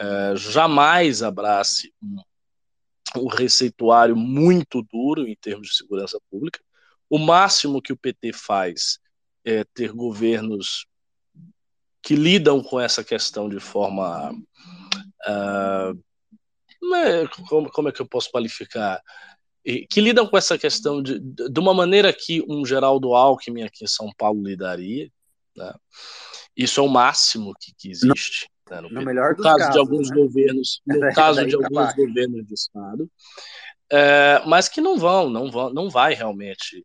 uh, 0.00 0.36
jamais 0.36 1.22
abrace 1.22 1.94
um, 2.02 2.16
um 3.16 3.28
receituário 3.28 4.16
muito 4.16 4.82
duro 4.82 5.28
em 5.28 5.36
termos 5.36 5.68
de 5.68 5.76
segurança 5.76 6.18
pública. 6.28 6.60
O 7.08 7.18
máximo 7.18 7.80
que 7.80 7.92
o 7.92 7.96
PT 7.96 8.32
faz 8.32 8.98
é, 9.44 9.64
ter 9.72 9.92
governos 9.92 10.86
que 12.02 12.14
lidam 12.14 12.62
com 12.62 12.80
essa 12.80 13.04
questão 13.04 13.48
de 13.48 13.60
forma. 13.60 14.32
Uh, 15.26 16.04
como, 17.48 17.70
como 17.70 17.88
é 17.88 17.92
que 17.92 18.00
eu 18.00 18.08
posso 18.08 18.30
qualificar? 18.30 19.02
Que 19.90 20.00
lidam 20.00 20.26
com 20.26 20.36
essa 20.36 20.56
questão 20.56 21.02
de, 21.02 21.18
de 21.18 21.60
uma 21.60 21.74
maneira 21.74 22.12
que 22.12 22.42
um 22.48 22.64
Geraldo 22.64 23.14
Alckmin 23.14 23.62
aqui 23.62 23.84
em 23.84 23.88
São 23.88 24.10
Paulo 24.16 24.42
lidaria. 24.42 25.10
Né? 25.56 25.74
Isso 26.56 26.80
é 26.80 26.82
o 26.82 26.88
máximo 26.88 27.52
que, 27.60 27.72
que 27.76 27.90
existe. 27.90 28.48
No, 28.70 28.76
né? 28.76 28.80
no, 28.82 28.90
no 28.90 29.02
melhor 29.02 29.36
no 29.36 29.42
caso 29.42 29.58
casos, 29.58 29.72
de 29.72 29.78
alguns 29.78 30.10
né? 30.10 30.16
governos, 30.16 30.80
no 30.86 31.04
é, 31.04 31.14
caso 31.14 31.46
de 31.46 31.54
alguns 31.54 31.94
governos 31.94 32.46
de 32.46 32.54
estado, 32.54 33.10
é, 33.90 34.42
mas 34.46 34.68
que 34.68 34.80
não 34.80 34.98
vão, 34.98 35.28
não 35.28 35.50
vão, 35.50 35.70
não 35.72 35.90
vai 35.90 36.14
realmente 36.14 36.84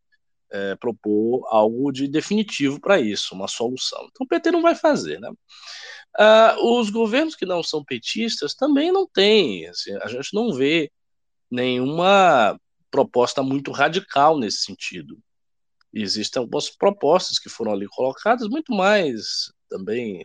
é, 0.52 0.76
propor 0.76 1.46
algo 1.50 1.92
de 1.92 2.08
definitivo 2.08 2.80
para 2.80 3.00
isso, 3.00 3.34
uma 3.34 3.48
solução. 3.48 4.08
Então 4.12 4.26
o 4.26 4.28
PT 4.28 4.52
não 4.52 4.62
vai 4.62 4.76
fazer, 4.76 5.20
né? 5.20 5.32
Ah, 6.16 6.56
os 6.62 6.92
governos 6.92 7.36
que 7.36 7.46
não 7.46 7.64
são 7.64 7.84
petistas 7.84 8.54
também 8.54 8.92
não 8.92 9.08
têm, 9.08 9.68
assim, 9.68 9.96
a 10.02 10.08
gente 10.08 10.34
não 10.34 10.54
vê 10.54 10.92
nenhuma 11.50 12.60
proposta 12.94 13.41
muito 13.41 13.72
radical 13.72 14.38
nesse 14.38 14.58
sentido. 14.58 15.18
E 15.91 16.04
existem 16.04 16.39
algumas 16.39 16.70
propostas 16.70 17.39
que 17.39 17.50
foram 17.50 17.72
ali 17.74 17.88
colocadas, 17.88 18.48
muito 18.48 18.72
mais 18.72 19.52
também 19.68 20.24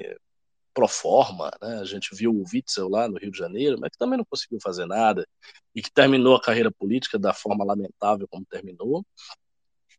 pro 0.75 0.87
forma, 0.87 1.51
né? 1.63 1.79
A 1.81 1.85
gente 1.85 2.15
viu 2.15 2.31
o 2.31 2.45
Witzel 2.53 2.91
lá 2.91 3.09
no 3.09 3.19
Rio 3.19 3.31
de 3.31 3.39
Janeiro, 3.39 3.79
mas 3.81 3.91
que 3.91 3.97
também 3.97 4.19
não 4.19 4.25
conseguiu 4.27 4.59
fazer 4.61 4.85
nada 4.85 5.27
e 5.75 5.81
que 5.81 5.91
terminou 5.91 6.37
a 6.37 6.43
carreira 6.43 6.71
política 6.71 7.19
da 7.19 7.33
forma 7.33 7.65
lamentável 7.65 8.29
como 8.29 8.45
terminou. 8.45 9.03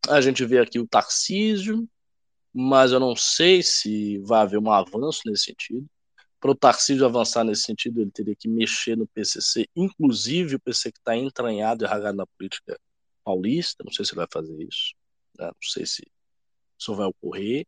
A 0.08 0.22
gente 0.22 0.46
vê 0.46 0.60
aqui 0.60 0.80
o 0.80 0.88
Tarcísio, 0.88 1.90
mas 2.54 2.92
eu 2.92 3.00
não 3.00 3.16
sei 3.16 3.64
se 3.64 4.20
vai 4.20 4.42
haver 4.42 4.60
um 4.60 4.72
avanço 4.72 5.22
nesse 5.26 5.46
sentido. 5.46 5.88
Para 6.40 6.52
o 6.52 6.56
Tarcísio 6.56 7.06
avançar 7.06 7.44
nesse 7.44 7.64
sentido, 7.64 8.02
ele 8.02 8.12
teria 8.12 8.36
que 8.36 8.48
mexer 8.48 8.96
no 8.96 9.06
PCC, 9.08 9.68
inclusive 9.76 10.56
o 10.56 10.60
PC 10.60 10.92
que 10.92 11.00
está 11.00 11.16
entranhado 11.16 11.84
e 11.84 11.88
rasgado 11.88 12.16
na 12.16 12.26
política 12.26 12.80
paulista. 13.24 13.84
Não 13.84 13.92
sei 13.92 14.06
se 14.06 14.12
ele 14.12 14.20
vai 14.20 14.28
fazer 14.32 14.56
isso, 14.64 14.94
né? 15.38 15.48
não 15.48 15.54
sei 15.62 15.86
se 15.86 16.04
isso 16.80 16.96
vai 16.96 17.08
ocorrer. 17.08 17.68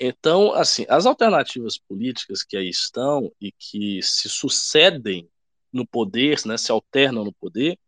Então, 0.00 0.52
assim, 0.54 0.86
as 0.88 1.06
alternativas 1.06 1.78
políticas 1.78 2.42
que 2.42 2.56
aí 2.56 2.68
estão 2.68 3.32
e 3.40 3.52
que 3.52 4.00
se 4.02 4.28
sucedem 4.28 5.28
no 5.72 5.86
poder, 5.86 6.40
né, 6.46 6.56
se 6.56 6.70
alternam 6.70 7.24
no 7.24 7.32
poder, 7.32 7.78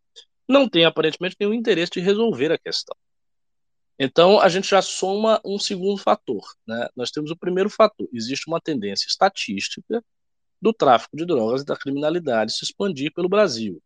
não 0.47 0.67
têm 0.67 0.85
aparentemente 0.85 1.35
nenhum 1.39 1.53
interesse 1.53 1.93
de 1.93 1.99
resolver 1.99 2.51
a 2.51 2.57
questão. 2.57 2.95
Então, 3.99 4.39
a 4.39 4.47
gente 4.47 4.69
já 4.69 4.81
soma 4.81 5.41
um 5.43 5.59
segundo 5.59 6.01
fator. 6.01 6.43
Né? 6.65 6.87
Nós 6.95 7.11
temos 7.11 7.31
o 7.31 7.37
primeiro 7.37 7.69
fator: 7.69 8.07
existe 8.13 8.47
uma 8.47 8.61
tendência 8.61 9.07
estatística 9.07 10.03
do 10.61 10.73
tráfico 10.73 11.15
de 11.15 11.25
drogas 11.25 11.61
e 11.61 11.65
da 11.65 11.75
criminalidade 11.75 12.53
se 12.53 12.63
expandir 12.63 13.13
pelo 13.13 13.29
Brasil, 13.29 13.81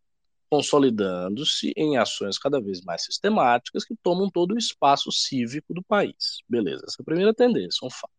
consolidando-se 0.49 1.73
em 1.75 1.97
ações 1.97 2.37
cada 2.37 2.61
vez 2.61 2.81
mais 2.81 3.03
sistemáticas 3.03 3.85
que 3.85 3.95
tomam 4.01 4.29
todo 4.29 4.53
o 4.53 4.57
espaço 4.57 5.11
cívico 5.11 5.73
do 5.73 5.83
país. 5.83 6.39
Beleza, 6.47 6.83
essa 6.87 6.97
é 6.99 7.01
a 7.01 7.05
primeira 7.05 7.33
tendência, 7.33 7.85
um 7.85 7.89
fato. 7.89 8.13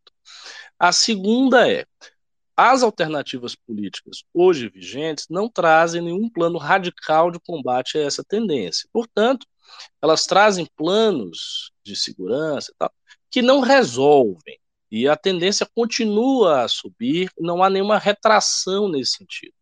A 0.79 0.93
segunda 0.93 1.71
é: 1.71 1.85
as 2.57 2.83
alternativas 2.83 3.55
políticas 3.55 4.23
hoje 4.33 4.69
vigentes 4.69 5.27
não 5.29 5.49
trazem 5.49 6.01
nenhum 6.03 6.29
plano 6.29 6.59
radical 6.59 7.31
de 7.31 7.41
combate 7.41 7.99
a 7.99 8.03
essa 8.03 8.23
tendência. 8.23 8.89
Portanto, 8.93 9.47
elas 10.01 10.25
trazem 10.25 10.67
planos 10.77 11.73
de 11.83 11.97
segurança 11.97 12.73
tal, 12.79 12.93
que 13.31 13.43
não 13.43 13.61
resolvem. 13.61 14.59
E 14.97 15.09
a 15.09 15.17
tendência 15.17 15.69
continua 15.75 16.63
a 16.63 16.69
subir, 16.69 17.29
não 17.37 17.65
há 17.65 17.69
nenhuma 17.69 17.99
retração 17.99 18.89
nesse 18.89 19.17
sentido. 19.17 19.53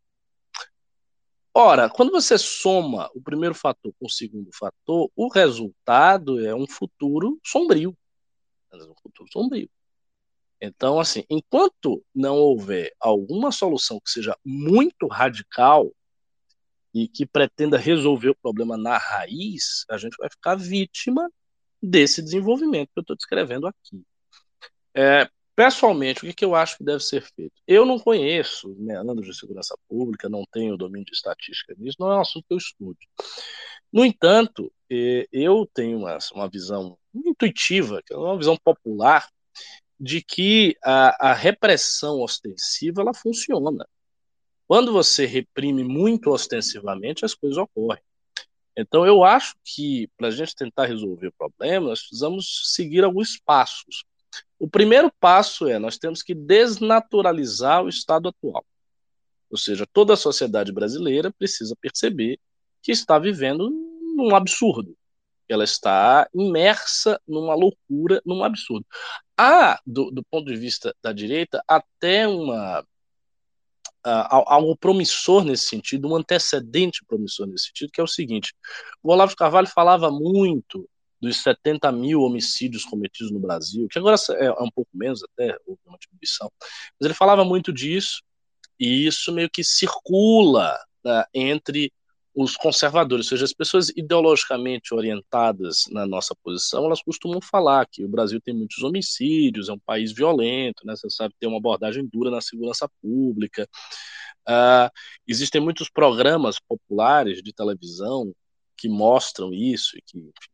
Ora, 1.55 1.89
quando 1.89 2.11
você 2.13 2.37
soma 2.37 3.11
o 3.15 3.23
primeiro 3.23 3.55
fator 3.55 3.95
com 3.99 4.05
o 4.05 4.11
segundo 4.11 4.51
fator, 4.53 5.11
o 5.17 5.29
resultado 5.33 6.45
é 6.45 6.55
um 6.55 6.67
futuro 6.69 7.41
sombrio. 7.43 7.97
Um 8.75 8.95
futuro 9.03 9.27
sombrio. 9.33 9.71
Então, 10.61 11.01
assim, 11.01 11.25
enquanto 11.31 12.05
não 12.15 12.37
houver 12.37 12.95
alguma 13.01 13.51
solução 13.51 13.99
que 14.01 14.11
seja 14.11 14.37
muito 14.45 15.07
radical 15.07 15.91
e 16.93 17.09
que 17.09 17.25
pretenda 17.25 17.79
resolver 17.79 18.29
o 18.29 18.37
problema 18.37 18.77
na 18.77 18.99
raiz, 18.99 19.87
a 19.89 19.97
gente 19.97 20.15
vai 20.19 20.29
ficar 20.29 20.57
vítima 20.57 21.27
desse 21.83 22.21
desenvolvimento 22.21 22.91
que 22.93 22.99
eu 22.99 23.01
estou 23.01 23.17
descrevendo 23.17 23.67
aqui. 23.67 24.05
É, 24.95 25.29
pessoalmente, 25.55 26.21
o 26.21 26.29
que, 26.29 26.35
que, 26.35 26.45
eu 26.45 26.55
acho 26.55 26.79
que 26.79 26.85
deve 26.85 27.01
ser 27.01 27.23
feito? 27.23 27.55
Eu 27.67 27.85
não 27.85 27.99
conheço 27.99 28.75
meandros 28.79 29.27
de 29.27 29.35
segurança 29.35 29.77
pública, 29.89 30.29
não 30.29 30.45
tenho 30.53 30.77
domínio 30.77 31.07
de 31.07 31.13
estatística 31.13 31.75
nisso, 31.79 31.97
não 32.01 32.11
é 32.13 32.17
um 32.17 32.21
assunto 32.21 32.45
que 32.47 32.55
eu 32.55 32.59
estude. 32.59 33.09
No 33.93 34.05
entanto, 34.05 34.73
é, 34.91 35.27
eu 35.33 35.69
tenho 35.75 35.99
uma, 35.99 36.19
uma 36.35 36.49
visão 36.49 36.99
intuitiva, 37.15 38.03
que 38.05 38.15
é 38.15 38.17
uma 38.17 38.39
visão 38.39 38.57
popular, 38.63 39.29
de 40.01 40.23
que 40.23 40.77
a, 40.83 41.31
a 41.31 41.33
repressão 41.35 42.21
ostensiva 42.21 43.03
ela 43.03 43.15
funciona. 43.15 43.87
Quando 44.67 44.93
você 44.93 45.27
reprime 45.27 45.85
muito 45.85 46.31
ostensivamente, 46.31 47.25
as 47.25 47.35
coisas 47.35 47.59
ocorrem. 47.59 48.03
Então, 48.77 49.07
eu 49.07 49.23
acho 49.23 49.55
que 49.63 50.09
para 50.17 50.29
a 50.29 50.31
gente 50.31 50.55
tentar 50.55 50.87
resolver 50.87 51.29
o 51.29 51.33
problema, 51.33 51.89
nós 51.89 52.01
precisamos 52.01 52.73
seguir 52.75 53.05
alguns 53.05 53.39
passos. 53.39 54.05
O 54.59 54.69
primeiro 54.69 55.13
passo 55.21 55.67
é 55.67 55.79
nós 55.79 55.99
temos 55.99 56.23
que 56.23 56.35
desnaturalizar 56.35 57.83
o 57.83 57.89
estado 57.89 58.29
atual. 58.29 58.65
Ou 59.51 59.59
seja, 59.59 59.87
toda 59.93 60.15
a 60.15 60.17
sociedade 60.17 60.73
brasileira 60.73 61.31
precisa 61.31 61.77
perceber 61.81 62.39
que 62.83 62.93
está 62.93 63.19
vivendo 63.19 63.71
num 64.17 64.35
absurdo. 64.35 64.97
Ela 65.49 65.65
está 65.65 66.29
imersa 66.33 67.21
numa 67.27 67.55
loucura, 67.55 68.23
num 68.25 68.43
absurdo. 68.43 68.87
Há, 69.37 69.81
do, 69.87 70.11
do 70.11 70.25
ponto 70.25 70.47
de 70.47 70.57
vista 70.57 70.95
da 71.03 71.13
direita, 71.13 71.63
até 71.69 72.27
uma 72.27 72.85
Uh, 74.05 74.27
algo 74.49 74.77
promissor 74.77 75.45
nesse 75.45 75.69
sentido, 75.69 76.09
um 76.09 76.17
antecedente 76.17 77.05
promissor 77.07 77.47
nesse 77.47 77.67
sentido, 77.67 77.93
que 77.93 78.01
é 78.01 78.05
o 78.05 78.09
seguinte: 78.09 78.53
o 79.01 79.13
Olavo 79.13 79.31
de 79.31 79.37
Carvalho 79.37 79.69
falava 79.69 80.11
muito 80.11 80.91
dos 81.23 81.41
70 81.41 81.93
mil 81.93 82.23
homicídios 82.23 82.85
cometidos 82.85 83.31
no 83.31 83.39
Brasil, 83.39 83.87
que 83.89 83.99
agora 83.99 84.17
é, 84.33 84.47
é 84.47 84.63
um 84.63 84.71
pouco 84.71 84.91
menos, 84.93 85.23
até 85.23 85.57
houve 85.65 85.81
uma 85.87 85.97
diminuição, 85.97 86.51
mas 86.61 87.07
ele 87.07 87.15
falava 87.15 87.45
muito 87.45 87.73
disso, 87.73 88.23
e 88.79 89.07
isso 89.07 89.33
meio 89.33 89.49
que 89.49 89.63
circula 89.63 90.77
né, 91.05 91.25
entre 91.33 91.93
os 92.35 92.57
conservadores, 92.57 93.27
ou 93.27 93.31
seja, 93.31 93.45
as 93.45 93.53
pessoas 93.53 93.91
ideologicamente 93.91 94.95
orientadas 94.95 95.85
na 95.91 96.07
nossa 96.07 96.35
posição, 96.43 96.87
elas 96.87 97.03
costumam 97.03 97.41
falar 97.41 97.87
que 97.87 98.05
o 98.05 98.09
Brasil 98.09 98.41
tem 98.41 98.55
muitos 98.55 98.83
homicídios, 98.83 99.69
é 99.69 99.73
um 99.73 99.79
país 99.79 100.13
violento, 100.13 100.85
né? 100.87 100.97
Você 100.97 101.11
sabe, 101.11 101.35
tem 101.39 101.49
uma 101.49 101.59
abordagem 101.59 102.07
dura 102.07 102.31
na 102.31 102.41
segurança 102.41 102.89
pública. 103.03 103.69
Uh, 104.49 104.91
existem 105.29 105.61
muitos 105.61 105.91
programas 105.91 106.57
populares 106.59 107.43
de 107.43 107.53
televisão 107.53 108.33
que 108.79 108.89
mostram 108.89 109.53
isso 109.53 109.97
e 109.99 110.03
que 110.03 110.19
enfim, 110.19 110.52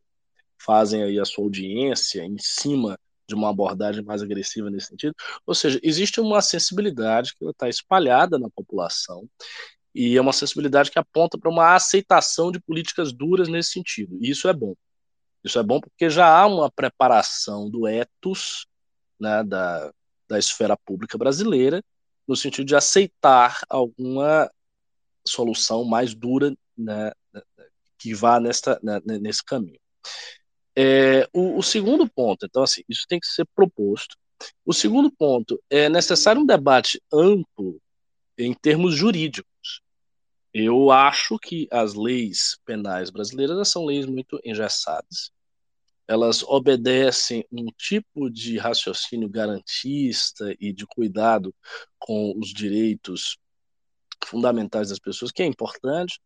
fazem 0.59 1.02
aí 1.02 1.18
a 1.18 1.24
sua 1.24 1.44
audiência 1.44 2.24
em 2.24 2.36
cima 2.38 2.98
de 3.28 3.34
uma 3.34 3.50
abordagem 3.50 4.02
mais 4.02 4.22
agressiva 4.22 4.70
nesse 4.70 4.88
sentido. 4.88 5.14
Ou 5.46 5.54
seja, 5.54 5.78
existe 5.82 6.20
uma 6.20 6.40
sensibilidade 6.40 7.34
que 7.34 7.44
está 7.44 7.68
espalhada 7.68 8.38
na 8.38 8.48
população 8.48 9.28
e 9.94 10.16
é 10.16 10.20
uma 10.20 10.32
sensibilidade 10.32 10.90
que 10.90 10.98
aponta 10.98 11.38
para 11.38 11.50
uma 11.50 11.74
aceitação 11.74 12.50
de 12.50 12.61
políticas 12.61 13.12
duras 13.12 13.48
nesse 13.48 13.72
sentido. 13.72 14.16
E 14.20 14.30
isso 14.30 14.48
é 14.48 14.52
bom. 14.52 14.74
Isso 15.44 15.59
é 15.59 15.62
bom 15.62 15.80
porque 15.80 16.09
já 16.09 16.26
há 16.26 16.46
uma 16.46 16.70
preparação 16.70 17.70
do 17.70 17.86
ethos 17.86 18.66
né, 19.20 19.42
da, 19.44 19.92
da 20.28 20.38
esfera 20.38 20.76
pública 20.76 21.18
brasileira 21.18 21.82
no 22.26 22.36
sentido 22.36 22.66
de 22.66 22.76
aceitar 22.76 23.62
alguma 23.68 24.50
solução 25.26 25.84
mais 25.84 26.14
dura 26.14 26.54
né, 26.76 27.12
que 27.98 28.14
vá 28.14 28.38
nesta, 28.38 28.78
né, 28.82 29.00
nesse 29.04 29.44
caminho. 29.44 29.80
É, 30.81 31.29
o, 31.33 31.59
o, 31.59 31.62
segundo 31.62 32.09
ponto, 32.09 32.47
então, 32.47 32.62
assim, 32.62 32.83
isso 32.89 33.05
tem 33.09 33.18
que 33.18 33.26
ser 33.26 33.45
proposto. 33.53 34.16
O 34.64 34.72
segundo 34.72 35.11
ponto, 35.11 35.61
é 35.68 35.89
necessário 35.89 36.41
um 36.41 36.47
debate 36.47 37.03
amplo 37.12 37.83
em 38.39 38.55
termos 38.55 38.95
jurídicos. 38.95 39.83
Eu 40.55 40.93
acho 40.93 41.37
que 41.37 41.66
as 41.72 41.95
leis 41.95 42.57
penais 42.64 43.11
brasileiras 43.11 43.68
são 43.68 43.85
leis 43.85 44.07
muito 44.07 44.41
engessadas. 44.45 45.33
Elas 46.07 46.45
obedecem 46.45 47.45
um 47.51 47.66
tipo 47.76 48.31
de 48.31 48.57
raciocínio 48.57 49.29
garantista 49.29 50.55
e 50.61 50.72
de 50.72 50.87
cuidado 50.87 51.53
com 51.99 52.39
os 52.39 52.53
direitos 52.55 53.37
fundamentais 54.24 54.91
das 54.91 55.01
pessoas, 55.01 55.33
que 55.33 55.43
é 55.43 55.47
importante, 55.47 56.20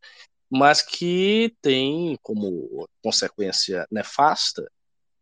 mas 0.55 0.83
que 0.83 1.55
tem 1.63 2.15
como 2.21 2.87
consequência 3.01 3.87
nefasta 3.89 4.71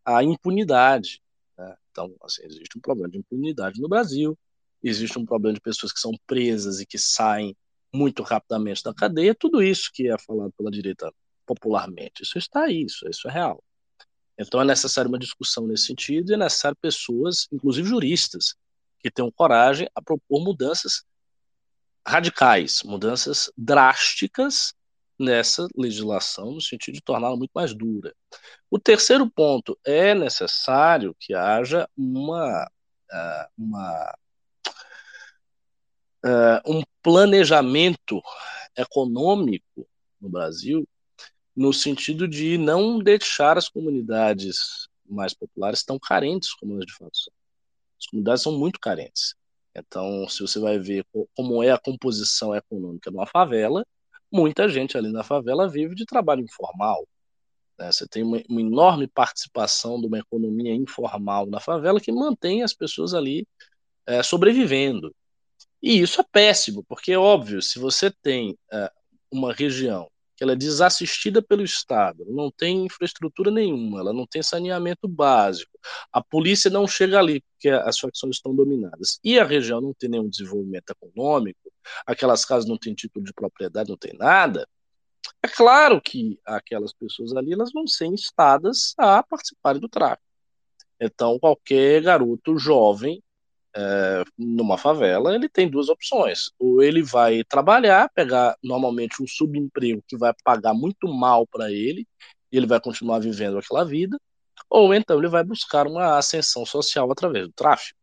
a 0.04 0.22
impunidade. 0.22 1.22
Né? 1.58 1.74
Então, 1.90 2.14
assim, 2.22 2.44
existe 2.44 2.78
um 2.78 2.82
problema 2.82 3.10
de 3.10 3.20
impunidade 3.20 3.80
no 3.80 3.88
Brasil, 3.88 4.38
existe 4.84 5.18
um 5.18 5.26
problema 5.26 5.54
de 5.54 5.62
pessoas 5.62 5.94
que 5.94 6.02
são 6.02 6.12
presas 6.28 6.82
e 6.82 6.86
que 6.86 6.98
saem 6.98 7.56
muito 7.94 8.24
rapidamente 8.24 8.84
da 8.84 8.94
cadeia, 8.94 9.34
tudo 9.34 9.64
isso 9.64 9.90
que 9.94 10.10
é 10.10 10.18
falado 10.18 10.52
pela 10.58 10.70
direita 10.70 11.10
popularmente, 11.46 12.24
isso 12.24 12.38
está 12.38 12.64
aí, 12.64 12.84
isso, 12.84 13.08
isso 13.08 13.26
é 13.30 13.32
real. 13.32 13.64
Então 14.38 14.60
é 14.60 14.66
necessário 14.66 15.08
uma 15.08 15.20
discussão 15.20 15.66
nesse 15.66 15.86
sentido 15.86 16.32
e 16.32 16.34
é 16.34 16.38
necessário 16.38 16.78
pessoas, 16.82 17.48
inclusive 17.54 17.88
juristas, 17.88 18.56
que 19.00 19.10
tenham 19.10 19.32
coragem 19.32 19.88
a 19.96 20.02
propor 20.02 20.44
mudanças 20.44 21.06
radicais, 22.06 22.84
mudanças 22.84 23.50
drásticas 23.58 24.74
nessa 25.20 25.68
legislação, 25.76 26.52
no 26.52 26.62
sentido 26.62 26.96
de 26.96 27.02
torná-la 27.02 27.36
muito 27.36 27.52
mais 27.54 27.74
dura. 27.74 28.14
O 28.70 28.80
terceiro 28.80 29.30
ponto, 29.30 29.78
é 29.86 30.16
necessário 30.16 31.16
que 31.20 31.34
haja 31.34 31.88
uma, 31.96 32.70
ah, 33.12 33.50
uma 33.58 34.16
uh, 36.26 36.72
um 36.72 36.82
planejamento 37.02 38.22
econômico 38.76 39.88
no 40.20 40.30
Brasil 40.30 40.88
no 41.56 41.74
sentido 41.74 42.28
de 42.28 42.58
não 42.58 43.00
deixar 43.00 43.58
as 43.58 43.68
comunidades 43.68 44.88
mais 45.06 45.34
populares 45.34 45.84
tão 45.84 46.00
carentes 46.00 46.54
como 46.54 46.74
elas 46.74 46.86
de 46.86 46.94
fato. 46.94 47.12
As 48.00 48.08
comunidades 48.08 48.44
são 48.44 48.58
muito 48.58 48.80
carentes. 48.80 49.36
Então, 49.76 50.28
se 50.28 50.42
você 50.42 50.60
vai 50.60 50.80
ver 50.80 51.06
como 51.36 51.64
é 51.64 51.72
a 51.72 51.80
composição 51.80 52.56
econômica 52.56 53.12
de 53.12 53.18
uma 53.18 53.28
favela, 53.28 53.86
muita 54.32 54.70
gente 54.70 54.98
ali 54.98 55.12
na 55.12 55.24
favela 55.24 55.70
vive 55.70 55.96
de 55.96 56.06
trabalho 56.06 56.42
informal. 56.44 57.08
Né? 57.78 57.92
Você 57.92 58.08
tem 58.08 58.24
uma, 58.24 58.42
uma, 58.50 58.62
enorme 58.62 59.08
participação 59.08 60.00
de 60.00 60.08
uma 60.08 60.20
economia 60.20 60.74
informal 60.74 61.46
na 61.48 61.60
favela 61.60 62.00
que 62.00 62.12
mantém 62.12 62.64
as 62.64 62.74
pessoas 62.74 63.14
ali 63.14 63.48
é, 64.06 64.22
sobrevivendo. 64.24 65.14
E 65.82 66.00
isso 66.00 66.22
é 66.22 66.24
péssimo, 66.32 66.84
porque 66.88 67.12
é 67.12 67.18
óbvio, 67.18 67.62
se 67.62 67.80
você 67.80 68.12
tem 68.12 68.58
é, 68.72 68.92
uma 69.32 69.54
região 69.54 70.11
ela 70.44 70.54
é 70.54 70.56
desassistida 70.56 71.42
pelo 71.42 71.64
Estado, 71.64 72.26
não 72.28 72.50
tem 72.52 72.86
infraestrutura 72.86 73.52
nenhuma, 73.52 74.00
ela 74.00 74.14
não 74.14 74.26
tem 74.26 74.42
saneamento 74.42 75.08
básico, 75.08 75.78
a 76.12 76.22
polícia 76.24 76.70
não 76.70 76.88
chega 76.88 77.20
ali 77.20 77.42
porque 77.42 77.70
as 77.70 78.00
facções 78.00 78.38
estão 78.38 78.56
dominadas, 78.56 79.20
e 79.24 79.38
a 79.38 79.46
região 79.46 79.80
não 79.80 79.94
tem 79.94 80.10
nenhum 80.10 80.30
desenvolvimento 80.30 80.90
econômico, 80.90 81.72
aquelas 82.06 82.44
casas 82.44 82.68
não 82.68 82.78
têm 82.78 82.94
título 82.94 83.24
de 83.24 83.34
propriedade, 83.34 83.90
não 83.90 83.98
tem 83.98 84.18
nada, 84.18 84.68
é 85.44 85.48
claro 85.48 86.02
que 86.02 86.40
aquelas 86.46 86.94
pessoas 86.94 87.36
ali 87.36 87.54
elas 87.54 87.72
vão 87.72 87.88
ser 87.88 88.06
instadas 88.06 88.94
a 88.98 89.24
participarem 89.24 89.82
do 89.82 89.90
tráfico. 89.90 90.24
Então, 91.00 91.40
qualquer 91.40 92.02
garoto 92.04 92.58
jovem 92.58 93.24
é, 93.76 94.24
numa 94.38 94.78
favela, 94.78 95.34
ele 95.34 95.50
tem 95.50 95.70
duas 95.70 95.90
opções. 95.90 96.52
Ou 96.60 96.82
ele 96.82 97.02
vai 97.02 97.44
trabalhar, 97.44 98.10
pegar 98.14 98.56
normalmente 98.64 99.22
um 99.22 99.28
subemprego 99.28 100.04
que 100.08 100.18
vai 100.18 100.34
pagar 100.44 100.74
muito 100.74 101.08
mal 101.08 101.48
para 101.48 101.72
ele, 101.72 102.08
e 102.52 102.58
ele 102.58 102.68
vai 102.68 102.80
continuar 102.82 103.20
vivendo 103.20 103.58
aquela 103.58 103.86
vida, 103.86 104.20
ou 104.70 104.94
então 104.94 105.18
ele 105.18 105.30
vai 105.30 105.44
buscar 105.44 105.88
uma 105.88 106.18
ascensão 106.18 106.66
social 106.66 107.12
através 107.12 107.48
do 107.48 107.54
tráfico. 107.54 107.98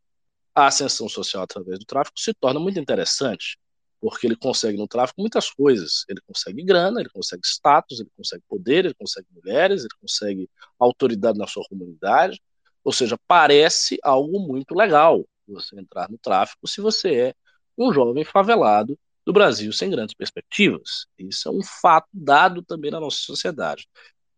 A 0.54 0.66
ascensão 0.66 1.08
social 1.08 1.42
através 1.42 1.78
do 1.78 1.84
tráfico 1.84 2.18
se 2.18 2.34
torna 2.34 2.58
muito 2.60 2.78
interessante, 2.80 3.58
porque 4.00 4.26
ele 4.26 4.36
consegue 4.36 4.76
no 4.78 4.88
tráfico 4.88 5.20
muitas 5.20 5.50
coisas. 5.50 6.04
Ele 6.08 6.20
consegue 6.26 6.62
grana, 6.64 7.00
ele 7.00 7.10
consegue 7.10 7.42
status, 7.46 8.00
ele 8.00 8.10
consegue 8.16 8.42
poder, 8.48 8.84
ele 8.86 8.94
consegue 8.94 9.26
mulheres, 9.32 9.82
ele 9.82 9.94
consegue 10.00 10.50
autoridade 10.78 11.38
na 11.38 11.46
sua 11.46 11.64
comunidade. 11.68 12.40
Ou 12.84 12.92
seja, 12.92 13.16
parece 13.26 13.98
algo 14.02 14.40
muito 14.40 14.74
legal 14.74 15.24
você 15.52 15.78
entrar 15.78 16.10
no 16.10 16.18
tráfico 16.18 16.66
se 16.66 16.80
você 16.80 17.14
é 17.14 17.34
um 17.76 17.92
jovem 17.92 18.24
favelado 18.24 18.98
do 19.24 19.32
Brasil 19.32 19.72
sem 19.72 19.90
grandes 19.90 20.14
perspectivas. 20.14 21.06
Isso 21.18 21.48
é 21.48 21.52
um 21.52 21.62
fato 21.62 22.08
dado 22.12 22.62
também 22.62 22.90
na 22.90 22.98
nossa 22.98 23.18
sociedade. 23.18 23.86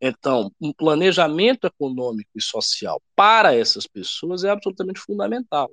Então, 0.00 0.50
um 0.60 0.72
planejamento 0.72 1.66
econômico 1.66 2.30
e 2.34 2.42
social 2.42 3.00
para 3.14 3.54
essas 3.54 3.86
pessoas 3.86 4.44
é 4.44 4.50
absolutamente 4.50 5.00
fundamental. 5.00 5.70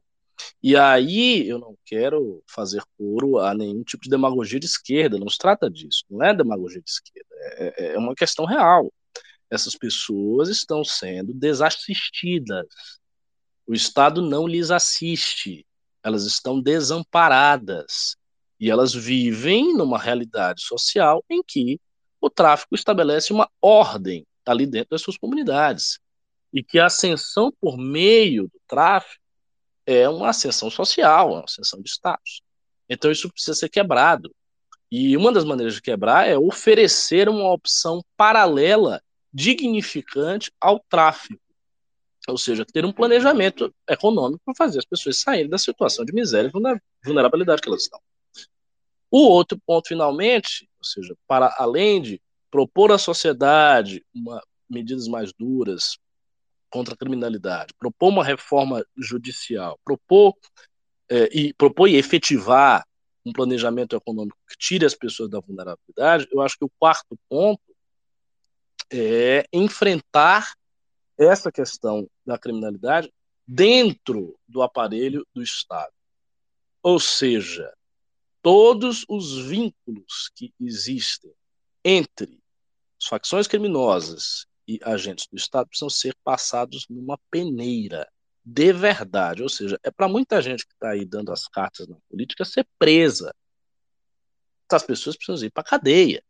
E 0.61 0.75
aí 0.75 1.47
eu 1.47 1.57
não 1.57 1.75
quero 1.85 2.43
fazer 2.47 2.83
coro 2.97 3.39
a 3.39 3.53
nenhum 3.53 3.83
tipo 3.83 4.03
de 4.03 4.09
demagogia 4.09 4.59
de 4.59 4.65
esquerda, 4.65 5.17
não 5.17 5.29
se 5.29 5.37
trata 5.37 5.69
disso, 5.69 6.03
não 6.09 6.23
é 6.23 6.33
demagogia 6.33 6.81
de 6.81 6.89
esquerda, 6.89 7.29
é, 7.41 7.93
é 7.93 7.97
uma 7.97 8.13
questão 8.13 8.45
real. 8.45 8.91
Essas 9.49 9.75
pessoas 9.75 10.49
estão 10.49 10.83
sendo 10.83 11.33
desassistidas 11.33 12.67
o 13.67 13.73
Estado 13.73 14.21
não 14.21 14.47
lhes 14.47 14.71
assiste, 14.71 15.65
elas 16.01 16.25
estão 16.25 16.61
desamparadas 16.61 18.15
e 18.59 18.71
elas 18.71 18.93
vivem 18.93 19.75
numa 19.75 19.99
realidade 19.99 20.63
social 20.63 21.23
em 21.29 21.43
que 21.43 21.79
o 22.19 22.29
tráfico 22.29 22.73
estabelece 22.73 23.33
uma 23.33 23.49
ordem 23.61 24.25
ali 24.45 24.65
dentro 24.65 24.91
das 24.91 25.01
suas 25.01 25.17
comunidades 25.17 25.99
e 26.53 26.63
que 26.63 26.79
a 26.79 26.85
ascensão 26.85 27.51
por 27.59 27.77
meio 27.77 28.43
do 28.43 28.59
tráfico 28.67 29.21
é 29.85 30.07
uma 30.07 30.29
ascensão 30.29 30.69
social, 30.69 31.33
uma 31.33 31.43
ascensão 31.43 31.81
de 31.81 31.89
status. 31.89 32.41
Então 32.89 33.11
isso 33.11 33.29
precisa 33.29 33.53
ser 33.53 33.69
quebrado. 33.69 34.33
E 34.89 35.17
uma 35.17 35.31
das 35.31 35.43
maneiras 35.43 35.75
de 35.75 35.81
quebrar 35.81 36.27
é 36.27 36.37
oferecer 36.37 37.27
uma 37.27 37.51
opção 37.51 38.01
paralela, 38.15 39.01
dignificante 39.33 40.51
ao 40.59 40.79
tráfico. 40.89 41.41
Ou 42.27 42.37
seja, 42.37 42.65
ter 42.65 42.85
um 42.85 42.91
planejamento 42.91 43.73
econômico 43.89 44.41
para 44.43 44.53
fazer 44.55 44.79
as 44.79 44.85
pessoas 44.85 45.17
saírem 45.17 45.49
da 45.49 45.57
situação 45.57 46.03
de 46.03 46.13
miséria 46.13 46.49
e 46.49 47.05
vulnerabilidade 47.05 47.61
que 47.61 47.69
elas 47.69 47.83
estão. 47.83 47.99
O 49.09 49.19
outro 49.19 49.57
ponto, 49.65 49.87
finalmente, 49.87 50.69
ou 50.77 50.83
seja, 50.83 51.15
para 51.25 51.55
além 51.57 52.01
de 52.01 52.21
propor 52.51 52.91
à 52.91 52.97
sociedade 52.97 54.05
uma, 54.13 54.41
medidas 54.69 55.07
mais 55.07 55.31
duras 55.31 55.97
contra 56.69 56.93
a 56.93 56.97
criminalidade, 56.97 57.73
propor 57.79 58.09
uma 58.09 58.23
reforma 58.23 58.85
judicial, 58.97 59.79
propor, 59.85 60.35
é, 61.09 61.29
e, 61.31 61.53
propor 61.53 61.87
e 61.87 61.95
efetivar 61.95 62.85
um 63.25 63.31
planejamento 63.31 63.95
econômico 63.95 64.37
que 64.49 64.57
tire 64.57 64.85
as 64.85 64.93
pessoas 64.93 65.29
da 65.29 65.39
vulnerabilidade, 65.39 66.27
eu 66.31 66.41
acho 66.41 66.57
que 66.57 66.65
o 66.65 66.71
quarto 66.77 67.17
ponto 67.29 67.61
é 68.91 69.45
enfrentar 69.51 70.53
essa 71.17 71.51
questão 71.51 72.09
da 72.25 72.37
criminalidade 72.37 73.11
dentro 73.47 74.37
do 74.47 74.61
aparelho 74.61 75.25
do 75.33 75.41
Estado. 75.41 75.93
Ou 76.83 76.99
seja, 76.99 77.73
todos 78.41 79.05
os 79.09 79.37
vínculos 79.45 80.31
que 80.35 80.53
existem 80.59 81.33
entre 81.83 82.39
as 82.99 83.07
facções 83.07 83.47
criminosas 83.47 84.45
e 84.67 84.79
agentes 84.83 85.27
do 85.31 85.37
Estado 85.37 85.67
precisam 85.67 85.89
ser 85.89 86.15
passados 86.23 86.85
numa 86.89 87.17
peneira 87.31 88.07
de 88.43 88.71
verdade. 88.73 89.43
Ou 89.43 89.49
seja, 89.49 89.79
é 89.83 89.91
para 89.91 90.07
muita 90.07 90.41
gente 90.41 90.65
que 90.65 90.73
está 90.73 90.91
aí 90.91 91.05
dando 91.05 91.31
as 91.31 91.47
cartas 91.47 91.87
na 91.87 91.97
política 92.09 92.45
ser 92.45 92.67
presa. 92.79 93.33
As 94.71 94.83
pessoas 94.83 95.17
precisam 95.17 95.45
ir 95.45 95.51
para 95.51 95.63
cadeia. 95.63 96.23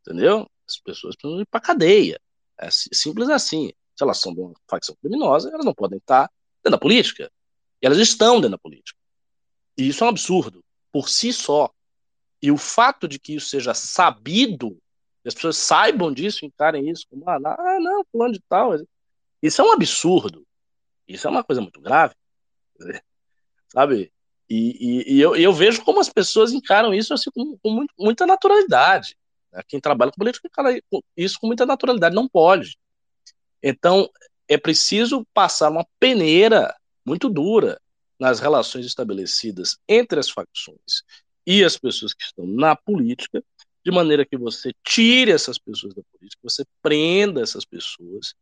Entendeu? 0.00 0.48
As 0.68 0.78
pessoas 0.78 1.16
precisam 1.16 1.40
ir 1.40 1.46
para 1.46 1.60
cadeia. 1.60 2.20
É 2.58 2.68
simples 2.70 3.28
assim. 3.28 3.72
Se 3.96 4.02
elas 4.02 4.18
são 4.18 4.32
de 4.32 4.40
uma 4.40 4.54
facção 4.68 4.96
criminosa, 5.00 5.50
elas 5.50 5.64
não 5.64 5.74
podem 5.74 5.98
estar 5.98 6.30
dentro 6.62 6.72
da 6.72 6.78
política. 6.78 7.30
E 7.80 7.86
elas 7.86 7.98
estão 7.98 8.36
dentro 8.36 8.52
da 8.52 8.58
política. 8.58 8.98
E 9.76 9.88
isso 9.88 10.04
é 10.04 10.06
um 10.06 10.10
absurdo, 10.10 10.64
por 10.90 11.08
si 11.08 11.32
só. 11.32 11.70
E 12.40 12.50
o 12.50 12.56
fato 12.56 13.06
de 13.06 13.18
que 13.18 13.34
isso 13.34 13.48
seja 13.48 13.74
sabido, 13.74 14.78
e 15.24 15.28
as 15.28 15.34
pessoas 15.34 15.56
saibam 15.56 16.12
disso, 16.12 16.44
encarem 16.44 16.90
isso 16.90 17.06
como, 17.08 17.28
ah, 17.28 17.38
não, 17.80 18.04
plano 18.12 18.32
de 18.32 18.40
tal. 18.48 18.74
Isso 19.42 19.60
é 19.60 19.64
um 19.64 19.72
absurdo. 19.72 20.46
Isso 21.06 21.26
é 21.26 21.30
uma 21.30 21.44
coisa 21.44 21.60
muito 21.60 21.80
grave. 21.80 22.14
Sabe? 23.68 24.12
E, 24.48 24.76
e, 25.08 25.14
e 25.14 25.20
eu, 25.20 25.34
eu, 25.34 25.52
vejo 25.52 25.82
como 25.82 26.00
as 26.00 26.08
pessoas 26.08 26.52
encaram 26.52 26.92
isso 26.92 27.14
assim, 27.14 27.30
com, 27.30 27.56
com 27.58 27.88
muita 27.98 28.26
naturalidade. 28.26 29.16
Né? 29.52 29.62
Quem 29.68 29.80
trabalha 29.80 30.10
com 30.10 30.18
política 30.18 30.48
encara 30.48 30.80
isso 31.16 31.38
com 31.40 31.46
muita 31.46 31.66
naturalidade. 31.66 32.14
Não 32.14 32.28
pode. 32.28 32.76
Então, 33.62 34.08
é 34.48 34.56
preciso 34.56 35.26
passar 35.32 35.70
uma 35.70 35.86
peneira 36.00 36.74
muito 37.04 37.28
dura 37.28 37.80
nas 38.18 38.40
relações 38.40 38.86
estabelecidas 38.86 39.76
entre 39.88 40.18
as 40.18 40.30
facções 40.30 41.02
e 41.46 41.64
as 41.64 41.76
pessoas 41.76 42.14
que 42.14 42.22
estão 42.22 42.46
na 42.46 42.76
política, 42.76 43.42
de 43.84 43.90
maneira 43.90 44.24
que 44.24 44.36
você 44.36 44.72
tire 44.84 45.32
essas 45.32 45.58
pessoas 45.58 45.92
da 45.94 46.02
política, 46.12 46.40
você 46.42 46.64
prenda 46.80 47.40
essas 47.40 47.64
pessoas. 47.64 48.34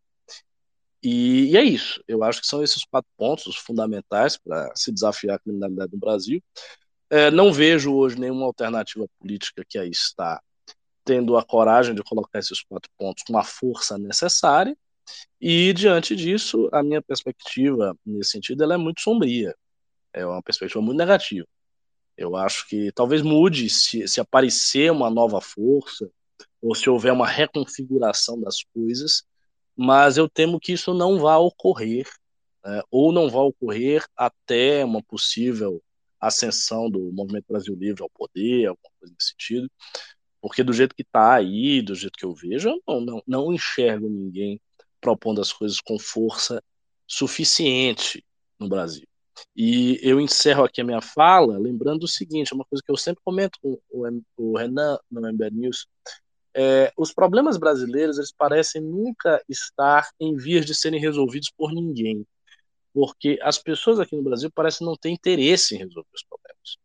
E, 1.03 1.51
e 1.51 1.57
é 1.57 1.65
isso. 1.65 2.03
Eu 2.07 2.23
acho 2.23 2.43
que 2.43 2.47
são 2.47 2.62
esses 2.62 2.85
quatro 2.85 3.11
pontos 3.16 3.57
fundamentais 3.57 4.37
para 4.37 4.70
se 4.77 4.93
desafiar 4.93 5.37
a 5.37 5.39
criminalidade 5.39 5.93
no 5.93 5.99
Brasil. 5.99 6.43
É, 7.09 7.31
não 7.31 7.53
vejo 7.53 7.95
hoje 7.95 8.20
nenhuma 8.20 8.45
alternativa 8.45 9.07
política 9.19 9.65
que 9.66 9.78
aí 9.78 9.91
está 9.91 10.43
tendo 11.05 11.37
a 11.37 11.45
coragem 11.45 11.95
de 11.95 12.03
colocar 12.03 12.39
esses 12.39 12.63
quatro 12.63 12.91
pontos 12.97 13.23
com 13.25 13.37
a 13.37 13.45
força 13.45 13.99
necessária. 13.99 14.77
E 15.41 15.73
diante 15.73 16.15
disso, 16.15 16.69
a 16.73 16.83
minha 16.83 17.03
perspectiva 17.03 17.97
nesse 18.05 18.31
sentido 18.31 18.63
ela 18.63 18.75
é 18.75 18.77
muito 18.77 19.01
sombria. 19.01 19.55
É 20.13 20.25
uma 20.25 20.43
perspectiva 20.43 20.83
muito 20.83 20.99
negativa. 20.99 21.47
Eu 22.17 22.37
acho 22.37 22.69
que 22.69 22.93
talvez 22.93 23.23
mude 23.23 23.69
se, 23.71 24.07
se 24.07 24.21
aparecer 24.21 24.93
uma 24.93 25.11
nova 25.11 25.41
força 25.41 26.11
ou 26.61 26.75
se 26.75 26.89
houver 26.91 27.13
uma 27.13 27.27
reconfiguração 27.27 28.39
das 28.41 28.63
coisas, 28.75 29.25
mas 29.75 30.19
eu 30.19 30.29
temo 30.29 30.61
que 30.61 30.73
isso 30.73 30.93
não 30.93 31.19
vá 31.19 31.39
ocorrer, 31.39 32.07
né? 32.65 32.83
ou 32.91 33.13
não 33.13 33.31
vá 33.31 33.41
ocorrer 33.41 34.05
até 34.15 34.85
uma 34.85 35.03
possível 35.03 35.83
ascensão 36.21 36.91
do 36.91 37.11
Movimento 37.13 37.47
Brasil 37.49 37.75
Livre 37.75 38.03
ao 38.03 38.11
poder, 38.11 38.67
alguma 38.67 38.91
coisa 39.01 39.15
nesse 39.15 39.31
sentido, 39.31 39.71
porque 40.41 40.62
do 40.62 40.73
jeito 40.73 40.95
que 40.95 41.03
está 41.03 41.35
aí, 41.35 41.83
do 41.83 41.95
jeito 41.95 42.19
que 42.19 42.25
eu 42.25 42.35
vejo, 42.35 42.69
eu 42.69 42.83
não, 42.87 43.01
não, 43.01 43.23
não 43.27 43.53
enxergo 43.53 44.09
ninguém 44.09 44.61
propondo 45.01 45.41
as 45.41 45.53
coisas 45.53 45.81
com 45.81 45.99
força 45.99 46.62
suficiente 47.07 48.25
no 48.59 48.69
Brasil. 48.69 49.07
E 49.57 49.99
eu 50.03 50.21
encerro 50.21 50.65
aqui 50.65 50.81
a 50.81 50.85
minha 50.85 51.01
fala 51.01 51.59
lembrando 51.59 52.05
o 52.05 52.09
seguinte, 52.09 52.55
uma 52.55 52.65
coisa 52.65 52.83
que 52.85 52.93
eu 52.93 52.97
sempre 52.97 53.23
comento 53.25 53.59
com 53.61 53.79
o 54.37 54.57
Renan 54.57 54.99
no 55.11 55.27
MBR 55.27 55.55
News, 55.55 55.87
é, 56.55 56.93
os 56.97 57.12
problemas 57.12 57.57
brasileiros 57.57 58.19
eles 58.19 58.33
parecem 58.33 58.83
nunca 58.83 59.43
estar 59.49 60.09
em 60.19 60.37
vias 60.37 60.67
de 60.67 60.75
serem 60.75 61.01
resolvidos 61.01 61.51
por 61.57 61.73
ninguém, 61.73 62.27
porque 62.93 63.39
as 63.43 63.59
pessoas 63.59 64.01
aqui 64.01 64.17
no 64.17 64.23
Brasil 64.23 64.51
parecem 64.51 64.87
não 64.87 64.97
ter 64.97 65.11
interesse 65.11 65.75
em 65.75 65.79
resolver 65.79 66.09
os 66.12 66.25
problemas. 66.25 66.77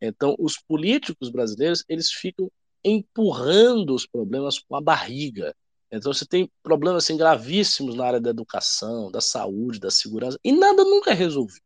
Então, 0.00 0.36
os 0.38 0.56
políticos 0.58 1.30
brasileiros 1.30 1.84
eles 1.88 2.10
ficam 2.10 2.50
empurrando 2.84 3.94
os 3.94 4.06
problemas 4.06 4.58
com 4.58 4.76
a 4.76 4.80
barriga. 4.80 5.54
Então, 5.90 6.12
você 6.12 6.26
tem 6.26 6.50
problemas 6.62 7.04
assim, 7.04 7.16
gravíssimos 7.16 7.94
na 7.94 8.06
área 8.06 8.20
da 8.20 8.30
educação, 8.30 9.10
da 9.10 9.20
saúde, 9.20 9.80
da 9.80 9.90
segurança, 9.90 10.38
e 10.44 10.52
nada 10.52 10.84
nunca 10.84 11.10
é 11.10 11.14
resolvido. 11.14 11.64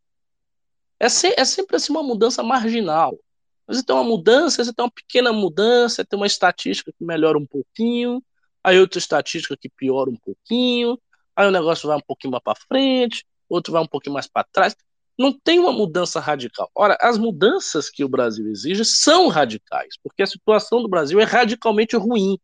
É, 0.99 1.09
se, 1.09 1.35
é 1.37 1.45
sempre 1.45 1.77
assim, 1.77 1.93
uma 1.93 2.03
mudança 2.03 2.43
marginal. 2.43 3.19
Você 3.67 3.83
tem 3.83 3.95
uma 3.95 4.05
mudança, 4.05 4.65
você 4.65 4.73
tem 4.73 4.85
uma 4.85 4.91
pequena 4.91 5.33
mudança, 5.33 6.05
tem 6.05 6.17
uma 6.17 6.27
estatística 6.27 6.93
que 6.93 7.05
melhora 7.05 7.39
um 7.39 7.47
pouquinho, 7.47 8.23
aí 8.63 8.79
outra 8.79 8.99
estatística 8.99 9.57
que 9.57 9.69
piora 9.69 10.11
um 10.11 10.17
pouquinho, 10.17 10.99
aí 11.35 11.47
o 11.47 11.51
negócio 11.51 11.89
vai 11.89 11.97
um 11.97 12.01
pouquinho 12.01 12.31
mais 12.33 12.43
para 12.45 12.61
frente, 12.69 13.25
outro 13.49 13.73
vai 13.73 13.83
um 13.83 13.87
pouquinho 13.87 14.15
mais 14.15 14.29
para 14.29 14.45
trás. 14.45 14.77
Não 15.19 15.33
tem 15.33 15.59
uma 15.59 15.73
mudança 15.73 16.19
radical. 16.21 16.71
Ora, 16.75 16.97
as 17.01 17.19
mudanças 17.19 17.91
que 17.91 18.05
o 18.05 18.09
Brasil 18.09 18.49
exige 18.49 18.85
são 18.85 19.29
radicais, 19.29 19.95
porque 20.03 20.23
a 20.23 20.27
situação 20.27 20.83
do 20.83 20.89
Brasil 20.89 21.21
é 21.21 21.25
radicalmente 21.25 21.97
ruim. 21.97 22.39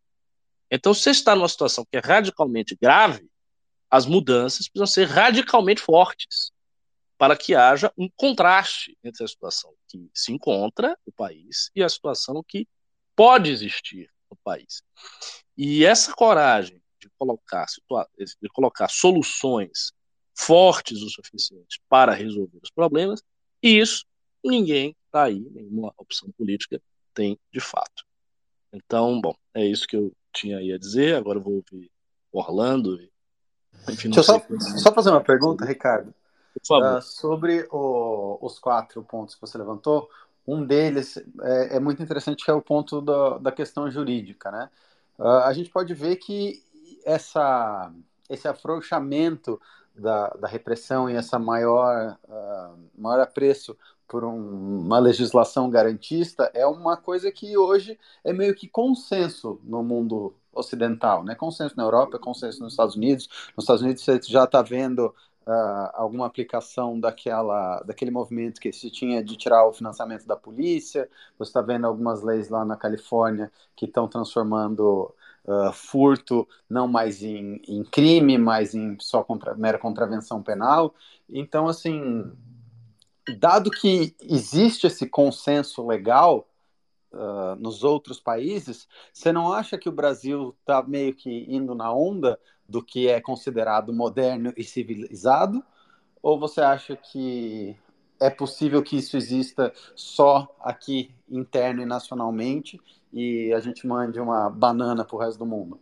Então, 0.70 0.93
se 0.93 1.11
está 1.11 1.35
numa 1.35 1.49
situação 1.49 1.85
que 1.90 1.97
é 1.97 2.01
radicalmente 2.01 2.77
grave, 2.81 3.28
as 3.90 4.05
mudanças 4.05 4.69
precisam 4.69 4.86
ser 4.86 5.07
radicalmente 5.07 5.81
fortes 5.81 6.53
para 7.16 7.36
que 7.36 7.55
haja 7.55 7.93
um 7.99 8.09
contraste 8.15 8.97
entre 9.03 9.24
a 9.24 9.28
situação 9.28 9.73
que 9.89 10.09
se 10.15 10.32
encontra 10.32 10.97
no 11.07 11.12
país 11.12 11.70
e 11.74 11.82
a 11.82 11.89
situação 11.89 12.45
que 12.47 12.69
pode 13.16 13.51
existir 13.51 14.09
no 14.31 14.36
país. 14.45 14.82
E 15.57 15.85
essa 15.85 16.12
coragem 16.12 16.81
de 17.01 17.11
colocar, 17.19 17.66
de 18.19 18.49
colocar 18.51 18.89
soluções 18.89 19.93
fortes 20.39 21.02
o 21.02 21.10
suficiente 21.10 21.81
para 21.89 22.15
resolver 22.15 22.60
os 22.62 22.70
problemas, 22.70 23.20
isso 23.60 24.06
ninguém 24.43 24.94
está 25.05 25.24
aí, 25.24 25.40
nenhuma 25.52 25.93
opção 25.98 26.31
política 26.39 26.81
tem 27.12 27.36
de 27.52 27.59
fato. 27.59 28.05
Então, 28.73 29.20
bom, 29.20 29.35
é 29.52 29.66
isso 29.66 29.86
que 29.86 29.97
eu 29.97 30.12
tinha 30.32 30.59
aí 30.59 30.73
a 30.73 30.78
dizer. 30.78 31.16
Agora 31.16 31.39
eu 31.39 31.43
vou 31.43 31.55
ouvir 31.55 31.90
Orlando. 32.31 33.01
Enfim, 33.89 34.10
Deixa 34.10 34.20
eu 34.20 34.23
só, 34.23 34.43
só 34.78 34.94
fazer 34.94 35.10
uma 35.10 35.23
pergunta, 35.23 35.65
Ricardo. 35.65 36.15
Uh, 36.70 37.02
sobre 37.02 37.66
o, 37.70 38.39
os 38.40 38.59
quatro 38.59 39.02
pontos 39.02 39.35
que 39.35 39.40
você 39.40 39.59
levantou, 39.59 40.09
um 40.47 40.65
deles 40.65 41.16
é, 41.43 41.77
é 41.77 41.81
muito 41.81 42.02
interessante, 42.02 42.44
que 42.44 42.51
é 42.51 42.55
o 42.55 42.62
ponto 42.62 43.01
da, 43.01 43.39
da 43.39 43.52
questão 43.52 43.90
jurídica. 43.90 44.51
Né? 44.51 44.70
Uh, 45.19 45.27
a 45.44 45.52
gente 45.52 45.70
pode 45.70 45.94
ver 45.94 46.16
que 46.16 46.62
essa, 47.05 47.93
esse 48.28 48.47
afrouxamento 48.47 49.60
da, 49.99 50.29
da 50.31 50.49
repressão 50.49 51.09
e 51.09 51.15
essa 51.15 51.39
maior, 51.39 52.19
uh, 52.25 52.79
maior 52.97 53.20
apreço 53.20 53.77
por 54.07 54.25
um, 54.25 54.81
uma 54.81 54.99
legislação 54.99 55.69
garantista 55.69 56.51
é 56.55 56.66
uma 56.66 56.97
coisa 56.97 57.31
que 57.31 57.57
hoje 57.59 57.99
é 58.25 58.33
meio 58.33 58.55
que 58.55 58.66
consenso 58.66 59.61
no 59.62 59.83
mundo 59.83 60.35
ocidental, 60.53 61.23
né? 61.23 61.35
Consenso 61.35 61.77
na 61.77 61.85
Europa, 61.85 62.19
consenso 62.19 62.61
nos 62.62 62.73
Estados 62.73 62.97
Unidos. 62.97 63.29
Nos 63.57 63.65
Estados 63.65 63.83
Unidos 63.83 64.03
você 64.03 64.19
já 64.23 64.45
está 64.45 64.62
vendo 64.62 65.15
uh, 65.47 65.91
alguma 65.95 66.27
aplicação 66.27 66.99
daquela, 66.99 67.81
daquele 67.83 68.11
movimento 68.11 68.61
que 68.61 68.73
se 68.73 68.91
tinha 68.91 69.23
de 69.23 69.37
tirar 69.37 69.66
o 69.66 69.73
financiamento 69.73 70.27
da 70.27 70.37
polícia. 70.37 71.09
Você 71.39 71.51
está 71.51 71.61
vendo 71.61 71.87
algumas 71.87 72.23
leis 72.23 72.49
lá 72.49 72.65
na 72.65 72.77
Califórnia 72.77 73.53
que 73.77 73.85
estão 73.85 74.09
transformando 74.09 75.15
uh, 75.49 75.73
furto 75.73 76.47
não 76.69 76.87
mais 76.87 77.23
em, 77.23 77.61
em, 77.66 77.83
crime, 77.83 78.37
mas 78.37 78.75
em 78.75 78.97
só 79.01 79.25
contra, 79.25 79.55
mera 79.55 79.79
contravenção 79.79 80.43
penal. 80.43 80.95
Então, 81.29 81.66
assim, 81.66 82.31
dado 83.39 83.70
que 83.70 84.15
existe 84.20 84.87
esse 84.87 85.07
consenso 85.07 85.87
legal 85.87 86.47
uh, 87.12 87.57
nos 87.59 87.83
outros 87.83 88.20
países, 88.20 88.87
você 89.12 89.33
não 89.33 89.53
acha 89.53 89.79
que 89.79 89.89
o 89.89 89.93
Brasil 89.93 90.55
está 90.61 90.83
meio 90.83 91.15
que 91.15 91.47
indo 91.49 91.75
na 91.75 91.91
onda 91.93 92.39
do 92.69 92.83
que 92.83 93.09
é 93.09 93.19
considerado 93.20 93.93
moderno 93.93 94.53
e 94.55 94.62
civilizado? 94.62 95.65
Ou 96.23 96.39
você 96.39 96.61
acha 96.61 96.95
que 96.95 97.75
é 98.20 98.29
possível 98.29 98.83
que 98.83 98.97
isso 98.97 99.16
exista 99.16 99.73
só 99.95 100.55
aqui 100.61 101.11
interno 101.31 101.81
e 101.81 101.87
nacionalmente 101.87 102.79
e 103.12 103.52
a 103.52 103.60
gente 103.60 103.86
mande 103.86 104.20
uma 104.20 104.51
banana 104.51 105.05
para 105.05 105.16
o 105.16 105.18
resto 105.18 105.39
do 105.39 105.47
mundo? 105.47 105.80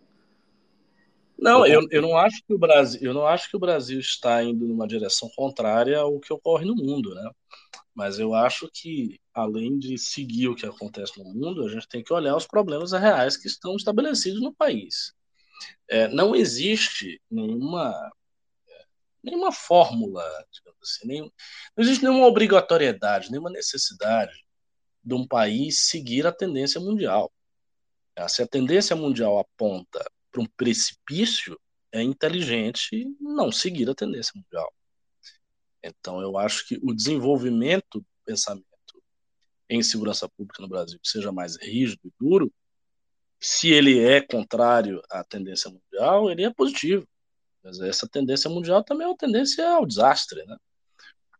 Não, 1.38 1.66
eu, 1.66 1.86
eu 1.90 2.00
não 2.00 2.16
acho 2.16 2.42
que 2.46 2.54
o 2.54 2.58
Brasil, 2.58 3.00
eu 3.02 3.12
não 3.12 3.26
acho 3.26 3.50
que 3.50 3.56
o 3.56 3.60
Brasil 3.60 4.00
está 4.00 4.42
indo 4.42 4.66
numa 4.66 4.86
direção 4.86 5.28
contrária 5.36 5.98
ao 5.98 6.18
que 6.18 6.32
ocorre 6.32 6.64
no 6.64 6.74
mundo, 6.74 7.14
né? 7.14 7.30
Mas 7.94 8.18
eu 8.18 8.34
acho 8.34 8.70
que 8.72 9.20
além 9.34 9.78
de 9.78 9.98
seguir 9.98 10.48
o 10.48 10.54
que 10.54 10.66
acontece 10.66 11.18
no 11.18 11.24
mundo, 11.24 11.64
a 11.64 11.68
gente 11.68 11.88
tem 11.88 12.02
que 12.02 12.12
olhar 12.12 12.36
os 12.36 12.46
problemas 12.46 12.92
reais 12.92 13.36
que 13.36 13.48
estão 13.48 13.76
estabelecidos 13.76 14.40
no 14.40 14.54
país. 14.54 15.12
É, 15.88 16.08
não 16.08 16.34
existe 16.34 17.20
nenhuma 17.30 17.92
nenhuma 19.22 19.50
fórmula, 19.50 20.22
assim, 20.80 21.06
nem, 21.06 21.20
não 21.20 21.30
existe 21.84 22.04
nenhuma 22.04 22.26
obrigatoriedade, 22.26 23.28
nenhuma 23.28 23.50
necessidade 23.50 24.45
de 25.06 25.14
um 25.14 25.26
país 25.26 25.86
seguir 25.86 26.26
a 26.26 26.32
tendência 26.32 26.80
mundial. 26.80 27.32
É, 28.16 28.26
se 28.26 28.42
a 28.42 28.46
tendência 28.46 28.96
mundial 28.96 29.38
aponta 29.38 30.04
para 30.32 30.42
um 30.42 30.46
precipício, 30.56 31.58
é 31.92 32.02
inteligente 32.02 33.06
não 33.20 33.52
seguir 33.52 33.88
a 33.88 33.94
tendência 33.94 34.32
mundial. 34.34 34.70
Então, 35.82 36.20
eu 36.20 36.36
acho 36.36 36.66
que 36.66 36.80
o 36.82 36.92
desenvolvimento 36.92 38.00
do 38.00 38.06
pensamento 38.24 38.66
em 39.68 39.82
segurança 39.82 40.28
pública 40.28 40.60
no 40.60 40.68
Brasil 40.68 40.98
seja 41.02 41.30
mais 41.30 41.56
rígido 41.56 42.00
e 42.04 42.12
duro, 42.18 42.52
se 43.38 43.70
ele 43.70 44.00
é 44.00 44.20
contrário 44.20 45.00
à 45.08 45.22
tendência 45.22 45.70
mundial, 45.70 46.30
ele 46.30 46.42
é 46.42 46.52
positivo. 46.52 47.06
Mas 47.62 47.80
essa 47.80 48.08
tendência 48.08 48.50
mundial 48.50 48.82
também 48.82 49.04
é 49.04 49.08
uma 49.08 49.16
tendência 49.16 49.68
ao 49.68 49.86
desastre, 49.86 50.44
né? 50.46 50.56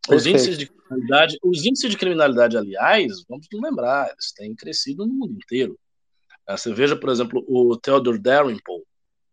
Os 0.09 0.25
índices, 0.25 0.57
de 0.57 0.67
criminalidade, 0.67 1.37
os 1.43 1.65
índices 1.65 1.89
de 1.89 1.97
criminalidade, 1.97 2.57
aliás, 2.57 3.23
vamos 3.27 3.47
lembrar, 3.51 4.09
eles 4.09 4.31
têm 4.31 4.55
crescido 4.55 5.05
no 5.05 5.13
mundo 5.13 5.33
inteiro. 5.33 5.77
Ah, 6.45 6.57
você 6.57 6.73
veja, 6.73 6.95
por 6.95 7.09
exemplo, 7.09 7.43
o 7.47 7.77
Theodore 7.77 8.17
Dalrymple. 8.17 8.83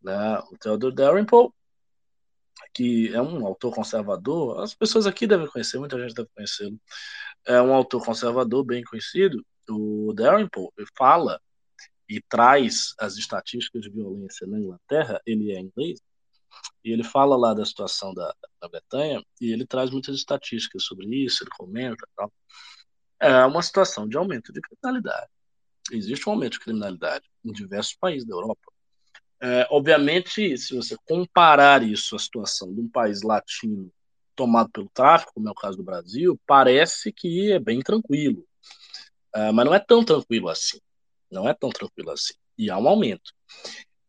Né? 0.02 0.38
O 0.51 0.59
Theodore 0.59 0.94
Dalrymple, 0.94 1.51
que 2.72 3.14
é 3.14 3.22
um 3.22 3.46
autor 3.46 3.72
conservador, 3.72 4.60
as 4.60 4.74
pessoas 4.74 5.06
aqui 5.06 5.26
devem 5.26 5.46
conhecer, 5.46 5.78
muita 5.78 5.98
gente 5.98 6.14
deve 6.14 6.28
conhecê-lo. 6.34 6.78
É 7.46 7.60
um 7.62 7.72
autor 7.72 8.05
conservador 8.05 8.64
bem 8.64 8.82
conhecido. 8.82 9.44
O 9.68 10.12
Dalrymple 10.12 10.68
fala 10.96 11.40
e 12.09 12.20
traz 12.20 12.94
as 12.98 13.16
estatísticas 13.16 13.82
de 13.82 13.90
violência 13.90 14.46
na 14.46 14.59
Inglaterra, 14.59 15.20
ele 15.24 15.52
é 15.52 15.60
inglês, 15.60 16.01
e 16.85 16.90
ele 16.93 17.05
fala 17.05 17.36
lá 17.36 17.55
da 17.55 17.64
situação 17.64 18.12
da, 18.12 18.35
da 18.60 18.68
Bretanha, 18.68 19.24
e 19.40 19.52
ele 19.52 19.66
traz 19.66 19.90
muitas 19.90 20.16
estatísticas 20.16 20.85
sobre 20.85 21.06
isso, 21.06 21.43
ele 21.43 21.51
comenta 21.56 22.06
tal. 22.16 22.32
É 23.20 23.44
uma 23.44 23.62
situação 23.62 24.09
de 24.09 24.16
aumento 24.16 24.52
de 24.52 24.60
criminalidade. 24.60 25.31
Existe 25.90 26.28
um 26.28 26.32
aumento 26.32 26.52
de 26.52 26.60
criminalidade 26.60 27.24
em 27.44 27.52
diversos 27.52 27.94
países 27.94 28.26
da 28.26 28.35
Europa. 28.35 28.72
É, 29.40 29.66
obviamente, 29.70 30.56
se 30.56 30.74
você 30.74 30.97
comparar 31.06 31.82
isso 31.82 32.16
à 32.16 32.18
situação 32.18 32.72
de 32.74 32.81
um 32.81 32.89
país 32.89 33.22
latino 33.22 33.93
tomado 34.35 34.70
pelo 34.70 34.89
tráfico, 34.89 35.32
como 35.35 35.48
é 35.48 35.52
o 35.52 35.55
caso 35.55 35.76
do 35.76 35.85
Brasil, 35.85 36.40
parece 36.47 37.12
que 37.12 37.52
é 37.52 37.59
bem 37.59 37.81
tranquilo. 37.81 38.47
É, 39.35 39.52
mas 39.52 39.66
não 39.66 39.74
é 39.74 39.78
tão 39.78 40.05
tranquilo 40.05 40.48
assim. 40.48 40.78
Não 41.31 41.48
é 41.48 41.55
tão 41.55 41.70
tranquilo 41.70 42.10
assim. 42.10 42.35
E 42.56 42.70
há 42.70 42.78
um 42.78 42.89
aumento. 42.89 43.32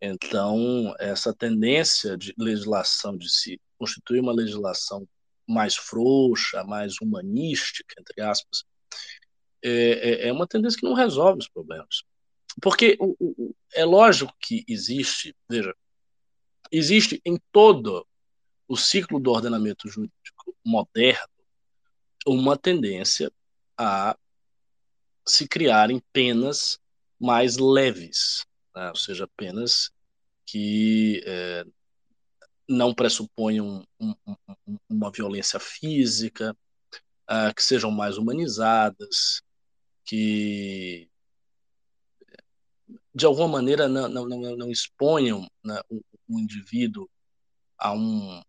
Então, 0.06 0.94
essa 1.00 1.34
tendência 1.34 2.16
de 2.16 2.34
legislação, 2.38 3.18
de 3.18 3.28
se 3.28 3.60
constituir 3.78 4.20
uma 4.20 4.34
legislação 4.34 5.08
mais 5.48 5.76
frouxa, 5.76 6.64
mais 6.64 7.02
humanística, 7.02 7.96
entre 8.00 8.22
aspas, 8.22 8.64
é, 9.64 9.72
é, 9.72 10.28
é 10.28 10.32
uma 10.32 10.48
tendência 10.48 10.80
que 10.80 10.86
não 10.86 10.94
resolve 10.94 11.40
os 11.40 11.50
problemas. 11.50 12.04
Porque 12.62 12.96
o, 13.00 13.16
o, 13.20 13.56
é 13.74 13.84
lógico 13.84 14.34
que 14.40 14.64
existe, 14.68 15.36
veja, 15.50 15.76
existe 16.72 17.20
em 17.26 17.40
todo 17.52 18.08
o 18.68 18.78
ciclo 18.78 19.20
do 19.20 19.32
ordenamento 19.32 19.90
jurídico 19.90 20.56
moderno 20.64 21.28
uma 22.28 22.58
tendência 22.58 23.32
a 23.78 24.18
se 25.28 25.48
criarem 25.48 26.02
penas 26.14 26.80
mais 27.20 27.58
leves, 27.58 28.46
né? 28.76 28.90
ou 28.90 28.96
seja, 28.96 29.28
penas 29.36 29.92
que 30.56 31.22
é, 31.26 31.66
não 32.66 32.96
pressuponham 32.96 33.86
um, 34.00 34.16
um, 34.26 34.78
uma 34.88 35.12
violência 35.12 35.60
física, 35.60 36.56
uh, 37.30 37.54
que 37.54 37.62
sejam 37.62 37.92
mais 37.92 38.18
humanizadas, 38.18 39.42
que 40.06 41.10
de 43.14 43.26
alguma 43.26 43.50
maneira, 43.50 43.90
não, 43.90 44.08
não, 44.08 44.26
não, 44.30 44.56
não 44.56 44.72
exponham 44.72 45.46
né, 45.62 45.78
o, 45.90 46.02
o, 46.30 46.40
indivíduo 46.40 47.10
a, 47.78 47.92
um, 47.92 48.42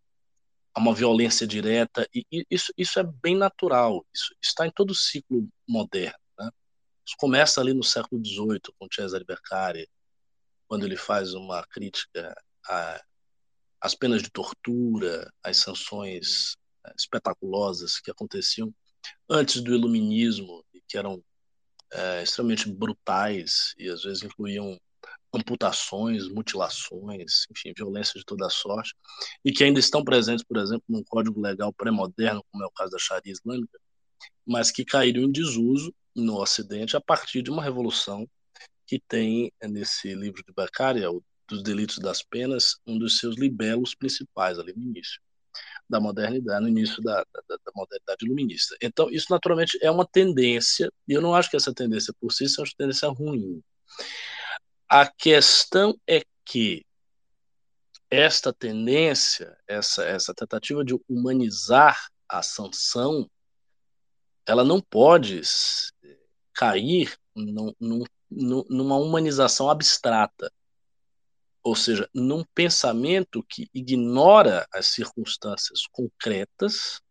a 0.73 0.79
uma 0.79 0.95
violência 0.95 1.45
direta. 1.45 2.07
E, 2.15 2.25
e 2.31 2.45
isso, 2.49 2.71
isso 2.77 3.01
é 3.01 3.03
bem 3.03 3.35
natural, 3.35 4.05
isso 4.15 4.33
está 4.41 4.65
em 4.65 4.71
todo 4.71 4.91
o 4.91 4.95
ciclo 4.95 5.45
moderno. 5.67 6.17
Né? 6.39 6.49
Isso 7.05 7.17
começa 7.17 7.59
ali 7.59 7.73
no 7.73 7.83
século 7.83 8.25
XVIII, 8.25 8.61
com 8.79 8.87
Cesare 8.89 9.25
Beccari, 9.25 9.89
quando 10.67 10.85
ele 10.85 10.97
faz 10.97 11.33
uma 11.33 11.65
crítica 11.65 12.35
às 13.81 13.95
penas 13.95 14.21
de 14.21 14.29
tortura, 14.29 15.31
às 15.43 15.57
sanções 15.57 16.55
eh, 16.85 16.93
espetaculosas 16.97 17.99
que 17.99 18.11
aconteciam 18.11 18.73
antes 19.29 19.61
do 19.61 19.73
iluminismo 19.73 20.65
que 20.87 20.97
eram 20.97 21.23
é, 21.93 22.23
extremamente 22.23 22.69
brutais 22.69 23.73
e 23.77 23.89
às 23.89 24.03
vezes 24.03 24.23
incluíam 24.23 24.77
amputações, 25.33 26.27
mutilações, 26.29 27.45
enfim, 27.51 27.73
violência 27.75 28.17
de 28.17 28.25
toda 28.25 28.49
sorte, 28.49 28.93
e 29.43 29.51
que 29.51 29.63
ainda 29.63 29.79
estão 29.79 30.03
presentes, 30.03 30.43
por 30.43 30.57
exemplo, 30.57 30.83
num 30.87 31.03
código 31.03 31.39
legal 31.39 31.71
pré-moderno, 31.73 32.43
como 32.51 32.63
é 32.63 32.67
o 32.67 32.71
caso 32.71 32.91
da 32.91 32.97
Sharia 32.97 33.31
islâmica, 33.31 33.77
mas 34.45 34.71
que 34.71 34.85
caíram 34.85 35.23
em 35.23 35.31
desuso 35.31 35.93
no 36.15 36.39
Ocidente 36.41 36.95
a 36.95 37.01
partir 37.01 37.41
de 37.41 37.51
uma 37.51 37.61
revolução 37.61 38.27
que 38.87 38.99
tem 38.99 39.51
nesse 39.61 40.15
livro 40.15 40.41
de 40.43 40.53
Beccaria, 40.53 41.07
dos 41.47 41.61
delitos 41.61 41.99
das 41.99 42.23
penas, 42.23 42.77
um 42.87 42.97
dos 42.97 43.19
seus 43.19 43.37
libelos 43.37 43.93
principais 43.93 44.57
ali 44.57 44.73
no 44.75 44.83
início 44.83 45.21
da 45.89 45.99
modernidade, 45.99 46.61
no 46.61 46.69
início 46.69 47.01
da, 47.01 47.23
da, 47.33 47.41
da, 47.47 47.71
modernidade 47.73 48.25
iluminista. 48.25 48.75
Então, 48.81 49.09
isso 49.09 49.27
naturalmente 49.29 49.77
é 49.81 49.89
uma 49.89 50.05
tendência, 50.05 50.91
e 51.07 51.13
eu 51.13 51.21
não 51.21 51.33
acho 51.33 51.49
que 51.49 51.55
essa 51.55 51.73
tendência 51.73 52.13
por 52.19 52.31
si 52.31 52.47
seja 52.47 52.61
uma 52.61 52.73
tendência 52.77 53.07
ruim. 53.09 53.63
A 54.89 55.07
questão 55.07 55.97
é 56.05 56.21
que 56.45 56.85
esta 58.09 58.53
tendência, 58.53 59.57
essa, 59.67 60.03
essa 60.03 60.33
tentativa 60.33 60.83
de 60.83 60.97
humanizar 61.07 62.09
a 62.27 62.41
sanção, 62.41 63.29
ela 64.45 64.63
não 64.63 64.81
pode 64.81 65.41
cair 66.53 67.17
num, 67.35 67.73
num, 67.79 68.03
numa 68.29 68.97
humanização 68.97 69.69
abstrata 69.69 70.51
ou 71.67 71.75
seja, 71.75 72.09
num 72.13 72.45
pensamento 72.55 73.43
que 73.43 73.69
ignora 73.73 74.65
as 74.73 74.87
circunstâncias 74.87 75.85
concretas, 75.91 77.01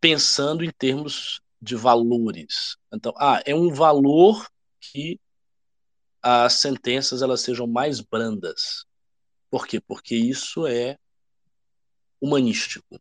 pensando 0.00 0.64
em 0.64 0.70
termos 0.72 1.40
de 1.60 1.76
valores. 1.76 2.76
Então, 2.92 3.14
ah, 3.16 3.40
é 3.46 3.54
um 3.54 3.72
valor 3.72 4.50
que 4.80 5.20
as 6.20 6.54
sentenças 6.54 7.22
elas 7.22 7.42
sejam 7.42 7.68
mais 7.68 8.00
brandas. 8.00 8.84
Por 9.48 9.64
quê? 9.64 9.80
Porque 9.80 10.16
isso 10.16 10.66
é 10.66 10.98
humanístico. 12.20 13.00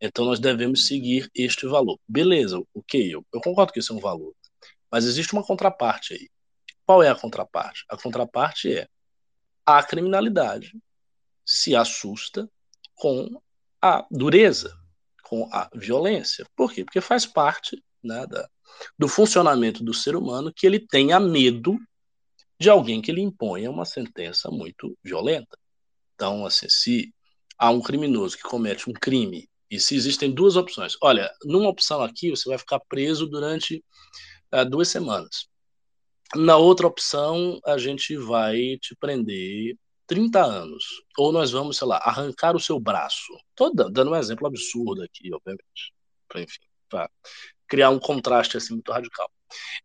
Então 0.00 0.24
nós 0.24 0.40
devemos 0.40 0.88
seguir 0.88 1.30
este 1.32 1.64
valor. 1.68 1.96
Beleza, 2.08 2.60
ok, 2.74 3.14
eu, 3.14 3.24
eu 3.32 3.40
concordo 3.40 3.72
que 3.72 3.78
isso 3.78 3.92
é 3.92 3.96
um 3.96 4.00
valor. 4.00 4.34
Mas 4.94 5.06
existe 5.06 5.32
uma 5.32 5.42
contraparte 5.42 6.14
aí. 6.14 6.30
Qual 6.86 7.02
é 7.02 7.10
a 7.10 7.16
contraparte? 7.16 7.84
A 7.88 7.96
contraparte 7.96 8.72
é 8.72 8.88
a 9.66 9.82
criminalidade 9.82 10.72
se 11.44 11.74
assusta 11.74 12.48
com 12.94 13.42
a 13.82 14.06
dureza, 14.08 14.72
com 15.24 15.48
a 15.52 15.68
violência. 15.74 16.46
Por 16.54 16.72
quê? 16.72 16.84
Porque 16.84 17.00
faz 17.00 17.26
parte 17.26 17.82
né, 18.04 18.24
da, 18.28 18.48
do 18.96 19.08
funcionamento 19.08 19.82
do 19.82 19.92
ser 19.92 20.14
humano 20.14 20.52
que 20.54 20.64
ele 20.64 20.78
tenha 20.78 21.18
medo 21.18 21.76
de 22.60 22.70
alguém 22.70 23.02
que 23.02 23.10
lhe 23.10 23.20
imponha 23.20 23.72
uma 23.72 23.84
sentença 23.84 24.48
muito 24.48 24.96
violenta. 25.02 25.58
Então, 26.14 26.46
assim, 26.46 26.68
se 26.68 27.14
há 27.58 27.68
um 27.68 27.82
criminoso 27.82 28.36
que 28.36 28.44
comete 28.44 28.88
um 28.88 28.92
crime 28.92 29.50
e 29.74 29.80
se 29.80 29.96
existem 29.96 30.30
duas 30.32 30.54
opções, 30.54 30.96
olha, 31.02 31.28
numa 31.44 31.68
opção 31.68 32.00
aqui 32.00 32.30
você 32.30 32.48
vai 32.48 32.58
ficar 32.58 32.78
preso 32.80 33.26
durante 33.26 33.84
uh, 34.52 34.64
duas 34.64 34.88
semanas. 34.88 35.48
Na 36.36 36.56
outra 36.56 36.86
opção, 36.86 37.58
a 37.66 37.76
gente 37.76 38.16
vai 38.16 38.78
te 38.78 38.94
prender 38.94 39.76
30 40.06 40.44
anos. 40.44 40.84
Ou 41.18 41.32
nós 41.32 41.50
vamos, 41.50 41.76
sei 41.76 41.88
lá, 41.88 41.96
arrancar 41.98 42.54
o 42.54 42.60
seu 42.60 42.78
braço. 42.78 43.32
Estou 43.50 43.74
dando 43.74 44.12
um 44.12 44.16
exemplo 44.16 44.46
absurdo 44.46 45.02
aqui, 45.02 45.32
obviamente. 45.34 45.92
Para, 46.28 46.40
enfim, 46.42 46.60
para 46.88 47.10
criar 47.66 47.90
um 47.90 47.98
contraste 47.98 48.56
assim 48.56 48.74
muito 48.74 48.92
radical. 48.92 49.28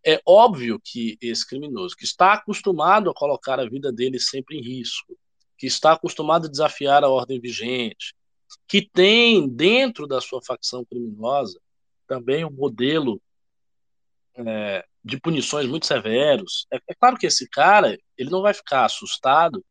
É 0.05 0.21
óbvio 0.23 0.79
que 0.83 1.17
esse 1.19 1.47
criminoso, 1.47 1.95
que 1.95 2.05
está 2.05 2.33
acostumado 2.33 3.09
a 3.09 3.13
colocar 3.13 3.59
a 3.59 3.67
vida 3.67 3.91
dele 3.91 4.19
sempre 4.19 4.57
em 4.57 4.61
risco, 4.61 5.17
que 5.57 5.65
está 5.65 5.93
acostumado 5.93 6.45
a 6.45 6.49
desafiar 6.49 7.03
a 7.03 7.09
ordem 7.09 7.39
vigente, 7.39 8.13
que 8.67 8.81
tem 8.81 9.47
dentro 9.47 10.07
da 10.07 10.21
sua 10.21 10.41
facção 10.41 10.85
criminosa 10.85 11.59
também 12.07 12.43
um 12.43 12.51
modelo 12.51 13.21
é, 14.35 14.85
de 15.03 15.19
punições 15.19 15.67
muito 15.67 15.85
severos. 15.85 16.65
É, 16.71 16.77
é, 16.87 16.95
claro 16.95 17.17
que 17.17 17.27
esse 17.27 17.47
cara 17.49 17.97
ele 18.17 18.29
não 18.29 18.41
vai 18.41 18.53
ficar 18.53 18.85
assustado 18.85 19.63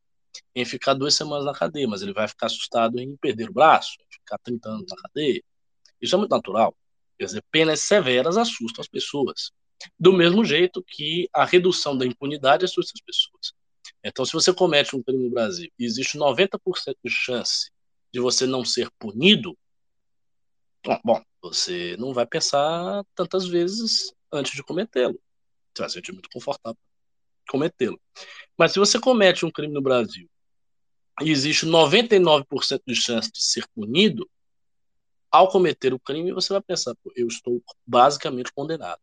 em 0.55 0.65
ficar 0.65 0.95
duas 0.95 1.15
semanas 1.15 1.45
na 1.45 1.53
cadeia, 1.53 1.89
mas 1.89 2.03
ele 2.03 2.13
vai 2.13 2.29
ficar 2.29 2.47
assustado 2.47 2.99
em 2.99 3.17
perder 3.17 3.51
o 3.51 3.53
braço, 3.53 3.97
ficar 4.11 4.39
30 4.39 4.69
anos 4.69 4.87
na 4.89 4.97
cadeia. 4.97 5.43
Isso 6.01 6.15
é 6.15 6.19
muito 6.19 6.31
natural. 6.31 6.77
Quer 7.19 7.25
dizer, 7.25 7.45
penas 7.51 7.81
severas 7.81 8.37
assustam 8.37 8.81
as 8.81 8.89
pessoas. 8.89 9.51
Do 9.99 10.13
mesmo 10.13 10.45
jeito 10.45 10.83
que 10.87 11.29
a 11.33 11.45
redução 11.45 11.97
da 11.97 12.07
impunidade 12.07 12.65
assusta 12.65 12.93
as 12.95 13.01
pessoas. 13.01 13.53
Então, 14.05 14.25
se 14.25 14.33
você 14.33 14.53
comete 14.53 14.95
um 14.95 15.03
crime 15.03 15.25
no 15.25 15.31
Brasil 15.31 15.71
e 15.79 15.85
existe 15.85 16.17
90% 16.17 16.59
de 17.05 17.11
chance 17.11 17.71
de 18.13 18.21
você 18.21 18.47
não 18.47 18.65
ser 18.65 18.91
punido, 18.99 19.57
bom, 21.05 21.23
você 21.43 21.97
não 21.99 22.13
vai 22.13 22.27
pensar 22.27 23.05
tantas 23.15 23.47
vezes 23.47 24.13
antes 24.33 24.53
de 24.53 24.63
cometê-lo. 24.63 25.21
Você 25.75 25.83
vai 25.83 25.89
se 25.89 25.95
sentir 25.95 26.13
muito 26.13 26.31
confortável 26.31 26.79
cometê-lo. 27.49 28.01
Mas 28.57 28.73
se 28.73 28.79
você 28.79 29.01
comete 29.01 29.45
um 29.45 29.51
crime 29.51 29.73
no 29.73 29.81
Brasil 29.81 30.29
e 31.23 31.31
existe 31.31 31.67
99% 31.67 32.83
de 32.87 32.95
chance 32.95 33.33
de 33.33 33.43
ser 33.43 33.67
punido, 33.75 34.29
ao 35.31 35.49
cometer 35.49 35.93
o 35.93 35.99
crime, 35.99 36.33
você 36.33 36.53
vai 36.53 36.63
pensar, 36.63 36.95
eu 37.17 37.27
estou 37.27 37.63
basicamente 37.87 38.53
condenado. 38.53 39.01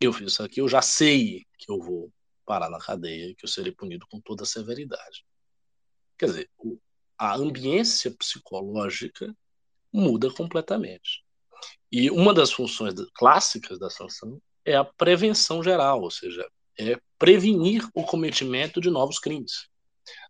Eu 0.00 0.12
fiz 0.12 0.32
isso 0.32 0.42
aqui, 0.42 0.60
eu 0.60 0.68
já 0.68 0.82
sei 0.82 1.44
que 1.58 1.70
eu 1.70 1.78
vou 1.78 2.10
parar 2.44 2.68
na 2.68 2.78
cadeia, 2.78 3.34
que 3.34 3.44
eu 3.44 3.48
serei 3.48 3.72
punido 3.72 4.06
com 4.08 4.20
toda 4.20 4.42
a 4.42 4.46
severidade. 4.46 5.24
Quer 6.18 6.26
dizer, 6.26 6.50
a 7.18 7.36
ambiência 7.36 8.10
psicológica 8.10 9.34
muda 9.92 10.32
completamente. 10.32 11.24
E 11.90 12.10
uma 12.10 12.34
das 12.34 12.52
funções 12.52 12.94
clássicas 13.14 13.78
da 13.78 13.88
sanção 13.88 14.40
é 14.64 14.74
a 14.74 14.84
prevenção 14.84 15.62
geral, 15.62 16.02
ou 16.02 16.10
seja, 16.10 16.46
é 16.78 16.98
prevenir 17.18 17.88
o 17.94 18.04
cometimento 18.04 18.80
de 18.80 18.90
novos 18.90 19.18
crimes. 19.18 19.68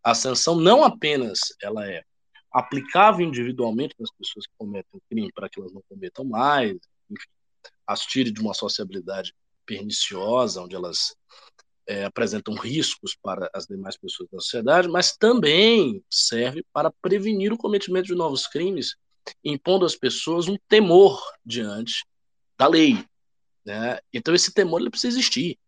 A 0.03 0.15
sanção 0.15 0.57
não 0.57 0.85
apenas 0.85 1.41
ela 1.63 1.89
é 1.89 2.03
aplicável 2.53 3.27
individualmente 3.27 3.95
nas 3.99 4.11
pessoas 4.13 4.47
que 4.47 4.53
cometem 4.57 5.01
crime 5.09 5.33
para 5.33 5.49
que 5.49 5.59
elas 5.59 5.73
não 5.73 5.83
cometam 5.89 6.25
mais, 6.25 6.77
enfim, 7.11 7.29
as 7.87 8.03
tire 8.03 8.31
de 8.31 8.41
uma 8.41 8.55
sociabilidade 8.55 9.35
perniciosa, 9.67 10.63
onde 10.63 10.77
elas 10.77 11.17
é, 11.87 12.05
apresentam 12.05 12.55
riscos 12.55 13.17
para 13.21 13.51
as 13.55 13.67
demais 13.67 13.97
pessoas 13.97 14.29
da 14.31 14.41
sociedade, 14.41 14.89
mas 14.89 15.17
também 15.17 16.03
serve 16.11 16.65
para 16.73 16.91
prevenir 17.03 17.53
o 17.53 17.59
cometimento 17.59 18.07
de 18.07 18.15
novos 18.15 18.47
crimes 18.47 18.97
impondo 19.43 19.85
às 19.85 19.97
pessoas 19.97 20.49
um 20.49 20.57
temor 20.69 21.23
diante 21.45 22.05
da 22.59 22.67
lei. 22.67 23.05
Né? 23.65 23.99
Então 24.13 24.35
esse 24.35 24.53
temor 24.53 24.81
ele 24.81 24.91
precisa 24.91 25.17
existir. 25.17 25.59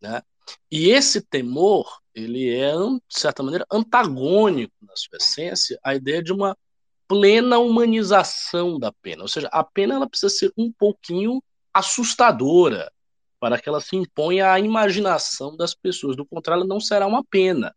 Né? 0.00 0.22
E 0.70 0.90
esse 0.90 1.20
temor 1.20 2.00
ele 2.14 2.50
é, 2.50 2.72
de 2.72 3.00
certa 3.08 3.42
maneira, 3.42 3.66
antagônico 3.70 4.74
na 4.82 4.96
sua 4.96 5.18
essência 5.18 5.78
à 5.82 5.94
ideia 5.94 6.22
de 6.22 6.32
uma 6.32 6.56
plena 7.06 7.58
humanização 7.58 8.78
da 8.78 8.92
pena. 8.92 9.22
Ou 9.22 9.28
seja, 9.28 9.48
a 9.52 9.64
pena 9.64 9.94
ela 9.94 10.08
precisa 10.08 10.28
ser 10.28 10.52
um 10.56 10.70
pouquinho 10.72 11.42
assustadora 11.72 12.90
para 13.40 13.60
que 13.60 13.68
ela 13.68 13.80
se 13.80 13.96
imponha 13.96 14.52
à 14.52 14.58
imaginação 14.58 15.56
das 15.56 15.74
pessoas. 15.74 16.16
Do 16.16 16.26
contrário, 16.26 16.64
não 16.64 16.80
será 16.80 17.06
uma 17.06 17.24
pena. 17.24 17.74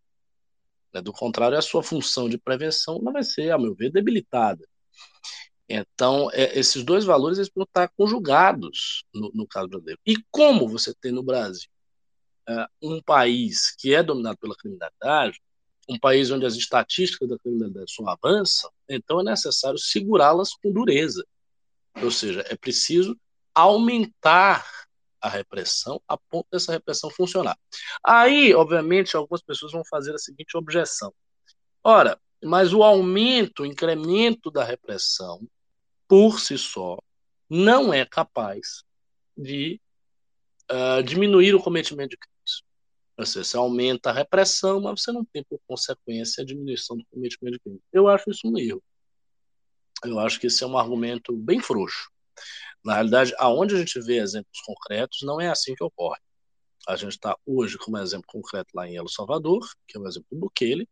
Né? 0.94 1.02
Do 1.02 1.14
contrário, 1.14 1.58
a 1.58 1.62
sua 1.62 1.84
função 1.84 2.28
de 2.28 2.38
prevenção 2.38 3.00
ela 3.02 3.12
vai 3.12 3.24
ser, 3.24 3.52
a 3.52 3.58
meu 3.58 3.74
ver, 3.76 3.92
debilitada. 3.92 4.68
Então, 5.70 6.30
é, 6.34 6.58
esses 6.60 6.84
dois 6.84 7.06
valores 7.06 7.38
eles 7.38 7.50
vão 7.56 7.64
estar 7.64 7.88
conjugados 7.90 9.06
no, 9.14 9.32
no, 9.34 9.48
caso 9.48 9.70
brasileiro. 9.70 10.00
E 10.06 10.18
como 10.30 10.68
você 10.68 10.94
tem 10.94 11.12
no 11.12 11.24
Brasil 11.24 11.70
é, 12.48 12.66
um 12.82 13.02
país 13.02 13.74
que 13.78 13.94
é 13.94 14.04
dominado 14.04 14.38
pela 14.38 14.56
criminalidade, 14.56 15.40
um 15.88 15.98
país 15.98 16.30
onde 16.30 16.46
as 16.46 16.56
estatísticas 16.56 17.30
da 17.30 17.40
criminalidade 17.40 17.92
só 17.92 18.04
avançam, 18.08 18.70
então 18.88 19.22
é 19.22 19.24
necessário 19.24 19.80
segurá-las 19.80 20.54
com 20.54 20.72
dureza. 20.72 21.26
Ou 22.02 22.12
seja, 22.12 22.44
é 22.50 22.56
preciso 22.56 23.18
aumentar 23.54 24.66
a 25.22 25.30
repressão 25.30 26.02
a 26.08 26.18
ponto 26.18 26.48
dessa 26.52 26.72
repressão 26.72 27.10
funcionar. 27.10 27.58
Aí, 28.04 28.54
obviamente, 28.54 29.16
algumas 29.16 29.42
pessoas 29.42 29.72
vão 29.72 29.84
fazer 29.90 30.14
a 30.14 30.18
seguinte 30.18 30.58
objeção. 30.58 31.14
Ora, 31.84 32.20
mas 32.44 32.74
o 32.74 32.84
aumento, 32.84 33.64
o 33.64 33.66
incremento 33.66 34.50
da 34.50 34.64
repressão, 34.64 35.48
por 36.08 36.40
si 36.40 36.58
só, 36.58 36.98
não 37.50 37.94
é 37.94 38.06
capaz 38.06 38.84
de 39.38 39.80
uh, 40.72 41.04
diminuir 41.04 41.54
o 41.54 41.62
cometimento 41.62 42.12
de 42.12 42.18
crimes. 42.18 42.64
Seja, 43.30 43.44
você 43.44 43.58
aumenta 43.58 44.10
a 44.10 44.14
repressão, 44.14 44.82
mas 44.82 45.02
você 45.02 45.12
não 45.12 45.24
tem 45.24 45.44
por 45.44 45.60
consequência 45.68 46.42
a 46.42 46.46
diminuição 46.46 46.98
do 46.98 47.06
cometimento 47.12 47.58
de 47.58 47.60
crimes. 47.60 47.82
Eu 47.94 48.08
acho 48.08 48.32
isso 48.32 48.48
um 48.48 48.58
erro. 48.58 48.84
Eu 50.04 50.20
acho 50.20 50.40
que 50.40 50.48
esse 50.48 50.64
é 50.64 50.68
um 50.68 50.78
argumento 50.78 51.32
bem 51.36 51.60
frouxo. 51.60 52.10
Na 52.84 52.96
realidade, 52.96 53.34
aonde 53.38 53.76
a 53.76 53.78
gente 53.78 54.00
vê 54.02 54.18
exemplos 54.18 54.60
concretos, 54.66 55.20
não 55.24 55.40
é 55.40 55.50
assim 55.50 55.76
que 55.76 55.84
ocorre. 55.84 56.20
A 56.88 56.96
gente 56.96 57.12
está 57.12 57.38
hoje 57.46 57.78
com 57.78 57.92
um 57.92 57.98
exemplo 57.98 58.26
concreto 58.28 58.70
lá 58.74 58.88
em 58.88 58.96
El 58.96 59.08
Salvador, 59.08 59.60
que 59.88 59.98
é 59.98 60.00
o 60.00 60.08
exemplo 60.08 60.28
do 60.32 60.40
Bukele, 60.40 60.90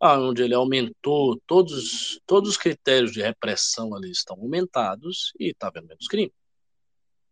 onde 0.00 0.42
ele 0.42 0.54
aumentou 0.54 1.40
todos, 1.46 2.20
todos 2.26 2.50
os 2.50 2.56
critérios 2.56 3.12
de 3.12 3.22
repressão 3.22 3.94
ali 3.94 4.10
estão 4.10 4.36
aumentados 4.36 5.32
e 5.38 5.50
está 5.50 5.68
havendo 5.68 5.88
menos 5.88 6.06
crime. 6.06 6.32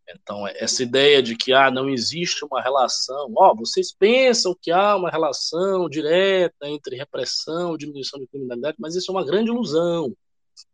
Então, 0.08 0.46
essa 0.48 0.82
ideia 0.82 1.22
de 1.22 1.36
que 1.36 1.52
ah, 1.52 1.70
não 1.70 1.88
existe 1.88 2.44
uma 2.44 2.60
relação, 2.60 3.32
ó, 3.36 3.54
vocês 3.54 3.92
pensam 3.92 4.56
que 4.60 4.70
há 4.70 4.96
uma 4.96 5.10
relação 5.10 5.88
direta 5.88 6.68
entre 6.68 6.96
repressão 6.96 7.74
e 7.74 7.78
diminuição 7.78 8.18
de 8.18 8.26
criminalidade, 8.26 8.76
mas 8.80 8.96
isso 8.96 9.10
é 9.10 9.14
uma 9.14 9.24
grande 9.24 9.50
ilusão. 9.50 10.12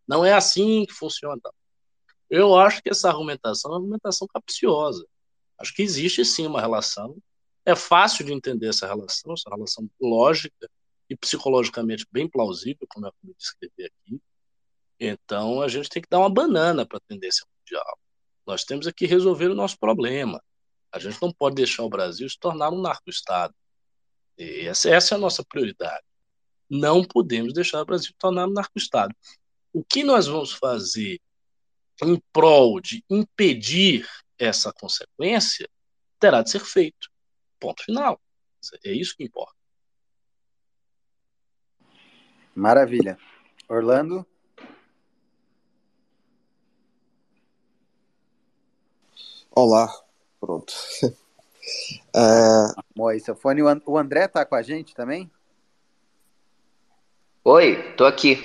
Não 0.09 0.25
é 0.25 0.33
assim 0.33 0.87
que 0.87 0.95
funciona. 0.95 1.41
Eu 2.29 2.57
acho 2.57 2.83
que 2.83 2.91
essa 2.91 3.09
argumentação 3.09 3.71
é 3.71 3.75
uma 3.75 3.81
argumentação 3.81 4.27
capciosa. 4.27 5.07
Acho 5.59 5.75
que 5.75 5.83
existe 5.83 6.25
sim 6.25 6.47
uma 6.47 6.61
relação. 6.61 7.17
É 7.65 7.75
fácil 7.75 8.25
de 8.25 8.33
entender 8.33 8.69
essa 8.69 8.87
relação, 8.87 9.33
essa 9.33 9.49
relação 9.49 9.89
lógica 10.01 10.71
e 11.09 11.17
psicologicamente 11.17 12.07
bem 12.11 12.29
plausível, 12.29 12.87
como 12.89 13.07
eu 13.07 13.11
acabei 13.11 13.35
de 13.35 13.43
escrever 13.43 13.93
aqui. 13.93 14.21
Então 14.99 15.61
a 15.63 15.69
gente 15.69 15.89
tem 15.89 16.03
que 16.03 16.09
dar 16.09 16.19
uma 16.19 16.31
banana 16.31 16.85
para 16.87 16.99
a 16.99 17.09
tendência 17.09 17.47
mundial. 17.59 17.99
Nós 18.47 18.65
temos 18.65 18.87
aqui 18.87 19.07
resolver 19.07 19.49
o 19.49 19.55
nosso 19.55 19.79
problema. 19.79 20.43
A 20.93 20.99
gente 20.99 21.21
não 21.21 21.33
pode 21.33 21.57
deixar 21.57 21.83
o 21.83 21.89
Brasil 21.89 22.29
se 22.29 22.39
tornar 22.39 22.71
um 22.71 22.81
narco-estado. 22.81 23.55
Essa, 24.39 24.91
essa 24.91 25.15
é 25.15 25.17
a 25.17 25.21
nossa 25.21 25.45
prioridade. 25.45 26.05
Não 26.69 27.05
podemos 27.05 27.53
deixar 27.53 27.83
o 27.83 27.85
Brasil 27.85 28.09
se 28.09 28.19
tornar 28.19 28.47
um 28.47 28.53
narco-estado. 28.53 29.15
O 29.73 29.85
que 29.85 30.03
nós 30.05 30.27
vamos 30.27 30.53
fazer 30.53 31.21
em 32.03 32.21
prol 32.33 32.81
de 32.81 33.05
impedir 33.09 34.07
essa 34.39 34.73
consequência 34.73 35.69
terá 36.19 36.43
de 36.43 36.51
ser 36.51 36.61
feito. 36.61 37.11
Ponto 37.59 37.83
final. 37.83 38.21
É 38.85 38.91
isso 38.91 39.17
que 39.17 39.25
importa. 39.25 39.55
Maravilha. 42.55 43.19
Orlando? 43.69 44.27
Olá. 49.51 49.93
Pronto. 50.41 50.73
é... 52.15 52.83
Moisés, 52.95 53.39
fone. 53.39 53.63
O 53.63 53.99
André 53.99 54.29
tá 54.29 54.45
com 54.45 54.55
a 54.55 54.63
gente 54.63 54.95
também? 54.95 55.31
Oi, 57.45 57.95
tô 57.95 58.05
aqui. 58.05 58.45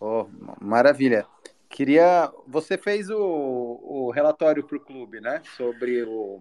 Oh, 0.00 0.26
maravilha. 0.60 1.26
Queria. 1.70 2.30
Você 2.46 2.76
fez 2.76 3.08
o, 3.08 3.16
o 3.16 4.10
relatório 4.10 4.62
para 4.64 4.76
o 4.76 4.80
clube, 4.80 5.20
né? 5.20 5.40
Sobre 5.56 6.02
o 6.02 6.40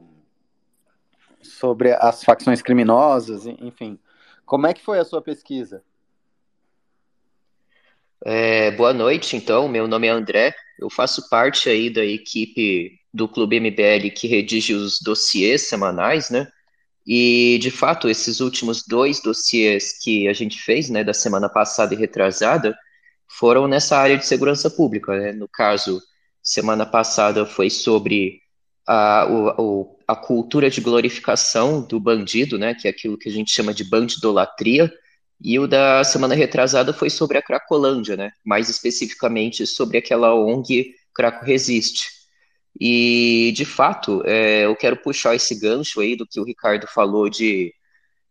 sobre 1.41 1.93
as 1.93 2.23
facções 2.23 2.61
criminosas, 2.61 3.45
enfim. 3.45 3.97
Como 4.45 4.67
é 4.67 4.73
que 4.73 4.83
foi 4.83 4.99
a 4.99 5.05
sua 5.05 5.21
pesquisa? 5.21 5.81
É, 8.25 8.71
boa 8.71 8.91
noite, 8.91 9.37
então. 9.37 9.69
Meu 9.69 9.87
nome 9.87 10.07
é 10.07 10.09
André. 10.09 10.53
Eu 10.77 10.89
faço 10.89 11.29
parte 11.29 11.69
aí 11.69 11.89
da 11.89 12.03
equipe 12.03 12.99
do 13.13 13.27
Clube 13.27 13.59
MBL 13.59 14.09
que 14.13 14.27
redige 14.27 14.73
os 14.73 14.99
dossiês 14.99 15.69
semanais, 15.69 16.29
né? 16.29 16.51
E, 17.07 17.57
de 17.61 17.71
fato, 17.71 18.09
esses 18.09 18.39
últimos 18.39 18.85
dois 18.85 19.21
dossiês 19.21 19.97
que 19.97 20.27
a 20.27 20.33
gente 20.33 20.61
fez, 20.61 20.89
né, 20.89 21.03
da 21.03 21.13
semana 21.13 21.49
passada 21.49 21.93
e 21.93 21.97
retrasada, 21.97 22.77
foram 23.39 23.67
nessa 23.67 23.97
área 23.97 24.17
de 24.17 24.25
segurança 24.25 24.69
pública. 24.69 25.17
Né? 25.17 25.31
No 25.31 25.47
caso, 25.47 26.01
semana 26.43 26.85
passada 26.85 27.45
foi 27.45 27.69
sobre 27.69 28.41
a, 28.85 29.25
o, 29.57 29.97
a 30.05 30.15
cultura 30.15 30.69
de 30.69 30.81
glorificação 30.81 31.81
do 31.81 31.99
bandido, 31.99 32.57
né, 32.57 32.73
que 32.73 32.87
é 32.87 32.91
aquilo 32.91 33.17
que 33.17 33.29
a 33.29 33.31
gente 33.31 33.51
chama 33.51 33.73
de 33.73 33.83
bandidolatria, 33.83 34.91
e 35.39 35.57
o 35.57 35.67
da 35.67 36.03
semana 36.03 36.35
retrasada 36.35 36.91
foi 36.91 37.09
sobre 37.09 37.37
a 37.37 37.41
Cracolândia, 37.41 38.17
né, 38.17 38.31
mais 38.43 38.67
especificamente 38.67 39.65
sobre 39.65 39.97
aquela 39.99 40.33
ONG 40.35 40.93
Craco 41.13 41.45
Resiste. 41.45 42.09
E, 42.79 43.53
de 43.55 43.63
fato, 43.63 44.21
é, 44.25 44.65
eu 44.65 44.75
quero 44.75 44.97
puxar 44.97 45.35
esse 45.35 45.57
gancho 45.59 46.01
aí 46.01 46.15
do 46.15 46.25
que 46.25 46.39
o 46.39 46.43
Ricardo 46.43 46.87
falou 46.87 47.29
de, 47.29 47.73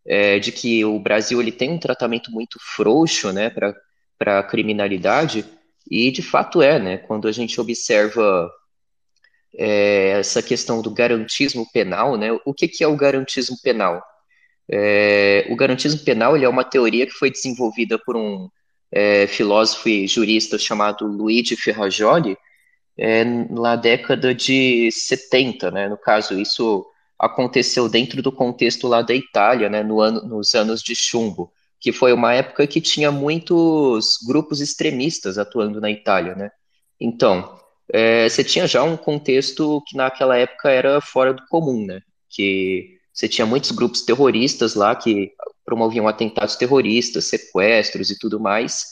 é, 0.07 0.39
de 0.39 0.53
que 0.53 0.85
o 0.85 0.99
Brasil 0.99 1.41
ele 1.41 1.53
tem 1.53 1.71
um 1.71 1.79
tratamento 1.79 2.31
muito 2.31 2.59
frouxo 2.61 3.33
né, 3.33 3.49
para 3.49 3.75
para 4.19 4.41
a 4.41 4.43
criminalidade, 4.43 5.45
e 5.91 6.11
de 6.11 6.23
fato 6.23 6.61
é, 6.61 6.79
né? 6.79 6.99
Quando 6.99 7.29
a 7.29 7.33
gente 7.33 7.61
observa 7.61 8.51
é, 9.57 10.11
essa 10.19 10.43
questão 10.43 10.83
do 10.83 10.91
garantismo 10.91 11.67
penal, 11.73 12.17
né? 12.17 12.29
O 12.45 12.53
que, 12.53 12.69
que 12.69 12.85
é 12.85 12.89
o 12.89 12.97
garantismo 12.97 13.57
penal? 13.63 14.03
É, 14.71 15.47
o 15.51 15.57
garantismo 15.57 16.01
penal 16.05 16.37
ele 16.37 16.45
é 16.45 16.49
uma 16.49 16.65
teoria 16.65 17.07
que 17.07 17.13
foi 17.13 17.31
desenvolvida 17.31 17.99
por 17.99 18.17
um 18.17 18.49
é, 18.93 19.27
filósofo 19.27 19.89
e 19.89 20.07
jurista 20.07 20.59
chamado 20.59 21.07
Luigi 21.07 21.57
Ferrajoli 21.57 22.37
é, 22.97 23.25
na 23.25 23.77
década 23.77 24.35
de 24.35 24.91
70, 24.93 25.71
né? 25.71 25.89
No 25.89 25.97
caso, 25.97 26.39
isso 26.39 26.87
aconteceu 27.19 27.89
dentro 27.89 28.23
do 28.23 28.31
contexto 28.31 28.87
lá 28.89 29.03
da 29.03 29.15
Itália, 29.15 29.69
né? 29.69 29.83
No 29.83 30.01
ano, 30.01 30.23
nos 30.23 30.55
anos 30.55 30.83
de 30.83 30.95
chumbo 30.95 31.51
que 31.81 31.93
foi 31.93 32.13
uma 32.13 32.35
época 32.35 32.67
que 32.67 32.81
tinha 32.81 33.11
muitos 33.11 34.19
grupos 34.27 34.61
extremistas 34.61 35.39
atuando 35.39 35.81
na 35.81 35.91
Itália, 35.91 36.35
né? 36.35 36.51
Então, 37.01 37.59
é, 37.93 38.29
você 38.29 38.45
tinha 38.45 38.67
já 38.67 38.83
um 38.83 38.97
contexto 38.97 39.83
que 39.87 39.97
naquela 39.97 40.37
época 40.37 40.71
era 40.71 41.01
fora 41.01 41.33
do 41.33 41.47
comum, 41.49 41.87
né? 41.87 42.01
Que 42.29 42.99
você 43.13 43.29
tinha 43.29 43.47
muitos 43.47 43.71
grupos 43.71 44.03
terroristas 44.03 44.75
lá 44.75 44.95
que 44.95 45.33
promoviam 45.65 46.09
atentados 46.09 46.57
terroristas, 46.57 47.27
sequestros 47.27 48.11
e 48.11 48.19
tudo 48.19 48.41
mais. 48.41 48.85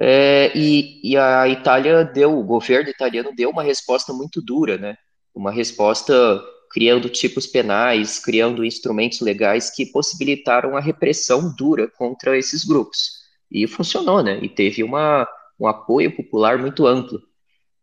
É, 0.00 0.50
e, 0.54 1.00
e, 1.04 1.16
a 1.16 1.46
Itália 1.48 2.04
deu, 2.04 2.38
o 2.38 2.44
governo 2.44 2.88
italiano 2.88 3.32
deu 3.36 3.50
uma 3.50 3.62
resposta 3.62 4.12
muito 4.12 4.40
dura, 4.40 4.78
né? 4.78 4.96
Uma 5.34 5.50
resposta 5.50 6.42
criando 6.72 7.08
tipos 7.10 7.46
penais, 7.46 8.18
criando 8.18 8.64
instrumentos 8.64 9.20
legais 9.20 9.70
que 9.70 9.86
possibilitaram 9.86 10.76
a 10.76 10.80
repressão 10.80 11.54
dura 11.54 11.86
contra 11.86 12.36
esses 12.36 12.64
grupos. 12.64 13.22
E 13.50 13.66
funcionou, 13.66 14.22
né? 14.22 14.38
E 14.42 14.48
teve 14.48 14.82
uma, 14.82 15.28
um 15.60 15.66
apoio 15.66 16.14
popular 16.16 16.58
muito 16.58 16.86
amplo. 16.86 17.20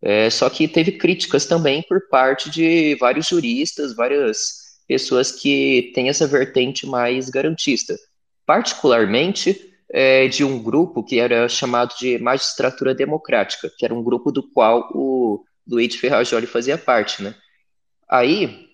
É, 0.01 0.29
só 0.29 0.49
que 0.49 0.67
teve 0.67 0.93
críticas 0.93 1.45
também 1.45 1.83
por 1.83 2.09
parte 2.09 2.49
de 2.49 2.95
vários 2.95 3.27
juristas, 3.27 3.95
várias 3.95 4.79
pessoas 4.87 5.31
que 5.31 5.91
têm 5.93 6.09
essa 6.09 6.25
vertente 6.25 6.87
mais 6.87 7.29
garantista. 7.29 7.95
Particularmente 8.43 9.69
é, 9.91 10.27
de 10.27 10.43
um 10.43 10.61
grupo 10.61 11.03
que 11.03 11.19
era 11.19 11.47
chamado 11.47 11.95
de 11.99 12.17
Magistratura 12.17 12.95
Democrática, 12.95 13.71
que 13.77 13.85
era 13.85 13.93
um 13.93 14.03
grupo 14.03 14.31
do 14.31 14.41
qual 14.41 14.89
o 14.95 15.43
Luiz 15.67 15.95
Ferrajoli 15.95 16.47
fazia 16.47 16.77
parte, 16.77 17.21
né? 17.21 17.35
Aí, 18.09 18.68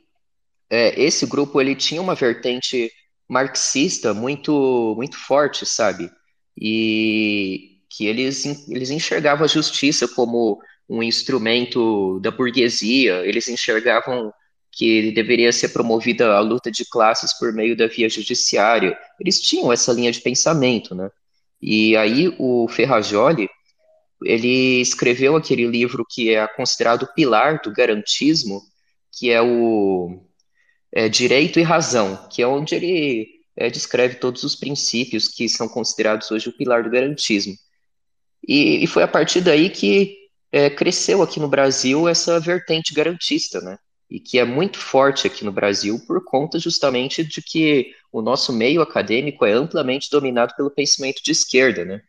é, 0.70 1.00
esse 1.02 1.26
grupo 1.26 1.62
ele 1.62 1.76
tinha 1.76 2.02
uma 2.02 2.16
vertente 2.16 2.92
marxista 3.28 4.14
muito 4.14 4.94
muito 4.98 5.18
forte, 5.18 5.66
sabe? 5.66 6.10
E 6.58 7.76
que 7.90 8.06
eles, 8.06 8.46
eles 8.70 8.90
enxergavam 8.90 9.46
a 9.46 9.48
justiça 9.48 10.08
como 10.08 10.60
um 10.90 11.02
instrumento 11.02 12.20
da 12.20 12.30
burguesia, 12.32 13.26
eles 13.26 13.48
enxergavam 13.48 14.32
que 14.72 15.12
deveria 15.14 15.52
ser 15.54 15.70
promovida 15.70 16.34
a 16.34 16.42
luta 16.42 16.70
de 16.70 16.84
classes 16.86 17.34
por 17.40 17.54
meio 17.54 17.78
da 17.78 17.88
via 17.88 18.10
judiciária. 18.10 18.98
Eles 19.20 19.40
tinham 19.40 19.72
essa 19.72 19.94
linha 19.94 20.12
de 20.12 20.20
pensamento, 20.20 20.94
né? 20.94 21.10
E 21.62 21.96
aí 21.96 22.36
o 22.38 22.68
Ferrajoli, 22.68 23.50
ele 24.24 24.82
escreveu 24.82 25.36
aquele 25.36 25.66
livro 25.66 26.06
que 26.10 26.36
é 26.36 26.46
considerado 26.48 27.04
o 27.04 27.14
pilar 27.14 27.62
do 27.62 27.72
garantismo, 27.72 28.62
que 29.18 29.32
é 29.32 29.42
o 29.42 30.25
é, 30.96 31.10
Direito 31.10 31.60
e 31.60 31.64
Razão, 31.64 32.28
que 32.32 32.42
é 32.42 32.48
onde 32.48 32.74
ele 32.74 33.28
é, 33.56 33.70
descreve 33.70 34.16
todos 34.16 34.44
os 34.44 34.56
princípios 34.56 35.28
que 35.28 35.48
são 35.48 35.68
considerados 35.68 36.32
hoje 36.32 36.50
o 36.50 36.54
pilar 36.54 36.84
do 36.84 36.90
garantismo. 36.90 37.54
E, 38.48 38.84
e 38.84 38.88
foi 38.88 39.04
a 39.04 39.08
partir 39.08 39.42
daí 39.42 39.70
que 39.70 40.18
é, 40.52 40.70
cresceu 40.70 41.22
aqui 41.22 41.40
no 41.40 41.48
Brasil 41.48 42.08
essa 42.08 42.40
vertente 42.40 42.94
garantista, 42.94 43.60
né? 43.62 43.78
e 44.10 44.20
que 44.20 44.38
é 44.38 44.46
muito 44.46 44.78
forte 44.78 45.28
aqui 45.28 45.44
no 45.44 45.52
Brasil 45.52 46.00
por 46.06 46.24
conta 46.24 46.60
justamente 46.60 47.24
de 47.24 47.42
que 47.42 47.92
o 48.12 48.22
nosso 48.22 48.54
meio 48.54 48.82
acadêmico 48.82 49.46
é 49.46 49.52
amplamente 49.52 50.10
dominado 50.10 50.54
pelo 50.56 50.72
pensamento 50.72 51.22
de 51.24 51.32
esquerda, 51.32 51.84
né? 51.84 52.02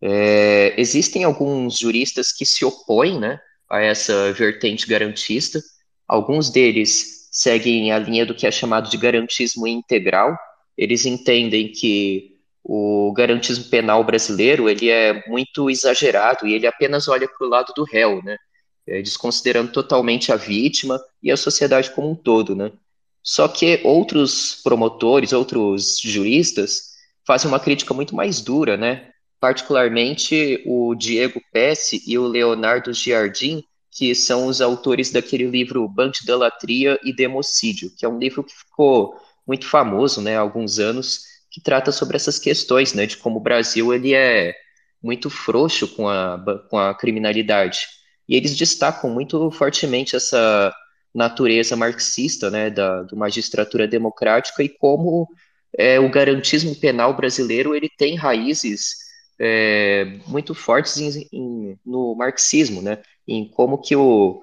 É, 0.00 0.74
existem 0.76 1.24
alguns 1.24 1.78
juristas 1.78 2.32
que 2.32 2.44
se 2.44 2.64
opõem, 2.64 3.20
né, 3.20 3.40
a 3.70 3.80
essa 3.80 4.32
vertente 4.32 4.86
garantista. 4.86 5.62
Alguns 6.08 6.50
deles 6.50 7.21
seguem 7.32 7.90
a 7.90 7.98
linha 7.98 8.26
do 8.26 8.34
que 8.34 8.46
é 8.46 8.50
chamado 8.50 8.90
de 8.90 8.98
garantismo 8.98 9.66
integral. 9.66 10.38
Eles 10.76 11.06
entendem 11.06 11.72
que 11.72 12.36
o 12.62 13.12
garantismo 13.16 13.64
penal 13.64 14.04
brasileiro 14.04 14.68
ele 14.68 14.90
é 14.90 15.26
muito 15.26 15.70
exagerado 15.70 16.46
e 16.46 16.52
ele 16.52 16.66
apenas 16.66 17.08
olha 17.08 17.26
para 17.26 17.46
o 17.46 17.50
lado 17.50 17.72
do 17.74 17.84
réu, 17.84 18.22
né? 18.22 18.36
É, 18.86 19.00
desconsiderando 19.00 19.72
totalmente 19.72 20.30
a 20.32 20.36
vítima 20.36 21.00
e 21.22 21.30
a 21.30 21.36
sociedade 21.36 21.90
como 21.90 22.10
um 22.10 22.14
todo, 22.14 22.54
né? 22.54 22.70
Só 23.22 23.48
que 23.48 23.80
outros 23.84 24.60
promotores, 24.62 25.32
outros 25.32 25.98
juristas 26.02 26.92
fazem 27.26 27.48
uma 27.48 27.60
crítica 27.60 27.94
muito 27.94 28.14
mais 28.14 28.40
dura, 28.40 28.76
né? 28.76 29.10
Particularmente 29.40 30.62
o 30.66 30.94
Diego 30.94 31.40
Pesce 31.52 32.02
e 32.06 32.18
o 32.18 32.26
Leonardo 32.26 32.92
Giardin, 32.92 33.62
que 33.92 34.14
são 34.14 34.46
os 34.46 34.60
autores 34.62 35.10
daquele 35.10 35.44
livro 35.44 35.86
Bandidalatria 35.86 36.98
e 37.04 37.14
Democídio, 37.14 37.92
que 37.96 38.06
é 38.06 38.08
um 38.08 38.18
livro 38.18 38.42
que 38.42 38.54
ficou 38.54 39.14
muito 39.46 39.66
famoso, 39.66 40.22
né, 40.22 40.36
há 40.36 40.40
alguns 40.40 40.78
anos, 40.78 41.24
que 41.50 41.60
trata 41.60 41.92
sobre 41.92 42.16
essas 42.16 42.38
questões, 42.38 42.94
né, 42.94 43.04
de 43.04 43.18
como 43.18 43.36
o 43.38 43.42
Brasil 43.42 43.92
ele 43.92 44.14
é 44.14 44.54
muito 45.02 45.28
frouxo 45.28 45.86
com 45.88 46.08
a, 46.08 46.42
com 46.70 46.78
a 46.78 46.94
criminalidade. 46.94 47.86
E 48.26 48.34
eles 48.34 48.56
destacam 48.56 49.10
muito 49.10 49.50
fortemente 49.50 50.16
essa 50.16 50.74
natureza 51.14 51.76
marxista, 51.76 52.50
né, 52.50 52.70
da 52.70 53.02
do 53.02 53.16
magistratura 53.16 53.86
democrática 53.86 54.62
e 54.62 54.68
como 54.70 55.28
é, 55.76 56.00
o 56.00 56.10
garantismo 56.10 56.74
penal 56.76 57.14
brasileiro 57.14 57.74
ele 57.74 57.90
tem 57.90 58.16
raízes 58.16 58.96
é, 59.38 60.18
muito 60.26 60.54
fortes 60.54 60.96
em, 60.96 61.28
em, 61.32 61.78
no 61.84 62.14
marxismo, 62.14 62.80
né, 62.80 63.02
em 63.26 63.48
como 63.48 63.78
que 63.78 63.94
o, 63.96 64.42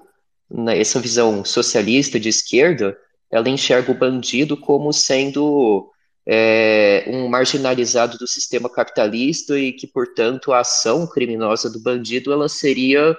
essa 0.76 1.00
visão 1.00 1.44
socialista 1.44 2.20
de 2.20 2.30
esquerda 2.30 2.98
ela 3.32 3.50
enxerga 3.50 3.92
o 3.92 3.98
bandido 3.98 4.58
como 4.58 4.92
sendo 4.92 5.92
é, 6.26 7.06
um 7.08 7.28
marginalizado 7.28 8.18
do 8.18 8.28
sistema 8.28 8.70
capitalista 8.70 9.58
e 9.58 9.72
que, 9.72 9.88
portanto, 9.88 10.52
a 10.52 10.60
ação 10.60 11.08
criminosa 11.08 11.70
do 11.70 11.80
bandido 11.80 12.32
ela 12.32 12.50
seria 12.50 13.18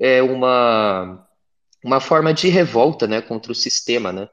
é, 0.00 0.22
uma, 0.22 1.26
uma 1.84 2.00
forma 2.00 2.32
de 2.32 2.48
revolta 2.48 3.06
né, 3.06 3.20
contra 3.20 3.52
o 3.52 3.54
sistema. 3.54 4.12
Né? 4.12 4.28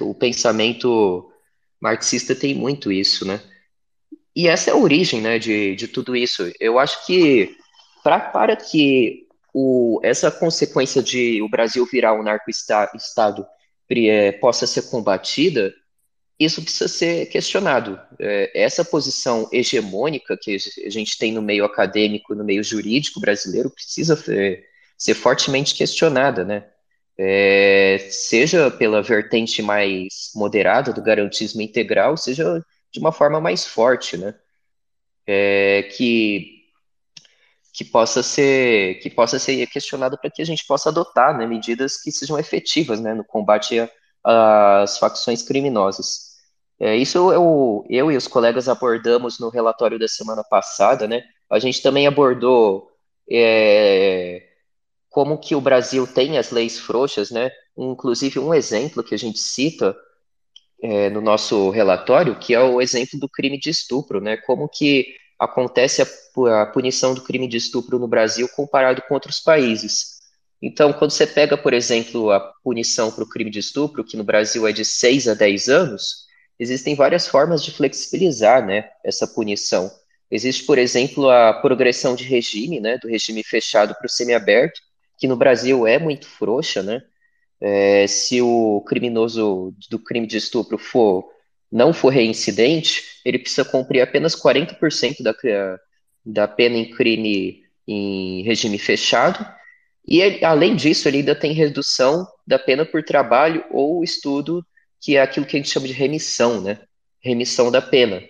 O 0.00 0.14
pensamento 0.14 1.30
marxista 1.80 2.34
tem 2.34 2.54
muito 2.54 2.90
isso. 2.90 3.26
Né? 3.26 3.40
E 4.34 4.48
essa 4.48 4.70
é 4.70 4.72
a 4.72 4.76
origem 4.76 5.20
né, 5.20 5.38
de, 5.38 5.76
de 5.76 5.88
tudo 5.88 6.16
isso. 6.16 6.50
Eu 6.58 6.78
acho 6.78 7.06
que 7.06 7.56
pra, 8.02 8.18
para 8.18 8.56
que 8.56 9.23
o, 9.54 10.00
essa 10.02 10.32
consequência 10.32 11.00
de 11.00 11.40
o 11.40 11.48
Brasil 11.48 11.86
virar 11.86 12.12
um 12.12 12.24
narco-estado 12.24 13.46
é, 13.88 14.32
possa 14.32 14.66
ser 14.66 14.90
combatida, 14.90 15.72
isso 16.38 16.60
precisa 16.60 16.88
ser 16.88 17.26
questionado. 17.26 18.00
É, 18.18 18.50
essa 18.52 18.84
posição 18.84 19.48
hegemônica 19.52 20.36
que 20.36 20.56
a 20.84 20.90
gente 20.90 21.16
tem 21.16 21.32
no 21.32 21.40
meio 21.40 21.64
acadêmico, 21.64 22.34
no 22.34 22.44
meio 22.44 22.64
jurídico 22.64 23.20
brasileiro, 23.20 23.70
precisa 23.70 24.16
ser, 24.16 24.64
ser 24.98 25.14
fortemente 25.14 25.74
questionada, 25.76 26.44
né? 26.44 26.66
É, 27.16 28.08
seja 28.10 28.72
pela 28.72 29.00
vertente 29.00 29.62
mais 29.62 30.32
moderada 30.34 30.92
do 30.92 31.00
garantismo 31.00 31.62
integral, 31.62 32.16
seja 32.16 32.60
de 32.90 32.98
uma 32.98 33.12
forma 33.12 33.40
mais 33.40 33.64
forte, 33.64 34.16
né? 34.16 34.34
É, 35.24 35.84
que 35.96 36.53
que 37.74 37.84
possa 37.84 38.22
ser 38.22 39.00
que 39.00 39.10
possa 39.10 39.36
ser 39.38 39.66
questionado 39.66 40.16
para 40.16 40.30
que 40.30 40.40
a 40.40 40.46
gente 40.46 40.64
possa 40.64 40.90
adotar 40.90 41.36
né, 41.36 41.44
medidas 41.44 42.00
que 42.00 42.12
sejam 42.12 42.38
efetivas 42.38 43.00
né, 43.00 43.12
no 43.12 43.24
combate 43.24 43.76
às 44.22 44.96
facções 44.96 45.42
criminosas. 45.42 46.34
É, 46.78 46.96
isso 46.96 47.32
eu, 47.32 47.84
eu 47.90 48.12
e 48.12 48.16
os 48.16 48.28
colegas 48.28 48.68
abordamos 48.68 49.40
no 49.40 49.48
relatório 49.48 49.98
da 49.98 50.08
semana 50.08 50.44
passada, 50.44 51.06
né? 51.08 51.22
A 51.50 51.58
gente 51.58 51.82
também 51.82 52.06
abordou 52.06 52.88
é, 53.30 54.42
como 55.10 55.38
que 55.38 55.54
o 55.54 55.60
Brasil 55.60 56.06
tem 56.06 56.38
as 56.38 56.50
leis 56.50 56.78
frouxas, 56.78 57.30
né? 57.30 57.50
Inclusive 57.76 58.38
um 58.38 58.54
exemplo 58.54 59.02
que 59.02 59.14
a 59.14 59.18
gente 59.18 59.38
cita 59.38 59.96
é, 60.82 61.10
no 61.10 61.20
nosso 61.20 61.70
relatório, 61.70 62.38
que 62.38 62.54
é 62.54 62.60
o 62.60 62.80
exemplo 62.80 63.18
do 63.18 63.28
crime 63.28 63.58
de 63.58 63.70
estupro, 63.70 64.20
né? 64.20 64.36
Como 64.36 64.68
que 64.68 65.06
acontece 65.44 66.02
a, 66.02 66.62
a 66.62 66.66
punição 66.66 67.14
do 67.14 67.22
crime 67.22 67.46
de 67.46 67.56
estupro 67.56 67.98
no 67.98 68.08
Brasil 68.08 68.48
comparado 68.48 69.02
com 69.02 69.14
outros 69.14 69.40
países. 69.40 70.14
Então, 70.60 70.92
quando 70.92 71.10
você 71.10 71.26
pega, 71.26 71.56
por 71.56 71.74
exemplo, 71.74 72.30
a 72.30 72.40
punição 72.62 73.10
para 73.10 73.22
o 73.22 73.28
crime 73.28 73.50
de 73.50 73.58
estupro, 73.58 74.04
que 74.04 74.16
no 74.16 74.24
Brasil 74.24 74.66
é 74.66 74.72
de 74.72 74.84
6 74.84 75.28
a 75.28 75.34
10 75.34 75.68
anos, 75.68 76.24
existem 76.58 76.94
várias 76.94 77.26
formas 77.26 77.62
de 77.62 77.70
flexibilizar 77.70 78.64
né, 78.64 78.88
essa 79.04 79.26
punição. 79.26 79.90
Existe, 80.30 80.64
por 80.64 80.78
exemplo, 80.78 81.28
a 81.28 81.52
progressão 81.52 82.14
de 82.14 82.24
regime, 82.24 82.80
né, 82.80 82.98
do 82.98 83.08
regime 83.08 83.42
fechado 83.44 83.94
para 83.94 84.06
o 84.06 84.10
semiaberto, 84.10 84.80
que 85.18 85.28
no 85.28 85.36
Brasil 85.36 85.86
é 85.86 85.98
muito 85.98 86.26
frouxa, 86.26 86.82
né? 86.82 87.02
É, 87.60 88.06
se 88.06 88.42
o 88.42 88.82
criminoso 88.86 89.74
do 89.88 89.98
crime 89.98 90.26
de 90.26 90.36
estupro 90.36 90.76
for 90.76 91.24
não 91.74 91.92
for 91.92 92.10
reincidente, 92.10 93.02
ele 93.24 93.36
precisa 93.36 93.64
cumprir 93.64 94.00
apenas 94.00 94.36
40% 94.36 95.24
da, 95.24 95.34
da 96.24 96.46
pena 96.46 96.76
em 96.76 96.88
crime 96.88 97.64
em 97.86 98.44
regime 98.44 98.78
fechado. 98.78 99.44
E, 100.06 100.22
além 100.44 100.76
disso, 100.76 101.08
ele 101.08 101.18
ainda 101.18 101.34
tem 101.34 101.52
redução 101.52 102.28
da 102.46 102.60
pena 102.60 102.86
por 102.86 103.02
trabalho 103.02 103.64
ou 103.72 104.04
estudo, 104.04 104.64
que 105.00 105.16
é 105.16 105.22
aquilo 105.22 105.44
que 105.44 105.56
a 105.56 105.58
gente 105.58 105.68
chama 105.68 105.88
de 105.88 105.92
remissão, 105.92 106.60
né? 106.60 106.78
Remissão 107.20 107.72
da 107.72 107.82
pena. 107.82 108.22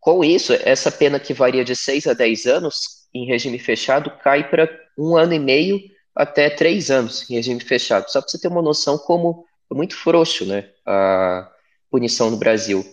Com 0.00 0.24
isso, 0.24 0.52
essa 0.52 0.90
pena 0.90 1.20
que 1.20 1.32
varia 1.32 1.64
de 1.64 1.76
6 1.76 2.08
a 2.08 2.14
10 2.14 2.46
anos 2.46 3.06
em 3.14 3.26
regime 3.26 3.60
fechado 3.60 4.10
cai 4.24 4.50
para 4.50 4.68
um 4.98 5.16
ano 5.16 5.34
e 5.34 5.38
meio 5.38 5.80
até 6.16 6.50
três 6.50 6.90
anos 6.90 7.30
em 7.30 7.34
regime 7.34 7.60
fechado. 7.60 8.10
Só 8.10 8.20
para 8.20 8.28
você 8.28 8.40
ter 8.40 8.48
uma 8.48 8.60
noção 8.60 8.98
como 8.98 9.44
é 9.70 9.74
muito 9.74 9.96
frouxo 9.96 10.44
né, 10.44 10.68
a, 10.84 11.48
punição 11.92 12.30
no 12.30 12.38
Brasil. 12.38 12.84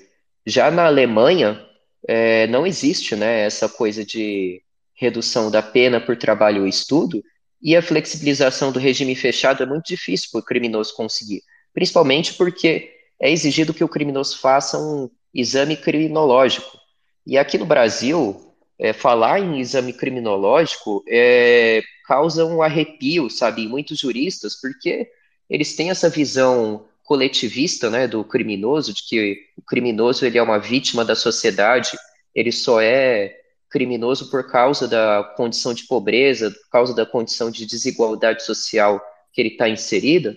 Já 0.46 0.70
na 0.70 0.86
Alemanha, 0.86 1.66
é, 2.06 2.46
não 2.48 2.68
existe 2.68 3.16
né, 3.16 3.46
essa 3.46 3.70
coisa 3.70 4.06
de 4.06 4.62
redução 4.94 5.50
da 5.50 5.64
pena 5.64 6.02
por 6.02 6.18
trabalho 6.18 6.64
ou 6.64 6.68
estudo, 6.68 7.24
e 7.62 7.76
a 7.76 7.82
flexibilização 7.82 8.72
do 8.72 8.80
regime 8.80 9.16
fechado 9.16 9.64
é 9.64 9.66
muito 9.66 9.86
difícil 9.86 10.30
para 10.32 10.42
o 10.42 10.44
criminoso 10.44 10.94
conseguir, 10.96 11.42
principalmente 11.74 12.34
porque 12.34 12.92
é 13.20 13.32
exigido 13.32 13.74
que 13.74 13.84
o 13.84 13.90
criminoso 13.90 14.38
faça 14.38 14.78
um 14.78 15.10
exame 15.34 15.76
criminológico. 15.76 16.78
E 17.26 17.38
aqui 17.38 17.58
no 17.58 17.66
Brasil, 17.66 18.54
é, 18.78 18.94
falar 18.94 19.40
em 19.40 19.60
exame 19.60 19.94
criminológico 19.94 21.04
é, 21.08 21.82
causa 22.06 22.46
um 22.46 22.62
arrepio, 22.62 23.30
sabe, 23.30 23.64
em 23.64 23.68
muitos 23.68 24.00
juristas, 24.00 24.60
porque 24.60 25.08
eles 25.50 25.76
têm 25.76 25.90
essa 25.90 26.10
visão 26.10 26.86
coletivista, 27.10 27.90
né, 27.90 28.08
do 28.08 28.24
criminoso, 28.24 28.94
de 28.94 29.02
que 29.04 29.40
o 29.58 29.64
criminoso 29.64 30.24
ele 30.24 30.38
é 30.38 30.44
uma 30.44 30.60
vítima 30.60 31.04
da 31.04 31.16
sociedade, 31.16 31.98
ele 32.36 32.52
só 32.52 32.80
é 32.80 33.36
criminoso 33.68 34.30
por 34.30 34.48
causa 34.48 34.88
da 34.88 35.24
condição 35.36 35.74
de 35.74 35.88
pobreza, 35.88 36.52
por 36.52 36.70
causa 36.70 36.94
da 36.94 37.08
condição 37.08 37.50
de 37.50 37.66
desigualdade 37.66 38.44
social 38.44 39.02
que 39.34 39.42
ele 39.42 39.50
está 39.50 39.68
inserida, 39.68 40.36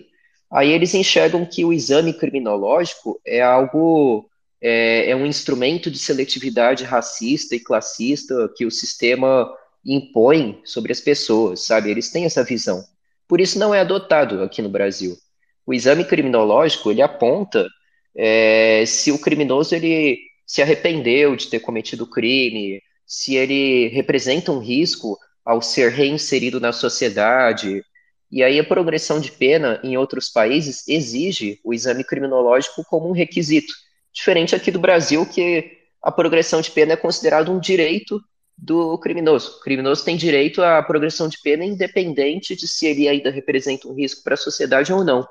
aí 0.51 0.71
eles 0.71 0.95
enxergam 0.95 1.45
que 1.45 1.63
o 1.63 1.71
exame 1.71 2.11
criminológico 2.11 3.21
é 3.23 3.39
algo, 3.39 4.27
é, 4.59 5.11
é 5.11 5.15
um 5.15 5.27
instrumento 5.27 5.91
de 5.91 5.99
seletividade 5.99 6.83
racista 6.83 7.55
e 7.55 7.59
classista 7.59 8.51
que 8.55 8.65
o 8.65 8.71
sistema 8.71 9.47
impõe 9.85 10.59
sobre 10.65 10.91
as 10.91 10.99
pessoas, 10.99 11.67
sabe? 11.67 11.91
Eles 11.91 12.09
têm 12.09 12.25
essa 12.25 12.43
visão. 12.43 12.83
Por 13.27 13.39
isso 13.39 13.59
não 13.59 13.75
é 13.75 13.81
adotado 13.81 14.41
aqui 14.41 14.59
no 14.59 14.69
Brasil 14.69 15.15
o 15.65 15.73
exame 15.73 16.03
criminológico 16.05 16.91
ele 16.91 17.01
aponta 17.01 17.67
é, 18.15 18.83
se 18.85 19.11
o 19.11 19.19
criminoso 19.19 19.73
ele 19.75 20.19
se 20.45 20.61
arrependeu 20.61 21.35
de 21.35 21.47
ter 21.47 21.59
cometido 21.59 22.03
o 22.03 22.09
crime, 22.09 22.81
se 23.05 23.35
ele 23.35 23.87
representa 23.87 24.51
um 24.51 24.59
risco 24.59 25.17
ao 25.43 25.61
ser 25.61 25.91
reinserido 25.91 26.59
na 26.59 26.71
sociedade. 26.71 27.83
E 28.31 28.43
aí 28.43 28.59
a 28.59 28.63
progressão 28.63 29.19
de 29.19 29.31
pena 29.31 29.79
em 29.83 29.97
outros 29.97 30.29
países 30.29 30.87
exige 30.87 31.59
o 31.63 31.73
exame 31.73 32.03
criminológico 32.03 32.83
como 32.85 33.09
um 33.09 33.13
requisito, 33.13 33.73
diferente 34.13 34.55
aqui 34.55 34.71
do 34.71 34.79
Brasil 34.79 35.25
que 35.25 35.71
a 36.01 36.11
progressão 36.11 36.61
de 36.61 36.69
pena 36.71 36.93
é 36.93 36.97
considerado 36.97 37.51
um 37.51 37.59
direito 37.59 38.21
do 38.57 38.97
criminoso. 38.99 39.57
O 39.57 39.59
criminoso 39.61 40.03
tem 40.03 40.15
direito 40.15 40.61
à 40.61 40.81
progressão 40.83 41.27
de 41.27 41.41
pena 41.41 41.65
independente 41.65 42.55
de 42.55 42.67
se 42.67 42.85
ele 42.85 43.07
ainda 43.07 43.31
representa 43.31 43.87
um 43.87 43.93
risco 43.93 44.23
para 44.23 44.35
a 44.35 44.37
sociedade 44.37 44.93
ou 44.93 45.03
não. 45.03 45.25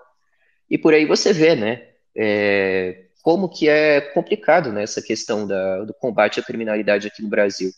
E 0.73 0.79
por 0.79 0.95
aí 0.95 1.05
você 1.05 1.35
vê, 1.35 1.55
né, 1.55 1.83
é, 2.17 3.05
como 3.23 3.47
que 3.47 3.69
é 3.69 4.01
complicado 4.01 4.73
né, 4.73 4.83
essa 4.83 5.03
questão 5.03 5.47
da, 5.47 5.85
do 5.85 5.93
combate 5.93 6.41
à 6.41 6.43
criminalidade 6.43 7.07
aqui 7.07 7.21
no 7.21 7.29
Brasil. 7.29 7.71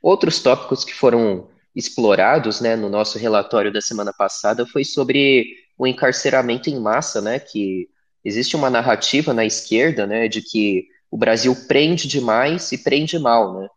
Outros 0.00 0.42
tópicos 0.42 0.82
que 0.82 0.94
foram 0.94 1.50
explorados 1.76 2.58
né, 2.62 2.74
no 2.74 2.88
nosso 2.88 3.18
relatório 3.18 3.70
da 3.70 3.82
semana 3.82 4.14
passada 4.14 4.64
foi 4.64 4.82
sobre 4.82 5.44
o 5.76 5.86
encarceramento 5.86 6.70
em 6.70 6.80
massa, 6.80 7.20
né, 7.20 7.38
que 7.38 7.86
existe 8.24 8.56
uma 8.56 8.70
narrativa 8.70 9.34
na 9.34 9.44
esquerda 9.44 10.06
né, 10.06 10.26
de 10.26 10.40
que 10.40 10.86
o 11.10 11.18
Brasil 11.18 11.54
prende 11.68 12.08
demais 12.08 12.72
e 12.72 12.78
prende 12.78 13.18
mal, 13.18 13.60
né? 13.60 13.68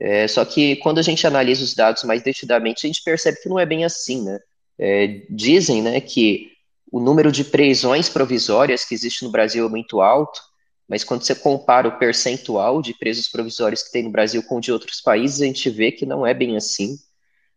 É, 0.00 0.26
só 0.26 0.44
que 0.44 0.74
quando 0.76 0.98
a 0.98 1.02
gente 1.02 1.24
analisa 1.28 1.62
os 1.62 1.76
dados 1.76 2.02
mais 2.02 2.22
detidamente, 2.24 2.84
a 2.84 2.88
gente 2.88 3.04
percebe 3.04 3.40
que 3.40 3.48
não 3.48 3.56
é 3.56 3.64
bem 3.64 3.84
assim, 3.84 4.24
né? 4.24 4.40
É, 4.76 5.22
dizem, 5.30 5.80
né, 5.80 6.00
que 6.00 6.51
o 6.92 7.00
número 7.00 7.32
de 7.32 7.42
prisões 7.42 8.10
provisórias 8.10 8.84
que 8.84 8.94
existe 8.94 9.24
no 9.24 9.30
Brasil 9.30 9.66
é 9.66 9.68
muito 9.70 10.02
alto, 10.02 10.38
mas 10.86 11.02
quando 11.02 11.22
você 11.22 11.34
compara 11.34 11.88
o 11.88 11.98
percentual 11.98 12.82
de 12.82 12.92
presos 12.92 13.28
provisórios 13.28 13.82
que 13.82 13.90
tem 13.90 14.02
no 14.02 14.10
Brasil 14.10 14.42
com 14.42 14.58
o 14.58 14.60
de 14.60 14.70
outros 14.70 15.00
países, 15.00 15.40
a 15.40 15.46
gente 15.46 15.70
vê 15.70 15.90
que 15.90 16.04
não 16.04 16.26
é 16.26 16.34
bem 16.34 16.54
assim. 16.54 16.98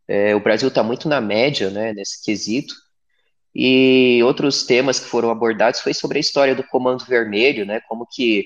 É, 0.08 0.34
o 0.34 0.40
Brasil 0.40 0.70
está 0.70 0.82
muito 0.82 1.10
na 1.10 1.20
média, 1.20 1.70
né, 1.70 1.92
nesse 1.92 2.24
quesito. 2.24 2.74
E 3.54 4.22
outros 4.24 4.66
temas 4.66 5.02
que 5.02 5.08
foram 5.08 5.30
abordados 5.30 5.82
foi 5.82 5.94
sobre 5.94 6.18
a 6.18 6.22
história 6.22 6.56
do 6.56 6.64
Comando 6.64 7.04
Vermelho, 7.04 7.66
né, 7.66 7.82
como 7.90 8.08
que 8.10 8.46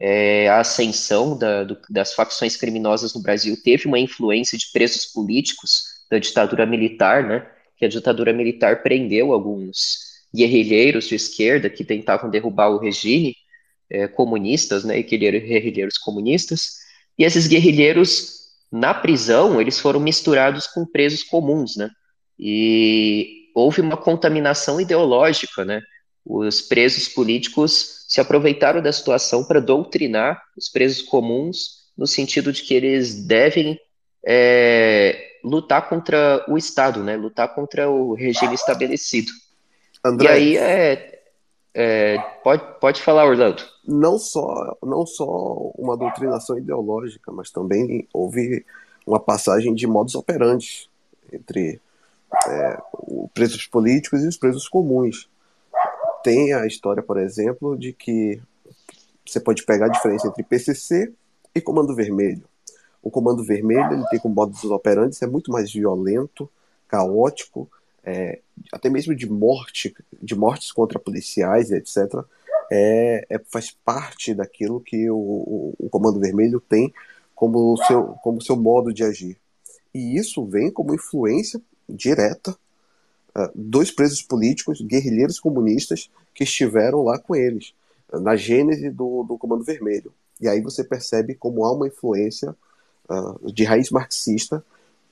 é, 0.00 0.48
a 0.48 0.60
ascensão 0.60 1.36
da, 1.36 1.64
do, 1.64 1.78
das 1.90 2.14
facções 2.14 2.56
criminosas 2.56 3.12
no 3.12 3.20
Brasil 3.20 3.54
teve 3.62 3.86
uma 3.86 3.98
influência 3.98 4.56
de 4.56 4.72
presos 4.72 5.04
políticos 5.04 5.82
da 6.10 6.18
ditadura 6.18 6.64
militar, 6.64 7.22
né? 7.22 7.46
Que 7.76 7.84
a 7.84 7.88
ditadura 7.88 8.32
militar 8.32 8.82
prendeu 8.82 9.32
alguns 9.34 10.09
guerrilheiros 10.34 11.06
de 11.06 11.14
esquerda 11.14 11.68
que 11.68 11.84
tentavam 11.84 12.30
derrubar 12.30 12.70
o 12.70 12.78
regime 12.78 13.34
é, 13.90 14.06
comunistas, 14.06 14.84
né? 14.84 15.02
Guerrilheiros 15.02 15.98
comunistas. 15.98 16.78
E 17.18 17.24
esses 17.24 17.46
guerrilheiros 17.46 18.40
na 18.70 18.94
prisão 18.94 19.60
eles 19.60 19.80
foram 19.80 19.98
misturados 19.98 20.66
com 20.66 20.86
presos 20.86 21.22
comuns, 21.22 21.76
né? 21.76 21.90
E 22.38 23.50
houve 23.54 23.80
uma 23.80 23.96
contaminação 23.96 24.80
ideológica, 24.80 25.64
né? 25.64 25.82
Os 26.24 26.60
presos 26.60 27.08
políticos 27.08 28.04
se 28.08 28.20
aproveitaram 28.20 28.80
da 28.80 28.92
situação 28.92 29.44
para 29.44 29.60
doutrinar 29.60 30.40
os 30.56 30.68
presos 30.68 31.02
comuns 31.02 31.80
no 31.96 32.06
sentido 32.06 32.52
de 32.52 32.62
que 32.62 32.74
eles 32.74 33.26
devem 33.26 33.78
é, 34.26 35.30
lutar 35.42 35.88
contra 35.88 36.44
o 36.48 36.56
Estado, 36.56 37.02
né? 37.02 37.16
Lutar 37.16 37.54
contra 37.54 37.90
o 37.90 38.14
regime 38.14 38.54
estabelecido. 38.54 39.30
André, 40.04 40.26
e 40.26 40.28
aí 40.28 40.56
é, 40.56 41.22
é, 41.74 42.18
pode, 42.42 42.62
pode 42.80 43.02
falar, 43.02 43.26
Orlando. 43.26 43.62
Não 43.86 44.18
só, 44.18 44.76
não 44.82 45.06
só 45.06 45.24
uma 45.76 45.96
doutrinação 45.96 46.58
ideológica, 46.58 47.30
mas 47.32 47.50
também 47.50 48.08
houve 48.12 48.64
uma 49.06 49.20
passagem 49.20 49.74
de 49.74 49.86
modos 49.86 50.14
operantes 50.14 50.88
entre 51.32 51.80
é, 52.46 52.78
os 53.06 53.30
presos 53.32 53.66
políticos 53.66 54.22
e 54.22 54.28
os 54.28 54.36
presos 54.36 54.68
comuns 54.68 55.28
tem 56.22 56.52
a 56.52 56.66
história, 56.66 57.02
por 57.02 57.18
exemplo, 57.18 57.76
de 57.76 57.92
que 57.92 58.40
você 59.26 59.40
pode 59.40 59.64
pegar 59.64 59.86
a 59.86 59.90
diferença 59.90 60.28
entre 60.28 60.42
PCC 60.42 61.12
e 61.54 61.60
Comando 61.60 61.94
Vermelho. 61.94 62.44
O 63.02 63.10
Comando 63.10 63.44
Vermelho 63.44 63.92
ele 63.92 64.04
tem 64.10 64.18
como 64.18 64.34
modus 64.34 64.64
operandi 64.64 65.16
é 65.22 65.26
muito 65.26 65.50
mais 65.50 65.72
violento, 65.72 66.50
caótico, 66.86 67.70
é, 68.04 68.40
até 68.72 68.88
mesmo 68.88 69.14
de 69.14 69.28
morte, 69.28 69.94
de 70.22 70.34
mortes 70.34 70.72
contra 70.72 70.98
policiais, 70.98 71.70
etc. 71.70 72.24
É, 72.70 73.26
é, 73.28 73.38
faz 73.50 73.70
parte 73.84 74.34
daquilo 74.34 74.80
que 74.80 75.10
o, 75.10 75.16
o, 75.16 75.74
o, 75.78 75.90
Comando 75.90 76.20
Vermelho 76.20 76.60
tem 76.60 76.92
como 77.34 77.76
seu, 77.86 78.04
como 78.22 78.42
seu 78.42 78.56
modo 78.56 78.92
de 78.92 79.02
agir. 79.02 79.36
E 79.94 80.16
isso 80.16 80.44
vem 80.44 80.70
como 80.70 80.94
influência 80.94 81.60
direta 81.88 82.52
uh, 82.52 83.50
dois 83.54 83.90
presos 83.90 84.22
políticos, 84.22 84.80
guerrilheiros 84.80 85.40
comunistas, 85.40 86.10
que 86.34 86.44
estiveram 86.44 87.02
lá 87.02 87.18
com 87.18 87.34
eles, 87.34 87.74
na 88.12 88.36
gênese 88.36 88.88
do, 88.88 89.24
do 89.24 89.36
Comando 89.36 89.64
Vermelho. 89.64 90.12
E 90.40 90.48
aí 90.48 90.60
você 90.60 90.82
percebe 90.84 91.34
como 91.34 91.64
há 91.64 91.72
uma 91.72 91.88
influência 91.88 92.54
uh, 93.08 93.52
de 93.52 93.64
raiz 93.64 93.90
marxista. 93.90 94.64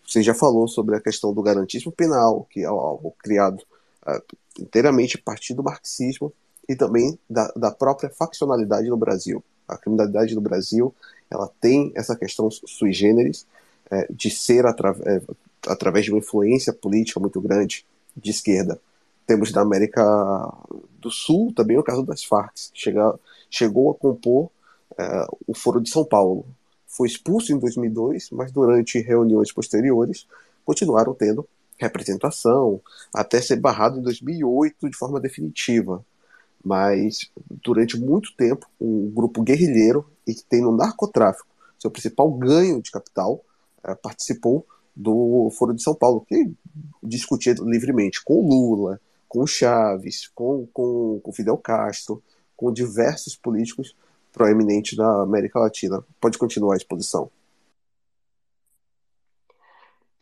Você 0.08 0.22
já 0.22 0.32
falou 0.32 0.66
sobre 0.66 0.96
a 0.96 1.00
questão 1.00 1.34
do 1.34 1.42
garantismo 1.42 1.92
penal, 1.92 2.46
que 2.50 2.60
é 2.60 2.64
algo 2.64 3.14
criado 3.18 3.60
uh, 4.06 4.36
inteiramente 4.58 5.18
a 5.18 5.22
partir 5.22 5.52
do 5.52 5.62
marxismo 5.62 6.32
e 6.66 6.74
também 6.74 7.18
da, 7.28 7.52
da 7.54 7.70
própria 7.70 8.08
faccionalidade 8.08 8.88
no 8.88 8.96
Brasil. 8.96 9.44
A 9.68 9.76
criminalidade 9.76 10.34
no 10.34 10.40
Brasil 10.40 10.94
ela 11.30 11.50
tem 11.60 11.92
essa 11.94 12.16
questão 12.16 12.50
sui 12.50 12.90
generis, 12.90 13.46
é, 13.90 14.06
de 14.10 14.30
ser 14.30 14.64
atra 14.64 14.96
é, 15.04 15.20
através 15.66 16.06
de 16.06 16.10
uma 16.10 16.20
influência 16.20 16.72
política 16.72 17.20
muito 17.20 17.38
grande 17.38 17.84
de 18.16 18.30
esquerda. 18.30 18.80
Temos 19.26 19.52
na 19.52 19.60
América 19.60 20.02
do 20.98 21.10
Sul 21.10 21.52
também 21.54 21.76
o 21.76 21.82
caso 21.82 22.02
das 22.02 22.24
Farc, 22.24 22.54
que 22.72 22.80
chega, 22.80 23.14
chegou 23.50 23.90
a 23.90 23.94
compor 23.94 24.50
é, 24.96 25.26
o 25.46 25.54
Foro 25.54 25.82
de 25.82 25.90
São 25.90 26.02
Paulo. 26.02 26.46
Foi 26.98 27.06
expulso 27.06 27.52
em 27.52 27.58
2002, 27.60 28.30
mas 28.32 28.50
durante 28.50 28.98
reuniões 28.98 29.52
posteriores 29.52 30.26
continuaram 30.64 31.14
tendo 31.14 31.48
representação, 31.78 32.80
até 33.14 33.40
ser 33.40 33.54
barrado 33.54 34.00
em 34.00 34.02
2008 34.02 34.90
de 34.90 34.96
forma 34.96 35.20
definitiva. 35.20 36.04
Mas 36.64 37.30
durante 37.62 37.96
muito 37.96 38.34
tempo, 38.36 38.66
um 38.80 39.08
grupo 39.14 39.44
guerrilheiro 39.44 40.04
e 40.26 40.34
que 40.34 40.42
tem 40.42 40.60
no 40.60 40.76
narcotráfico 40.76 41.46
seu 41.78 41.88
principal 41.88 42.28
ganho 42.32 42.82
de 42.82 42.90
capital 42.90 43.44
é, 43.84 43.94
participou 43.94 44.66
do 44.96 45.48
Foro 45.56 45.72
de 45.72 45.80
São 45.80 45.94
Paulo, 45.94 46.26
que 46.26 46.50
discutia 47.00 47.54
livremente 47.60 48.24
com 48.24 48.44
Lula, 48.44 49.00
com 49.28 49.46
Chaves, 49.46 50.26
com, 50.34 50.66
com, 50.72 51.20
com 51.22 51.32
Fidel 51.32 51.58
Castro, 51.58 52.20
com 52.56 52.72
diversos 52.72 53.36
políticos 53.36 53.94
proeminentes 54.32 54.96
da 54.96 55.22
América 55.22 55.58
Latina. 55.58 56.04
Pode 56.20 56.38
continuar 56.38 56.74
a 56.74 56.76
exposição. 56.76 57.30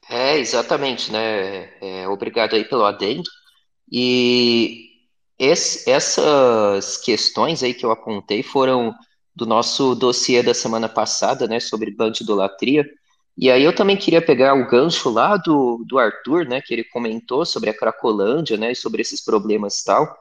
É, 0.09 0.39
exatamente, 0.39 1.11
né? 1.11 1.71
É, 1.81 2.09
obrigado 2.09 2.55
aí 2.55 2.65
pelo 2.65 2.85
adendo. 2.85 3.29
E 3.91 4.91
esse, 5.39 5.89
essas 5.91 6.97
questões 6.97 7.63
aí 7.63 7.75
que 7.75 7.85
eu 7.85 7.91
apontei 7.91 8.43
foram 8.43 8.95
do 9.35 9.45
nosso 9.45 9.95
dossiê 9.95 10.43
da 10.43 10.55
semana 10.55 10.89
passada, 10.89 11.47
né, 11.47 11.61
sobre 11.61 11.91
bandidolatria. 11.91 12.89
E 13.37 13.51
aí 13.51 13.63
eu 13.63 13.75
também 13.75 13.97
queria 13.97 14.23
pegar 14.23 14.55
o 14.55 14.67
gancho 14.67 15.11
lá 15.11 15.37
do, 15.37 15.85
do 15.87 15.99
Arthur, 15.99 16.47
né, 16.47 16.63
que 16.63 16.73
ele 16.73 16.85
comentou 16.85 17.45
sobre 17.45 17.69
a 17.69 17.77
Cracolândia, 17.77 18.57
né, 18.57 18.73
e 18.73 18.77
sobre 18.77 19.03
esses 19.03 19.23
problemas 19.23 19.81
e 19.81 19.85
tal, 19.85 20.17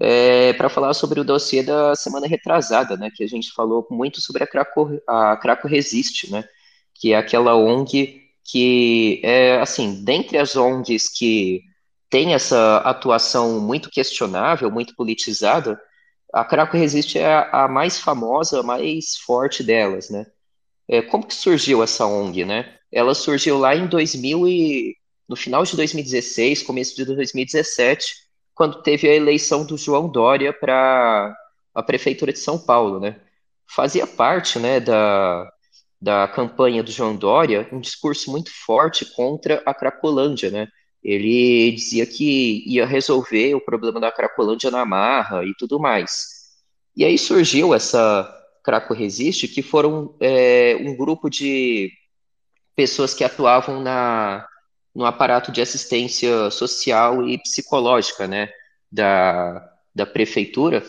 é, 0.00 0.52
para 0.52 0.68
falar 0.68 0.94
sobre 0.94 1.20
o 1.20 1.24
dossiê 1.24 1.62
da 1.62 1.94
semana 1.94 2.26
retrasada, 2.26 2.96
né, 2.96 3.10
que 3.14 3.24
a 3.24 3.26
gente 3.26 3.52
falou 3.52 3.86
muito 3.90 4.20
sobre 4.20 4.44
a 4.44 4.46
Craco, 4.46 5.00
a 5.06 5.36
Craco 5.36 5.68
Resiste, 5.68 6.30
né, 6.30 6.44
que 6.94 7.12
é 7.12 7.16
aquela 7.16 7.56
ONG 7.56 8.22
que 8.44 9.20
é, 9.24 9.58
assim, 9.60 10.04
dentre 10.04 10.38
as 10.38 10.54
ONGs 10.54 11.08
que 11.08 11.62
tem 12.08 12.34
essa 12.34 12.78
atuação 12.78 13.60
muito 13.60 13.90
questionável, 13.90 14.70
muito 14.70 14.94
politizada, 14.94 15.80
a 16.32 16.44
Craco 16.44 16.76
Resiste 16.76 17.18
é 17.18 17.26
a, 17.26 17.64
a 17.64 17.68
mais 17.68 17.98
famosa, 17.98 18.60
a 18.60 18.62
mais 18.62 19.16
forte 19.24 19.62
delas, 19.62 20.10
né, 20.10 20.26
é, 20.88 21.02
como 21.02 21.26
que 21.26 21.34
surgiu 21.34 21.82
essa 21.82 22.06
ONG, 22.06 22.44
né? 22.44 22.74
Ela 22.92 23.14
surgiu 23.14 23.58
lá 23.58 23.74
em 23.74 23.86
2000 23.88 24.48
e 24.48 24.96
no 25.28 25.34
final 25.34 25.64
de 25.64 25.74
2016, 25.76 26.62
começo 26.62 26.94
de 26.94 27.04
2017, 27.04 28.25
quando 28.56 28.82
teve 28.82 29.06
a 29.06 29.14
eleição 29.14 29.64
do 29.66 29.76
João 29.76 30.08
Dória 30.08 30.52
para 30.52 31.36
a 31.74 31.82
prefeitura 31.82 32.32
de 32.32 32.38
São 32.38 32.58
Paulo, 32.58 32.98
né? 32.98 33.20
Fazia 33.68 34.06
parte, 34.06 34.58
né, 34.58 34.80
da, 34.80 35.46
da 36.00 36.26
campanha 36.26 36.82
do 36.82 36.90
João 36.90 37.14
Dória 37.14 37.68
um 37.70 37.80
discurso 37.80 38.30
muito 38.30 38.50
forte 38.50 39.04
contra 39.14 39.62
a 39.66 39.74
Cracolândia, 39.74 40.50
né? 40.50 40.68
Ele 41.04 41.70
dizia 41.72 42.06
que 42.06 42.64
ia 42.66 42.86
resolver 42.86 43.54
o 43.54 43.60
problema 43.60 44.00
da 44.00 44.10
Cracolândia 44.10 44.70
na 44.70 44.84
marra 44.86 45.44
e 45.44 45.54
tudo 45.58 45.78
mais. 45.78 46.26
E 46.96 47.04
aí 47.04 47.18
surgiu 47.18 47.74
essa 47.74 48.32
Craco 48.64 48.94
Resiste, 48.94 49.46
que 49.46 49.62
foram 49.62 50.16
é, 50.18 50.76
um 50.80 50.96
grupo 50.96 51.28
de 51.28 51.92
pessoas 52.74 53.12
que 53.12 53.22
atuavam 53.22 53.82
na, 53.82 54.46
no 54.96 55.04
aparato 55.04 55.52
de 55.52 55.60
assistência 55.60 56.50
social 56.50 57.28
e 57.28 57.36
psicológica 57.36 58.26
né, 58.26 58.48
da, 58.90 59.70
da 59.94 60.06
prefeitura. 60.06 60.82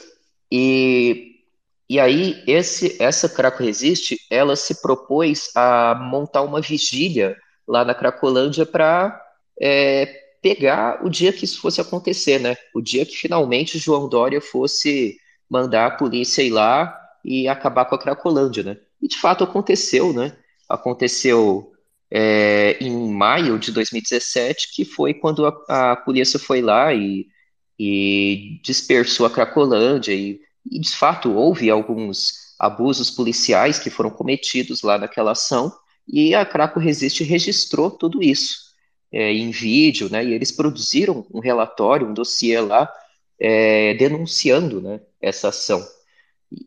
E, 0.50 1.42
e 1.90 2.00
aí, 2.00 2.42
esse, 2.48 2.96
essa 3.04 3.28
Craco 3.28 3.62
Resiste, 3.62 4.18
ela 4.32 4.56
se 4.56 4.82
propôs 4.82 5.52
a 5.54 5.94
montar 5.94 6.44
uma 6.44 6.62
vigília 6.62 7.36
lá 7.68 7.84
na 7.84 7.94
Cracolândia 7.94 8.66
para 8.66 9.22
é, 9.62 10.06
pegar 10.42 11.06
o 11.06 11.10
dia 11.10 11.34
que 11.34 11.44
isso 11.44 11.60
fosse 11.60 11.82
acontecer, 11.82 12.40
né? 12.40 12.56
O 12.74 12.82
dia 12.82 13.06
que 13.06 13.18
finalmente 13.18 13.78
João 13.78 14.08
Dória 14.08 14.40
fosse 14.40 15.18
mandar 15.50 15.86
a 15.86 15.92
polícia 15.92 16.42
ir 16.42 16.52
lá 16.52 16.98
e 17.26 17.46
acabar 17.46 17.84
com 17.84 17.96
a 17.96 18.00
Cracolândia, 18.00 18.64
né? 18.64 18.78
E 19.02 19.08
de 19.10 19.18
fato 19.18 19.44
aconteceu, 19.44 20.14
né? 20.14 20.38
Aconteceu 20.70 21.74
é, 22.12 22.78
em 22.80 23.12
maio 23.12 23.60
de 23.60 23.72
2017, 23.72 24.74
que 24.74 24.86
foi 24.86 25.14
quando 25.14 25.46
a, 25.46 25.92
a 25.92 25.96
polícia 25.96 26.40
foi 26.40 26.62
lá 26.62 26.94
e, 26.94 27.28
e 27.78 28.60
dispersou 28.64 29.26
a 29.26 29.30
Cracolândia, 29.30 30.14
e, 30.14 30.40
e 30.70 30.80
de 30.80 30.90
fato 30.96 31.32
houve 31.34 31.70
alguns 31.70 32.56
abusos 32.60 33.12
policiais 33.12 33.78
que 33.78 33.90
foram 33.90 34.10
cometidos 34.10 34.82
lá 34.82 34.98
naquela 34.98 35.32
ação, 35.32 35.72
e 36.08 36.34
a 36.34 36.46
Craco 36.46 36.80
Resiste 36.80 37.24
registrou 37.24 37.92
tudo 37.92 38.24
isso 38.24 38.68
é, 39.12 39.32
em 39.32 39.52
vídeo, 39.52 40.10
né? 40.10 40.24
E 40.24 40.34
eles 40.34 40.52
produziram 40.52 41.26
um 41.34 41.40
relatório, 41.40 42.08
um 42.08 42.14
dossiê 42.14 42.60
lá, 42.62 42.90
é, 43.40 43.94
denunciando, 43.96 44.82
né, 44.82 45.00
essa 45.22 45.50
ação. 45.50 45.86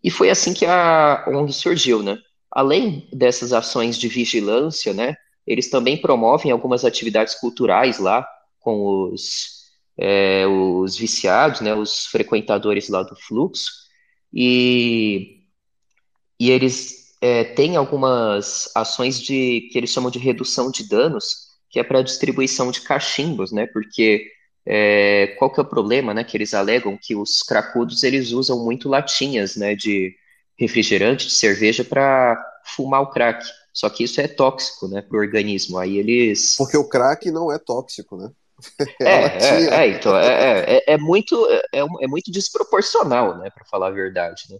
E 0.04 0.10
foi 0.10 0.30
assim 0.30 0.52
que 0.52 0.66
a 0.66 1.24
ONG 1.28 1.52
surgiu, 1.52 2.02
né? 2.02 2.18
Além 2.50 3.08
dessas 3.12 3.52
ações 3.52 3.98
de 3.98 4.08
vigilância, 4.08 4.92
né, 4.92 5.16
eles 5.50 5.68
também 5.68 5.96
promovem 5.96 6.52
algumas 6.52 6.84
atividades 6.84 7.34
culturais 7.34 7.98
lá 7.98 8.26
com 8.60 9.10
os, 9.12 9.64
é, 9.98 10.46
os 10.46 10.96
viciados, 10.96 11.60
né, 11.60 11.74
os 11.74 12.06
frequentadores 12.06 12.88
lá 12.88 13.02
do 13.02 13.16
fluxo, 13.16 13.70
e, 14.32 15.42
e 16.38 16.50
eles 16.50 17.16
é, 17.20 17.42
têm 17.42 17.76
algumas 17.76 18.70
ações 18.76 19.20
de 19.20 19.68
que 19.72 19.78
eles 19.78 19.90
chamam 19.90 20.10
de 20.10 20.20
redução 20.20 20.70
de 20.70 20.88
danos, 20.88 21.48
que 21.68 21.80
é 21.80 21.82
para 21.82 22.02
distribuição 22.02 22.70
de 22.70 22.82
cachimbos, 22.82 23.50
né, 23.50 23.66
porque 23.66 24.26
é, 24.64 25.34
qual 25.38 25.52
que 25.52 25.58
é 25.58 25.62
o 25.62 25.68
problema, 25.68 26.14
né, 26.14 26.22
que 26.22 26.36
eles 26.36 26.54
alegam 26.54 26.96
que 27.00 27.16
os 27.16 27.42
cracudos 27.42 28.04
eles 28.04 28.30
usam 28.30 28.64
muito 28.64 28.88
latinhas, 28.88 29.56
né, 29.56 29.74
de 29.74 30.14
refrigerante, 30.56 31.26
de 31.26 31.32
cerveja 31.32 31.82
para 31.82 32.36
fumar 32.64 33.00
o 33.02 33.10
crack. 33.10 33.44
Só 33.72 33.88
que 33.88 34.04
isso 34.04 34.20
é 34.20 34.28
tóxico, 34.28 34.88
né, 34.88 35.00
para 35.02 35.16
o 35.16 35.20
organismo. 35.20 35.78
Aí 35.78 35.96
eles. 35.98 36.56
Porque 36.56 36.76
o 36.76 36.88
crack 36.88 37.30
não 37.30 37.52
é 37.52 37.58
tóxico, 37.58 38.16
né? 38.16 38.30
É, 39.00 39.06
é, 39.06 39.66
é, 39.74 39.88
então, 39.88 40.16
é, 40.16 40.76
é, 40.76 40.84
é, 40.94 40.98
muito, 40.98 41.46
é, 41.72 41.80
é 41.80 42.06
muito 42.06 42.30
desproporcional, 42.30 43.38
né, 43.38 43.48
para 43.48 43.64
falar 43.64 43.86
a 43.86 43.92
verdade, 43.92 44.42
né? 44.50 44.58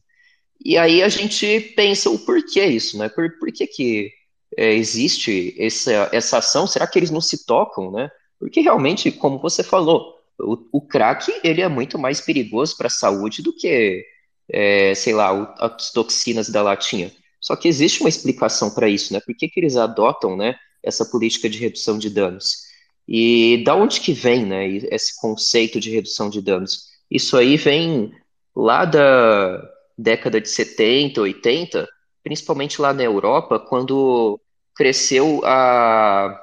E 0.65 0.77
aí 0.77 1.03
a 1.03 1.09
gente 1.09 1.61
pensa 1.77 2.11
o 2.11 2.19
porquê 2.19 2.65
isso, 2.67 2.99
né? 2.99 3.09
Por, 3.09 3.39
por 3.39 3.51
que, 3.51 3.67
que 3.67 4.13
é, 4.57 4.75
existe 4.75 5.55
essa, 5.59 6.11
essa 6.13 6.39
ação? 6.39 6.67
Será 6.67 6.87
que 6.87 6.99
eles 6.99 7.11
não 7.11 7.21
se 7.21 7.47
tocam, 7.47 7.91
né? 7.91 8.11
Porque 8.39 8.61
realmente, 8.61 9.11
como 9.11 9.39
você 9.39 9.63
falou, 9.63 10.15
o, 10.39 10.59
o 10.73 10.81
crack 10.81 11.33
ele 11.43 11.63
é 11.63 11.69
muito 11.69 11.99
mais 11.99 12.21
perigoso 12.21 12.77
para 12.77 12.89
a 12.89 12.91
saúde 12.91 13.43
do 13.43 13.55
que, 13.55 14.05
é, 14.51 14.95
sei 14.95 15.15
lá, 15.15 15.33
o, 15.33 15.55
as 15.59 15.91
toxinas 15.93 16.51
da 16.51 16.63
latinha. 16.63 17.11
Só 17.41 17.57
que 17.57 17.69
existe 17.69 18.01
uma 18.01 18.09
explicação 18.09 18.71
para 18.71 18.89
isso, 18.89 19.13
né? 19.13 19.21
Por 19.21 19.35
que, 19.35 19.49
que 19.49 19.61
eles 19.61 19.77
adotam, 19.77 20.37
né, 20.37 20.57
essa 20.83 21.05
política 21.05 21.49
de 21.49 21.59
redução 21.59 21.99
de 21.99 22.11
danos? 22.11 22.69
E 23.09 23.63
da 23.65 23.75
onde 23.75 24.01
que 24.01 24.13
vem, 24.13 24.47
né, 24.47 24.67
esse 24.69 25.21
conceito 25.21 25.81
de 25.81 25.91
redução 25.91 26.31
de 26.31 26.41
danos? 26.41 26.91
Isso 27.11 27.37
aí 27.37 27.57
vem 27.57 28.13
lá 28.55 28.85
da 28.85 29.63
década 29.97 30.41
de 30.41 30.49
70, 30.49 31.21
80, 31.21 31.89
principalmente 32.23 32.81
lá 32.81 32.93
na 32.93 33.03
Europa, 33.03 33.59
quando 33.59 34.41
cresceu 34.75 35.41
a 35.45 36.39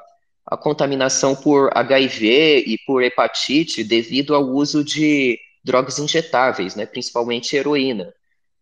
a 0.48 0.56
contaminação 0.56 1.36
por 1.36 1.70
HIV 1.76 2.64
e 2.66 2.78
por 2.86 3.04
hepatite 3.04 3.84
devido 3.84 4.34
ao 4.34 4.44
uso 4.44 4.82
de 4.82 5.38
drogas 5.62 6.00
injetáveis, 6.00 6.74
né, 6.74 6.86
principalmente 6.86 7.56
heroína. 7.56 8.14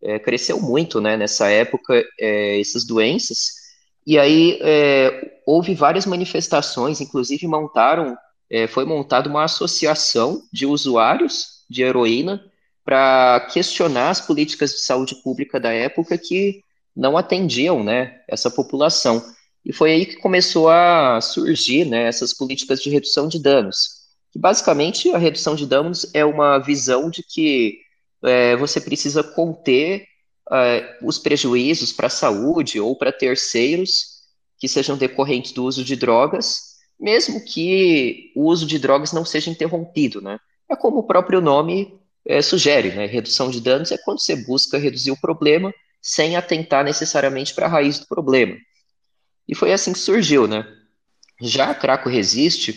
É, 0.02 0.20
cresceu 0.20 0.62
muito 0.62 1.02
né, 1.02 1.18
nessa 1.18 1.50
época 1.50 2.04
é, 2.20 2.60
essas 2.60 2.86
doenças, 2.86 3.66
e 4.06 4.20
aí 4.20 4.60
é, 4.62 5.40
houve 5.46 5.74
várias 5.74 6.06
manifestações, 6.06 7.02
inclusive 7.02 7.48
montaram, 7.48 8.16
é, 8.50 8.68
foi 8.68 8.86
montada 8.86 9.28
uma 9.28 9.44
associação 9.44 10.44
de 10.54 10.66
usuários 10.66 11.66
de 11.68 11.82
heroína 11.82 12.44
para 12.84 13.48
questionar 13.52 14.12
as 14.12 14.22
políticas 14.22 14.72
de 14.72 14.82
saúde 14.82 15.16
pública 15.24 15.60
da 15.60 15.72
época 15.72 16.18
que 16.20 16.62
não 16.96 17.18
atendiam 17.18 17.84
né, 17.84 18.22
essa 18.28 18.52
população. 18.52 19.24
E 19.66 19.74
foi 19.74 19.92
aí 19.92 20.06
que 20.06 20.18
começou 20.18 20.70
a 20.70 21.20
surgir 21.20 21.86
né, 21.86 22.04
essas 22.08 22.32
políticas 22.32 22.80
de 22.82 22.92
redução 22.92 23.28
de 23.28 23.42
danos. 23.42 24.06
Que 24.32 24.38
basicamente 24.38 25.10
a 25.10 25.18
redução 25.18 25.56
de 25.56 25.66
danos 25.66 26.06
é 26.14 26.24
uma 26.24 26.60
visão 26.60 27.10
de 27.10 27.24
que 27.24 27.80
é, 28.26 28.56
você 28.56 28.82
precisa 28.82 29.24
conter 29.24 30.06
é, 30.52 30.98
os 31.02 31.18
prejuízos 31.18 31.92
para 31.92 32.08
a 32.08 32.10
saúde 32.10 32.80
ou 32.80 32.96
para 32.96 33.12
terceiros 33.12 34.16
que 34.58 34.68
sejam 34.68 34.98
decorrentes 34.98 35.52
do 35.52 35.64
uso 35.64 35.84
de 35.84 35.96
drogas, 35.96 36.76
mesmo 37.00 37.44
que 37.44 38.32
o 38.36 38.46
uso 38.46 38.66
de 38.66 38.80
drogas 38.80 39.12
não 39.12 39.26
seja 39.26 39.50
interrompido, 39.50 40.22
né? 40.22 40.40
É 40.70 40.76
como 40.76 41.00
o 41.00 41.04
próprio 41.04 41.42
nome 41.42 42.00
é, 42.26 42.42
sugere, 42.42 42.92
né? 42.92 43.06
Redução 43.06 43.50
de 43.50 43.60
danos 43.60 43.92
é 43.92 43.98
quando 43.98 44.20
você 44.20 44.36
busca 44.36 44.78
reduzir 44.78 45.12
o 45.12 45.20
problema 45.20 45.74
sem 46.02 46.36
atentar 46.36 46.84
necessariamente 46.84 47.54
para 47.54 47.66
a 47.66 47.70
raiz 47.70 48.00
do 48.00 48.08
problema. 48.08 48.56
E 49.48 49.54
foi 49.54 49.74
assim 49.74 49.94
que 49.94 50.00
surgiu, 50.00 50.48
né? 50.48 50.66
Já 51.42 51.72
a 51.72 51.76
Craco 51.76 52.10
Resiste, 52.10 52.76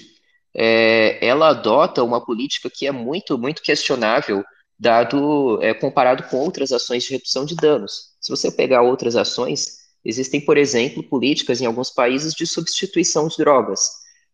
é, 0.54 1.24
ela 1.24 1.50
adota 1.50 2.02
uma 2.02 2.24
política 2.24 2.68
que 2.68 2.86
é 2.86 2.92
muito, 2.92 3.38
muito 3.38 3.62
questionável, 3.62 4.44
dado 4.78 5.58
é, 5.62 5.74
comparado 5.74 6.22
com 6.24 6.36
outras 6.38 6.72
ações 6.72 7.04
de 7.04 7.10
redução 7.10 7.44
de 7.44 7.56
danos. 7.56 8.14
Se 8.20 8.30
você 8.30 8.50
pegar 8.50 8.82
outras 8.82 9.16
ações, 9.16 9.78
existem, 10.04 10.40
por 10.40 10.56
exemplo, 10.56 11.02
políticas 11.02 11.60
em 11.60 11.66
alguns 11.66 11.90
países 11.90 12.34
de 12.34 12.46
substituição 12.46 13.28
de 13.28 13.36
drogas. 13.36 13.90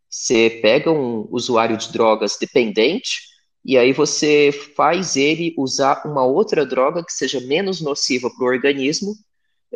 Você 0.08 0.60
pega 0.62 0.90
um 0.90 1.26
usuário 1.30 1.76
de 1.76 1.90
drogas 1.90 2.36
dependente 2.38 3.22
e 3.64 3.78
aí 3.78 3.92
você 3.92 4.52
faz 4.76 5.16
ele 5.16 5.54
usar 5.56 6.02
uma 6.04 6.24
outra 6.24 6.66
droga 6.66 7.02
que 7.02 7.12
seja 7.12 7.40
menos 7.40 7.80
nociva 7.80 8.30
para 8.30 8.44
o 8.44 8.48
organismo 8.48 9.14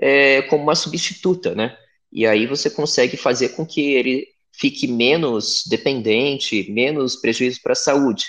é, 0.00 0.42
como 0.42 0.62
uma 0.62 0.74
substituta, 0.74 1.54
né? 1.54 1.76
E 2.12 2.26
aí 2.26 2.46
você 2.46 2.70
consegue 2.70 3.16
fazer 3.16 3.50
com 3.50 3.66
que 3.66 3.94
ele 3.94 4.26
fique 4.52 4.86
menos 4.86 5.64
dependente, 5.68 6.70
menos 6.70 7.16
prejuízo 7.16 7.60
para 7.62 7.72
a 7.72 7.76
saúde. 7.76 8.24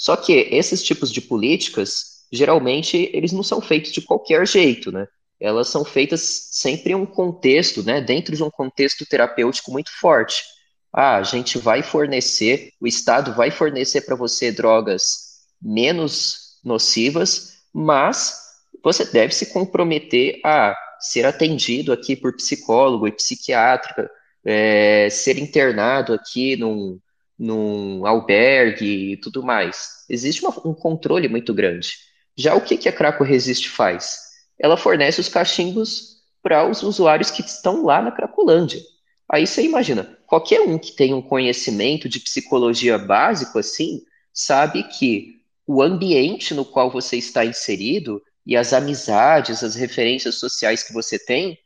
Só 0.00 0.16
que 0.16 0.48
esses 0.50 0.82
tipos 0.82 1.12
de 1.12 1.20
políticas, 1.20 2.24
geralmente, 2.32 3.10
eles 3.12 3.32
não 3.32 3.42
são 3.42 3.60
feitos 3.60 3.92
de 3.92 4.00
qualquer 4.00 4.48
jeito, 4.48 4.90
né? 4.90 5.06
Elas 5.38 5.68
são 5.68 5.84
feitas 5.84 6.48
sempre 6.52 6.92
em 6.92 6.94
um 6.94 7.04
contexto, 7.04 7.82
né? 7.82 8.00
Dentro 8.00 8.34
de 8.34 8.42
um 8.42 8.50
contexto 8.50 9.04
terapêutico 9.04 9.70
muito 9.70 9.90
forte. 10.00 10.42
Ah, 10.90 11.18
a 11.18 11.22
gente 11.22 11.58
vai 11.58 11.82
fornecer, 11.82 12.72
o 12.80 12.86
Estado 12.86 13.34
vai 13.34 13.50
fornecer 13.50 14.00
para 14.00 14.16
você 14.16 14.50
drogas 14.50 15.42
menos 15.60 16.58
nocivas, 16.64 17.58
mas 17.70 18.40
você 18.82 19.04
deve 19.04 19.34
se 19.34 19.52
comprometer 19.52 20.40
a 20.42 20.74
ser 20.98 21.26
atendido 21.26 21.92
aqui 21.92 22.16
por 22.16 22.34
psicólogo 22.34 23.06
e 23.06 23.12
psiquiátrica, 23.12 24.10
é, 24.46 25.10
ser 25.10 25.36
internado 25.36 26.14
aqui 26.14 26.56
num, 26.56 26.98
num 27.40 28.04
albergue 28.04 29.12
e 29.12 29.16
tudo 29.16 29.42
mais. 29.42 30.04
Existe 30.10 30.44
uma, 30.44 30.50
um 30.68 30.74
controle 30.74 31.26
muito 31.26 31.54
grande. 31.54 31.94
Já 32.36 32.54
o 32.54 32.60
que, 32.60 32.76
que 32.76 32.88
a 32.88 32.92
Craco 32.92 33.24
Resiste 33.24 33.70
faz? 33.70 34.18
Ela 34.58 34.76
fornece 34.76 35.22
os 35.22 35.28
cachimbos 35.28 36.18
para 36.42 36.68
os 36.68 36.82
usuários 36.82 37.30
que 37.30 37.40
estão 37.40 37.82
lá 37.86 38.02
na 38.02 38.12
Cracolândia. 38.12 38.78
Aí 39.26 39.46
você 39.46 39.62
imagina, 39.62 40.18
qualquer 40.26 40.60
um 40.60 40.78
que 40.78 40.92
tem 40.92 41.14
um 41.14 41.22
conhecimento 41.22 42.10
de 42.10 42.20
psicologia 42.20 42.98
básico 42.98 43.58
assim, 43.58 44.02
sabe 44.34 44.82
que 44.82 45.40
o 45.66 45.82
ambiente 45.82 46.52
no 46.52 46.64
qual 46.64 46.90
você 46.90 47.16
está 47.16 47.42
inserido 47.42 48.20
e 48.44 48.54
as 48.54 48.74
amizades, 48.74 49.64
as 49.64 49.74
referências 49.76 50.34
sociais 50.34 50.82
que 50.82 50.92
você 50.92 51.18
tem 51.18 51.56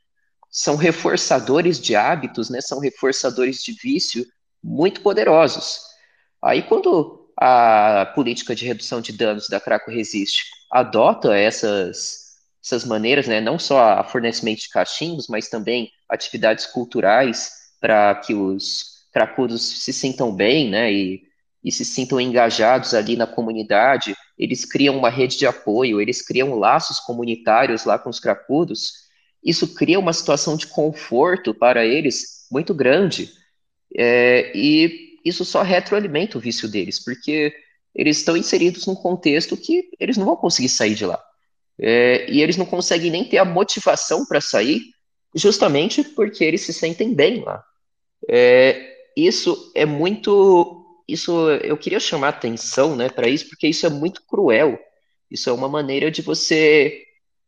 são 0.50 0.76
reforçadores 0.76 1.80
de 1.80 1.96
hábitos, 1.96 2.48
né? 2.48 2.60
São 2.60 2.78
reforçadores 2.78 3.60
de 3.60 3.72
vício 3.72 4.24
muito 4.64 5.02
poderosos. 5.02 5.80
Aí 6.42 6.62
quando 6.62 7.30
a 7.38 8.10
política 8.14 8.54
de 8.54 8.64
redução 8.64 9.00
de 9.00 9.12
danos 9.12 9.48
da 9.48 9.60
Craco 9.60 9.90
Resiste 9.90 10.44
adota 10.72 11.36
essas 11.36 12.24
essas 12.64 12.86
maneiras, 12.86 13.26
né, 13.28 13.42
não 13.42 13.58
só 13.58 13.78
a 13.98 14.04
fornecimento 14.04 14.62
de 14.62 14.70
cachimbos, 14.70 15.28
mas 15.28 15.50
também 15.50 15.90
atividades 16.08 16.64
culturais 16.64 17.50
para 17.78 18.14
que 18.14 18.32
os 18.32 19.04
cracudos 19.12 19.60
se 19.84 19.92
sintam 19.92 20.34
bem, 20.34 20.70
né, 20.70 20.90
e 20.90 21.22
e 21.62 21.72
se 21.72 21.82
sintam 21.84 22.20
engajados 22.20 22.92
ali 22.92 23.16
na 23.16 23.26
comunidade, 23.26 24.14
eles 24.38 24.66
criam 24.66 24.98
uma 24.98 25.08
rede 25.08 25.38
de 25.38 25.46
apoio, 25.46 25.98
eles 25.98 26.20
criam 26.20 26.54
laços 26.58 27.00
comunitários 27.00 27.84
lá 27.86 27.98
com 27.98 28.10
os 28.10 28.20
cracudos, 28.20 28.92
isso 29.42 29.74
cria 29.74 29.98
uma 29.98 30.12
situação 30.12 30.58
de 30.58 30.66
conforto 30.66 31.54
para 31.54 31.84
eles 31.86 32.46
muito 32.50 32.74
grande. 32.74 33.32
É, 33.96 34.52
e 34.54 35.18
isso 35.24 35.44
só 35.44 35.62
retroalimenta 35.62 36.36
o 36.36 36.40
vício 36.40 36.68
deles, 36.68 37.02
porque 37.02 37.54
eles 37.94 38.18
estão 38.18 38.36
inseridos 38.36 38.86
num 38.86 38.94
contexto 38.94 39.56
que 39.56 39.90
eles 40.00 40.16
não 40.16 40.26
vão 40.26 40.36
conseguir 40.36 40.68
sair 40.68 40.94
de 40.94 41.06
lá. 41.06 41.22
É, 41.78 42.30
e 42.30 42.42
eles 42.42 42.56
não 42.56 42.66
conseguem 42.66 43.10
nem 43.10 43.24
ter 43.24 43.38
a 43.38 43.44
motivação 43.44 44.26
para 44.26 44.40
sair, 44.40 44.82
justamente 45.34 46.02
porque 46.02 46.44
eles 46.44 46.62
se 46.62 46.72
sentem 46.72 47.14
bem 47.14 47.42
lá. 47.42 47.62
É, 48.28 48.94
isso 49.16 49.72
é 49.74 49.84
muito. 49.84 50.80
Isso 51.06 51.50
eu 51.62 51.76
queria 51.76 52.00
chamar 52.00 52.28
atenção 52.28 52.96
né, 52.96 53.08
para 53.08 53.28
isso, 53.28 53.48
porque 53.48 53.68
isso 53.68 53.86
é 53.86 53.90
muito 53.90 54.22
cruel. 54.26 54.78
Isso 55.30 55.50
é 55.50 55.52
uma 55.52 55.68
maneira 55.68 56.10
de 56.10 56.22
você 56.22 57.02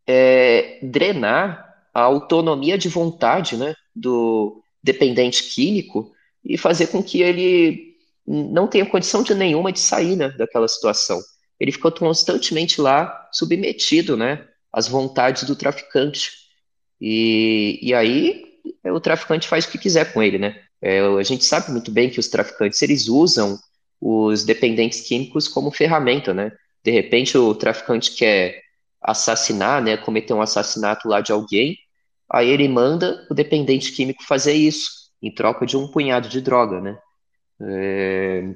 é, 0.07 0.79
drenar 0.83 1.67
a 1.93 2.03
autonomia 2.03 2.77
de 2.77 2.89
vontade 2.89 3.57
né, 3.57 3.75
do 3.95 4.63
dependente 4.83 5.43
químico 5.45 6.13
e 6.47 6.57
fazer 6.57 6.87
com 6.89 7.03
que 7.03 7.23
ele 7.23 7.97
não 8.27 8.67
tenha 8.67 8.87
condição 8.87 9.23
de 9.23 9.35
nenhuma 9.35 9.73
de 9.73 9.81
sair 9.81 10.17
né, 10.17 10.31
daquela 10.31 10.69
situação. 10.69 11.21
Ele 11.59 11.73
fica 11.73 11.91
constantemente 11.91 12.81
lá 12.81 13.29
submetido 13.33 14.17
né, 14.17 14.47
às 14.73 14.89
vontades 14.89 15.45
do 15.45 15.57
traficante. 15.57 16.31
E, 17.01 17.79
e 17.83 17.95
aí 17.95 18.45
o 18.85 19.01
traficante 19.01 19.49
faz 19.49 19.65
o 19.65 19.71
que 19.71 19.79
quiser 19.79 20.13
com 20.13 20.23
ele, 20.23 20.39
né? 20.39 20.61
É, 20.81 21.01
a 21.01 21.23
gente 21.23 21.45
sabe 21.45 21.71
muito 21.71 21.91
bem 21.91 22.11
que 22.11 22.21
os 22.21 22.29
traficantes 22.29 22.81
eles 22.83 23.09
usam 23.09 23.59
os 24.01 24.45
dependentes 24.45 25.01
químicos 25.01 25.49
como 25.49 25.71
ferramenta, 25.71 26.35
né? 26.35 26.53
De 26.85 26.91
repente 26.91 27.37
o 27.37 27.55
traficante 27.55 28.13
quer 28.13 28.61
assassinar, 29.01 29.83
né, 29.83 29.97
cometer 29.97 30.35
um 30.35 30.43
assassinato 30.43 31.09
lá 31.09 31.21
de 31.21 31.33
alguém, 31.33 31.77
aí 32.31 32.49
ele 32.49 32.67
manda 32.69 33.25
o 33.31 33.35
dependente 33.35 33.93
químico 33.93 34.25
fazer 34.25 34.55
isso 34.55 35.06
em 35.27 35.35
troca 35.35 35.67
de 35.67 35.77
um 35.77 35.89
punhado 35.89 36.29
de 36.29 36.41
droga, 36.41 36.81
né? 36.81 36.99
É, 37.61 38.55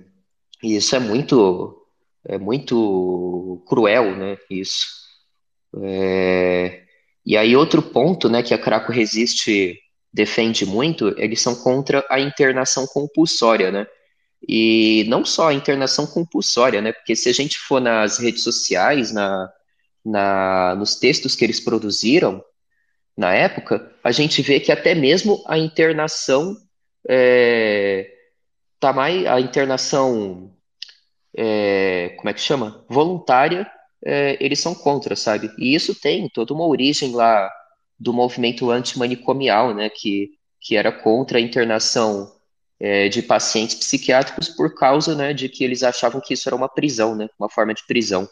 e 0.63 0.77
isso 0.77 0.95
é 0.95 0.99
muito 0.99 1.77
é 2.25 2.39
muito 2.39 3.63
cruel, 3.67 4.17
né? 4.17 4.37
Isso. 4.51 4.87
É, 5.83 6.83
e 7.25 7.37
aí 7.37 7.57
outro 7.57 7.83
ponto, 7.83 8.29
né, 8.29 8.43
que 8.43 8.55
a 8.55 8.59
Craco 8.59 8.93
Resiste 8.93 9.79
defende 10.13 10.67
muito, 10.67 11.15
eles 11.19 11.41
são 11.41 11.55
contra 11.55 12.05
a 12.11 12.21
internação 12.21 12.87
compulsória, 12.87 13.71
né? 13.71 13.87
E 14.49 15.05
não 15.09 15.25
só 15.25 15.49
a 15.49 15.55
internação 15.55 16.07
compulsória, 16.07 16.81
né? 16.81 16.93
Porque 16.93 17.17
se 17.17 17.29
a 17.29 17.33
gente 17.33 17.59
for 17.59 17.81
nas 17.81 18.19
redes 18.19 18.43
sociais, 18.43 19.13
na, 19.13 19.51
na, 20.05 20.75
nos 20.77 20.97
textos 20.97 21.35
que 21.37 21.45
eles 21.45 21.61
produziram 21.61 22.43
na 23.21 23.35
época, 23.35 23.95
a 24.03 24.11
gente 24.11 24.41
vê 24.41 24.59
que 24.59 24.73
até 24.73 24.95
mesmo 24.95 25.45
a 25.47 25.59
internação 25.59 26.57
é, 27.07 28.11
tá 28.81 28.95
mais 28.95 29.27
a 29.27 29.39
internação 29.39 30.51
é, 31.37 32.15
como 32.17 32.31
é 32.31 32.33
que 32.33 32.41
chama 32.41 32.83
voluntária 32.89 33.71
é, 34.03 34.43
eles 34.43 34.59
são 34.59 34.75
contra, 34.75 35.15
sabe? 35.15 35.51
E 35.59 35.75
isso 35.75 35.95
tem 35.95 36.31
toda 36.31 36.55
uma 36.55 36.67
origem 36.67 37.13
lá 37.13 37.53
do 37.99 38.11
movimento 38.11 38.71
antimanicomial, 38.71 39.75
né? 39.75 39.91
Que, 39.91 40.31
que 40.59 40.75
era 40.75 40.91
contra 40.91 41.37
a 41.37 41.43
internação 41.43 42.33
é, 42.81 43.11
de 43.11 43.21
pacientes 43.21 43.75
psiquiátricos 43.77 44.49
por 44.49 44.75
causa, 44.75 45.15
né, 45.15 45.35
de 45.35 45.47
que 45.51 45.63
eles 45.63 45.83
achavam 45.83 46.23
que 46.23 46.33
isso 46.33 46.49
era 46.49 46.57
uma 46.57 46.71
prisão, 46.71 47.15
né? 47.15 47.29
Uma 47.39 47.51
forma 47.51 47.75
de 47.75 47.87
prisão. 47.87 48.27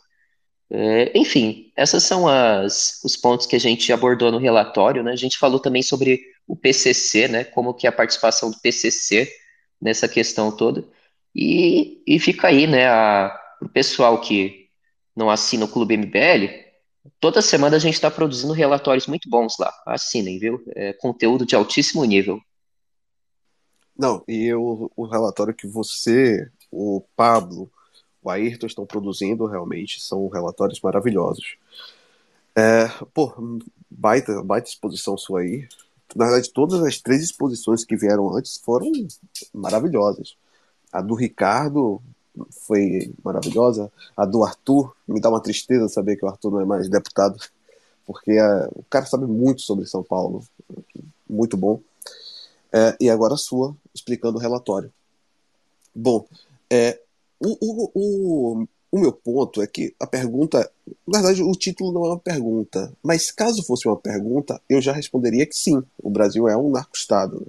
É, 0.70 1.18
enfim, 1.18 1.72
esses 1.76 2.02
são 2.04 2.28
as, 2.28 3.00
os 3.02 3.16
pontos 3.16 3.46
que 3.46 3.56
a 3.56 3.60
gente 3.60 3.92
abordou 3.92 4.30
no 4.30 4.38
relatório, 4.38 5.02
né? 5.02 5.12
A 5.12 5.16
gente 5.16 5.38
falou 5.38 5.58
também 5.58 5.82
sobre 5.82 6.20
o 6.46 6.54
PCC, 6.54 7.28
né? 7.28 7.44
Como 7.44 7.74
que 7.74 7.86
é 7.86 7.90
a 7.90 7.92
participação 7.92 8.50
do 8.50 8.60
PCC 8.60 9.30
nessa 9.80 10.08
questão 10.08 10.54
toda. 10.54 10.84
E, 11.34 12.02
e 12.06 12.18
fica 12.18 12.48
aí, 12.48 12.66
né, 12.66 12.88
o 13.62 13.68
pessoal 13.72 14.20
que 14.20 14.68
não 15.14 15.30
assina 15.30 15.64
o 15.64 15.68
Clube 15.68 15.96
MBL, 15.96 16.68
toda 17.20 17.42
semana 17.42 17.76
a 17.76 17.78
gente 17.78 17.94
está 17.94 18.10
produzindo 18.10 18.52
relatórios 18.52 19.06
muito 19.06 19.28
bons 19.28 19.56
lá. 19.58 19.72
Assinem, 19.86 20.38
viu? 20.38 20.62
É 20.74 20.92
conteúdo 20.92 21.46
de 21.46 21.54
altíssimo 21.54 22.04
nível. 22.04 22.40
Não, 23.96 24.22
e 24.28 24.52
o, 24.54 24.90
o 24.96 25.06
relatório 25.06 25.54
que 25.54 25.66
você, 25.66 26.48
o 26.70 27.02
Pablo, 27.16 27.70
o 28.28 28.30
Ayrton 28.30 28.66
estão 28.66 28.86
produzindo 28.86 29.46
realmente 29.46 30.00
são 30.00 30.28
relatórios 30.28 30.80
maravilhosos. 30.80 31.56
É, 32.54 32.88
pô, 33.14 33.32
baita, 33.90 34.42
baita 34.42 34.68
exposição 34.68 35.16
sua 35.16 35.40
aí. 35.40 35.66
Na 36.14 36.26
verdade, 36.26 36.52
todas 36.52 36.82
as 36.82 36.98
três 37.00 37.22
exposições 37.22 37.84
que 37.84 37.96
vieram 37.96 38.34
antes 38.36 38.58
foram 38.58 38.90
maravilhosas. 39.52 40.36
A 40.92 41.00
do 41.00 41.14
Ricardo 41.14 42.02
foi 42.66 43.12
maravilhosa. 43.22 43.90
A 44.16 44.24
do 44.24 44.44
Arthur, 44.44 44.94
me 45.06 45.20
dá 45.20 45.30
uma 45.30 45.42
tristeza 45.42 45.88
saber 45.88 46.16
que 46.16 46.24
o 46.24 46.28
Arthur 46.28 46.52
não 46.52 46.60
é 46.60 46.64
mais 46.64 46.88
deputado, 46.88 47.38
porque 48.06 48.32
é, 48.32 48.68
o 48.74 48.84
cara 48.90 49.06
sabe 49.06 49.26
muito 49.26 49.62
sobre 49.62 49.86
São 49.86 50.02
Paulo. 50.02 50.44
Muito 51.28 51.56
bom. 51.56 51.80
É, 52.72 52.96
e 53.00 53.08
agora 53.08 53.34
a 53.34 53.38
sua, 53.38 53.74
explicando 53.94 54.38
o 54.38 54.40
relatório. 54.40 54.92
Bom, 55.94 56.26
é, 56.70 57.00
o, 57.40 57.56
o, 57.60 57.90
o, 57.94 58.68
o 58.90 58.98
meu 58.98 59.12
ponto 59.12 59.62
é 59.62 59.66
que 59.66 59.94
a 60.00 60.06
pergunta. 60.06 60.70
Na 61.06 61.20
verdade, 61.20 61.42
o 61.42 61.52
título 61.52 61.92
não 61.92 62.04
é 62.04 62.08
uma 62.08 62.18
pergunta, 62.18 62.92
mas 63.02 63.30
caso 63.30 63.62
fosse 63.62 63.86
uma 63.86 63.96
pergunta, 63.96 64.60
eu 64.68 64.80
já 64.80 64.92
responderia 64.92 65.46
que 65.46 65.56
sim, 65.56 65.82
o 66.02 66.10
Brasil 66.10 66.48
é 66.48 66.56
um 66.56 66.70
narco-estado. 66.70 67.46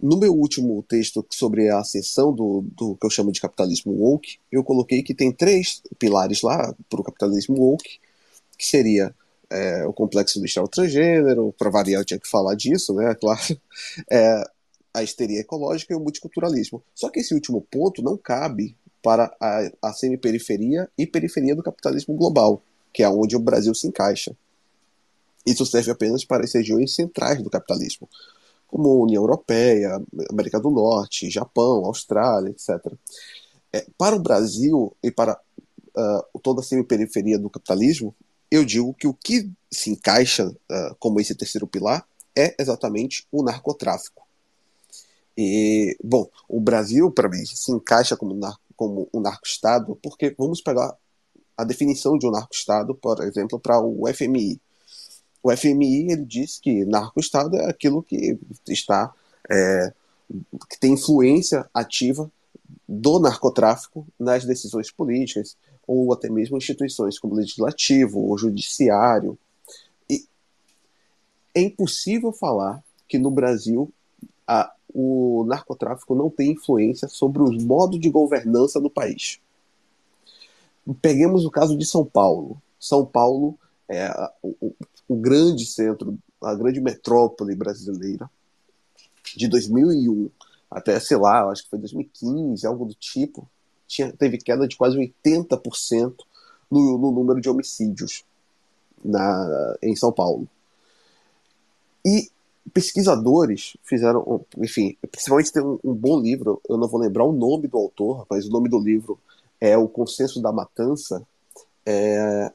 No 0.00 0.18
meu 0.18 0.34
último 0.34 0.82
texto 0.82 1.24
sobre 1.30 1.68
a 1.68 1.78
ascensão 1.78 2.32
do, 2.32 2.64
do 2.76 2.96
que 2.96 3.06
eu 3.06 3.10
chamo 3.10 3.30
de 3.30 3.40
capitalismo 3.40 3.92
woke, 3.92 4.38
eu 4.50 4.64
coloquei 4.64 5.02
que 5.02 5.14
tem 5.14 5.30
três 5.30 5.80
pilares 5.98 6.42
lá 6.42 6.74
para 6.90 7.00
o 7.00 7.04
capitalismo 7.04 7.56
woke, 7.56 8.00
que 8.58 8.66
seria 8.66 9.14
é, 9.48 9.86
o 9.86 9.92
complexo 9.92 10.38
industrial 10.38 10.66
transgênero, 10.66 11.54
para 11.56 11.70
variar 11.70 12.00
eu 12.00 12.04
tinha 12.04 12.18
que 12.18 12.28
falar 12.28 12.54
disso, 12.56 12.92
né, 12.94 13.14
claro, 13.20 13.60
é, 14.10 14.42
a 14.92 15.02
histeria 15.02 15.40
ecológica 15.40 15.92
e 15.92 15.96
o 15.96 16.00
multiculturalismo. 16.00 16.82
Só 16.94 17.08
que 17.08 17.20
esse 17.20 17.32
último 17.32 17.60
ponto 17.70 18.02
não 18.02 18.16
cabe 18.16 18.76
para 19.02 19.34
a, 19.40 19.70
a 19.82 19.92
semiperiferia 19.92 20.88
e 20.96 21.06
periferia 21.06 21.56
do 21.56 21.62
capitalismo 21.62 22.14
global, 22.14 22.62
que 22.92 23.02
é 23.02 23.08
onde 23.08 23.36
o 23.36 23.40
Brasil 23.40 23.74
se 23.74 23.86
encaixa. 23.86 24.36
Isso 25.44 25.66
serve 25.66 25.90
apenas 25.90 26.24
para 26.24 26.44
as 26.44 26.54
regiões 26.54 26.94
centrais 26.94 27.42
do 27.42 27.50
capitalismo, 27.50 28.08
como 28.68 29.02
União 29.02 29.22
Europeia, 29.22 30.00
América 30.30 30.60
do 30.60 30.70
Norte, 30.70 31.30
Japão, 31.30 31.84
Austrália, 31.84 32.50
etc. 32.50 32.92
É, 33.72 33.84
para 33.98 34.14
o 34.14 34.20
Brasil 34.20 34.94
e 35.02 35.10
para 35.10 35.38
uh, 35.96 36.38
toda 36.40 36.60
a 36.60 36.64
semiperiferia 36.64 37.38
do 37.38 37.50
capitalismo, 37.50 38.14
eu 38.50 38.64
digo 38.64 38.94
que 38.94 39.06
o 39.06 39.14
que 39.14 39.50
se 39.70 39.90
encaixa 39.90 40.46
uh, 40.46 40.94
como 40.98 41.20
esse 41.20 41.34
terceiro 41.34 41.66
pilar 41.66 42.06
é 42.36 42.54
exatamente 42.58 43.26
o 43.32 43.42
narcotráfico. 43.42 44.22
E, 45.36 45.96
bom, 46.04 46.28
o 46.48 46.60
Brasil, 46.60 47.10
para 47.10 47.28
mim, 47.28 47.44
se 47.44 47.72
encaixa 47.72 48.16
como, 48.16 48.34
nar 48.34 48.58
como 48.82 49.08
um 49.14 49.20
narco-estado, 49.20 49.96
porque 50.02 50.34
vamos 50.36 50.60
pegar 50.60 50.92
a 51.56 51.62
definição 51.62 52.18
de 52.18 52.26
um 52.26 52.32
narco-estado, 52.32 52.96
por 52.96 53.22
exemplo, 53.22 53.60
para 53.60 53.80
o 53.80 54.12
FMI. 54.12 54.60
O 55.40 55.56
FMI 55.56 56.10
ele 56.10 56.24
diz 56.24 56.58
que 56.58 56.84
narco-estado 56.84 57.56
é 57.56 57.70
aquilo 57.70 58.02
que 58.02 58.36
está 58.68 59.12
é, 59.48 59.92
que 60.68 60.80
tem 60.80 60.94
influência 60.94 61.64
ativa 61.72 62.28
do 62.88 63.20
narcotráfico 63.20 64.04
nas 64.18 64.44
decisões 64.44 64.90
políticas 64.90 65.56
ou 65.86 66.12
até 66.12 66.28
mesmo 66.28 66.56
instituições 66.56 67.20
como 67.20 67.34
o 67.34 67.36
legislativo 67.36 68.18
ou 68.18 68.36
judiciário. 68.36 69.38
E 70.10 70.24
é 71.54 71.60
impossível 71.60 72.32
falar 72.32 72.82
que 73.06 73.16
no 73.16 73.30
Brasil 73.30 73.92
a, 74.44 74.72
o 74.94 75.44
narcotráfico 75.46 76.14
não 76.14 76.30
tem 76.30 76.52
influência 76.52 77.08
sobre 77.08 77.42
os 77.42 77.62
modos 77.62 77.98
de 78.00 78.10
governança 78.10 78.80
do 78.80 78.90
país. 78.90 79.40
Peguemos 81.00 81.44
o 81.44 81.50
caso 81.50 81.76
de 81.76 81.86
São 81.86 82.04
Paulo. 82.04 82.60
São 82.78 83.04
Paulo 83.06 83.58
é 83.88 84.10
o, 84.42 84.74
o 85.08 85.16
grande 85.16 85.66
centro, 85.66 86.18
a 86.42 86.54
grande 86.54 86.80
metrópole 86.80 87.54
brasileira 87.54 88.28
de 89.36 89.48
2001 89.48 90.30
até, 90.72 90.98
sei 90.98 91.18
lá, 91.18 91.44
acho 91.50 91.64
que 91.64 91.70
foi 91.70 91.78
2015, 91.78 92.66
algo 92.66 92.86
do 92.86 92.94
tipo, 92.94 93.46
tinha, 93.86 94.10
teve 94.10 94.38
queda 94.38 94.66
de 94.66 94.74
quase 94.74 94.96
80% 94.96 96.14
no, 96.70 96.96
no 96.96 97.12
número 97.12 97.42
de 97.42 97.50
homicídios 97.50 98.24
na, 99.04 99.76
em 99.82 99.94
São 99.94 100.10
Paulo. 100.10 100.48
E 102.04 102.30
pesquisadores 102.70 103.76
fizeram, 103.82 104.44
enfim, 104.58 104.96
principalmente 105.10 105.52
tem 105.52 105.62
um, 105.62 105.78
um, 105.82 105.94
bom 105.94 106.20
livro, 106.20 106.60
eu 106.68 106.76
não 106.76 106.88
vou 106.88 107.00
lembrar 107.00 107.24
o 107.24 107.32
nome 107.32 107.66
do 107.66 107.76
autor, 107.76 108.26
mas 108.30 108.46
o 108.46 108.50
nome 108.50 108.68
do 108.68 108.78
livro 108.78 109.18
é 109.60 109.76
O 109.76 109.88
Consenso 109.88 110.40
da 110.40 110.52
Matança. 110.52 111.26
É, 111.84 112.52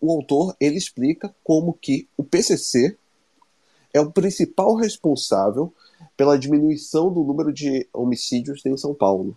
o 0.00 0.12
autor 0.12 0.56
ele 0.60 0.76
explica 0.76 1.34
como 1.42 1.72
que 1.74 2.08
o 2.16 2.24
PCC 2.24 2.96
é 3.92 4.00
o 4.00 4.10
principal 4.10 4.74
responsável 4.76 5.72
pela 6.16 6.38
diminuição 6.38 7.12
do 7.12 7.24
número 7.24 7.52
de 7.52 7.88
homicídios 7.92 8.64
em 8.64 8.76
São 8.76 8.94
Paulo. 8.94 9.36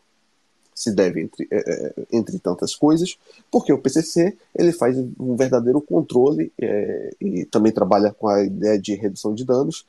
Se 0.75 0.91
deve, 0.91 1.21
entre, 1.21 1.47
é, 1.51 1.93
entre 2.11 2.39
tantas 2.39 2.75
coisas, 2.75 3.17
porque 3.51 3.71
o 3.71 3.77
PCC 3.77 4.37
ele 4.55 4.71
faz 4.71 4.97
um 4.97 5.35
verdadeiro 5.35 5.81
controle 5.81 6.51
é, 6.59 7.13
e 7.21 7.45
também 7.45 7.71
trabalha 7.71 8.11
com 8.11 8.27
a 8.27 8.43
ideia 8.43 8.79
de 8.79 8.95
redução 8.95 9.33
de 9.33 9.45
danos, 9.45 9.85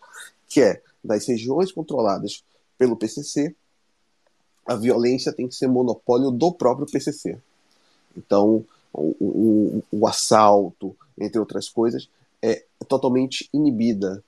que 0.48 0.60
é 0.60 0.82
das 1.02 1.26
regiões 1.26 1.72
controladas 1.72 2.42
pelo 2.78 2.96
PCC, 2.96 3.54
a 4.66 4.74
violência 4.74 5.32
tem 5.32 5.46
que 5.46 5.54
ser 5.54 5.68
monopólio 5.68 6.30
do 6.30 6.52
próprio 6.52 6.86
PCC. 6.86 7.38
Então, 8.16 8.64
o, 8.92 9.14
o, 9.20 9.82
o 9.90 10.06
assalto, 10.06 10.96
entre 11.18 11.38
outras 11.38 11.68
coisas, 11.68 12.08
é 12.40 12.64
totalmente 12.88 13.48
inibida 13.52 14.22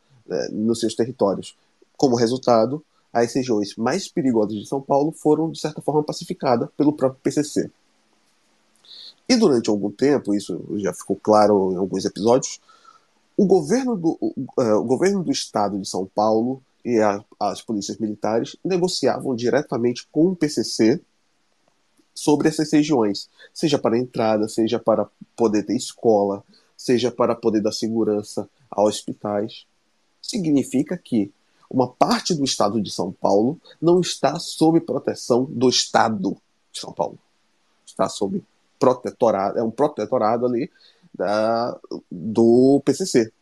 nos 0.50 0.80
seus 0.80 0.94
territórios. 0.94 1.56
Como 1.96 2.16
resultado, 2.16 2.84
as 3.12 3.34
regiões 3.34 3.76
mais 3.76 4.08
perigosas 4.08 4.54
de 4.54 4.66
São 4.66 4.80
Paulo 4.80 5.12
foram, 5.12 5.50
de 5.50 5.58
certa 5.58 5.80
forma, 5.80 6.02
pacificadas 6.02 6.68
pelo 6.76 6.92
próprio 6.92 7.20
PCC. 7.22 7.70
E 9.28 9.36
durante 9.36 9.68
algum 9.68 9.90
tempo, 9.90 10.34
isso 10.34 10.62
já 10.76 10.92
ficou 10.92 11.16
claro 11.16 11.72
em 11.72 11.76
alguns 11.76 12.04
episódios, 12.04 12.60
o 13.36 13.44
governo 13.44 13.96
do, 13.96 14.16
o, 14.20 14.32
uh, 14.58 14.76
o 14.76 14.84
governo 14.84 15.22
do 15.22 15.30
estado 15.30 15.78
de 15.78 15.88
São 15.88 16.06
Paulo 16.06 16.62
e 16.84 17.00
a, 17.00 17.22
as 17.38 17.60
polícias 17.60 17.98
militares 17.98 18.56
negociavam 18.64 19.34
diretamente 19.34 20.06
com 20.10 20.28
o 20.28 20.36
PCC 20.36 21.00
sobre 22.14 22.48
essas 22.48 22.72
regiões, 22.72 23.28
seja 23.52 23.78
para 23.78 23.98
entrada, 23.98 24.48
seja 24.48 24.78
para 24.78 25.06
poder 25.36 25.64
ter 25.64 25.76
escola, 25.76 26.42
seja 26.76 27.10
para 27.10 27.34
poder 27.34 27.60
dar 27.60 27.72
segurança 27.72 28.48
a 28.70 28.82
hospitais. 28.82 29.66
Significa 30.22 30.96
que 30.96 31.30
uma 31.70 31.88
parte 31.88 32.34
do 32.34 32.44
estado 32.44 32.80
de 32.80 32.90
São 32.90 33.12
Paulo 33.12 33.60
não 33.80 34.00
está 34.00 34.38
sob 34.38 34.80
proteção 34.80 35.44
do 35.44 35.68
estado 35.68 36.36
de 36.72 36.80
São 36.80 36.92
Paulo. 36.92 37.18
Está 37.84 38.08
sob 38.08 38.42
protetorado, 38.78 39.58
é 39.58 39.62
um 39.62 39.70
protetorado 39.70 40.46
ali 40.46 40.70
da, 41.14 41.78
do 42.10 42.80
PCC. 42.84 43.32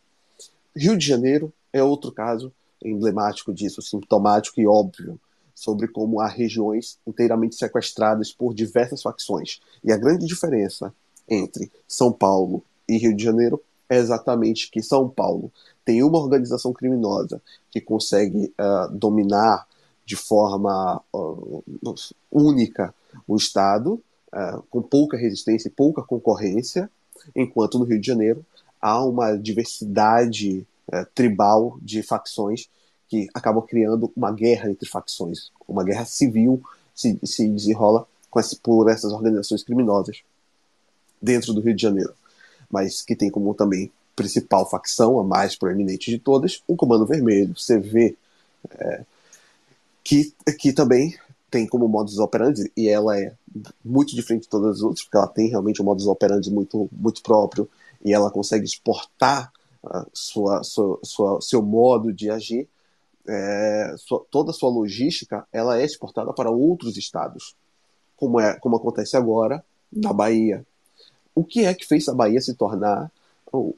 Rio 0.77 0.97
de 0.97 1.07
Janeiro 1.07 1.53
é 1.73 1.83
outro 1.83 2.13
caso 2.13 2.53
emblemático 2.83 3.53
disso, 3.53 3.83
sintomático 3.83 4.61
e 4.61 4.67
óbvio, 4.67 5.19
sobre 5.55 5.89
como 5.89 6.21
há 6.21 6.27
regiões 6.27 6.99
inteiramente 7.07 7.57
sequestradas 7.57 8.33
por 8.33 8.55
diversas 8.55 9.03
facções. 9.03 9.61
E 9.83 9.93
a 9.93 9.97
grande 9.97 10.27
diferença 10.27 10.93
entre 11.29 11.71
São 11.89 12.13
Paulo 12.13 12.63
e 12.89 12.99
Rio 12.99 13.17
de 13.17 13.25
Janeiro 13.25 13.63
é 13.89 13.97
exatamente 13.97 14.71
que 14.71 14.83
São 14.83 15.09
Paulo 15.09 15.51
tem 15.85 16.02
uma 16.02 16.19
organização 16.19 16.73
criminosa 16.73 17.40
que 17.70 17.81
consegue 17.81 18.52
uh, 18.59 18.93
dominar 18.93 19.66
de 20.05 20.16
forma 20.16 21.02
uh, 21.12 21.65
única 22.31 22.94
o 23.27 23.36
Estado, 23.36 23.94
uh, 24.32 24.62
com 24.70 24.82
pouca 24.82 25.16
resistência 25.16 25.69
e 25.69 25.70
pouca 25.70 26.02
concorrência, 26.02 26.90
enquanto 27.35 27.78
no 27.78 27.85
Rio 27.85 28.01
de 28.01 28.06
Janeiro 28.06 28.44
há 28.81 29.02
uma 29.02 29.36
diversidade 29.36 30.66
tribal 31.15 31.78
de 31.81 32.02
facções 32.02 32.69
que 33.09 33.27
acabam 33.32 33.65
criando 33.66 34.12
uma 34.15 34.31
guerra 34.31 34.70
entre 34.70 34.86
facções, 34.86 35.51
uma 35.66 35.82
guerra 35.82 36.05
civil 36.05 36.62
se, 36.94 37.19
se 37.24 37.48
desenrola 37.48 38.06
esse, 38.36 38.56
por 38.56 38.90
essas 38.90 39.11
organizações 39.11 39.62
criminosas 39.62 40.23
dentro 41.23 41.55
do 41.55 41.62
Rio 41.62 41.74
de 41.74 41.81
Janeiro 41.81 42.12
mas 42.74 43.02
que 43.02 43.15
tem 43.15 43.31
como 43.31 43.55
também 43.55 43.93
principal 44.15 44.69
facção, 44.69 45.19
a 45.19 45.24
mais 45.24 45.57
proeminente 45.57 46.11
de 46.11 46.19
todas, 46.19 46.62
o 46.66 46.77
Comando 46.77 47.07
Vermelho, 47.07 47.55
CV, 47.55 48.16
é, 48.70 49.05
que, 50.03 50.32
que 50.59 50.73
também 50.73 51.16
tem 51.51 51.66
como 51.66 51.89
modus 51.89 52.19
operandi, 52.19 52.70
e 52.77 52.89
ela 52.89 53.19
é 53.19 53.32
muito 53.85 54.15
diferente 54.15 54.43
de 54.43 54.49
todas 54.49 54.77
as 54.77 54.82
outras, 54.82 55.05
porque 55.05 55.16
ela 55.16 55.28
tem 55.28 55.49
realmente 55.49 55.81
um 55.81 55.85
modus 55.85 56.07
operandi 56.07 56.51
muito, 56.51 56.89
muito 56.93 57.23
próprio, 57.23 57.69
e 58.05 58.12
ela 58.12 58.31
consegue 58.31 58.65
exportar 58.65 59.53
uh, 59.85 60.05
sua, 60.12 60.62
sua, 60.65 60.99
sua, 61.03 61.41
seu 61.41 61.62
modo 61.62 62.12
de 62.12 62.28
agir, 62.28 62.69
é, 63.27 63.95
sua, 63.99 64.24
toda 64.31 64.51
a 64.51 64.55
sua 64.55 64.69
logística, 64.69 65.47
ela 65.53 65.81
é 65.81 65.85
exportada 65.85 66.32
para 66.32 66.51
outros 66.51 66.97
estados, 66.97 67.55
como, 68.16 68.41
é, 68.41 68.59
como 68.59 68.77
acontece 68.77 69.16
agora 69.16 69.65
na 69.93 70.12
Bahia, 70.12 70.66
o 71.35 71.45
que 71.45 71.65
é 71.65 71.73
que 71.73 71.86
fez 71.86 72.09
a 72.09 72.15
Bahia 72.15 72.41
se 72.41 72.55
tornar 72.55 73.11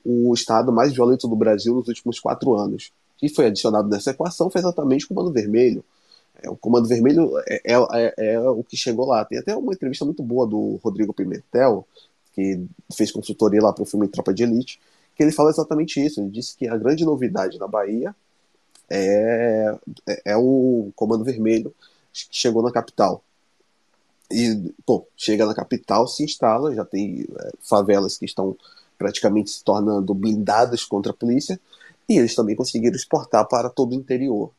o, 0.04 0.32
estado 0.34 0.72
mais 0.72 0.92
violento 0.92 1.28
do 1.28 1.36
Brasil 1.36 1.74
nos 1.74 1.88
últimos 1.88 2.18
quatro 2.18 2.54
anos? 2.54 2.92
Que 3.16 3.28
foi 3.28 3.46
adicionado 3.46 3.88
nessa 3.88 4.10
equação 4.10 4.50
foi 4.50 4.60
exatamente 4.60 5.04
o 5.04 5.08
Comando 5.08 5.32
Vermelho. 5.32 5.84
É, 6.42 6.50
o 6.50 6.56
Comando 6.56 6.88
Vermelho 6.88 7.32
é, 7.46 7.60
é, 7.64 7.74
é, 7.92 8.34
é, 8.34 8.40
o 8.40 8.62
que 8.62 8.76
chegou 8.76 9.06
lá. 9.06 9.24
Tem 9.24 9.38
até 9.38 9.56
uma 9.56 9.72
entrevista 9.72 10.04
muito 10.04 10.22
boa 10.22 10.46
do 10.46 10.78
Rodrigo 10.82 11.12
Pimentel, 11.12 11.86
que 12.34 12.62
fez 12.94 13.10
consultoria 13.10 13.62
lá 13.62 13.72
para 13.72 13.82
o 13.82 13.86
filme 13.86 14.08
Tropa 14.08 14.34
de 14.34 14.42
Elite, 14.42 14.80
que 15.14 15.22
ele 15.22 15.32
fala 15.32 15.50
exatamente 15.50 16.04
isso. 16.04 16.20
Ele 16.20 16.30
disse 16.30 16.56
que 16.56 16.68
a 16.68 16.76
grande 16.76 17.04
novidade 17.04 17.58
na 17.58 17.66
Bahia 17.66 18.14
é, 18.88 19.74
é, 20.06 20.22
é 20.32 20.36
o 20.36 20.90
Comando 20.94 21.24
Vermelho 21.24 21.74
que 22.12 22.28
chegou 22.30 22.62
na 22.62 22.70
capital. 22.70 23.22
E, 24.30 24.74
bom, 24.86 25.06
chega 25.16 25.46
na 25.46 25.54
capital, 25.54 26.06
se 26.08 26.24
instala, 26.24 26.74
já 26.74 26.84
tem 26.84 27.26
favelas 27.60 28.18
que 28.18 28.24
estão 28.24 28.56
praticamente 28.98 29.50
se 29.50 29.64
tornando 29.64 30.14
blindadas 30.14 30.84
contra 30.84 31.12
a 31.12 31.14
polícia, 31.14 31.60
e 32.08 32.18
eles 32.18 32.34
também 32.34 32.54
conseguiram 32.54 32.96
exportar 32.96 33.46
para 33.48 33.68
todo 33.68 33.92
o 33.92 33.94
interior. 33.94 34.50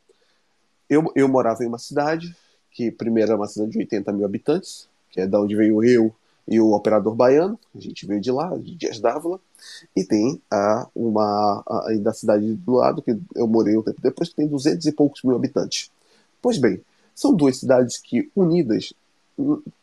Eu, 0.90 1.12
eu 1.16 1.28
morava 1.28 1.64
em 1.64 1.68
uma 1.68 1.80
cidade, 1.80 2.36
que 2.72 2.92
primeiro 2.92 3.32
era 3.32 3.40
uma 3.40 3.48
cidade 3.48 3.72
de 3.72 3.80
80 3.80 4.12
mil 4.14 4.26
habitantes, 4.26 4.88
que 5.10 5.22
é 5.22 5.28
da 5.28 5.42
onde 5.42 5.56
veio 5.56 5.84
eu 5.84 6.14
e 6.48 6.62
o 6.62 6.72
operador 6.72 7.14
baiano, 7.14 7.60
a 7.76 7.80
gente 7.80 8.06
veio 8.06 8.22
de 8.22 8.32
lá, 8.32 8.56
de 8.58 8.76
Dias 8.76 9.00
Dávila, 9.00 9.40
e 9.96 10.04
tem 10.04 10.42
a, 10.50 10.88
uma 10.96 11.62
a, 11.68 11.94
da 12.00 12.14
cidade 12.14 12.54
do 12.54 12.74
lado, 12.74 13.02
que 13.02 13.18
eu 13.36 13.48
morei 13.48 13.76
um 13.76 13.82
tempo 13.82 14.02
depois, 14.02 14.30
que 14.30 14.36
tem 14.36 14.48
200 14.48 14.86
e 14.86 14.92
poucos 14.94 15.24
mil 15.24 15.36
habitantes. 15.36 15.92
Pois 16.42 16.58
bem, 16.58 16.82
são 17.14 17.34
duas 17.34 17.58
cidades 17.58 17.98
que, 17.98 18.32
unidas, 18.34 18.94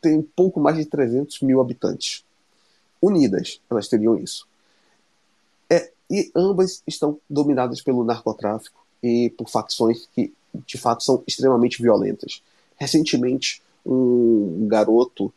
tem 0.01 0.22
pouco 0.22 0.59
mais 0.59 0.76
de 0.76 0.86
300 0.86 1.40
mil 1.43 1.60
habitantes. 1.60 2.24
Unidas, 3.05 3.60
elas 3.70 3.89
teriam 3.89 4.16
isso. 4.16 4.47
É, 5.68 5.90
e 6.10 6.31
ambas 6.35 6.82
estão 6.86 7.18
dominadas 7.28 7.82
pelo 7.82 8.05
narcotráfico 8.05 8.85
e 9.02 9.31
por 9.36 9.48
facções 9.48 10.09
que, 10.14 10.32
de 10.66 10.78
fato, 10.78 11.05
são 11.05 11.22
extremamente 11.26 11.82
violentas. 11.82 12.43
Recentemente, 12.76 13.62
um 13.85 14.66
garoto 14.66 15.32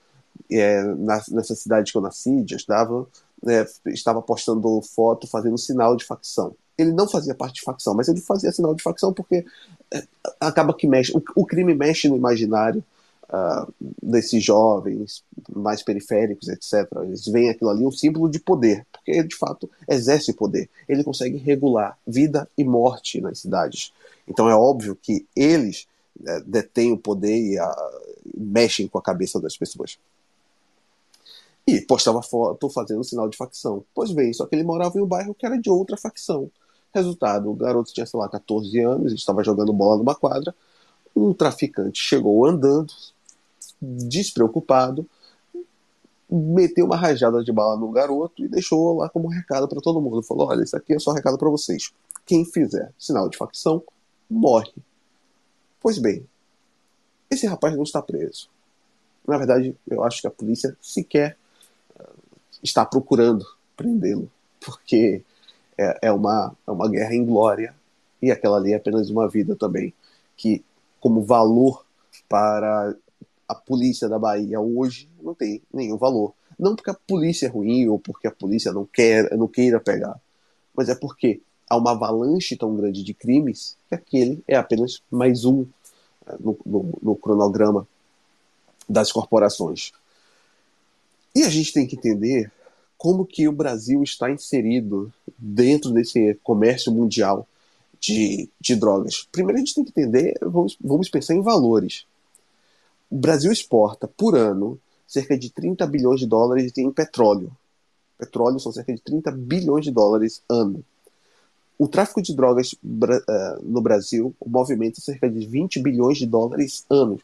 é, 0.49 0.81
na, 0.83 1.21
nessa 1.29 1.55
cidade 1.55 1.91
que 1.91 1.97
eu 1.97 2.01
nasci, 2.01 2.41
de 2.41 2.55
estava, 2.55 3.05
é, 3.45 3.67
estava 3.87 4.21
postando 4.21 4.81
foto 4.81 5.27
fazendo 5.27 5.57
sinal 5.57 5.95
de 5.95 6.05
facção. 6.05 6.55
Ele 6.77 6.93
não 6.93 7.07
fazia 7.09 7.35
parte 7.35 7.55
de 7.55 7.61
facção, 7.61 7.93
mas 7.93 8.07
ele 8.07 8.21
fazia 8.21 8.51
sinal 8.51 8.73
de 8.73 8.83
facção 8.83 9.11
porque 9.11 9.45
é, 9.91 10.07
acaba 10.39 10.73
que 10.73 10.87
mexe. 10.87 11.11
O, 11.11 11.21
o 11.35 11.45
crime 11.45 11.73
mexe 11.73 12.07
no 12.07 12.15
imaginário 12.15 12.83
uh, 13.29 13.73
desses 14.01 14.43
jovens 14.43 15.23
mais 15.53 15.83
periféricos, 15.83 16.47
etc. 16.47 16.87
Eles 17.03 17.25
veem 17.25 17.49
aquilo 17.49 17.69
ali 17.69 17.85
um 17.85 17.91
símbolo 17.91 18.29
de 18.29 18.39
poder, 18.39 18.85
porque 18.91 19.11
ele 19.11 19.27
de 19.27 19.35
fato 19.35 19.69
exerce 19.87 20.33
poder. 20.33 20.69
Ele 20.87 21.03
consegue 21.03 21.37
regular 21.37 21.97
vida 22.05 22.49
e 22.57 22.63
morte 22.63 23.21
nas 23.21 23.39
cidades. 23.39 23.93
Então 24.27 24.49
é 24.49 24.55
óbvio 24.55 24.95
que 24.95 25.25
eles 25.35 25.87
né, 26.19 26.41
detêm 26.45 26.91
o 26.91 26.97
poder 26.97 27.35
e 27.35 27.59
uh, 27.59 27.65
mexem 28.35 28.87
com 28.87 28.97
a 28.97 29.01
cabeça 29.01 29.39
das 29.39 29.57
pessoas. 29.57 29.97
E 31.65 31.81
postava 31.81 32.21
foto 32.21 32.69
fazendo 32.69 33.03
sinal 33.03 33.27
de 33.27 33.35
facção. 33.35 33.83
Pois 33.93 34.11
bem, 34.11 34.31
só 34.31 34.45
que 34.45 34.55
ele 34.55 34.63
morava 34.63 34.97
em 34.97 35.01
um 35.01 35.05
bairro 35.05 35.35
que 35.35 35.45
era 35.45 35.57
de 35.57 35.69
outra 35.69 35.97
facção. 35.97 36.49
Resultado, 36.93 37.51
o 37.51 37.53
garoto 37.53 37.93
tinha, 37.93 38.05
sei 38.05 38.17
lá, 38.17 38.29
14 38.29 38.79
anos, 38.79 39.13
estava 39.13 39.43
jogando 39.43 39.73
bola 39.73 39.97
numa 39.97 40.15
quadra. 40.15 40.55
Um 41.13 41.33
traficante 41.33 41.99
chegou 41.99 42.45
andando, 42.45 42.93
despreocupado, 43.81 45.07
meteu 46.29 46.85
uma 46.85 46.97
rajada 46.97 47.43
de 47.43 47.51
bala 47.51 47.77
no 47.77 47.91
garoto 47.91 48.43
e 48.43 48.47
deixou 48.47 48.97
lá 48.97 49.09
como 49.09 49.27
recado 49.27 49.67
para 49.67 49.81
todo 49.81 50.01
mundo. 50.01 50.21
Falou: 50.23 50.47
olha, 50.49 50.63
isso 50.63 50.75
aqui 50.75 50.93
é 50.93 50.99
só 50.99 51.11
recado 51.11 51.37
para 51.37 51.49
vocês. 51.49 51.91
Quem 52.25 52.43
fizer 52.45 52.91
sinal 52.97 53.29
de 53.29 53.37
facção 53.37 53.83
morre. 54.29 54.73
Pois 55.79 55.97
bem, 55.97 56.25
esse 57.29 57.47
rapaz 57.47 57.75
não 57.75 57.83
está 57.83 58.01
preso. 58.01 58.49
Na 59.25 59.37
verdade, 59.37 59.75
eu 59.87 60.03
acho 60.03 60.21
que 60.21 60.27
a 60.27 60.31
polícia 60.31 60.75
sequer 60.81 61.37
uh, 61.99 62.13
está 62.63 62.85
procurando 62.85 63.45
prendê-lo, 63.75 64.29
porque 64.59 65.21
é, 65.77 66.07
é, 66.07 66.11
uma, 66.11 66.55
é 66.65 66.71
uma 66.71 66.89
guerra 66.89 67.13
em 67.13 67.25
glória 67.25 67.75
e 68.21 68.31
aquela 68.31 68.57
ali 68.57 68.73
é 68.73 68.77
apenas 68.77 69.09
uma 69.09 69.27
vida 69.27 69.55
também, 69.55 69.93
que, 70.35 70.63
como 70.99 71.21
valor 71.21 71.85
para 72.27 72.95
a 73.47 73.55
polícia 73.55 74.09
da 74.09 74.19
Bahia 74.19 74.59
hoje 74.59 75.09
não 75.21 75.33
tem 75.33 75.61
nenhum 75.73 75.97
valor. 75.97 76.33
Não 76.57 76.75
porque 76.75 76.89
a 76.89 76.93
polícia 76.93 77.45
é 77.45 77.49
ruim 77.49 77.87
ou 77.87 77.99
porque 77.99 78.27
a 78.27 78.31
polícia 78.31 78.71
não 78.71 78.85
quer, 78.85 79.35
não 79.37 79.47
queira 79.47 79.79
pegar, 79.79 80.19
mas 80.75 80.89
é 80.89 80.95
porque 80.95 81.41
há 81.69 81.77
uma 81.77 81.91
avalanche 81.91 82.55
tão 82.55 82.75
grande 82.75 83.03
de 83.03 83.13
crimes 83.13 83.77
que 83.87 83.95
aquele 83.95 84.43
é 84.47 84.55
apenas 84.55 85.01
mais 85.11 85.45
um 85.45 85.65
é, 86.25 86.35
no, 86.39 86.57
no, 86.65 86.99
no 87.01 87.15
cronograma 87.15 87.87
das 88.89 89.11
corporações. 89.11 89.91
E 91.35 91.43
a 91.43 91.49
gente 91.49 91.73
tem 91.73 91.85
que 91.85 91.95
entender 91.95 92.51
como 92.97 93.25
que 93.25 93.47
o 93.47 93.51
Brasil 93.51 94.01
está 94.01 94.31
inserido 94.31 95.13
dentro 95.37 95.91
desse 95.91 96.33
comércio 96.43 96.91
mundial 96.91 97.47
de, 97.99 98.49
de 98.59 98.75
drogas. 98.75 99.27
Primeiro 99.31 99.57
a 99.57 99.59
gente 99.59 99.75
tem 99.75 99.83
que 99.83 99.91
entender, 99.91 100.37
vamos, 100.41 100.77
vamos 100.81 101.09
pensar 101.09 101.35
em 101.35 101.41
valores. 101.41 102.05
O 103.09 103.17
Brasil 103.17 103.51
exporta 103.51 104.07
por 104.07 104.35
ano 104.35 104.79
cerca 105.07 105.37
de 105.37 105.49
30 105.49 105.87
bilhões 105.87 106.19
de 106.19 106.27
dólares 106.27 106.71
em 106.77 106.91
petróleo. 106.91 107.51
Petróleo 108.17 108.59
são 108.59 108.71
cerca 108.71 108.93
de 108.93 109.01
30 109.01 109.31
bilhões 109.31 109.85
de 109.85 109.91
dólares 109.91 110.43
ano. 110.49 110.83
O 111.79 111.87
tráfico 111.87 112.21
de 112.21 112.35
drogas 112.35 112.73
uh, 112.73 113.61
no 113.63 113.81
Brasil 113.81 114.35
movimenta 114.45 114.99
cerca 114.99 115.29
de 115.29 115.45
20 115.45 115.79
bilhões 115.79 116.17
de 116.17 116.25
dólares 116.25 116.85
ano. 116.89 117.19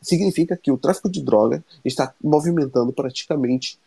Significa 0.00 0.56
que 0.56 0.72
o 0.72 0.78
tráfico 0.78 1.10
de 1.10 1.22
droga 1.22 1.62
está 1.84 2.14
movimentando 2.22 2.92
praticamente 2.92 3.78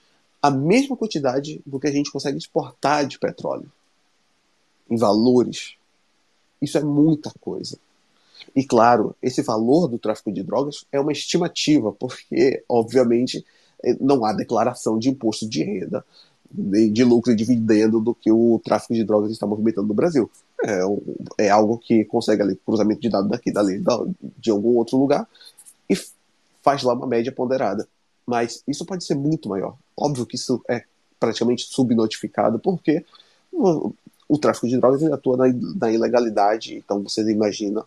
a 0.41 0.49
mesma 0.49 0.95
quantidade 0.95 1.61
do 1.65 1.79
que 1.79 1.87
a 1.87 1.91
gente 1.91 2.11
consegue 2.11 2.37
exportar 2.37 3.05
de 3.05 3.19
petróleo. 3.19 3.71
Em 4.89 4.95
valores. 4.95 5.75
Isso 6.61 6.77
é 6.77 6.83
muita 6.83 7.31
coisa. 7.39 7.77
E 8.55 8.63
claro, 8.65 9.15
esse 9.21 9.41
valor 9.41 9.87
do 9.87 9.99
tráfico 9.99 10.31
de 10.31 10.43
drogas 10.43 10.85
é 10.91 10.99
uma 10.99 11.11
estimativa, 11.11 11.91
porque, 11.91 12.63
obviamente, 12.67 13.45
não 13.99 14.25
há 14.25 14.33
declaração 14.33 14.97
de 14.97 15.09
imposto 15.09 15.47
de 15.47 15.63
renda, 15.63 16.05
nem 16.53 16.91
de 16.91 17.03
lucro 17.03 17.31
e 17.31 17.35
dividendo 17.35 17.99
do 17.99 18.13
que 18.13 18.31
o 18.31 18.59
tráfico 18.63 18.93
de 18.93 19.03
drogas 19.03 19.31
está 19.31 19.47
movimentando 19.47 19.87
no 19.87 19.93
Brasil. 19.93 20.29
É, 20.63 20.81
é 21.37 21.49
algo 21.49 21.77
que 21.77 22.03
consegue 22.05 22.41
ali, 22.41 22.55
cruzamento 22.65 23.01
de 23.01 23.09
dados 23.09 23.29
daqui, 23.29 23.51
dali, 23.51 23.81
de 24.37 24.51
algum 24.51 24.75
outro 24.75 24.97
lugar, 24.97 25.27
e 25.89 25.95
faz 26.61 26.83
lá 26.83 26.93
uma 26.93 27.07
média 27.07 27.31
ponderada. 27.31 27.87
Mas 28.25 28.63
isso 28.67 28.85
pode 28.85 29.03
ser 29.03 29.15
muito 29.15 29.49
maior. 29.49 29.75
Óbvio 29.97 30.25
que 30.25 30.35
isso 30.35 30.61
é 30.69 30.83
praticamente 31.19 31.63
subnotificado, 31.69 32.59
porque 32.59 33.03
o, 33.51 33.93
o 34.27 34.37
tráfico 34.37 34.67
de 34.67 34.77
drogas 34.77 35.03
atua 35.03 35.37
na, 35.37 35.53
na 35.79 35.91
ilegalidade, 35.91 36.75
então 36.75 37.01
você 37.01 37.21
imagina 37.31 37.83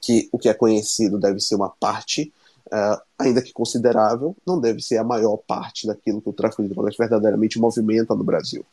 que 0.00 0.28
o 0.32 0.38
que 0.38 0.48
é 0.48 0.54
conhecido 0.54 1.18
deve 1.18 1.40
ser 1.40 1.54
uma 1.54 1.68
parte, 1.68 2.32
uh, 2.66 3.00
ainda 3.18 3.42
que 3.42 3.52
considerável, 3.52 4.34
não 4.46 4.60
deve 4.60 4.80
ser 4.80 4.96
a 4.96 5.04
maior 5.04 5.36
parte 5.36 5.86
daquilo 5.86 6.22
que 6.22 6.28
o 6.28 6.32
tráfico 6.32 6.62
de 6.62 6.68
drogas 6.68 6.96
verdadeiramente 6.96 7.58
movimenta 7.58 8.14
no 8.14 8.24
Brasil. 8.24 8.64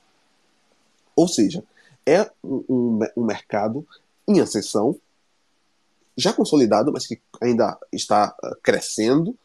Ou 1.15 1.27
seja, 1.27 1.63
é 2.05 2.29
um, 2.43 2.63
um, 2.69 2.99
um 3.17 3.25
mercado 3.25 3.85
em 4.27 4.39
ascensão, 4.39 4.95
já 6.15 6.31
consolidado, 6.31 6.91
mas 6.91 7.05
que 7.05 7.19
ainda 7.41 7.77
está 7.91 8.35
uh, 8.43 8.55
crescendo 8.61 9.35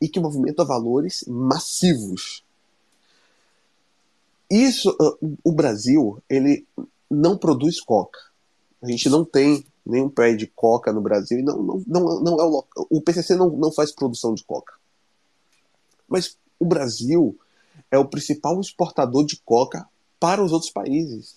e 0.00 0.08
que 0.08 0.20
movimenta 0.20 0.64
valores 0.64 1.24
massivos. 1.26 2.44
Isso, 4.50 4.90
uh, 5.00 5.36
o 5.42 5.52
Brasil, 5.52 6.22
ele 6.28 6.66
não 7.10 7.38
produz 7.38 7.80
coca. 7.80 8.20
A 8.82 8.86
gente 8.90 9.08
não 9.08 9.24
tem 9.24 9.64
nenhum 9.84 10.08
pé 10.08 10.34
de 10.34 10.46
coca 10.46 10.92
no 10.92 11.00
Brasil 11.00 11.38
e 11.38 11.42
não, 11.42 11.62
não, 11.62 11.84
não, 11.86 12.20
não 12.20 12.40
é 12.40 12.44
o. 12.44 12.64
O 12.90 13.00
PCC 13.00 13.34
não, 13.34 13.50
não 13.50 13.72
faz 13.72 13.92
produção 13.92 14.34
de 14.34 14.44
coca. 14.44 14.74
Mas 16.08 16.38
o 16.58 16.64
Brasil 16.64 17.38
é 17.90 17.98
o 17.98 18.08
principal 18.08 18.60
exportador 18.60 19.24
de 19.24 19.36
coca 19.44 19.86
para 20.18 20.42
os 20.42 20.52
outros 20.52 20.70
países. 20.70 21.36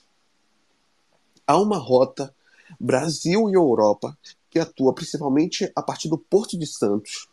Há 1.45 1.57
uma 1.57 1.77
rota 1.77 2.33
Brasil 2.79 3.49
e 3.49 3.53
Europa 3.53 4.17
que 4.49 4.59
atua 4.59 4.93
principalmente 4.93 5.71
a 5.75 5.81
partir 5.81 6.09
do 6.09 6.17
Porto 6.17 6.57
de 6.57 6.65
Santos 6.65 7.27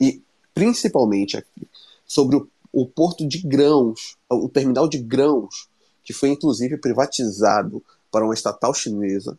e 0.00 0.22
principalmente 0.54 1.36
aqui 1.36 1.68
sobre 2.06 2.36
o, 2.36 2.48
o 2.72 2.86
porto 2.86 3.26
de 3.26 3.38
grãos, 3.38 4.16
o 4.30 4.48
terminal 4.48 4.88
de 4.88 4.98
grãos, 4.98 5.68
que 6.04 6.12
foi 6.12 6.30
inclusive 6.30 6.76
privatizado 6.78 7.82
para 8.10 8.24
uma 8.24 8.34
estatal 8.34 8.72
chinesa, 8.72 9.38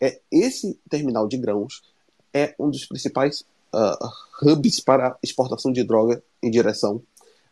é 0.00 0.20
esse 0.30 0.78
terminal 0.88 1.26
de 1.28 1.36
grãos 1.36 1.82
é 2.32 2.54
um 2.58 2.68
dos 2.68 2.84
principais 2.86 3.44
uh, 3.74 4.08
hubs 4.42 4.80
para 4.80 5.16
exportação 5.22 5.72
de 5.72 5.84
droga 5.84 6.22
em 6.42 6.50
direção 6.50 7.02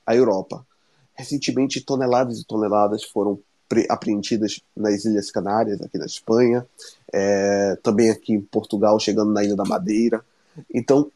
à 0.07 0.15
Europa. 0.15 0.67
Recentemente, 1.15 1.81
toneladas 1.81 2.41
e 2.41 2.45
toneladas 2.45 3.05
foram 3.05 3.39
apreendidas 3.89 4.61
nas 4.77 5.05
Ilhas 5.05 5.31
Canárias, 5.31 5.81
aqui 5.81 5.97
na 5.97 6.05
Espanha, 6.05 6.67
é, 7.13 7.77
também 7.83 8.11
aqui 8.11 8.35
em 8.35 8.41
Portugal, 8.41 9.01
chegando 9.01 9.33
na 9.33 9.43
Ilha 9.43 9.57
da 9.57 9.65
Madeira. 9.65 10.23
Então, 10.73 11.11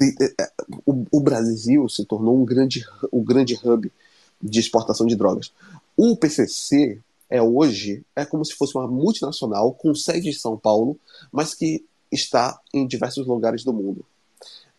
é, 0.00 0.24
é, 0.40 0.50
o, 0.86 1.04
o, 1.10 1.20
Brasil 1.20 1.88
se 1.88 2.04
tornou 2.06 2.40
um 2.40 2.44
grande, 2.44 2.84
um 3.12 3.22
grande 3.22 3.58
hub 3.62 3.92
de 4.40 4.60
exportação 4.60 5.06
de 5.06 5.16
drogas. 5.16 5.52
O 5.96 6.16
PCC, 6.16 7.00
é 7.30 7.42
hoje 7.42 8.04
é 8.16 8.24
como 8.24 8.44
se 8.44 8.54
fosse 8.54 8.76
uma 8.76 8.86
multinacional 8.86 9.72
com 9.72 9.94
sede 9.94 10.28
em 10.28 10.32
São 10.32 10.56
Paulo, 10.56 10.98
mas 11.30 11.54
que 11.54 11.84
está 12.10 12.58
em 12.72 12.86
diversos 12.86 13.26
lugares 13.26 13.64
do 13.64 13.72
mundo. 13.72 14.04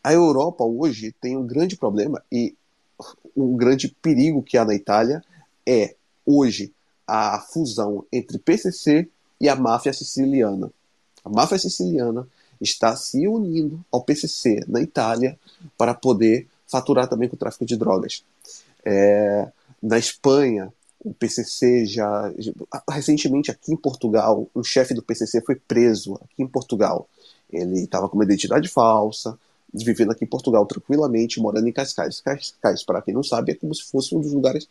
A 0.03 0.13
Europa 0.13 0.63
hoje 0.63 1.13
tem 1.21 1.37
um 1.37 1.45
grande 1.45 1.75
problema 1.75 2.23
e 2.31 2.55
um 3.35 3.55
grande 3.55 3.87
perigo 4.01 4.41
que 4.41 4.57
há 4.57 4.65
na 4.65 4.73
Itália 4.73 5.23
é 5.65 5.95
hoje 6.25 6.73
a 7.05 7.39
fusão 7.39 8.05
entre 8.11 8.37
PCC 8.39 9.09
e 9.39 9.47
a 9.47 9.55
máfia 9.55 9.93
siciliana. 9.93 10.71
A 11.23 11.29
máfia 11.29 11.57
siciliana 11.57 12.27
está 12.61 12.95
se 12.95 13.27
unindo 13.27 13.83
ao 13.91 14.03
PCC 14.03 14.63
na 14.67 14.81
Itália 14.81 15.37
para 15.77 15.93
poder 15.93 16.47
faturar 16.67 17.07
também 17.07 17.27
com 17.29 17.35
o 17.35 17.39
tráfico 17.39 17.65
de 17.65 17.77
drogas. 17.77 18.23
É, 18.85 19.49
na 19.81 19.97
Espanha, 19.97 20.73
o 20.99 21.13
PCC 21.13 21.85
já, 21.85 22.33
recentemente 22.89 23.49
aqui 23.49 23.71
em 23.71 23.77
Portugal, 23.77 24.47
um 24.53 24.63
chefe 24.63 24.93
do 24.93 25.01
PCC 25.01 25.41
foi 25.41 25.55
preso 25.55 26.15
aqui 26.15 26.43
em 26.43 26.47
Portugal. 26.47 27.07
Ele 27.51 27.81
estava 27.81 28.09
com 28.09 28.15
uma 28.15 28.25
identidade 28.25 28.67
falsa, 28.67 29.37
vivendo 29.73 30.11
aqui 30.11 30.25
em 30.25 30.27
Portugal 30.27 30.65
tranquilamente, 30.65 31.39
morando 31.39 31.67
em 31.67 31.71
Cascais. 31.71 32.19
Cascais, 32.19 32.83
para 32.83 33.01
quem 33.01 33.13
não 33.13 33.23
sabe, 33.23 33.53
é 33.53 33.55
como 33.55 33.73
se 33.73 33.83
fosse 33.83 34.13
um 34.15 34.19
dos 34.19 34.33
lugares. 34.33 34.67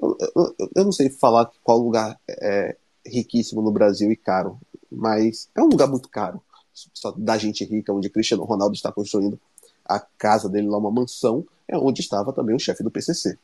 Eu, 0.00 0.16
eu, 0.36 0.54
eu 0.76 0.84
não 0.84 0.92
sei 0.92 1.08
falar 1.08 1.50
qual 1.62 1.78
lugar 1.78 2.18
é 2.28 2.76
riquíssimo 3.04 3.62
no 3.62 3.70
Brasil 3.70 4.12
e 4.12 4.16
caro, 4.16 4.58
mas 4.90 5.48
é 5.54 5.62
um 5.62 5.68
lugar 5.68 5.88
muito 5.88 6.08
caro. 6.08 6.42
Só 6.72 7.12
da 7.12 7.36
gente 7.38 7.64
rica, 7.64 7.92
onde 7.92 8.08
Cristiano 8.10 8.44
Ronaldo 8.44 8.74
está 8.74 8.92
construindo 8.92 9.38
a 9.84 9.98
casa 9.98 10.48
dele 10.48 10.68
lá, 10.68 10.78
uma 10.78 10.90
mansão, 10.90 11.44
é 11.66 11.76
onde 11.76 12.00
estava 12.00 12.32
também 12.32 12.54
o 12.54 12.60
chefe 12.60 12.82
do 12.82 12.90
PCC. 12.90 13.38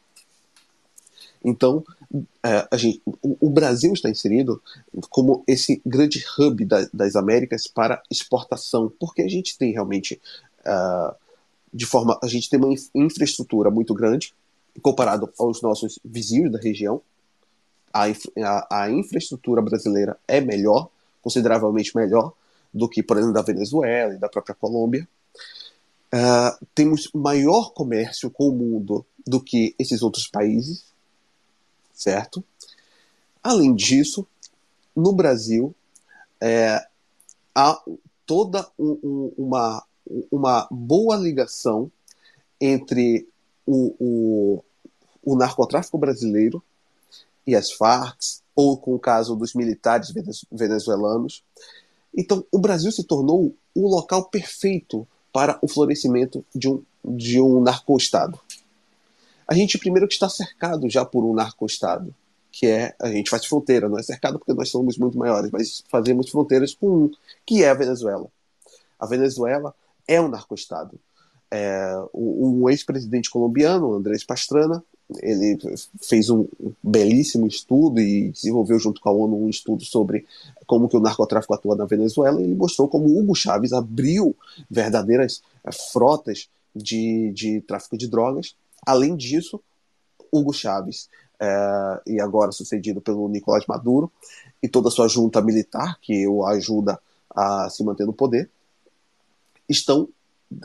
Então, 1.44 1.84
é, 2.42 2.68
a 2.70 2.76
gente, 2.76 3.02
o, 3.22 3.50
Brasil 3.50 3.92
está 3.92 4.08
inserido 4.08 4.62
como 5.10 5.44
esse 5.46 5.80
grande 5.84 6.24
hub 6.38 6.64
da, 6.64 6.86
das 6.92 7.16
Américas 7.16 7.66
para 7.66 8.02
exportação, 8.10 8.92
porque 8.98 9.22
a 9.22 9.28
gente 9.28 9.56
tem 9.58 9.72
realmente, 9.72 10.20
uh, 10.60 11.14
de 11.72 11.86
forma, 11.86 12.18
a 12.22 12.26
gente 12.26 12.48
tem 12.48 12.58
uma 12.58 12.74
infraestrutura 12.94 13.70
muito 13.70 13.94
grande 13.94 14.34
comparado 14.82 15.32
aos 15.38 15.62
nossos 15.62 15.98
vizinhos 16.04 16.52
da 16.52 16.58
região. 16.58 17.00
A, 17.92 18.04
a, 18.06 18.82
a 18.82 18.90
infraestrutura 18.90 19.62
brasileira 19.62 20.18
é 20.28 20.40
melhor, 20.40 20.88
consideravelmente 21.22 21.96
melhor 21.96 22.32
do 22.72 22.88
que, 22.88 23.02
por 23.02 23.16
exemplo, 23.16 23.34
da 23.34 23.42
Venezuela 23.42 24.14
e 24.14 24.18
da 24.18 24.28
própria 24.28 24.54
Colômbia. 24.54 25.08
Uh, 26.14 26.66
temos 26.74 27.10
maior 27.14 27.72
comércio 27.72 28.30
com 28.30 28.48
o 28.48 28.52
mundo 28.52 29.04
do 29.26 29.40
que 29.40 29.74
esses 29.78 30.02
outros 30.02 30.28
países 30.28 30.95
certo? 31.96 32.44
Além 33.42 33.74
disso, 33.74 34.26
no 34.94 35.12
Brasil, 35.12 35.74
é, 36.40 36.86
há 37.54 37.82
toda 38.26 38.68
um, 38.78 38.98
um, 39.02 39.32
uma, 39.38 39.84
uma 40.30 40.68
boa 40.70 41.16
ligação 41.16 41.90
entre 42.60 43.26
o, 43.66 43.94
o, 43.98 44.64
o, 45.22 45.36
narcotráfico 45.36 45.96
brasileiro 45.96 46.62
e 47.46 47.56
as 47.56 47.72
Farc, 47.72 48.18
ou 48.54 48.76
com 48.76 48.94
o 48.94 48.98
caso 48.98 49.34
dos 49.34 49.54
militares 49.54 50.12
venezuelanos. 50.50 51.42
Então, 52.16 52.44
o 52.50 52.58
Brasil 52.58 52.90
se 52.92 53.04
tornou 53.04 53.54
o 53.74 53.88
local 53.88 54.28
perfeito 54.28 55.06
para 55.32 55.58
o 55.60 55.68
florescimento 55.68 56.44
de 56.54 56.68
um, 56.68 56.82
de 57.04 57.40
um 57.40 57.60
narco-estado 57.60 58.40
a 59.46 59.54
gente 59.54 59.78
primeiro 59.78 60.08
que 60.08 60.14
está 60.14 60.28
cercado 60.28 60.88
já 60.88 61.04
por 61.04 61.24
um 61.24 61.34
narco-estado, 61.34 62.14
que 62.50 62.66
é 62.66 62.94
a 63.00 63.08
gente 63.08 63.30
faz 63.30 63.44
fronteira, 63.44 63.88
não 63.88 63.98
é 63.98 64.02
cercado 64.02 64.38
porque 64.38 64.54
nós 64.54 64.68
somos 64.68 64.96
muito 64.96 65.18
maiores, 65.18 65.50
mas 65.50 65.84
fazemos 65.88 66.30
fronteiras 66.30 66.74
com 66.74 66.88
um, 66.88 67.10
que 67.44 67.62
é 67.62 67.70
a 67.70 67.74
Venezuela. 67.74 68.28
A 68.98 69.06
Venezuela 69.06 69.74
é 70.08 70.20
um 70.20 70.28
narco-estado. 70.28 70.98
É, 71.50 71.94
um 72.12 72.68
ex-presidente 72.68 73.30
colombiano, 73.30 73.94
Andrés 73.94 74.24
Pastrana, 74.24 74.82
ele 75.22 75.56
fez 76.02 76.28
um 76.30 76.48
belíssimo 76.82 77.46
estudo 77.46 78.00
e 78.00 78.30
desenvolveu 78.30 78.78
junto 78.78 79.00
com 79.00 79.08
a 79.08 79.12
ONU 79.12 79.44
um 79.44 79.48
estudo 79.48 79.84
sobre 79.84 80.26
como 80.66 80.88
que 80.88 80.96
o 80.96 81.00
narcotráfico 81.00 81.54
atua 81.54 81.76
na 81.76 81.84
Venezuela. 81.84 82.40
E 82.40 82.44
ele 82.44 82.54
mostrou 82.56 82.88
como 82.88 83.16
Hugo 83.16 83.34
Chávez 83.34 83.72
abriu 83.72 84.34
verdadeiras 84.68 85.42
frotas 85.92 86.48
de, 86.74 87.30
de 87.32 87.60
tráfico 87.60 87.96
de 87.96 88.08
drogas. 88.08 88.56
Além 88.86 89.16
disso, 89.16 89.60
Hugo 90.32 90.52
Chávez, 90.52 91.10
é, 91.40 92.00
e 92.06 92.20
agora 92.20 92.52
sucedido 92.52 93.00
pelo 93.00 93.28
Nicolás 93.28 93.66
Maduro, 93.66 94.10
e 94.62 94.68
toda 94.68 94.88
a 94.88 94.92
sua 94.92 95.08
junta 95.08 95.42
militar, 95.42 95.98
que 96.00 96.26
o 96.26 96.46
ajuda 96.46 96.98
a 97.34 97.68
se 97.68 97.84
manter 97.84 98.06
no 98.06 98.12
poder, 98.12 98.48
estão 99.68 100.08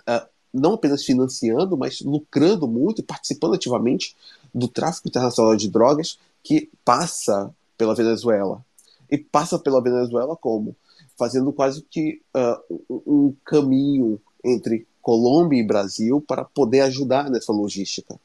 é, 0.07 0.27
não 0.53 0.73
apenas 0.73 1.03
financiando, 1.03 1.77
mas 1.77 2.02
lucrando 2.02 2.68
muito 2.68 2.99
e 2.99 3.03
participando 3.03 3.56
ativamente 3.56 4.15
do 4.53 4.68
tráfico 4.68 5.07
internacional 5.07 5.56
de 5.56 5.69
drogas 5.69 6.19
que 6.43 6.69
passa 6.84 7.53
pela 7.77 7.95
Venezuela. 7.95 8.64
E 9.10 9.18
passa 9.18 9.57
pela 9.60 9.81
Venezuela 9.81 10.35
como? 10.35 10.76
Fazendo 11.18 11.52
quase 11.52 11.81
que 11.89 12.22
uh, 12.35 12.81
um 13.06 13.34
caminho 13.45 14.19
entre 14.43 14.88
Colômbia 15.02 15.60
e 15.60 15.65
Brasil 15.65 16.23
para 16.26 16.44
poder 16.45 16.82
ajudar 16.82 17.30
nessa 17.30 17.52
logística. 17.52 18.19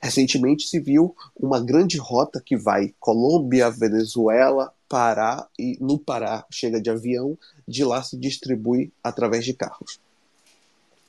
Recentemente 0.00 0.66
se 0.66 0.80
viu 0.80 1.14
uma 1.36 1.60
grande 1.60 1.98
rota 1.98 2.40
que 2.40 2.56
vai 2.56 2.94
Colômbia, 2.98 3.70
Venezuela, 3.70 4.72
Pará 4.88 5.46
e 5.58 5.76
no 5.80 5.98
Pará 5.98 6.44
chega 6.50 6.80
de 6.80 6.90
avião, 6.90 7.36
de 7.66 7.84
lá 7.84 8.02
se 8.02 8.16
distribui 8.16 8.92
através 9.04 9.44
de 9.44 9.52
carros. 9.52 10.00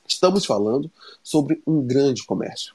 Estamos 0.06 0.44
falando 0.44 0.90
sobre 1.22 1.62
um 1.66 1.82
grande 1.82 2.24
comércio 2.24 2.74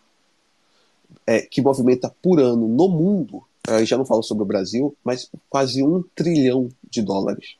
é, 1.25 1.41
que 1.41 1.61
movimenta 1.61 2.13
por 2.21 2.39
ano 2.39 2.67
no 2.67 2.87
mundo, 2.87 3.43
é, 3.67 3.85
já 3.85 3.97
não 3.97 4.05
falo 4.05 4.23
sobre 4.23 4.43
o 4.43 4.47
Brasil, 4.47 4.95
mas 5.03 5.29
quase 5.49 5.83
um 5.83 6.03
trilhão 6.15 6.69
de 6.89 7.01
dólares. 7.01 7.55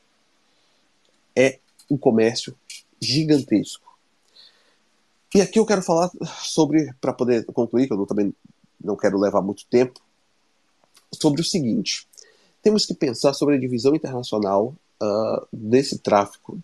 É 1.36 1.58
um 1.90 1.96
comércio 1.96 2.56
gigantesco. 3.00 3.87
E 5.34 5.40
aqui 5.40 5.58
eu 5.58 5.66
quero 5.66 5.82
falar 5.82 6.10
sobre, 6.40 6.92
para 7.00 7.12
poder 7.12 7.44
concluir, 7.46 7.86
que 7.86 7.92
eu 7.92 8.06
também 8.06 8.34
não 8.82 8.96
quero 8.96 9.18
levar 9.18 9.42
muito 9.42 9.66
tempo, 9.66 10.00
sobre 11.12 11.40
o 11.40 11.44
seguinte: 11.44 12.06
temos 12.62 12.86
que 12.86 12.94
pensar 12.94 13.34
sobre 13.34 13.56
a 13.56 13.60
divisão 13.60 13.94
internacional 13.94 14.74
uh, 15.02 15.46
desse 15.52 15.98
tráfico, 15.98 16.58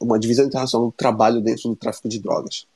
uma 0.00 0.18
divisão 0.18 0.46
internacional 0.46 0.88
do 0.88 0.92
trabalho 0.92 1.40
dentro 1.40 1.68
do 1.68 1.76
tráfico 1.76 2.08
de 2.08 2.18
drogas. 2.18 2.66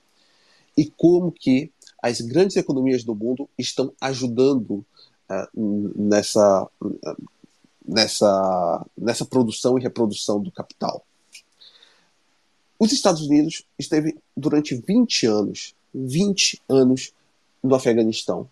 E 0.77 0.87
como 0.91 1.33
que 1.33 1.71
as 2.03 2.21
grandes 2.21 2.57
economias 2.57 3.03
do 3.03 3.15
mundo 3.15 3.49
estão 3.59 3.93
ajudando 4.01 4.85
uh, 5.29 5.95
nessa, 5.97 6.69
uh, 6.81 7.29
nessa, 7.87 8.87
nessa 8.97 9.25
produção 9.25 9.79
e 9.79 9.83
reprodução 9.83 10.41
do 10.41 10.53
capital. 10.53 11.05
Os 12.79 12.93
Estados 12.93 13.23
Unidos 13.23 13.65
esteve 13.77 14.17
durante 14.37 14.77
20 14.77 15.27
anos, 15.27 15.75
20 15.93 16.63
anos 16.69 17.13
no 17.63 17.75
Afeganistão. 17.75 18.49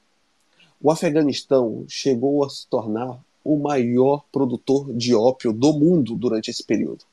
O 0.82 0.90
Afeganistão 0.90 1.85
chegou 1.89 2.44
a 2.44 2.51
se 2.51 2.66
tornar 2.66 3.24
o 3.44 3.57
maior 3.57 4.24
produtor 4.32 4.93
de 4.93 5.15
ópio 5.15 5.53
do 5.53 5.73
mundo 5.73 6.16
durante 6.16 6.51
esse 6.51 6.65
período. 6.65 7.05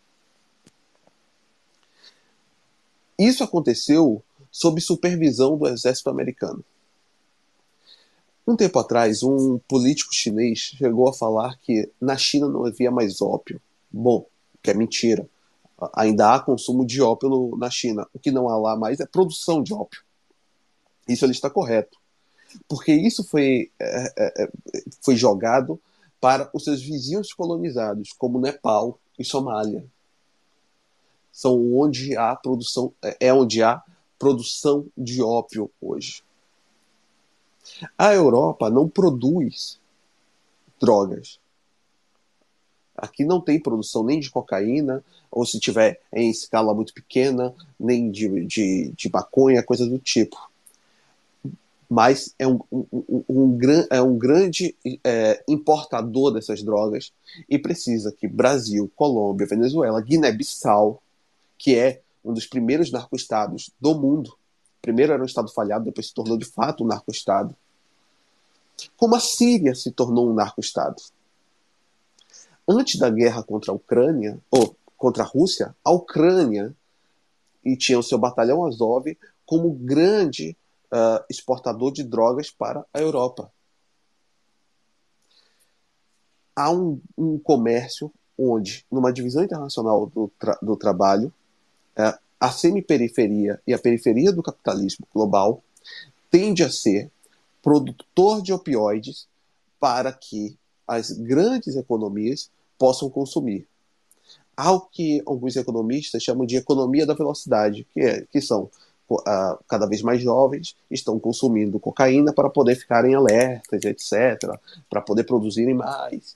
Isso 3.18 3.44
aconteceu 3.44 4.23
sob 4.52 4.81
supervisão 4.81 5.56
do 5.56 5.68
exército 5.68 6.10
americano. 6.10 6.65
Um 8.45 8.56
tempo 8.56 8.80
atrás, 8.80 9.22
um 9.22 9.60
político 9.60 10.14
chinês 10.14 10.73
chegou 10.77 11.07
a 11.07 11.14
falar 11.14 11.57
que 11.60 11.90
na 12.02 12.18
China 12.18 12.49
não 12.49 12.65
havia 12.65 12.90
mais 12.90 13.22
ópio. 13.22 13.61
Bom, 13.91 14.26
que 14.61 14.72
é 14.72 14.73
mentira. 14.73 15.30
Ainda 15.93 16.34
há 16.34 16.39
consumo 16.39 16.85
de 16.85 17.01
ópio 17.01 17.55
na 17.57 17.69
China. 17.69 18.07
O 18.14 18.19
que 18.19 18.31
não 18.31 18.49
há 18.49 18.57
lá 18.57 18.76
mais 18.76 18.99
é 18.99 19.05
produção 19.05 19.61
de 19.61 19.73
ópio. 19.73 20.03
Isso 21.07 21.26
ele 21.26 21.31
está 21.31 21.49
correto. 21.49 21.97
Porque 22.68 22.93
isso 22.93 23.23
foi, 23.23 23.72
é, 23.80 24.14
é, 24.18 24.43
é 24.43 24.51
foi 25.01 25.15
jogado 25.15 25.80
para 26.22 26.49
os 26.53 26.64
seus 26.64 26.81
vizinhos 26.81 27.34
colonizados, 27.34 28.14
como 28.14 28.39
Nepal 28.39 28.97
e 29.19 29.26
Somália. 29.26 29.85
São 31.31 31.76
onde 31.76 32.15
há 32.15 32.35
produção, 32.35 32.93
é, 33.01 33.27
é 33.27 33.34
onde 33.34 33.61
há 33.61 33.84
produção 34.18 34.85
de 34.97 35.22
ópio 35.22 35.69
hoje. 35.81 36.23
A 37.97 38.14
Europa 38.14 38.69
não 38.69 38.88
produz 38.88 39.80
drogas. 40.80 41.39
Aqui 43.03 43.25
não 43.25 43.41
tem 43.41 43.59
produção 43.59 44.03
nem 44.03 44.19
de 44.19 44.30
cocaína, 44.30 45.03
ou 45.30 45.45
se 45.45 45.59
tiver 45.59 45.99
em 46.13 46.30
escala 46.30 46.73
muito 46.73 46.93
pequena, 46.93 47.53
nem 47.80 48.09
de, 48.09 48.45
de, 48.45 48.93
de 48.95 49.09
maconha, 49.11 49.61
coisa 49.61 49.85
do 49.85 49.99
tipo 49.99 50.38
mas 51.93 52.34
é 52.39 52.47
um, 52.47 52.59
um, 52.71 52.85
um, 52.91 53.23
um, 53.30 53.59
é 53.91 54.01
um 54.01 54.17
grande 54.17 54.75
é, 55.03 55.43
importador 55.47 56.31
dessas 56.31 56.63
drogas 56.63 57.13
e 57.47 57.59
precisa 57.59 58.11
que 58.11 58.27
Brasil, 58.27 58.91
Colômbia, 58.95 59.45
Venezuela, 59.45 60.01
Guiné-Bissau, 60.01 61.03
que 61.55 61.75
é 61.75 62.01
um 62.25 62.34
dos 62.34 62.47
primeiros 62.47 62.91
narcoestados 62.91 63.69
do 63.80 63.93
mundo, 63.93 64.35
primeiro 64.81 65.13
era 65.13 65.21
um 65.21 65.25
estado 65.27 65.53
falhado, 65.53 65.85
depois 65.85 66.07
se 66.07 66.13
tornou 66.15 66.35
de 66.35 66.45
fato 66.45 66.84
um 66.84 66.88
narcoestado, 66.88 67.55
como 68.97 69.15
a 69.15 69.19
Síria 69.19 69.75
se 69.75 69.91
tornou 69.91 70.31
um 70.31 70.34
narcoestado. 70.34 70.95
Antes 72.68 72.98
da 72.99 73.10
guerra 73.10 73.44
contra 73.44 73.72
a 73.72 73.76
Ucrânia, 73.76 74.40
ou 74.49 74.76
contra 74.98 75.23
a 75.23 75.26
Rússia, 75.26 75.76
a 75.84 75.91
Ucrânia 75.91 76.73
e 77.64 77.76
tinha 77.76 77.99
o 77.99 78.03
seu 78.03 78.18
batalhão 78.18 78.65
Azov 78.65 79.18
como 79.45 79.73
grande 79.73 80.56
uh, 80.91 81.23
exportador 81.30 81.91
de 81.91 82.03
drogas 82.03 82.49
para 82.49 82.85
a 82.94 82.99
Europa. 82.99 83.52
Há 86.56 86.72
um, 86.72 87.02
um 87.18 87.40
comércio 87.40 88.11
onde, 88.38 88.85
numa 88.91 89.11
divisão 89.11 89.44
internacional 89.44 90.06
do, 90.07 90.31
tra 90.40 90.57
do 90.61 90.76
trabalho, 90.76 91.34
uh, 91.98 92.18
a 92.40 92.52
semiperiferia 92.52 93.61
e 93.65 93.73
a 93.73 93.80
periferia 93.80 94.31
do 94.31 94.44
capitalismo 94.44 95.07
global 95.14 95.64
tende 96.30 96.64
a 96.64 96.69
ser 96.69 97.11
produtor 97.61 98.41
de 98.41 98.52
opioides 98.52 99.27
para 99.80 100.11
que 100.11 100.57
as 100.88 101.11
grandes 101.11 101.76
economias 101.76 102.49
possam 102.77 103.10
consumir. 103.10 103.68
Algo 104.55 104.88
que 104.91 105.22
alguns 105.26 105.55
economistas 105.55 106.22
chamam 106.22 106.45
de 106.45 106.57
economia 106.57 107.05
da 107.05 107.14
velocidade, 107.14 107.88
que, 107.93 108.01
é, 108.01 108.26
que 108.31 108.39
são 108.41 108.69
uh, 109.10 109.64
cada 109.68 109.85
vez 109.88 110.01
mais 110.01 110.22
jovens 110.22 110.76
estão 110.89 111.19
consumindo 111.19 111.80
cocaína 111.80 112.34
para 112.34 112.49
poder 112.49 112.76
ficarem 112.76 113.15
alertas, 113.15 113.84
etc., 113.84 114.57
para 114.89 115.01
poder 115.01 115.23
produzirem 115.23 115.73
mais. 115.73 116.35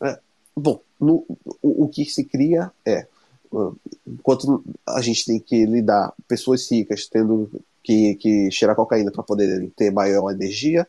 É, 0.00 0.18
bom, 0.56 0.80
no, 0.98 1.24
o, 1.62 1.84
o, 1.84 1.88
que 1.88 2.04
se 2.04 2.24
cria 2.24 2.70
é, 2.84 3.06
uh, 3.52 3.76
enquanto 4.06 4.64
a 4.86 5.00
gente 5.00 5.26
tem 5.26 5.38
que 5.38 5.66
lidar, 5.66 6.12
pessoas 6.26 6.70
ricas 6.70 7.06
tendo 7.06 7.50
que, 7.82 8.14
que 8.16 8.50
cheirar 8.50 8.76
cocaína 8.76 9.10
para 9.10 9.22
poder 9.22 9.70
ter 9.76 9.90
maior 9.90 10.30
energia, 10.30 10.86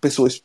pessoas 0.00 0.42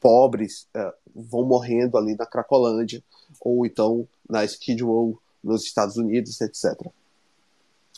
pobres 0.00 0.66
uh, 0.76 0.92
vão 1.14 1.44
morrendo 1.44 1.96
ali 1.96 2.14
na 2.16 2.26
Cracolândia, 2.26 3.02
ou 3.40 3.66
então 3.66 4.06
na 4.28 4.44
Skid 4.44 4.82
Row 4.82 5.18
nos 5.42 5.64
Estados 5.64 5.96
Unidos, 5.96 6.40
etc. 6.40 6.74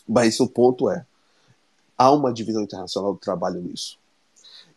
Mas 0.07 0.39
o 0.39 0.47
ponto 0.47 0.89
é, 0.89 1.05
há 1.97 2.11
uma 2.11 2.33
divisão 2.33 2.63
internacional 2.63 3.13
do 3.13 3.19
trabalho 3.19 3.61
nisso. 3.61 3.99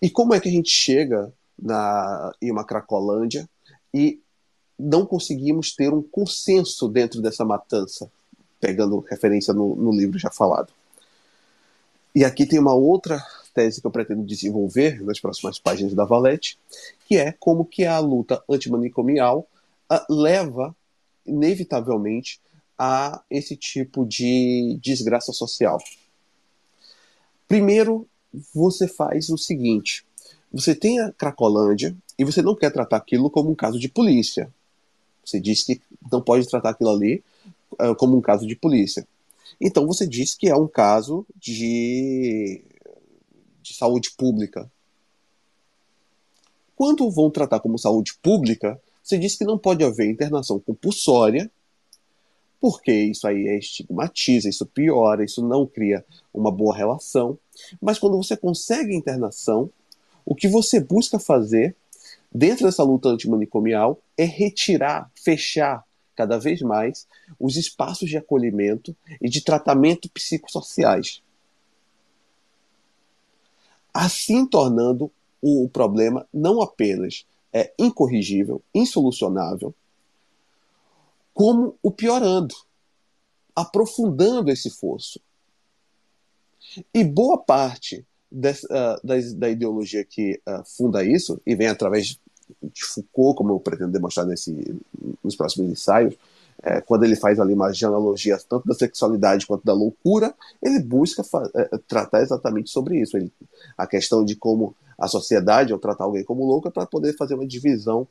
E 0.00 0.10
como 0.10 0.34
é 0.34 0.40
que 0.40 0.48
a 0.48 0.52
gente 0.52 0.70
chega 0.70 1.32
na, 1.58 2.32
em 2.40 2.50
uma 2.50 2.64
Cracolândia 2.64 3.48
e 3.92 4.20
não 4.78 5.06
conseguimos 5.06 5.74
ter 5.74 5.92
um 5.92 6.02
consenso 6.02 6.88
dentro 6.88 7.22
dessa 7.22 7.44
matança, 7.44 8.10
pegando 8.60 8.98
referência 8.98 9.54
no, 9.54 9.76
no 9.76 9.92
livro 9.92 10.18
já 10.18 10.30
falado. 10.30 10.72
E 12.14 12.24
aqui 12.24 12.46
tem 12.46 12.58
uma 12.58 12.74
outra 12.74 13.24
tese 13.54 13.80
que 13.80 13.86
eu 13.86 13.90
pretendo 13.90 14.24
desenvolver 14.24 15.02
nas 15.02 15.20
próximas 15.20 15.58
páginas 15.58 15.94
da 15.94 16.04
Valete, 16.04 16.58
que 17.06 17.16
é 17.16 17.32
como 17.32 17.64
que 17.64 17.84
a 17.84 17.98
luta 17.98 18.42
antimanicomial 18.50 19.46
uh, 19.90 20.12
leva 20.12 20.74
inevitavelmente 21.24 22.40
a 22.78 23.22
esse 23.30 23.56
tipo 23.56 24.04
de 24.04 24.78
desgraça 24.82 25.32
social. 25.32 25.78
Primeiro, 27.46 28.06
você 28.52 28.88
faz 28.88 29.30
o 29.30 29.38
seguinte: 29.38 30.04
você 30.52 30.74
tem 30.74 31.00
a 31.00 31.12
Cracolândia 31.12 31.96
e 32.18 32.24
você 32.24 32.42
não 32.42 32.54
quer 32.54 32.70
tratar 32.70 32.96
aquilo 32.96 33.30
como 33.30 33.50
um 33.50 33.54
caso 33.54 33.78
de 33.78 33.88
polícia. 33.88 34.52
Você 35.24 35.40
diz 35.40 35.62
que 35.62 35.80
não 36.12 36.20
pode 36.20 36.48
tratar 36.48 36.70
aquilo 36.70 36.90
ali 36.90 37.22
uh, 37.72 37.94
como 37.96 38.16
um 38.16 38.20
caso 38.20 38.46
de 38.46 38.56
polícia. 38.56 39.06
Então 39.60 39.86
você 39.86 40.06
diz 40.06 40.34
que 40.34 40.48
é 40.48 40.56
um 40.56 40.66
caso 40.66 41.26
de, 41.36 42.62
de 43.64 43.74
saúde 43.74 44.10
pública. 44.10 44.70
Quando 46.76 47.10
vão 47.10 47.30
tratar 47.30 47.60
como 47.60 47.78
saúde 47.78 48.14
pública, 48.22 48.80
você 49.02 49.16
diz 49.18 49.36
que 49.36 49.44
não 49.44 49.58
pode 49.58 49.82
haver 49.82 50.10
internação 50.10 50.60
compulsória, 50.60 51.50
porque 52.60 52.92
isso 52.92 53.26
aí 53.26 53.46
estigmatiza, 53.58 54.48
isso 54.48 54.66
piora, 54.66 55.24
isso 55.24 55.46
não 55.46 55.66
cria 55.66 56.04
uma 56.32 56.50
boa 56.50 56.76
relação. 56.76 57.38
Mas 57.80 57.98
quando 57.98 58.16
você 58.16 58.36
consegue 58.36 58.94
internação, 58.94 59.70
o 60.24 60.34
que 60.34 60.48
você 60.48 60.78
busca 60.80 61.18
fazer 61.18 61.74
dentro 62.32 62.66
dessa 62.66 62.82
luta 62.82 63.08
antimanicomial 63.08 63.98
é 64.16 64.24
retirar, 64.24 65.10
fechar 65.14 65.84
cada 66.14 66.38
vez 66.38 66.60
mais 66.60 67.06
os 67.38 67.56
espaços 67.56 68.08
de 68.08 68.16
acolhimento 68.16 68.96
e 69.20 69.28
de 69.28 69.40
tratamento 69.40 70.08
psicossociais. 70.10 71.22
Assim 73.94 74.44
tornando 74.44 75.10
o 75.40 75.68
problema 75.68 76.26
não 76.32 76.60
apenas 76.60 77.24
é 77.52 77.72
incorrigível, 77.78 78.60
insolucionável, 78.74 79.72
como 81.32 81.78
o 81.80 81.90
piorando, 81.90 82.54
aprofundando 83.54 84.50
esse 84.50 84.68
fosso. 84.70 85.20
E 86.92 87.04
boa 87.04 87.38
parte 87.38 88.04
dessa, 88.30 88.66
uh, 88.66 89.06
da, 89.06 89.14
da, 89.36 89.50
ideologia 89.50 90.04
que 90.04 90.40
uh, 90.48 90.64
funda 90.64 91.04
isso, 91.04 91.40
e 91.46 91.54
vem 91.54 91.68
através 91.68 92.18
de 92.62 92.84
Foucault, 92.84 93.36
como 93.36 93.52
eu 93.52 93.60
pretendo 93.60 93.92
demonstrar 93.92 94.26
nesse, 94.26 94.76
nos 95.22 95.36
próximos 95.36 95.70
ensaios, 95.70 96.16
é, 96.64 96.80
quando 96.80 97.04
ele 97.04 97.14
faz 97.14 97.38
ali 97.38 97.52
uma 97.52 97.68
analogia 97.68 98.38
tanto 98.48 98.66
da 98.66 98.74
sexualidade 98.74 99.46
quanto 99.46 99.64
da 99.64 99.74
loucura, 99.74 100.34
ele 100.62 100.80
busca 100.80 101.22
é, 101.54 101.78
tratar 101.86 102.22
exatamente 102.22 102.70
sobre 102.70 102.98
isso. 102.98 103.18
Ele, 103.18 103.30
a 103.76 103.86
questão 103.86 104.24
de 104.24 104.34
como 104.34 104.74
a 104.98 105.06
sociedade, 105.06 105.72
ao 105.72 105.78
tratar 105.78 106.04
alguém 106.04 106.24
como 106.24 106.46
louco, 106.46 106.68
é 106.68 106.70
para 106.70 106.86
poder 106.86 107.14
fazer 107.16 107.34
uma 107.34 107.46
divisão 107.46 108.08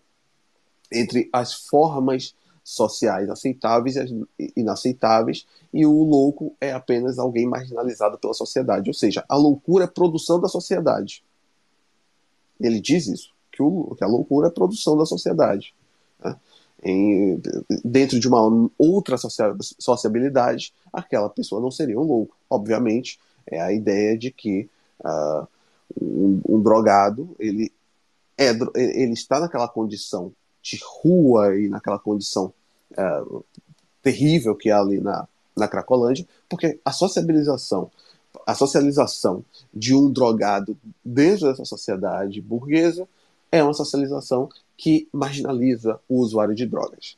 entre 0.92 1.30
as 1.34 1.54
formas 1.54 2.36
sociais 2.64 3.28
aceitáveis 3.30 3.96
e 3.98 4.54
inaceitáveis, 4.56 5.48
e 5.74 5.86
o 5.86 6.04
louco 6.04 6.56
é 6.62 6.72
apenas 6.72 7.18
alguém 7.18 7.48
marginalizado 7.48 8.20
pela 8.20 8.36
sociedade. 8.36 8.90
Ou 8.90 8.94
seja, 8.94 9.26
a 9.28 9.36
loucura 9.36 9.86
é 9.86 9.88
produção 9.88 10.40
da 10.40 10.48
sociedade. 10.48 11.24
Ele 12.62 12.80
diz 12.80 13.08
isso, 13.08 13.34
que, 13.52 13.64
o, 13.64 13.96
que 13.98 14.04
a 14.04 14.08
loucura 14.08 14.48
é 14.48 14.52
produção 14.52 14.96
da 14.96 15.06
sociedade. 15.06 15.74
Né? 16.24 16.36
Em, 16.86 17.42
dentro 17.84 18.20
de 18.20 18.28
uma 18.28 18.70
outra 18.78 19.16
sociabilidade, 19.18 20.74
aquela 20.92 21.30
pessoa 21.30 21.62
não 21.62 21.72
seria 21.72 22.00
um 22.00 22.04
louco. 22.04 22.36
Obviamente, 22.50 23.20
é 23.48 23.62
a 23.62 23.72
ideia 23.72 24.18
de 24.18 24.32
que 24.32 24.70
uh, 25.00 25.48
um, 26.02 26.42
um, 26.48 26.62
drogado 26.62 27.36
ele, 27.40 27.72
é, 28.38 28.50
ele 28.76 29.14
está 29.14 29.40
naquela 29.40 29.68
condição 29.68 30.34
de 30.62 30.80
rua 31.02 31.58
e 31.58 31.70
naquela 31.70 32.00
condição 32.00 32.54
uh, 32.92 33.46
terrível 34.02 34.56
que 34.56 34.70
há 34.70 34.80
ali 34.80 35.00
na, 35.00 35.28
na 35.56 35.68
Cracolândia, 35.68 36.28
porque 36.50 36.80
a 36.84 36.92
sociabilização, 36.92 37.90
a 38.46 38.54
socialização 38.54 39.44
de 39.74 39.96
um 39.96 40.12
drogado 40.12 40.78
dentro 41.04 41.48
dessa 41.48 41.66
sociedade 41.66 42.42
burguesa 42.42 43.08
é 43.52 43.64
uma 43.64 43.74
socialização 43.74 44.50
que 44.78 45.08
marginaliza 45.12 46.00
o 46.08 46.20
usuário 46.20 46.56
de 46.56 46.66
drogas. 46.66 47.18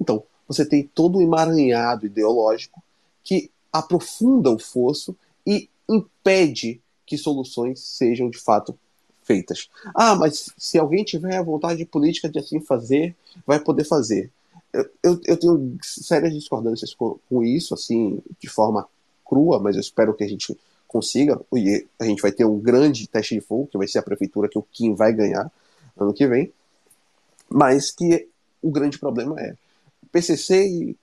Então, 0.00 0.22
você 0.46 0.64
tem 0.64 0.84
todo 0.94 1.18
um 1.18 1.22
emaranhado 1.22 2.06
ideológico 2.06 2.82
que 3.22 3.50
aprofunda 3.72 4.50
o 4.50 4.58
fosso 4.58 5.16
e 5.46 5.68
impede 5.88 6.80
que 7.04 7.16
soluções 7.16 7.80
sejam 7.80 8.28
de 8.30 8.38
fato 8.38 8.78
feitas. 9.22 9.68
Ah, 9.94 10.14
mas 10.14 10.52
se 10.56 10.78
alguém 10.78 11.04
tiver 11.04 11.36
a 11.36 11.42
vontade 11.42 11.84
política 11.84 12.28
de 12.28 12.38
assim 12.38 12.60
fazer, 12.60 13.14
vai 13.46 13.58
poder 13.58 13.84
fazer. 13.84 14.30
Eu, 14.72 14.88
eu, 15.02 15.20
eu 15.24 15.36
tenho 15.36 15.78
sérias 15.82 16.32
discordâncias 16.32 16.94
com, 16.94 17.18
com, 17.28 17.42
isso, 17.42 17.74
assim, 17.74 18.20
de 18.38 18.48
forma 18.48 18.86
crua, 19.24 19.58
mas 19.58 19.74
eu 19.74 19.80
espero 19.80 20.14
que 20.14 20.22
a 20.22 20.28
gente 20.28 20.56
consiga. 20.86 21.40
E 21.54 21.86
a 21.98 22.04
gente 22.04 22.22
vai 22.22 22.30
ter 22.30 22.44
um 22.44 22.58
grande 22.58 23.08
teste 23.08 23.34
de 23.34 23.40
fogo, 23.40 23.66
que 23.66 23.78
vai 23.78 23.88
ser 23.88 23.98
a 23.98 24.02
prefeitura 24.02 24.48
que 24.48 24.58
o 24.58 24.62
Kim 24.62 24.94
vai 24.94 25.12
ganhar 25.12 25.50
ano 25.96 26.14
que 26.14 26.26
vem. 26.26 26.52
Mas 27.48 27.90
que 27.90 28.28
o 28.62 28.70
grande 28.70 28.98
problema 28.98 29.40
é 29.40 29.56
o 30.02 30.06
PCC 30.06 30.66
e 30.66 30.96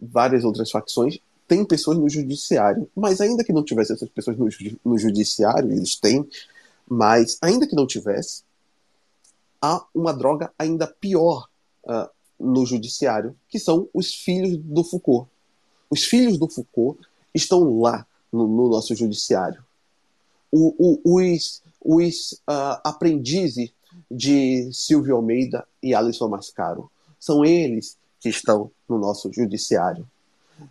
várias 0.00 0.44
outras 0.44 0.70
facções 0.70 1.18
têm 1.46 1.64
pessoas 1.64 1.98
no 1.98 2.08
judiciário, 2.08 2.88
mas 2.94 3.20
ainda 3.20 3.42
que 3.42 3.52
não 3.52 3.64
tivesse 3.64 3.92
essas 3.92 4.08
pessoas 4.08 4.36
no, 4.36 4.48
no 4.84 4.98
judiciário, 4.98 5.72
eles 5.72 5.96
têm, 5.96 6.28
mas 6.88 7.38
ainda 7.42 7.66
que 7.66 7.74
não 7.74 7.86
tivesse, 7.86 8.44
há 9.60 9.84
uma 9.94 10.12
droga 10.12 10.52
ainda 10.58 10.86
pior 10.86 11.48
uh, 11.84 12.08
no 12.38 12.64
judiciário, 12.64 13.36
que 13.48 13.58
são 13.58 13.88
os 13.92 14.14
filhos 14.14 14.56
do 14.58 14.84
Foucault. 14.84 15.28
Os 15.90 16.04
filhos 16.04 16.38
do 16.38 16.48
Foucault 16.48 17.00
estão 17.34 17.80
lá 17.80 18.06
no, 18.32 18.46
no 18.46 18.68
nosso 18.68 18.94
judiciário. 18.94 19.64
O, 20.52 20.74
o, 20.78 21.20
os 21.20 21.62
os 21.82 22.32
uh, 22.48 22.78
aprendizes 22.84 23.72
de 24.10 24.70
Silvio 24.72 25.16
Almeida 25.16 25.66
e 25.82 25.94
Alisson 25.94 26.28
Mascaro. 26.28 26.90
São 27.18 27.44
eles 27.44 27.98
que 28.18 28.28
estão 28.28 28.70
no 28.88 28.98
nosso 28.98 29.32
judiciário. 29.32 30.06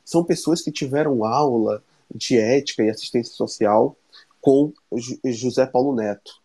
São 0.05 0.23
pessoas 0.23 0.61
que 0.61 0.71
tiveram 0.71 1.25
aula 1.25 1.83
de 2.13 2.37
ética 2.37 2.83
e 2.83 2.89
assistência 2.89 3.33
social 3.33 3.95
com 4.41 4.73
José 5.25 5.65
Paulo 5.65 5.95
Neto. 5.95 6.39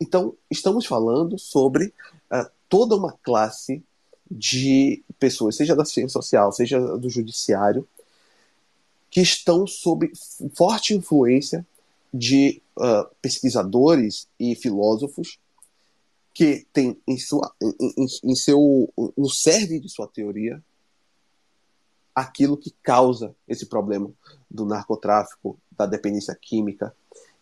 Então, 0.00 0.34
estamos 0.50 0.84
falando 0.84 1.38
sobre 1.38 1.86
uh, 1.86 2.50
toda 2.68 2.96
uma 2.96 3.12
classe 3.22 3.82
de 4.30 5.02
pessoas, 5.18 5.56
seja 5.56 5.74
da 5.74 5.84
ciência 5.84 6.20
social, 6.20 6.52
seja 6.52 6.80
do 6.98 7.08
judiciário, 7.08 7.86
que 9.10 9.20
estão 9.20 9.66
sob 9.66 10.10
forte 10.54 10.94
influência 10.94 11.64
de 12.12 12.60
uh, 12.78 13.08
pesquisadores 13.20 14.28
e 14.38 14.54
filósofos 14.54 15.38
que 16.32 16.66
tem 16.72 17.00
em, 17.06 17.16
sua, 17.16 17.50
em, 17.62 18.06
em, 18.24 18.34
seu, 18.34 18.92
no 19.16 19.30
cerne 19.30 19.80
de 19.80 19.88
sua 19.88 20.06
teoria 20.06 20.62
aquilo 22.14 22.56
que 22.56 22.74
causa 22.82 23.34
esse 23.46 23.66
problema 23.66 24.10
do 24.50 24.64
narcotráfico, 24.64 25.58
da 25.70 25.86
dependência 25.86 26.34
química, 26.34 26.94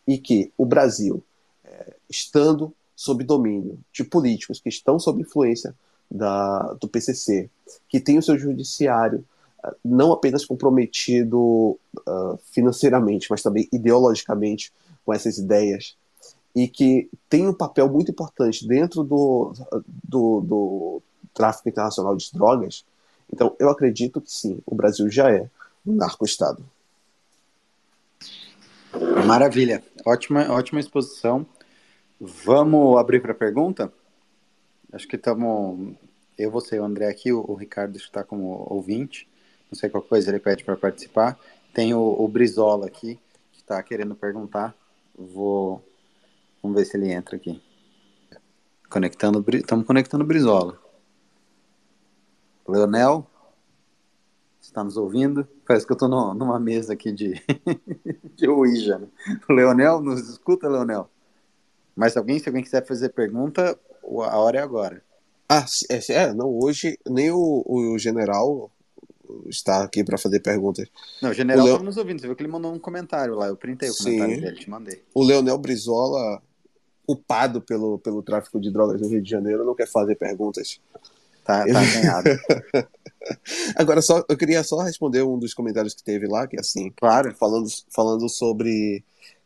e 0.06 0.18
que 0.18 0.52
o 0.56 0.66
Brasil, 0.66 1.24
é, 1.64 1.96
estando 2.10 2.74
sob 2.94 3.24
domínio 3.24 3.78
de 3.92 4.04
políticos 4.04 4.60
que 4.60 4.68
estão 4.68 4.98
sob 4.98 5.20
influência 5.20 5.74
da, 6.10 6.74
do 6.74 6.88
PCC, 6.88 7.50
que 7.88 8.00
tem 8.00 8.18
o 8.18 8.22
seu 8.22 8.38
judiciário 8.38 9.24
uh, 9.64 9.74
não 9.84 10.12
apenas 10.12 10.44
comprometido 10.44 11.40
uh, 12.06 12.38
financeiramente, 12.52 13.28
mas 13.30 13.42
também 13.42 13.68
ideologicamente 13.72 14.72
com 15.04 15.12
essas 15.12 15.38
ideias 15.38 15.96
e 16.54 16.68
que 16.68 17.10
tem 17.28 17.48
um 17.48 17.54
papel 17.54 17.88
muito 17.88 18.10
importante 18.10 18.66
dentro 18.66 19.02
do, 19.02 19.52
do, 20.04 20.40
do 20.40 21.02
tráfico 21.34 21.68
internacional 21.68 22.16
de 22.16 22.30
drogas, 22.32 22.84
então 23.32 23.56
eu 23.58 23.68
acredito 23.68 24.20
que 24.20 24.30
sim, 24.30 24.60
o 24.64 24.74
Brasil 24.74 25.10
já 25.10 25.30
é 25.30 25.50
um 25.84 25.94
narco-estado. 25.94 26.64
Maravilha, 29.26 29.82
ótima, 30.06 30.50
ótima 30.52 30.78
exposição. 30.78 31.44
Vamos 32.20 32.96
abrir 32.96 33.20
para 33.20 33.34
pergunta? 33.34 33.92
Acho 34.92 35.08
que 35.08 35.16
estamos. 35.16 35.94
Eu, 36.38 36.50
você 36.50 36.76
e 36.76 36.78
o 36.78 36.84
André 36.84 37.08
aqui, 37.08 37.32
o, 37.32 37.44
o 37.48 37.54
Ricardo 37.54 37.96
está 37.96 38.22
como 38.22 38.66
ouvinte. 38.70 39.28
Não 39.70 39.76
sei 39.76 39.90
qual 39.90 40.02
coisa 40.02 40.30
ele 40.30 40.38
pede 40.38 40.62
para 40.62 40.76
participar. 40.76 41.38
Tem 41.72 41.92
o, 41.92 42.00
o 42.00 42.28
Brizola 42.28 42.86
aqui, 42.86 43.18
que 43.52 43.60
está 43.60 43.82
querendo 43.82 44.14
perguntar. 44.14 44.74
Vou 45.16 45.84
Vamos 46.64 46.78
ver 46.78 46.86
se 46.86 46.96
ele 46.96 47.12
entra 47.12 47.36
aqui. 47.36 47.62
Conectando, 48.88 49.44
estamos 49.52 49.86
conectando 49.86 50.24
Brizola. 50.24 50.80
Leonel, 52.66 53.26
está 54.62 54.82
nos 54.82 54.96
ouvindo? 54.96 55.46
Parece 55.66 55.84
que 55.84 55.92
eu 55.92 55.94
estou 55.94 56.08
numa 56.08 56.58
mesa 56.58 56.94
aqui 56.94 57.12
de, 57.12 57.34
de 58.34 58.48
Ouija. 58.48 58.98
Né? 58.98 59.08
Leonel, 59.50 60.00
nos 60.00 60.26
escuta, 60.26 60.70
Leonel? 60.70 61.10
Mas 61.94 62.16
alguém, 62.16 62.38
se 62.38 62.48
alguém 62.48 62.64
quiser 62.64 62.86
fazer 62.86 63.10
pergunta, 63.10 63.78
a 64.02 64.38
hora 64.38 64.58
é 64.58 64.62
agora. 64.62 65.04
Ah, 65.46 65.66
é, 65.90 66.12
é 66.14 66.32
não, 66.32 66.48
hoje 66.48 66.98
nem 67.06 67.30
o, 67.30 67.62
o 67.66 67.98
general 67.98 68.70
está 69.46 69.82
aqui 69.82 70.04
para 70.04 70.18
fazer 70.18 70.40
perguntas. 70.40 70.88
Não, 71.20 71.30
o 71.30 71.34
general 71.34 71.66
está 71.66 71.82
nos 71.82 71.96
ouvindo, 71.96 72.20
você 72.20 72.26
viu 72.26 72.36
que 72.36 72.42
ele 72.42 72.52
mandou 72.52 72.72
um 72.72 72.78
comentário 72.78 73.34
lá, 73.34 73.46
eu 73.48 73.56
printei 73.56 73.90
o 73.90 73.96
comentário 73.96 74.34
Sim. 74.34 74.40
dele, 74.40 74.56
te 74.56 74.70
mandei. 74.70 75.02
O 75.14 75.22
Leonel 75.22 75.58
Brizola 75.58 76.42
culpado 77.06 77.60
pelo, 77.60 77.98
pelo 77.98 78.22
tráfico 78.22 78.58
de 78.58 78.70
drogas 78.70 79.00
no 79.00 79.08
Rio 79.08 79.22
de 79.22 79.30
Janeiro 79.30 79.64
não 79.64 79.74
quer 79.74 79.88
fazer 79.88 80.16
perguntas. 80.16 80.80
Tá, 81.44 81.64
tá 81.66 81.80
ganhado. 81.92 82.30
Agora, 83.76 84.00
só, 84.00 84.24
eu 84.28 84.36
queria 84.36 84.62
só 84.64 84.78
responder 84.78 85.22
um 85.22 85.38
dos 85.38 85.54
comentários 85.54 85.94
que 85.94 86.02
teve 86.02 86.26
lá, 86.26 86.46
que 86.46 86.56
é 86.56 86.60
assim, 86.60 86.90
claro. 86.96 87.34
falando, 87.34 87.68
falando 87.90 88.28
sobre 88.28 89.04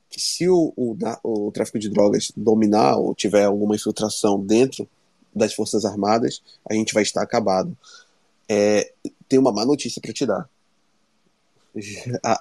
que 0.09 0.21
se 0.21 0.49
o, 0.49 0.73
o, 0.77 0.97
o 1.23 1.53
tráfico 1.53 1.79
de 1.79 1.89
drogas 1.89 2.33
dominar 2.37 2.97
ou 2.97 3.15
tiver 3.15 3.45
alguma 3.45 3.75
infiltração 3.75 4.41
dentro 4.41 4.89
das 5.35 5.53
Forças 5.55 5.85
Armadas, 5.85 6.43
a 6.69 6.75
gente 6.75 6.95
vai 6.95 7.03
estar 7.03 7.23
acabado. 7.23 7.77
É, 8.49 8.91
tem 9.29 9.39
uma 9.39 9.53
má 9.53 9.65
notícia 9.65 10.01
para 10.01 10.13
te 10.13 10.27
dar. 10.27 10.49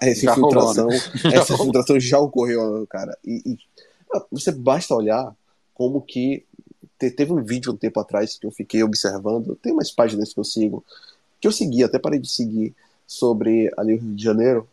Essa 0.02 0.22
já 0.22 0.32
infiltração, 0.32 0.86
rolou, 0.86 1.02
né? 1.24 1.36
essa 1.36 1.54
infiltração 1.56 2.00
já 2.00 2.20
ocorreu, 2.20 2.88
cara. 2.88 3.18
E, 3.26 3.42
e, 3.46 3.58
você 4.32 4.52
basta 4.52 4.96
olhar 4.96 5.36
como 5.74 6.02
que 6.02 6.46
teve 6.98 7.32
um 7.32 7.44
vídeo 7.44 7.72
um 7.72 7.78
tempo 7.78 8.00
atrás 8.00 8.38
que 8.38 8.48
eu 8.48 8.52
fiquei 8.52 8.82
observando. 8.82 9.56
Tem 9.56 9.74
umas 9.74 9.92
páginas 9.92 10.34
que 10.34 10.40
eu 10.40 10.44
sigo 10.44 10.84
que 11.40 11.48
eu 11.48 11.52
segui, 11.52 11.84
até 11.84 12.00
parei 12.00 12.20
de 12.20 12.30
seguir 12.30 12.76
sobre 13.06 13.72
ali 13.78 13.94
o 13.94 14.00
Rio 14.00 14.16
de 14.16 14.24
Janeiro. 14.24 14.68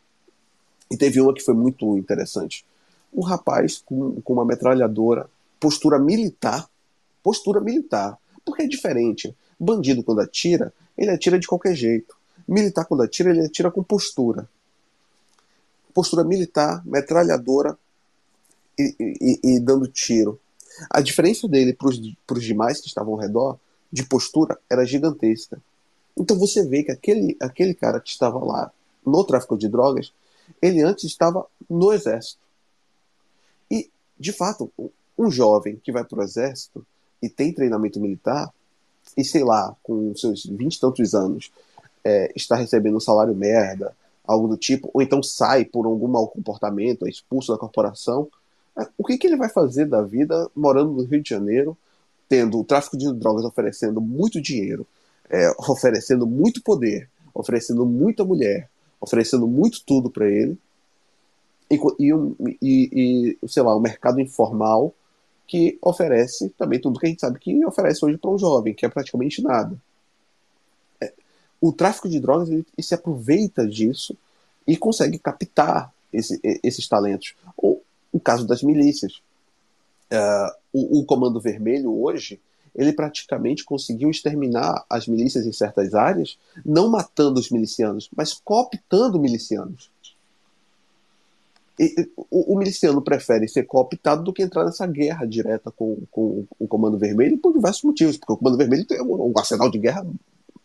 E 0.91 0.97
teve 0.97 1.21
uma 1.21 1.35
que 1.35 1.43
foi 1.43 1.55
muito 1.55 1.97
interessante. 1.99 2.65
Um 3.13 3.23
rapaz 3.23 3.83
com, 3.85 4.21
com 4.23 4.33
uma 4.33 4.45
metralhadora, 4.45 5.29
postura 5.61 5.99
militar, 5.99 6.69
postura 7.23 7.61
militar, 7.61 8.19
porque 8.45 8.63
é 8.63 8.67
diferente. 8.67 9.35
Bandido 9.59 10.03
quando 10.03 10.21
atira, 10.21 10.73
ele 10.97 11.11
atira 11.11 11.39
de 11.39 11.47
qualquer 11.47 11.75
jeito. 11.75 12.17
Militar 12.47 12.85
quando 12.85 13.03
atira, 13.03 13.31
ele 13.31 13.47
atira 13.47 13.71
com 13.71 13.83
postura. 13.83 14.49
Postura 15.93 16.25
militar, 16.25 16.83
metralhadora 16.85 17.79
e, 18.79 18.95
e, 19.01 19.41
e 19.55 19.61
dando 19.61 19.87
tiro. 19.87 20.41
A 20.91 21.01
diferença 21.01 21.47
dele 21.47 21.73
para 21.73 21.89
os 21.89 22.45
demais 22.45 22.81
que 22.81 22.89
estavam 22.89 23.15
ao 23.15 23.21
redor, 23.21 23.59
de 23.93 24.05
postura, 24.05 24.59
era 24.69 24.85
gigantesca. 24.85 25.63
Então 26.19 26.37
você 26.37 26.67
vê 26.67 26.83
que 26.83 26.91
aquele, 26.91 27.37
aquele 27.41 27.75
cara 27.75 28.01
que 28.01 28.11
estava 28.11 28.45
lá 28.45 28.73
no 29.07 29.25
tráfico 29.25 29.57
de 29.57 29.69
drogas, 29.69 30.13
ele 30.61 30.83
antes 30.83 31.05
estava 31.05 31.47
no 31.71 31.93
exército. 31.93 32.41
E, 33.71 33.89
de 34.19 34.33
fato, 34.33 34.73
um 35.17 35.31
jovem 35.31 35.77
que 35.77 35.93
vai 35.93 36.05
para 36.05 36.19
o 36.19 36.23
exército 36.23 36.85
e 37.23 37.29
tem 37.29 37.53
treinamento 37.53 38.01
militar, 38.01 38.53
e 39.17 39.25
sei 39.25 39.45
lá, 39.45 39.75
com 39.83 40.15
seus 40.15 40.45
vinte 40.45 40.77
e 40.77 40.81
tantos 40.81 41.15
anos, 41.15 41.51
é, 42.05 42.33
está 42.35 42.57
recebendo 42.57 42.97
um 42.97 43.01
salário 43.01 43.35
merda, 43.35 43.95
algo 44.27 44.49
do 44.49 44.57
tipo, 44.57 44.91
ou 44.93 45.03
então 45.03 45.23
sai 45.23 45.65
por 45.65 45.87
algum 45.87 46.09
mau 46.09 46.29
comportamento, 46.29 47.07
é 47.07 47.11
expulso 47.11 47.53
da 47.53 47.59
corporação, 47.59 48.29
é, 48.79 48.87
o 48.99 49.05
que, 49.05 49.19
que 49.19 49.27
ele 49.27 49.37
vai 49.37 49.49
fazer 49.49 49.87
da 49.87 50.03
vida 50.03 50.51
morando 50.55 50.93
no 50.93 51.05
Rio 51.05 51.23
de 51.23 51.31
Janeiro, 51.31 51.77
tendo 52.29 52.59
o 52.59 52.65
tráfico 52.65 52.97
de 52.97 53.13
drogas 53.13 53.45
oferecendo 53.45 54.01
muito 54.01 54.41
dinheiro, 54.41 54.87
é, 55.31 55.51
oferecendo 55.69 56.27
muito 56.27 56.63
poder, 56.63 57.09
oferecendo 57.35 57.85
muita 57.85 58.25
mulher, 58.25 58.69
oferecendo 59.01 59.47
muito 59.47 59.83
tudo 59.85 60.11
para 60.11 60.29
ele, 60.29 60.59
e, 61.71 61.79
e, 62.63 63.39
e, 63.43 63.49
sei 63.49 63.63
lá, 63.63 63.75
o 63.75 63.81
mercado 63.81 64.21
informal 64.21 64.95
que 65.47 65.79
oferece 65.83 66.51
também 66.51 66.81
tudo 66.81 66.99
que 66.99 67.07
a 67.07 67.09
gente 67.09 67.21
sabe 67.21 67.39
que 67.39 67.65
oferece 67.67 68.05
hoje 68.05 68.17
para 68.17 68.31
um 68.31 68.39
jovem, 68.39 68.75
que 68.75 68.87
é 68.87 68.89
praticamente 68.89 69.43
nada. 69.43 69.77
É, 71.01 71.13
o 71.61 71.73
tráfico 71.73 72.09
de 72.09 72.19
drogas 72.19 72.49
ele, 72.49 72.67
ele, 72.77 72.87
se 72.87 72.95
aproveita 72.95 73.67
disso 73.67 74.17
e 74.67 74.77
consegue 74.77 75.19
captar 75.19 75.93
esse, 76.13 76.41
esses 76.63 76.89
talentos. 76.89 77.35
O, 77.57 77.81
o 78.13 78.21
caso 78.21 78.47
das 78.47 78.63
milícias. 78.63 79.21
Uh, 80.13 80.55
o, 80.73 81.01
o 81.01 81.05
Comando 81.05 81.41
Vermelho 81.41 81.93
hoje 81.93 82.39
ele 82.75 82.93
praticamente 82.93 83.65
conseguiu 83.65 84.11
exterminar 84.11 84.85
as 84.91 85.07
milícias 85.07 85.47
em 85.47 85.53
certas 85.53 85.95
áreas, 85.95 86.37
não 86.65 86.89
matando 86.89 87.39
os 87.39 87.51
milicianos, 87.51 88.11
mas 88.15 88.35
cooptando 88.35 89.21
milicianos. 89.21 89.91
E, 91.79 92.09
o, 92.17 92.55
o, 92.55 92.59
miliciano 92.59 93.03
prefere 93.03 93.49
ser 93.49 93.65
cooptado 93.65 94.23
do 94.23 94.33
que 94.33 94.43
entrar 94.43 94.65
nessa 94.65 94.87
guerra 94.87 95.27
direta 95.27 95.73
com, 95.73 96.03
com 96.11 96.47
o 96.59 96.69
Comando 96.69 96.97
Vermelho 96.97 97.39
por 97.39 97.53
diversos 97.53 97.83
motivos, 97.83 98.17
porque 98.17 98.33
o 98.33 98.37
Comando 98.37 98.57
Vermelho 98.57 98.87
tem 98.87 99.03
um, 99.03 99.31
um 99.31 99.33
arsenal 99.37 99.69
de 99.69 99.79
guerra 99.79 100.07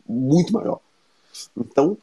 muito 0.07 0.53
maior. 0.53 0.79
Então, 1.57 1.97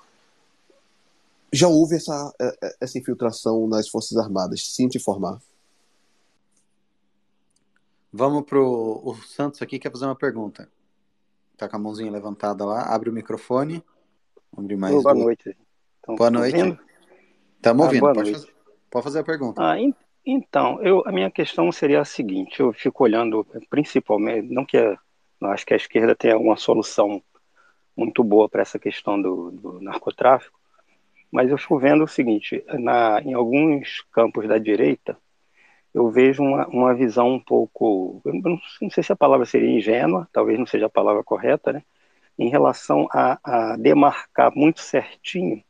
já 1.53 1.69
houve 1.69 1.97
essa, 1.97 2.35
é, 2.41 2.59
é, 2.63 2.77
essa 2.81 2.99
infiltração 2.99 3.69
nas 3.69 3.89
Forças 3.89 4.19
Armadas, 4.19 4.75
sinto 4.75 4.97
informar. 4.97 5.41
Vamos 8.13 8.45
pro 8.45 9.03
o 9.05 9.15
Santos 9.27 9.63
aqui 9.63 9.79
quer 9.79 9.93
fazer 9.93 10.07
uma 10.07 10.17
pergunta. 10.17 10.69
Tá 11.57 11.69
com 11.69 11.77
a 11.77 11.79
mãozinha 11.79 12.11
levantada 12.11 12.65
lá, 12.65 12.83
abre 12.83 13.09
o 13.09 13.13
microfone. 13.13 13.85
Abre 14.57 14.77
mais 14.77 14.95
boa 14.95 15.15
do... 15.15 15.21
noite. 15.21 15.57
Então, 16.01 16.17
boa 16.17 16.31
noite. 16.31 16.79
Estamos 17.57 17.83
ah, 17.83 17.87
ouvindo. 17.87 18.01
Pode, 18.01 18.19
noite. 18.19 18.33
Fazer, 18.33 18.56
pode, 18.91 19.05
fazer, 19.05 19.21
a 19.21 19.25
pergunta. 19.25 19.63
Ah, 19.63 19.77
então, 20.25 20.83
eu, 20.83 21.03
a 21.07 21.13
minha 21.13 21.31
questão 21.31 21.71
seria 21.71 22.01
a 22.01 22.05
seguinte: 22.05 22.61
eu 22.61 22.73
fico 22.73 23.05
olhando, 23.05 23.47
principalmente, 23.71 24.53
não 24.53 24.65
que 24.65 24.77
a, 24.77 24.99
acho 25.45 25.67
que 25.67 25.75
a 25.75 25.77
esquerda 25.77 26.15
tenha 26.15 26.39
uma 26.39 26.57
solução 26.57 27.23
muito 27.97 28.23
boa 28.25 28.49
para 28.49 28.63
essa 28.63 28.79
questão 28.79 29.21
do, 29.21 29.51
do, 29.51 29.81
narcotráfico, 29.81 30.59
mas 31.31 31.51
eu 31.51 31.59
fico 31.59 31.79
vendo 31.79 32.05
o 32.05 32.09
seguinte: 32.09 32.65
na, 32.75 33.21
em 33.23 33.35
alguns 33.35 34.05
campos 34.13 34.49
da 34.49 34.59
direita, 34.59 35.17
eu 35.95 36.11
vejo 36.11 36.43
uma, 36.43 36.67
uma 36.69 36.95
visão 36.95 37.35
um 37.35 37.41
pouco, 37.41 38.21
eu 38.25 38.35
não, 38.35 38.61
não, 38.83 38.91
sei 38.91 39.03
se 39.03 39.13
a 39.13 39.17
palavra 39.17 39.47
seria 39.47 39.71
ingênua, 39.71 40.29
talvez 40.33 40.59
não 40.59 40.67
seja 40.67 40.87
a 40.87 40.91
palavra 40.91 41.25
correta, 41.25 41.73
né? 41.73 41.83
em 42.39 42.49
relação 42.51 43.09
a, 43.13 43.39
a 43.43 43.77
demarcar 43.77 44.53
muito 44.55 44.81
certinho, 44.81 45.63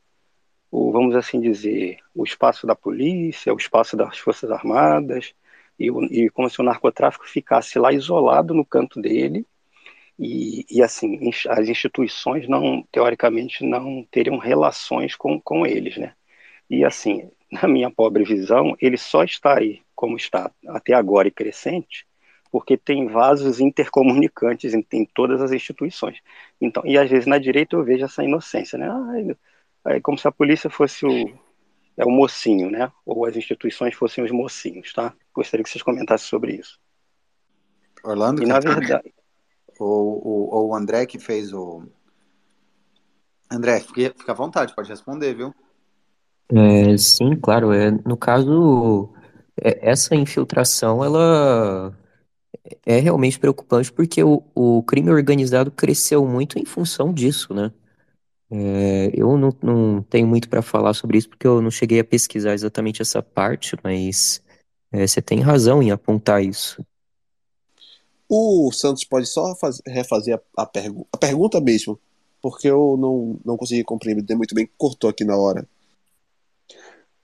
o, 0.77 0.93
vamos 0.93 1.16
assim 1.16 1.40
dizer, 1.40 1.98
o 2.15 2.24
espaço 2.24 2.66
da 2.66 2.74
polícia, 2.77 3.53
o 3.55 3.57
espaço 3.57 3.97
das 3.97 4.19
Forças 4.19 4.51
Armadas, 4.51 5.35
e, 5.78 5.89
e 6.11 6.31
como 6.31 6.51
se 6.51 6.61
o 6.61 6.65
narcotráfico 6.65 7.27
ficasse 7.27 7.78
lá 7.78 7.93
isolado 7.93 8.55
no 8.55 8.65
canto 8.65 9.01
dele, 9.01 9.47
e, 10.19 10.66
e, 10.70 10.82
assim 10.82 11.31
as 11.48 11.69
instituições 11.69 12.48
não 12.48 12.82
teoricamente 12.90 13.65
não 13.65 14.03
teriam 14.11 14.39
relações 14.39 15.15
com, 15.15 15.39
com 15.39 15.66
eles 15.66 15.98
né 15.98 16.15
e 16.70 16.85
assim 16.86 17.31
na 17.53 17.69
minha 17.69 17.90
pobre 17.90 18.24
visão 18.24 18.74
ele 18.81 18.97
só 18.97 19.24
está 19.24 19.59
aí 19.59 19.82
como 19.94 20.16
está 20.16 20.51
até 20.69 20.93
agora 20.94 21.27
e 21.27 21.31
crescente, 21.31 22.07
porque 22.53 22.77
tem 22.77 23.09
vasos 23.09 23.61
intercomunicantes 23.61 24.74
em, 24.74 24.86
em, 24.93 25.07
todas 25.07 25.40
as 25.40 25.53
instituições. 25.53 26.20
Então, 26.61 26.82
e 26.86 26.98
às 26.98 27.11
vezes 27.11 27.27
na 27.27 27.39
direita 27.39 27.74
eu 27.77 27.82
vejo 27.85 28.05
essa 28.05 28.23
inocência, 28.23 28.78
né? 28.78 28.89
Ah, 28.89 29.36
é 29.87 30.01
como 30.01 30.19
se 30.19 30.27
a 30.27 30.33
polícia 30.33 30.69
fosse 30.69 31.07
o, 31.07 31.29
é 31.97 32.05
o 32.05 32.11
mocinho, 32.11 32.71
né? 32.71 32.91
Ou 33.05 33.25
as 33.25 33.37
instituições 33.37 33.95
fossem 33.95 34.25
os 34.25 34.31
mocinhos, 34.31 34.93
tá? 34.93 35.15
Gostaria 35.35 35.65
que 35.65 35.71
vocês 35.71 35.83
comentassem 35.83 36.29
sobre 36.29 36.55
isso. 36.55 36.79
Orlando, 38.05 38.43
e 38.43 38.47
na 38.47 38.61
verdade, 38.61 39.13
ou, 39.79 40.51
ou, 40.53 40.69
o 40.69 40.75
André 40.75 41.07
que 41.07 41.19
fez 41.19 41.53
o 41.53 41.83
André, 43.51 43.81
fica, 43.81 44.15
fica 44.17 44.33
à 44.33 44.35
vontade, 44.35 44.75
pode 44.75 44.89
responder, 44.89 45.35
viu? 45.35 45.55
É, 46.49 46.97
sim, 46.97 47.37
claro. 47.37 47.73
É, 47.73 47.91
no 47.91 48.17
caso, 48.17 49.13
é, 49.61 49.91
essa 49.91 50.15
infiltração, 50.15 51.05
ela 51.05 51.97
é 52.85 52.99
realmente 52.99 53.39
preocupante 53.39 53.93
porque 53.93 54.23
o, 54.23 54.43
o 54.55 54.83
crime 54.83 55.11
organizado 55.11 55.71
cresceu 55.71 56.27
muito 56.27 56.59
em 56.59 56.65
função 56.65 57.13
disso, 57.13 57.55
né? 57.55 57.73
É, 58.51 59.10
eu 59.12 59.36
não, 59.36 59.51
não 59.62 60.02
tenho 60.02 60.27
muito 60.27 60.48
para 60.48 60.62
falar 60.62 60.94
sobre 60.94 61.18
isso 61.18 61.28
porque 61.28 61.47
eu 61.47 61.60
não 61.60 61.70
cheguei 61.70 61.98
a 61.98 62.05
pesquisar 62.05 62.55
exatamente 62.55 63.02
essa 63.02 63.23
parte, 63.23 63.77
mas 63.82 64.43
é, 64.93 65.06
você 65.06 65.20
tem 65.20 65.40
razão 65.40 65.82
em 65.82 65.90
apontar 65.90 66.43
isso. 66.43 66.85
O 68.28 68.70
Santos 68.73 69.05
pode 69.05 69.27
só 69.27 69.55
faz, 69.56 69.81
refazer 69.86 70.40
a, 70.56 70.62
a, 70.62 70.66
pergu 70.66 71.06
a 71.12 71.16
pergunta 71.16 71.60
mesmo, 71.60 71.98
porque 72.40 72.68
eu 72.68 72.97
não, 72.97 73.39
não 73.44 73.56
consegui 73.56 73.85
compreender 73.85 74.35
muito 74.35 74.55
bem, 74.55 74.68
cortou 74.77 75.10
aqui 75.10 75.24
na 75.24 75.36
hora. 75.36 75.66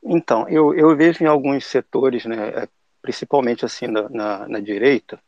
Então, 0.04 0.48
eu, 0.48 0.74
eu 0.74 0.96
vejo 0.96 1.22
em 1.22 1.26
alguns 1.26 1.64
setores, 1.66 2.24
né, 2.24 2.48
é, 2.50 2.68
principalmente 3.00 3.64
assim 3.64 3.86
na, 3.86 4.08
na, 4.08 4.48
na 4.48 4.60
direita, 4.60 5.20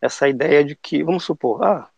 essa 0.00 0.28
ideia 0.28 0.64
de 0.64 0.74
que, 0.76 1.02
vamos 1.02 1.24
supor, 1.24 1.62
ah, 1.62 1.88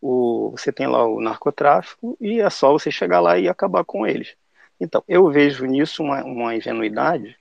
o, 0.00 0.50
você 0.52 0.72
tem 0.72 0.86
lá 0.86 1.04
o 1.06 1.20
narcotráfico 1.20 2.16
e 2.20 2.40
é 2.40 2.50
só 2.50 2.72
você 2.72 2.90
chegar 2.90 3.20
lá 3.20 3.38
e 3.38 3.48
acabar 3.48 3.84
com 3.84 4.06
eles. 4.06 4.36
Então, 4.80 5.02
eu 5.06 5.30
vejo 5.30 5.66
nisso 5.66 6.02
uma, 6.02 6.24
uma 6.24 6.54
ingenuidade 6.56 7.36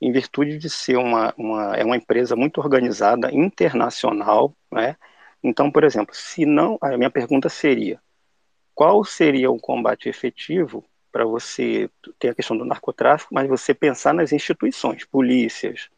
em 0.00 0.12
virtude 0.12 0.58
de 0.58 0.70
ser 0.70 0.96
uma, 0.96 1.34
uma, 1.36 1.76
é 1.76 1.84
uma 1.84 1.96
empresa 1.96 2.36
muito 2.36 2.58
organizada, 2.60 3.32
internacional, 3.32 4.54
né? 4.70 4.96
Então, 5.42 5.70
por 5.70 5.84
exemplo, 5.84 6.14
se 6.14 6.44
não, 6.44 6.78
a 6.80 6.96
minha 6.96 7.10
pergunta 7.10 7.48
seria, 7.48 8.00
qual 8.74 9.04
seria 9.04 9.50
o 9.50 9.58
combate 9.58 10.08
efetivo 10.08 10.84
para 11.10 11.24
você 11.24 11.90
ter 12.18 12.30
a 12.30 12.34
questão 12.34 12.56
do 12.58 12.64
narcotráfico, 12.64 13.34
mas 13.34 13.48
você 13.48 13.72
pensar 13.74 14.12
nas 14.12 14.32
instituições, 14.32 15.04
polícias, 15.04 15.88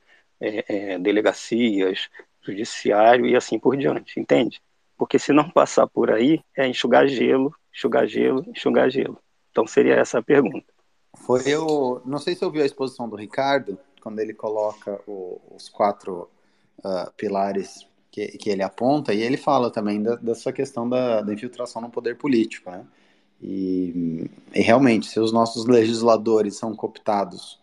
é, 0.41 0.93
é, 0.95 0.99
delegacias, 0.99 2.09
judiciário 2.43 3.27
e 3.27 3.35
assim 3.37 3.59
por 3.59 3.77
diante, 3.77 4.21
entende? 4.21 4.63
Porque 4.99 5.19
se 5.19 5.33
não 5.33 5.49
passar 5.49 5.87
por 5.87 6.11
aí, 6.11 6.41
é 6.57 6.67
enxugar 6.67 7.07
gelo, 7.07 7.55
enxugar 7.73 8.07
gelo, 8.07 8.45
enxugar 8.49 8.91
gelo. 8.91 9.19
Então 9.51 9.67
seria 9.67 9.95
essa 9.95 10.19
a 10.19 10.23
pergunta. 10.23 10.67
Foi 11.17 11.43
eu, 11.47 12.03
não 12.05 12.19
sei 12.19 12.35
se 12.35 12.45
ouviu 12.45 12.63
a 12.63 12.67
exposição 12.67 13.09
do 13.09 13.17
Ricardo, 13.17 13.79
quando 14.03 14.19
ele 14.19 14.35
coloca 14.35 15.01
o, 15.07 15.41
os 15.55 15.69
quatro 15.69 16.29
uh, 16.79 17.13
pilares 17.17 17.87
que, 18.11 18.27
que 18.39 18.51
ele 18.51 18.63
aponta, 18.63 19.15
e 19.15 19.23
ele 19.23 19.37
fala 19.37 19.71
também 19.71 20.03
da, 20.03 20.17
dessa 20.17 20.53
questão 20.53 20.89
da, 20.89 21.21
da 21.21 21.33
infiltração 21.33 21.81
no 21.81 21.91
poder 21.91 22.17
político, 22.17 22.71
né? 22.71 22.85
E, 23.41 24.29
e, 24.53 24.61
realmente, 24.61 25.07
se 25.07 25.21
os 25.21 25.33
nossos 25.33 25.67
legisladores 25.67 26.57
são 26.57 26.75
cooptados 26.75 27.61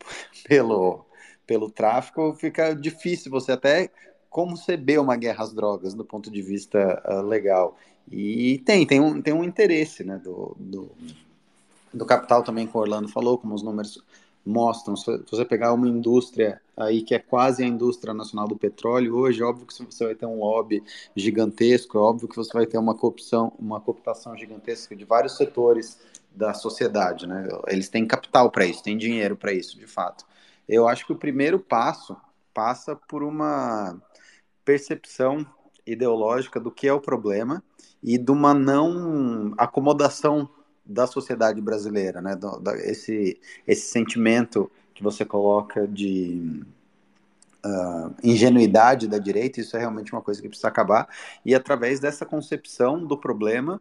pelo, 0.48 1.04
pelo 1.46 1.70
tráfico, 1.70 2.34
fica 2.34 2.74
difícil 2.74 3.30
você 3.30 3.52
até 3.52 3.90
conceber 4.30 5.00
uma 5.00 5.16
guerra 5.16 5.44
às 5.44 5.52
drogas 5.52 5.94
do 5.94 6.04
ponto 6.04 6.30
de 6.30 6.42
vista 6.42 7.02
uh, 7.06 7.22
legal. 7.22 7.76
E 8.10 8.58
tem, 8.64 8.86
tem 8.86 9.00
um, 9.00 9.20
tem 9.20 9.34
um 9.34 9.44
interesse 9.44 10.04
né, 10.04 10.18
do, 10.22 10.56
do, 10.58 10.90
do 11.92 12.06
capital 12.06 12.42
também, 12.42 12.66
que 12.66 12.76
o 12.76 12.80
Orlando 12.80 13.08
falou, 13.08 13.38
como 13.38 13.54
os 13.54 13.62
números 13.62 14.02
mostram. 14.44 14.96
Se 14.96 15.22
você 15.30 15.44
pegar 15.44 15.72
uma 15.72 15.88
indústria 15.88 16.60
aí 16.76 17.02
que 17.02 17.14
é 17.14 17.18
quase 17.18 17.62
a 17.62 17.66
indústria 17.66 18.14
nacional 18.14 18.48
do 18.48 18.56
petróleo 18.56 19.16
hoje, 19.16 19.42
óbvio 19.42 19.66
que 19.66 19.74
você 19.74 20.04
vai 20.04 20.14
ter 20.14 20.26
um 20.26 20.38
lobby 20.38 20.82
gigantesco, 21.14 21.98
é 21.98 22.00
óbvio 22.00 22.28
que 22.28 22.36
você 22.36 22.52
vai 22.52 22.66
ter 22.66 22.78
uma 22.78 22.94
corrupção, 22.94 23.52
uma 23.58 23.80
cooptação 23.80 24.36
gigantesca 24.36 24.96
de 24.96 25.04
vários 25.04 25.36
setores 25.36 25.98
da 26.34 26.54
sociedade, 26.54 27.26
né? 27.26 27.48
Eles 27.66 27.88
têm 27.88 28.06
capital 28.06 28.50
para 28.50 28.64
isso, 28.64 28.82
têm 28.82 28.96
dinheiro 28.96 29.36
para 29.36 29.52
isso, 29.52 29.78
de 29.78 29.86
fato. 29.86 30.24
Eu 30.68 30.86
acho 30.86 31.04
que 31.04 31.12
o 31.12 31.16
primeiro 31.16 31.58
passo 31.58 32.16
passa 32.54 32.96
por 32.96 33.22
uma 33.22 34.00
percepção 34.68 35.46
ideológica 35.86 36.60
do 36.60 36.70
que 36.70 36.86
é 36.86 36.92
o 36.92 37.00
problema 37.00 37.64
e 38.02 38.18
de 38.18 38.30
uma 38.30 38.52
não 38.52 39.54
acomodação 39.56 40.46
da 40.84 41.06
sociedade 41.06 41.58
brasileira, 41.58 42.20
né? 42.20 42.38
Esse, 42.84 43.40
esse 43.66 43.90
sentimento 43.90 44.70
que 44.92 45.02
você 45.02 45.24
coloca 45.24 45.88
de 45.88 46.62
uh, 47.64 48.14
ingenuidade 48.22 49.08
da 49.08 49.16
direita, 49.16 49.58
isso 49.58 49.74
é 49.74 49.80
realmente 49.80 50.12
uma 50.12 50.20
coisa 50.20 50.42
que 50.42 50.48
precisa 50.48 50.68
acabar. 50.68 51.08
E 51.46 51.54
através 51.54 51.98
dessa 51.98 52.26
concepção 52.26 53.02
do 53.06 53.16
problema, 53.16 53.80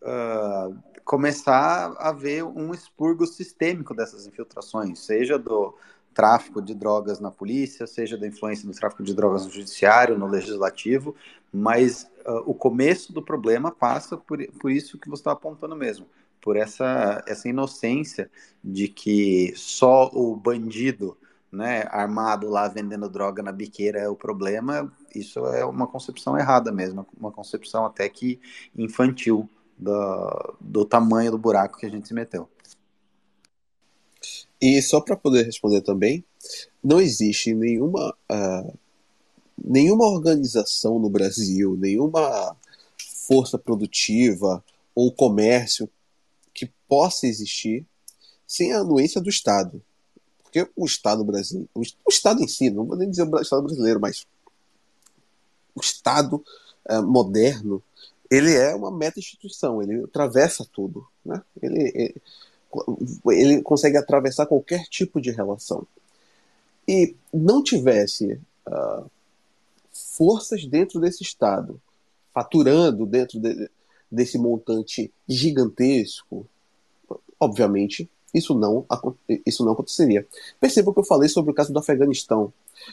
uh, 0.00 0.76
começar 1.04 1.92
a 1.98 2.12
ver 2.12 2.44
um 2.44 2.72
expurgo 2.72 3.26
sistêmico 3.26 3.94
dessas 3.94 4.28
infiltrações, 4.28 5.00
seja 5.00 5.36
do 5.36 5.74
tráfico 6.20 6.60
de 6.60 6.74
drogas 6.74 7.18
na 7.18 7.30
polícia, 7.30 7.86
seja 7.86 8.18
da 8.18 8.26
influência 8.26 8.68
do 8.68 8.74
tráfico 8.74 9.02
de 9.02 9.14
drogas 9.14 9.46
no 9.46 9.50
judiciário, 9.50 10.18
no 10.18 10.26
legislativo, 10.26 11.16
mas 11.50 12.10
uh, 12.26 12.42
o 12.44 12.52
começo 12.52 13.10
do 13.10 13.22
problema 13.22 13.70
passa 13.70 14.18
por, 14.18 14.38
por 14.60 14.70
isso 14.70 14.98
que 14.98 15.08
você 15.08 15.22
está 15.22 15.32
apontando 15.32 15.74
mesmo 15.74 16.06
por 16.38 16.58
essa, 16.58 17.24
essa 17.26 17.48
inocência 17.48 18.30
de 18.62 18.86
que 18.86 19.54
só 19.56 20.10
o 20.12 20.36
bandido 20.36 21.16
né, 21.50 21.84
armado 21.90 22.50
lá 22.50 22.68
vendendo 22.68 23.08
droga 23.08 23.42
na 23.42 23.50
biqueira 23.50 23.98
é 23.98 24.08
o 24.08 24.14
problema, 24.14 24.92
isso 25.14 25.38
é 25.46 25.64
uma 25.64 25.86
concepção 25.86 26.36
errada 26.36 26.70
mesmo, 26.70 27.06
uma 27.18 27.32
concepção 27.32 27.86
até 27.86 28.06
que 28.10 28.38
infantil 28.76 29.48
do, 29.78 30.56
do 30.60 30.84
tamanho 30.84 31.30
do 31.30 31.38
buraco 31.38 31.78
que 31.78 31.86
a 31.86 31.90
gente 31.90 32.06
se 32.06 32.12
meteu. 32.12 32.46
E 34.60 34.80
só 34.82 35.00
para 35.00 35.16
poder 35.16 35.44
responder 35.46 35.80
também, 35.80 36.24
não 36.82 37.00
existe 37.00 37.54
nenhuma, 37.54 38.14
uh, 38.30 38.78
nenhuma 39.56 40.06
organização 40.06 40.98
no 40.98 41.08
Brasil, 41.08 41.76
nenhuma 41.76 42.56
força 43.26 43.58
produtiva 43.58 44.62
ou 44.94 45.12
comércio 45.12 45.88
que 46.52 46.70
possa 46.88 47.26
existir 47.26 47.86
sem 48.46 48.72
a 48.72 48.80
anuência 48.80 49.20
do 49.20 49.30
Estado. 49.30 49.82
Porque 50.42 50.68
o 50.74 50.84
Estado 50.84 51.24
brasileiro, 51.24 51.70
o 51.74 52.10
Estado 52.10 52.42
em 52.42 52.48
si, 52.48 52.68
não 52.68 52.84
vou 52.84 52.96
nem 52.96 53.08
dizer 53.08 53.22
o 53.22 53.40
Estado 53.40 53.62
brasileiro, 53.62 54.00
mas 54.00 54.26
o 55.74 55.80
Estado 55.80 56.44
uh, 56.90 57.02
moderno, 57.02 57.82
ele 58.30 58.52
é 58.52 58.74
uma 58.74 58.90
meta-instituição, 58.90 59.80
ele 59.80 60.04
atravessa 60.04 60.66
tudo. 60.70 61.06
Né? 61.24 61.40
Ele, 61.62 61.92
ele, 61.94 62.22
ele 63.26 63.62
consegue 63.62 63.96
atravessar 63.96 64.46
qualquer 64.46 64.84
tipo 64.84 65.20
de 65.20 65.30
relação. 65.30 65.86
E 66.86 67.14
não 67.32 67.62
tivesse 67.62 68.40
uh, 68.66 69.10
forças 69.92 70.64
dentro 70.64 71.00
desse 71.00 71.22
Estado, 71.22 71.80
faturando 72.32 73.06
dentro 73.06 73.38
de, 73.38 73.70
desse 74.10 74.38
montante 74.38 75.12
gigantesco, 75.28 76.46
obviamente 77.38 78.08
isso 78.32 78.54
não, 78.54 78.86
isso 79.44 79.64
não 79.64 79.72
aconteceria. 79.72 80.26
Perceba 80.60 80.90
o 80.90 80.94
que 80.94 81.00
eu 81.00 81.04
falei 81.04 81.28
sobre 81.28 81.50
o 81.50 81.54
caso 81.54 81.72
do 81.72 81.78
Afeganistão. 81.78 82.52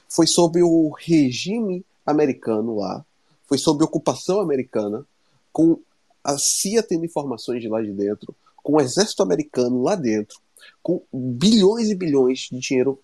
Foi 0.10 0.26
sob 0.26 0.62
o 0.64 0.90
regime 0.90 1.86
americano 2.06 2.78
lá, 2.78 3.06
foi 3.46 3.58
sob 3.58 3.84
ocupação 3.84 4.40
americana, 4.40 5.06
com 5.54 5.80
a 6.24 6.38
CIA 6.38 6.84
tendo 6.84 7.06
informações 7.06 7.62
de 7.62 7.70
lá 7.70 7.82
de 7.82 7.92
dentro, 7.92 8.36
com 8.68 8.74
o 8.74 8.82
exército 8.82 9.24
americano 9.24 9.82
lá 9.82 9.96
dentro, 9.96 10.42
com 10.84 11.02
bilhões 11.14 11.88
e 11.88 11.96
bilhões 11.96 12.50
de 12.52 12.60
dinheiro 12.60 13.00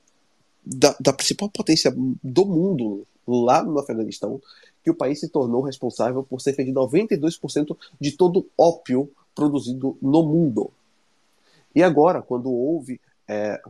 da, 0.61 0.94
da 0.99 1.14
principal 1.14 1.48
potência 1.49 1.90
do 2.22 2.45
mundo 2.45 3.07
lá 3.26 3.64
no 3.64 3.80
Afeganistão, 3.80 4.41
que 4.84 4.91
o 4.91 4.94
país 4.94 5.22
se 5.22 5.30
tornou 5.30 5.61
responsável 5.61 6.22
por 6.22 6.41
cerca 6.41 6.65
de 6.65 6.73
92% 6.73 7.77
de 7.98 8.11
todo 8.11 8.40
o 8.40 8.48
ópio 8.61 9.10
produzido 9.34 9.98
no 10.02 10.22
mundo. 10.22 10.69
E 11.73 11.81
agora, 11.81 12.21
quando 12.21 12.52
houve 12.52 12.99
é, 13.26 13.62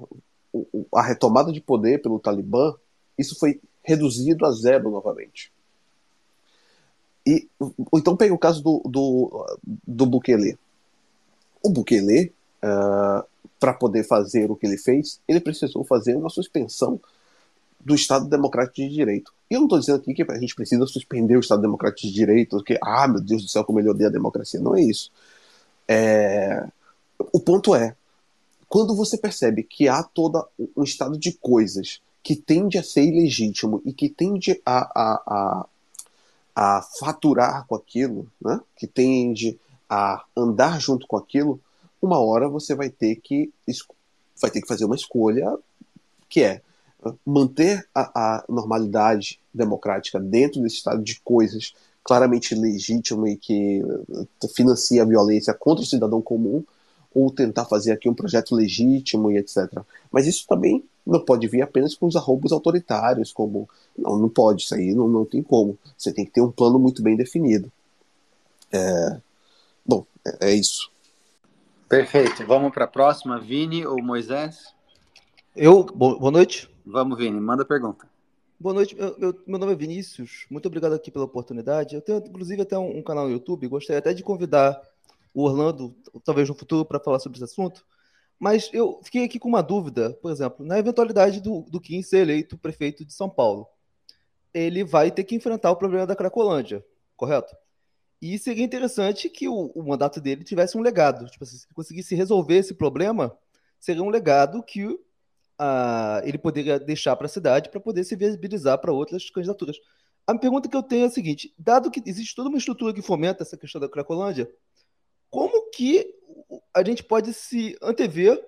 a 0.95 1.03
retomada 1.03 1.51
de 1.51 1.61
poder 1.61 2.01
pelo 2.01 2.19
Talibã, 2.19 2.73
isso 3.19 3.37
foi 3.37 3.61
reduzido 3.83 4.47
a 4.47 4.51
zero 4.51 4.89
novamente. 4.89 5.51
E 7.23 7.47
então 7.95 8.17
pega 8.17 8.33
o 8.33 8.39
caso 8.39 8.63
do, 8.63 8.81
do, 8.83 9.57
do 9.87 10.07
Bukele. 10.07 10.57
O 11.63 11.69
Bukele, 11.69 12.33
uh, 12.63 13.23
para 13.59 13.73
poder 13.73 14.03
fazer 14.03 14.51
o 14.51 14.55
que 14.55 14.67
ele 14.67 14.77
fez, 14.77 15.19
ele 15.27 15.39
precisou 15.39 15.83
fazer 15.83 16.15
uma 16.15 16.29
suspensão 16.29 16.99
do 17.79 17.95
Estado 17.95 18.27
Democrático 18.27 18.75
de 18.75 18.89
Direito. 18.89 19.33
E 19.49 19.55
eu 19.55 19.59
não 19.59 19.67
estou 19.67 19.79
dizendo 19.79 19.99
aqui 19.99 20.13
que 20.13 20.23
a 20.23 20.39
gente 20.39 20.55
precisa 20.55 20.85
suspender 20.85 21.37
o 21.37 21.39
Estado 21.39 21.61
Democrático 21.61 22.07
de 22.07 22.13
Direito, 22.13 22.63
que, 22.63 22.77
ah, 22.81 23.07
meu 23.07 23.21
Deus 23.21 23.41
do 23.43 23.49
céu, 23.49 23.63
como 23.63 23.79
ele 23.79 23.89
odeia 23.89 24.09
a 24.09 24.13
democracia. 24.13 24.59
Não 24.59 24.75
é 24.75 24.81
isso. 24.81 25.11
É... 25.87 26.65
O 27.31 27.39
ponto 27.39 27.75
é, 27.75 27.95
quando 28.73 28.95
você 28.95 29.17
percebe 29.17 29.63
que 29.63 29.87
há 29.87 30.01
todo 30.01 30.47
um 30.75 30.83
estado 30.83 31.15
de 31.17 31.33
coisas 31.33 32.01
que 32.23 32.35
tende 32.35 32.77
a 32.77 32.83
ser 32.83 33.03
ilegítimo 33.03 33.81
e 33.85 33.93
que 33.93 34.09
tende 34.09 34.59
a, 34.65 34.79
a, 34.79 35.23
a, 35.27 35.65
a 36.55 36.81
faturar 36.99 37.67
com 37.67 37.75
aquilo, 37.75 38.25
né? 38.41 38.59
que 38.75 38.87
tende 38.87 39.59
a 39.89 40.23
andar 40.35 40.79
junto 40.79 41.07
com 41.07 41.17
aquilo, 41.17 41.59
uma 42.01 42.19
hora 42.19 42.49
você 42.49 42.75
vai 42.75 42.89
ter 42.89 43.15
que 43.17 43.51
vai 44.41 44.51
ter 44.51 44.61
que 44.61 44.67
fazer 44.67 44.85
uma 44.85 44.95
escolha 44.95 45.57
que 46.27 46.41
é 46.41 46.61
manter 47.25 47.87
a, 47.93 48.37
a 48.37 48.43
normalidade 48.49 49.39
democrática 49.53 50.19
dentro 50.19 50.61
desse 50.61 50.77
estado 50.77 51.03
de 51.03 51.19
coisas 51.21 51.73
claramente 52.03 52.53
legítimo 52.53 53.27
e 53.27 53.37
que 53.37 53.81
financia 54.53 55.01
a 55.01 55.05
violência 55.05 55.53
contra 55.53 55.83
o 55.83 55.87
cidadão 55.87 56.21
comum, 56.21 56.63
ou 57.13 57.31
tentar 57.31 57.65
fazer 57.65 57.91
aqui 57.91 58.09
um 58.09 58.13
projeto 58.13 58.55
legítimo 58.55 59.31
e 59.31 59.37
etc. 59.37 59.81
Mas 60.11 60.27
isso 60.27 60.45
também 60.47 60.83
não 61.05 61.19
pode 61.19 61.47
vir 61.47 61.61
apenas 61.61 61.95
com 61.95 62.07
os 62.07 62.15
arroubos 62.15 62.51
autoritários, 62.51 63.31
como 63.31 63.69
não, 63.97 64.17
não 64.17 64.29
pode, 64.29 64.63
isso 64.63 64.73
aí 64.73 64.93
não, 64.93 65.07
não 65.07 65.23
tem 65.23 65.43
como. 65.43 65.77
Você 65.97 66.11
tem 66.11 66.25
que 66.25 66.31
ter 66.31 66.41
um 66.41 66.51
plano 66.51 66.79
muito 66.79 67.01
bem 67.01 67.15
definido. 67.15 67.71
É... 68.71 69.17
É, 70.25 70.49
é 70.49 70.53
isso. 70.53 70.91
Perfeito. 71.87 72.45
Vamos 72.45 72.73
para 72.73 72.85
a 72.85 72.87
próxima, 72.87 73.39
Vini 73.39 73.85
ou 73.85 74.01
Moisés? 74.01 74.73
Eu, 75.55 75.83
boa 75.83 76.31
noite. 76.31 76.69
Vamos, 76.85 77.17
Vini, 77.17 77.39
manda 77.39 77.63
pergunta. 77.63 78.07
Boa 78.59 78.73
noite, 78.73 78.95
eu, 78.97 79.15
eu, 79.19 79.43
meu 79.45 79.59
nome 79.59 79.73
é 79.73 79.75
Vinícius, 79.75 80.45
muito 80.49 80.67
obrigado 80.67 80.93
aqui 80.93 81.11
pela 81.11 81.25
oportunidade. 81.25 81.95
Eu 81.95 82.01
tenho, 82.01 82.19
inclusive, 82.19 82.61
até 82.61 82.77
um, 82.77 82.99
um 82.99 83.03
canal 83.03 83.25
no 83.25 83.31
YouTube, 83.31 83.67
gostaria 83.67 83.99
até 83.99 84.13
de 84.13 84.23
convidar 84.23 84.81
o 85.33 85.43
Orlando, 85.43 85.93
talvez 86.23 86.47
no 86.47 86.55
futuro, 86.55 86.85
para 86.85 86.99
falar 86.99 87.19
sobre 87.19 87.37
esse 87.37 87.43
assunto. 87.43 87.85
Mas 88.39 88.69
eu 88.71 89.01
fiquei 89.03 89.25
aqui 89.25 89.37
com 89.37 89.49
uma 89.49 89.61
dúvida, 89.61 90.13
por 90.21 90.31
exemplo, 90.31 90.65
na 90.65 90.79
eventualidade 90.79 91.41
do, 91.41 91.63
do 91.63 91.81
Kim 91.81 92.01
ser 92.01 92.19
eleito 92.19 92.57
prefeito 92.57 93.03
de 93.03 93.13
São 93.13 93.29
Paulo, 93.29 93.67
ele 94.53 94.83
vai 94.83 95.11
ter 95.11 95.25
que 95.25 95.35
enfrentar 95.35 95.71
o 95.71 95.75
problema 95.75 96.07
da 96.07 96.15
Cracolândia, 96.15 96.85
correto? 97.17 97.53
E 98.23 98.39
seria 98.39 98.63
interessante 98.63 99.29
que 99.29 99.49
o, 99.49 99.65
o 99.75 99.83
mandato 99.83 100.21
dele 100.21 100.45
tivesse 100.45 100.77
um 100.77 100.81
legado. 100.81 101.25
Tipo 101.29 101.43
assim, 101.43 101.57
se 101.57 101.65
ele 101.65 101.73
conseguisse 101.73 102.15
resolver 102.15 102.55
esse 102.55 102.73
problema, 102.73 103.37
seria 103.77 104.01
um 104.01 104.07
legado 104.07 104.63
que 104.63 104.85
uh, 104.85 106.23
ele 106.23 106.37
poderia 106.37 106.79
deixar 106.79 107.17
para 107.17 107.25
a 107.25 107.29
cidade 107.29 107.69
para 107.69 107.81
poder 107.81 108.05
se 108.05 108.15
viabilizar 108.15 108.79
para 108.79 108.93
outras 108.93 109.29
candidaturas. 109.29 109.75
A 110.25 110.37
pergunta 110.37 110.69
que 110.69 110.77
eu 110.77 110.81
tenho 110.81 111.03
é 111.03 111.07
a 111.07 111.11
seguinte: 111.11 111.53
dado 111.59 111.91
que 111.91 112.01
existe 112.05 112.33
toda 112.33 112.47
uma 112.47 112.57
estrutura 112.57 112.93
que 112.93 113.01
fomenta 113.01 113.43
essa 113.43 113.57
questão 113.57 113.81
da 113.81 113.89
Cracolândia, 113.89 114.49
como 115.29 115.69
que 115.71 116.09
a 116.73 116.81
gente 116.81 117.03
pode 117.03 117.33
se 117.33 117.77
antever 117.81 118.41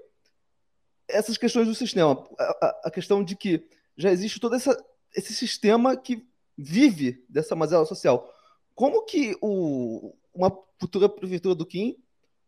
essas 1.06 1.38
questões 1.38 1.68
do 1.68 1.76
sistema. 1.76 2.26
A, 2.40 2.82
a, 2.86 2.92
questão 2.92 3.22
de 3.22 3.36
que 3.36 3.68
já 3.98 4.10
existe 4.10 4.40
todo 4.40 4.56
essa, 4.56 4.82
esse 5.14 5.34
sistema 5.34 5.98
que 5.98 6.26
vive 6.58 7.26
dessa 7.28 7.58
mazela 7.58 7.86
social. 7.86 8.34
Como 8.76 9.06
que 9.06 9.36
o, 9.42 10.14
uma 10.34 10.52
futura 10.80 11.08
prefeitura 11.10 11.56
do 11.56 11.66
Kim 11.66 11.95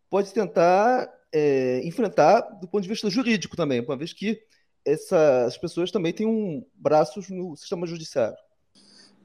pode 0.09 0.33
tentar 0.33 1.09
é, 1.33 1.81
enfrentar 1.85 2.41
do 2.41 2.67
ponto 2.67 2.83
de 2.83 2.89
vista 2.89 3.09
jurídico 3.09 3.55
também, 3.55 3.79
uma 3.79 3.97
vez 3.97 4.13
que 4.13 4.39
essas 4.85 5.57
pessoas 5.57 5.91
também 5.91 6.13
têm 6.13 6.27
um 6.27 6.65
braços 6.75 7.29
no 7.29 7.55
sistema 7.55 7.87
judiciário. 7.87 8.37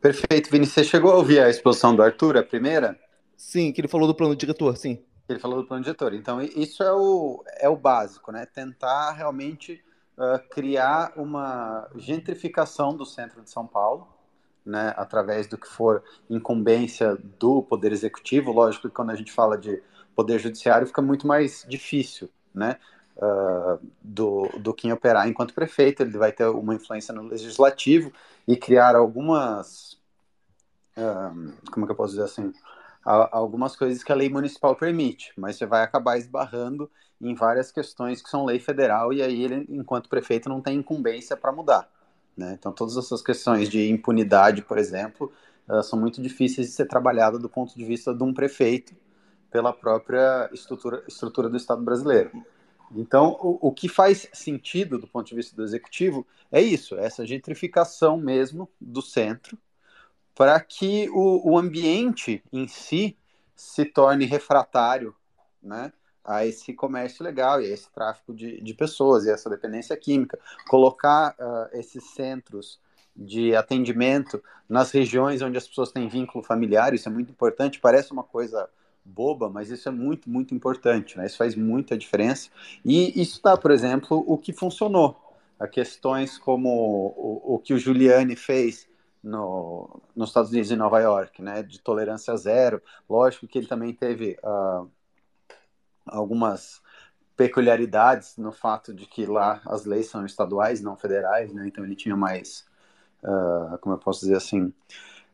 Perfeito, 0.01 0.51
Vini. 0.51 0.67
Você 0.67 0.83
chegou 0.83 1.13
a 1.13 1.17
ouvir 1.17 1.41
a 1.41 1.49
exposição 1.49 1.95
do 1.95 2.03
Arthur, 2.03 2.37
a 2.37 2.43
primeira? 2.43 2.99
Sim, 3.37 3.73
que 3.73 3.81
ele 3.81 3.89
falou 3.89 4.09
do 4.09 4.15
plano 4.15 4.35
diretor, 4.35 4.77
sim. 4.77 5.05
Ele 5.29 5.39
falou 5.39 5.63
do 5.63 5.69
plano 5.69 5.85
diretor. 5.85 6.13
Então, 6.13 6.41
isso 6.41 6.83
é 6.83 6.93
o, 6.93 7.45
é 7.59 7.69
o 7.69 7.77
básico, 7.77 8.33
né? 8.33 8.45
Tentar 8.45 9.13
realmente 9.13 9.81
uh, 10.19 10.49
criar 10.51 11.13
uma 11.17 11.89
gentrificação 11.95 12.97
do 12.97 13.07
centro 13.07 13.43
de 13.43 13.51
São 13.51 13.65
Paulo, 13.65 14.12
né? 14.65 14.95
Através 14.97 15.47
do 15.47 15.59
que 15.59 15.67
for 15.67 16.03
incumbência 16.29 17.17
do 17.39 17.63
Poder 17.63 17.93
Executivo. 17.93 18.53
Lógico 18.53 18.89
que 18.89 18.95
quando 18.95 19.11
a 19.11 19.15
gente 19.15 19.33
fala 19.33 19.59
de 19.59 19.83
Poder 20.15 20.39
Judiciário 20.39 20.87
fica 20.87 21.03
muito 21.03 21.27
mais 21.27 21.65
difícil, 21.69 22.31
né? 22.55 22.79
Uh, 23.17 23.79
do, 24.03 24.49
do 24.59 24.73
quem 24.73 24.91
operar 24.91 25.29
enquanto 25.29 25.53
prefeito, 25.55 26.03
ele 26.03 26.17
vai 26.17 26.33
ter 26.33 26.47
uma 26.47 26.75
influência 26.75 27.13
no 27.13 27.23
legislativo 27.23 28.11
e 28.49 28.57
criar 28.57 28.97
algumas, 28.97 29.99
uh, 30.97 31.53
como 31.71 31.85
é 31.85 31.87
que 31.87 31.93
eu 31.93 31.97
posso 31.97 32.13
dizer 32.13 32.25
assim, 32.25 32.53
algumas 33.05 33.77
coisas 33.77 34.03
que 34.03 34.13
a 34.13 34.15
lei 34.15 34.29
municipal 34.29 34.75
permite, 34.77 35.33
mas 35.37 35.57
você 35.57 35.67
vai 35.67 35.83
acabar 35.83 36.17
esbarrando 36.17 36.91
em 37.21 37.35
várias 37.35 37.71
questões 37.71 38.23
que 38.23 38.31
são 38.31 38.45
lei 38.45 38.59
federal 38.59 39.13
e 39.13 39.23
aí 39.23 39.43
ele, 39.43 39.67
enquanto 39.69 40.09
prefeito, 40.09 40.49
não 40.49 40.61
tem 40.61 40.79
incumbência 40.79 41.37
para 41.37 41.53
mudar. 41.53 41.89
Né? 42.37 42.57
Então, 42.59 42.73
todas 42.73 42.97
essas 42.97 43.23
questões 43.23 43.69
de 43.69 43.91
impunidade, 43.91 44.63
por 44.63 44.79
exemplo, 44.79 45.33
são 45.83 45.99
muito 45.99 46.21
difíceis 46.21 46.69
de 46.69 46.73
ser 46.73 46.87
trabalhadas 46.87 47.41
do 47.41 47.49
ponto 47.49 47.77
de 47.77 47.85
vista 47.85 48.15
de 48.15 48.23
um 48.23 48.33
prefeito 48.33 48.95
pela 49.51 49.73
própria 49.73 50.49
estrutura, 50.53 51.05
estrutura 51.07 51.49
do 51.49 51.57
Estado 51.57 51.83
brasileiro. 51.83 52.31
Então, 52.95 53.37
o, 53.41 53.69
o, 53.69 53.73
que 53.73 53.89
faz 53.89 54.29
sentido 54.33 54.99
do 54.99 55.07
ponto 55.07 55.27
de 55.27 55.35
vista 55.35 55.55
do 55.57 55.63
executivo 55.63 56.27
é 56.51 56.61
isso, 56.61 56.97
é 56.97 57.05
essa 57.05 57.27
gentrificação 57.27 58.19
mesmo 58.19 58.69
do 58.81 59.01
centro, 59.01 59.57
para 60.35 60.59
que 60.61 61.09
o, 61.11 61.53
o, 61.53 61.59
ambiente 61.59 62.43
em 62.53 62.67
si 62.67 63.17
se 63.55 63.85
torne 63.85 64.25
refratário 64.25 65.15
né, 65.63 65.93
a 66.25 66.47
esse 66.47 66.73
comércio 66.73 67.25
legal 67.25 67.61
e 67.61 67.67
a 67.67 67.71
esse 67.71 67.91
tráfico 67.91 68.33
de, 68.33 68.61
de 68.61 68.75
pessoas 68.75 69.25
e 69.25 69.31
essa 69.31 69.51
dependência 69.51 69.97
química. 69.97 70.39
Colocar 70.69 71.35
uh, 71.39 71.77
esses 71.77 72.05
centros 72.15 72.81
de 73.15 73.55
atendimento 73.55 74.43
nas 74.69 74.91
regiões 74.91 75.43
onde 75.43 75.59
as 75.59 75.69
pessoas 75.69 75.93
têm 75.93 76.09
vínculo 76.09 76.43
familiar, 76.43 76.95
isso 76.95 77.09
é 77.09 77.13
muito 77.13 77.31
importante, 77.31 77.79
parece 77.79 78.13
uma 78.13 78.23
coisa 78.23 78.69
boba, 79.05 79.51
mas 79.51 79.71
isso 79.71 79.89
é 79.89 79.93
muito, 79.93 80.31
muito 80.31 80.55
importante, 80.55 81.19
né? 81.19 81.27
Isso 81.27 81.37
faz 81.37 81.55
muita 81.55 81.99
diferença. 81.99 82.51
E 82.85 83.21
isso 83.21 83.41
dá, 83.43 83.57
por 83.57 83.71
exemplo, 83.71 84.25
o 84.27 84.39
que 84.39 84.53
funcionou. 84.53 85.17
A 85.59 85.67
questões 85.69 86.39
como 86.39 86.69
o, 86.69 87.55
o 87.55 87.59
que 87.59 87.75
o 87.75 87.79
Giuliani 87.79 88.37
fez 88.37 88.89
no, 89.23 90.01
nos 90.15 90.31
Estados 90.31 90.51
Unidos 90.51 90.71
e 90.71 90.77
Nova 90.77 91.01
York, 91.01 91.43
né? 91.43 91.63
De 91.63 91.81
tolerância 91.81 92.37
zero. 92.37 92.81
Lógico 93.09 93.47
que 93.47 93.59
ele 93.59 93.67
também 93.67 93.93
teve 93.93 94.39
uh, 94.43 94.89
algumas 96.07 96.81
peculiaridades 97.37 98.37
no 98.37 98.53
fato 98.53 98.93
de 98.93 99.07
que 99.07 99.27
lá 99.27 99.61
as 99.67 99.85
leis 99.85 100.07
são 100.09 100.25
estaduais, 100.25 100.81
não 100.81 100.97
federais, 100.97 101.53
né? 101.53 101.67
Então 101.67 101.85
ele 101.85 101.97
tinha 101.97 102.17
mais, 102.17 102.65
uh, 103.23 103.79
como 103.79 103.95
eu 103.95 103.99
posso 103.99 104.21
dizer 104.21 104.37
assim, 104.37 104.73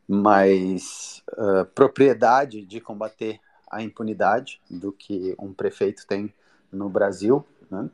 mais 0.06 1.22
uh, 1.32 1.66
propriedade 1.74 2.64
de 2.64 2.80
combater 2.80 3.40
a 3.70 3.82
impunidade 3.82 4.60
do 4.70 4.92
que 4.92 5.34
um 5.38 5.52
prefeito 5.52 6.06
tem 6.06 6.32
no 6.72 6.88
Brasil, 6.88 7.44
né? 7.70 7.90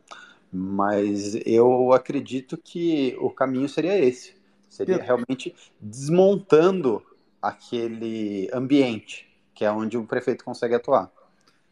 mas 0.53 1.35
eu 1.44 1.93
acredito 1.93 2.57
que 2.57 3.17
o 3.19 3.31
caminho 3.31 3.69
seria 3.69 3.99
esse, 3.99 4.36
seria 4.69 4.99
realmente 4.99 5.55
desmontando 5.81 7.03
aquele 7.43 8.49
ambiente 8.53 9.28
que 9.55 9.65
é 9.65 9.70
onde 9.70 9.97
o 9.97 10.05
prefeito 10.05 10.44
consegue 10.44 10.75
atuar. 10.75 11.11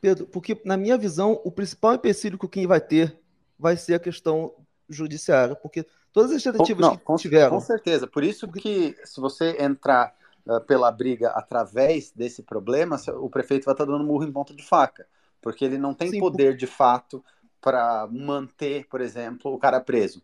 Pedro, 0.03 0.27
porque 0.27 0.61
na 0.65 0.77
minha 0.77 0.99
visão 0.99 1.41
o 1.45 1.51
principal 1.53 1.95
empecilho 1.95 2.37
que 2.37 2.49
quem 2.49 2.67
vai 2.67 2.81
ter 2.81 3.17
vai 3.57 3.77
ser 3.77 3.95
a 3.95 4.01
questão 4.01 4.53
judiciária, 4.89 5.55
porque 5.55 5.87
todas 6.13 6.33
as 6.33 6.43
tentativas 6.43 6.85
Não, 6.85 6.97
que 6.97 7.05
com, 7.05 7.15
tiveram. 7.15 7.51
Com 7.51 7.61
certeza, 7.61 8.09
por 8.09 8.25
isso 8.25 8.49
que 8.49 8.97
se 9.05 9.21
você 9.21 9.57
entrar 9.63 10.13
uh, 10.45 10.61
pela 10.63 10.91
briga 10.91 11.29
através 11.29 12.11
desse 12.11 12.43
problema, 12.43 13.01
o 13.21 13.31
prefeito 13.31 13.65
vai 13.65 13.75
estar 13.75 13.85
dando 13.85 14.03
murro 14.03 14.25
em 14.25 14.33
ponta 14.33 14.53
de 14.53 14.65
faca, 14.65 15.07
porque 15.41 15.65
ele 15.65 15.79
não 15.79 15.95
tem 15.95 16.11
Sim, 16.11 16.19
poder 16.19 16.57
de 16.57 16.67
fato 16.67 17.25
para 17.61 18.09
manter, 18.11 18.89
por 18.89 19.01
exemplo, 19.01 19.55
o 19.55 19.59
cara 19.59 19.81
preso. 19.81 20.21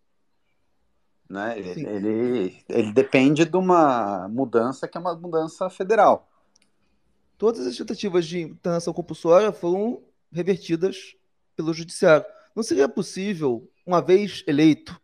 Né? 1.30 1.56
Ele, 1.56 1.86
ele, 1.86 2.64
ele, 2.68 2.92
depende 2.92 3.44
de 3.44 3.56
uma 3.56 4.26
mudança 4.28 4.88
que 4.88 4.98
é 4.98 5.00
uma 5.00 5.14
mudança 5.14 5.70
federal. 5.70 6.27
Todas 7.38 7.66
as 7.66 7.76
tentativas 7.76 8.26
de 8.26 8.40
internação 8.40 8.92
compulsória 8.92 9.52
foram 9.52 10.02
revertidas 10.30 11.14
pelo 11.56 11.72
judiciário. 11.72 12.26
Não 12.54 12.62
seria 12.62 12.88
possível, 12.88 13.70
uma 13.86 14.02
vez 14.02 14.42
eleito, 14.46 15.00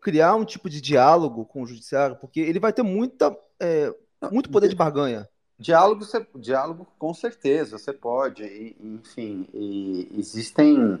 criar 0.00 0.34
um 0.34 0.44
tipo 0.44 0.68
de 0.68 0.80
diálogo 0.80 1.46
com 1.46 1.62
o 1.62 1.66
judiciário, 1.66 2.16
porque 2.16 2.40
ele 2.40 2.60
vai 2.60 2.72
ter 2.72 2.82
muita 2.82 3.36
é, 3.58 3.92
muito 4.30 4.50
poder 4.50 4.68
de 4.68 4.76
barganha. 4.76 5.28
Diálogo, 5.58 6.04
você, 6.04 6.24
diálogo 6.36 6.86
com 6.98 7.12
certeza, 7.12 7.78
você 7.78 7.92
pode, 7.92 8.44
e, 8.44 8.76
enfim, 8.80 9.48
e 9.52 10.08
existem 10.16 10.94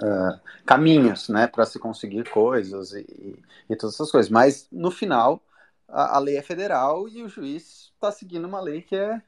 uh, 0.00 0.40
caminhos 0.64 1.28
né, 1.28 1.48
para 1.48 1.66
se 1.66 1.78
conseguir 1.78 2.28
coisas 2.30 2.92
e, 2.92 3.36
e, 3.68 3.76
todas 3.76 3.94
essas 3.94 4.10
coisas, 4.10 4.30
mas 4.30 4.68
no 4.70 4.90
final 4.90 5.42
a, 5.88 6.16
a 6.16 6.18
lei 6.20 6.36
é 6.36 6.42
federal 6.42 7.08
e 7.08 7.22
o 7.22 7.28
juiz 7.28 7.90
está 7.94 8.12
seguindo 8.12 8.46
uma 8.46 8.60
lei 8.60 8.82
que 8.82 8.94
é, 8.94 9.20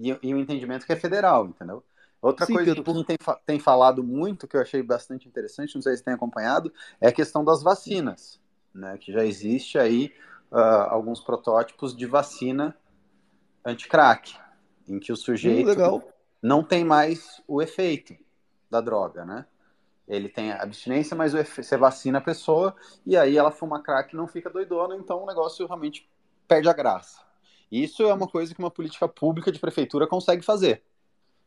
e, 0.00 0.18
e 0.22 0.34
o 0.34 0.38
entendimento 0.38 0.86
que 0.86 0.92
é 0.92 0.96
federal, 0.96 1.46
entendeu? 1.46 1.84
Outra 2.22 2.44
Sim, 2.44 2.54
coisa 2.54 2.74
que 2.74 2.80
o 2.80 2.84
Kim 2.84 3.04
tem, 3.04 3.16
tem 3.46 3.58
falado 3.58 4.02
muito, 4.04 4.46
que 4.46 4.56
eu 4.56 4.60
achei 4.60 4.82
bastante 4.82 5.26
interessante, 5.26 5.74
não 5.74 5.82
sei 5.82 5.96
se 5.96 6.04
tem 6.04 6.12
acompanhado, 6.12 6.72
é 7.00 7.08
a 7.08 7.12
questão 7.12 7.44
das 7.44 7.62
vacinas, 7.62 8.38
né, 8.74 8.98
que 8.98 9.12
já 9.12 9.24
existe 9.24 9.78
aí 9.78 10.12
uh, 10.52 10.90
alguns 10.90 11.20
protótipos 11.20 11.96
de 11.96 12.06
vacina 12.06 12.76
anti-crack, 13.64 14.36
em 14.86 14.98
que 14.98 15.12
o 15.12 15.16
sujeito 15.16 15.80
hum, 15.80 16.02
não 16.42 16.62
tem 16.62 16.84
mais 16.84 17.42
o 17.48 17.62
efeito 17.62 18.14
da 18.70 18.80
droga, 18.80 19.24
né? 19.24 19.46
Ele 20.06 20.28
tem 20.28 20.50
abstinência, 20.50 21.16
mas 21.16 21.32
você 21.32 21.76
vacina 21.76 22.18
a 22.18 22.22
pessoa 22.22 22.74
e 23.06 23.16
aí 23.16 23.36
ela 23.36 23.50
fuma 23.50 23.82
crack 23.82 24.12
e 24.12 24.16
não 24.16 24.26
fica 24.26 24.50
doidona, 24.50 24.96
então 24.96 25.22
o 25.22 25.26
negócio 25.26 25.66
realmente 25.66 26.08
perde 26.48 26.68
a 26.68 26.72
graça. 26.72 27.29
Isso 27.70 28.02
é 28.02 28.12
uma 28.12 28.26
coisa 28.26 28.54
que 28.54 28.60
uma 28.60 28.70
política 28.70 29.08
pública 29.08 29.52
de 29.52 29.58
prefeitura 29.58 30.06
consegue 30.06 30.42
fazer. 30.42 30.82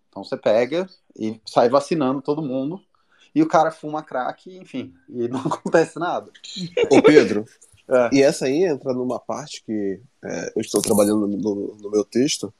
Então 0.09 0.23
você 0.23 0.37
pega 0.37 0.87
e 1.15 1.39
sai 1.45 1.69
vacinando 1.69 2.21
todo 2.21 2.41
mundo 2.41 2.81
e 3.35 3.41
o 3.41 3.47
cara 3.47 3.71
fuma 3.71 4.03
crack, 4.03 4.55
enfim, 4.55 4.93
e 5.09 5.27
não 5.29 5.39
acontece 5.41 5.99
nada. 5.99 6.31
Ô 6.91 7.01
Pedro, 7.01 7.45
é. 7.87 8.09
E 8.13 8.21
essa 8.21 8.45
aí 8.45 8.63
entra 8.63 8.93
numa 8.93 9.19
parte 9.19 9.63
que 9.65 9.99
é, 10.23 10.53
eu 10.55 10.61
estou 10.61 10.81
trabalhando 10.81 11.27
no, 11.27 11.77
no, 11.81 11.91
meu 11.91 12.03
texto, 12.03 12.53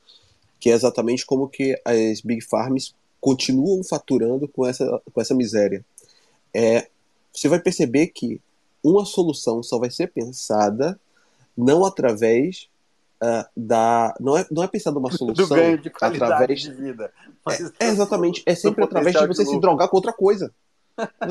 que 0.60 0.70
é 0.70 0.74
exatamente 0.74 1.26
como 1.26 1.48
que 1.48 1.80
as 1.86 2.22
Big 2.22 2.42
Farms 2.42 2.94
continuam 3.22 3.84
faturando 3.84 4.48
com 4.48 4.66
essa, 4.66 5.02
com 5.14 5.22
essa 5.22 5.34
miséria. 5.34 5.86
É, 6.54 6.88
você 7.32 7.48
vai 7.48 7.60
perceber 7.60 8.08
que 8.08 8.42
uma 8.84 9.06
solução 9.06 9.64
só 9.64 9.80
vai 9.80 9.90
ser 9.90 10.08
pensada 10.08 11.00
não 11.56 11.86
através 11.86 12.68
uh, 13.24 13.46
da. 13.56 14.14
Não 14.20 14.38
é, 14.38 14.46
não 14.52 14.64
é 14.64 14.68
pensada 14.68 15.00
uma 15.00 15.12
solução 15.12 15.78
de 15.78 15.92
através 16.02 16.62
de 16.62 16.72
vida. 16.72 17.12
É, 17.80 17.86
é, 17.86 17.90
exatamente, 17.90 18.44
é 18.46 18.54
sempre 18.54 18.84
através 18.84 19.16
de 19.16 19.28
você 19.28 19.46
se 19.46 19.60
drogar 19.60 19.88
com 19.88 19.98
outra 19.98 20.14
coisa. 20.14 20.54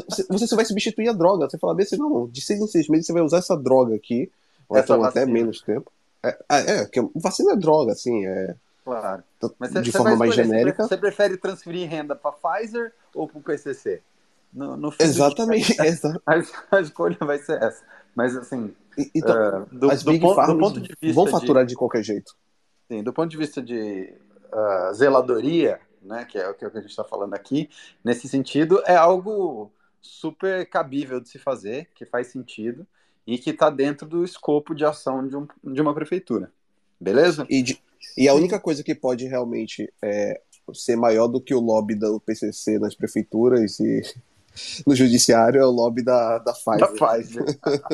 Você, 0.09 0.27
você 0.29 0.57
vai 0.57 0.65
substituir 0.65 1.09
a 1.09 1.13
droga. 1.13 1.49
Você 1.49 1.59
fala 1.59 1.81
assim, 1.81 1.97
não, 1.97 2.27
de 2.27 2.41
seis 2.41 2.61
em 2.61 2.67
seis 2.67 2.89
meses 2.89 3.07
você 3.07 3.13
vai 3.13 3.23
usar 3.23 3.39
essa 3.39 3.57
droga 3.57 3.95
aqui, 3.95 4.31
ou 4.69 4.77
essa 4.77 4.95
então 4.95 5.05
até 5.05 5.27
menos 5.27 5.61
tempo. 5.61 5.91
É, 6.23 6.39
é, 6.51 6.71
é, 6.81 6.87
que 6.87 7.01
vacina 7.17 7.53
é 7.53 7.57
droga, 7.57 7.93
assim, 7.93 8.27
é. 8.27 8.55
Claro. 8.85 9.23
Mas 9.59 9.73
de 9.73 9.93
você, 9.93 9.99
forma 9.99 10.17
mais 10.17 10.35
genérica. 10.35 10.87
Você 10.87 10.97
prefere 10.97 11.37
transferir 11.37 11.89
renda 11.89 12.17
para 12.17 12.33
Pfizer 12.33 12.93
ou 13.15 13.29
para 13.29 13.39
o 13.39 13.43
PCC? 13.43 14.03
No, 14.53 14.77
no 14.77 14.93
Exatamente. 14.99 15.77
A, 15.81 16.35
a, 16.77 16.81
escolha 16.81 17.17
vai 17.21 17.39
ser 17.39 17.63
essa. 17.63 17.83
Mas, 18.15 18.37
assim, 18.37 18.75
então, 19.15 19.63
uh, 19.63 19.67
do, 19.75 19.91
as 19.91 20.03
Big 20.03 20.21
do, 20.21 20.35
do 20.35 20.59
ponto 20.59 20.81
de 20.81 20.95
vista 21.01 21.15
vão 21.15 21.27
faturar 21.27 21.65
de, 21.65 21.71
de, 21.71 21.77
qualquer 21.77 22.03
jeito. 22.03 22.35
Sim, 22.89 23.03
do 23.03 23.13
ponto 23.13 23.31
de 23.31 23.37
vista 23.37 23.63
de 23.63 24.13
uh, 24.53 24.95
zeladoria, 24.95 25.81
né, 26.03 26.25
que 26.25 26.39
é 26.39 26.49
o 26.49 26.55
que 26.55 26.65
a 26.65 26.69
gente 26.69 26.91
está 26.91 27.05
falando 27.05 27.35
aqui, 27.35 27.71
nesse 28.05 28.29
sentido, 28.29 28.83
é 28.87 28.97
algo 28.97 29.73
super 30.01 30.69
cabível 30.69 31.21
de 31.21 31.29
se 31.29 31.39
fazer, 31.39 31.89
que 31.95 32.05
faz 32.05 32.27
sentido 32.27 32.87
e 33.27 33.39
que 33.39 33.51
está 33.51 33.71
dentro 33.71 34.07
do 34.07 34.25
escopo 34.25 34.75
de 34.75 34.85
ação 34.85 35.27
de, 35.27 35.37
um, 35.37 35.47
de 35.65 35.81
uma 35.81 35.95
prefeitura. 35.95 36.51
Beleza? 37.01 37.47
E, 37.49 37.63
de, 37.63 37.81
e 38.17 38.29
a 38.29 38.35
única 38.35 38.59
coisa 38.59 38.83
que 38.83 38.95
pode 38.95 39.27
realmente 39.27 39.93
é, 40.03 40.41
ser 40.75 40.97
maior 40.97 41.29
do 41.29 41.41
que 41.41 41.55
o 41.55 41.61
lobby 41.61 41.95
do 41.95 42.21
PCC 42.21 42.79
nas 42.79 42.95
prefeituras 42.95 43.79
e 43.81 44.03
no 44.87 44.95
judiciário 44.95 45.61
é 45.61 45.67
o 45.67 45.71
lobby 45.71 46.03
da, 46.03 46.39
da 46.39 46.53
Pfizer. 46.53 46.79
Da 46.79 46.89
Pfizer. 46.89 47.45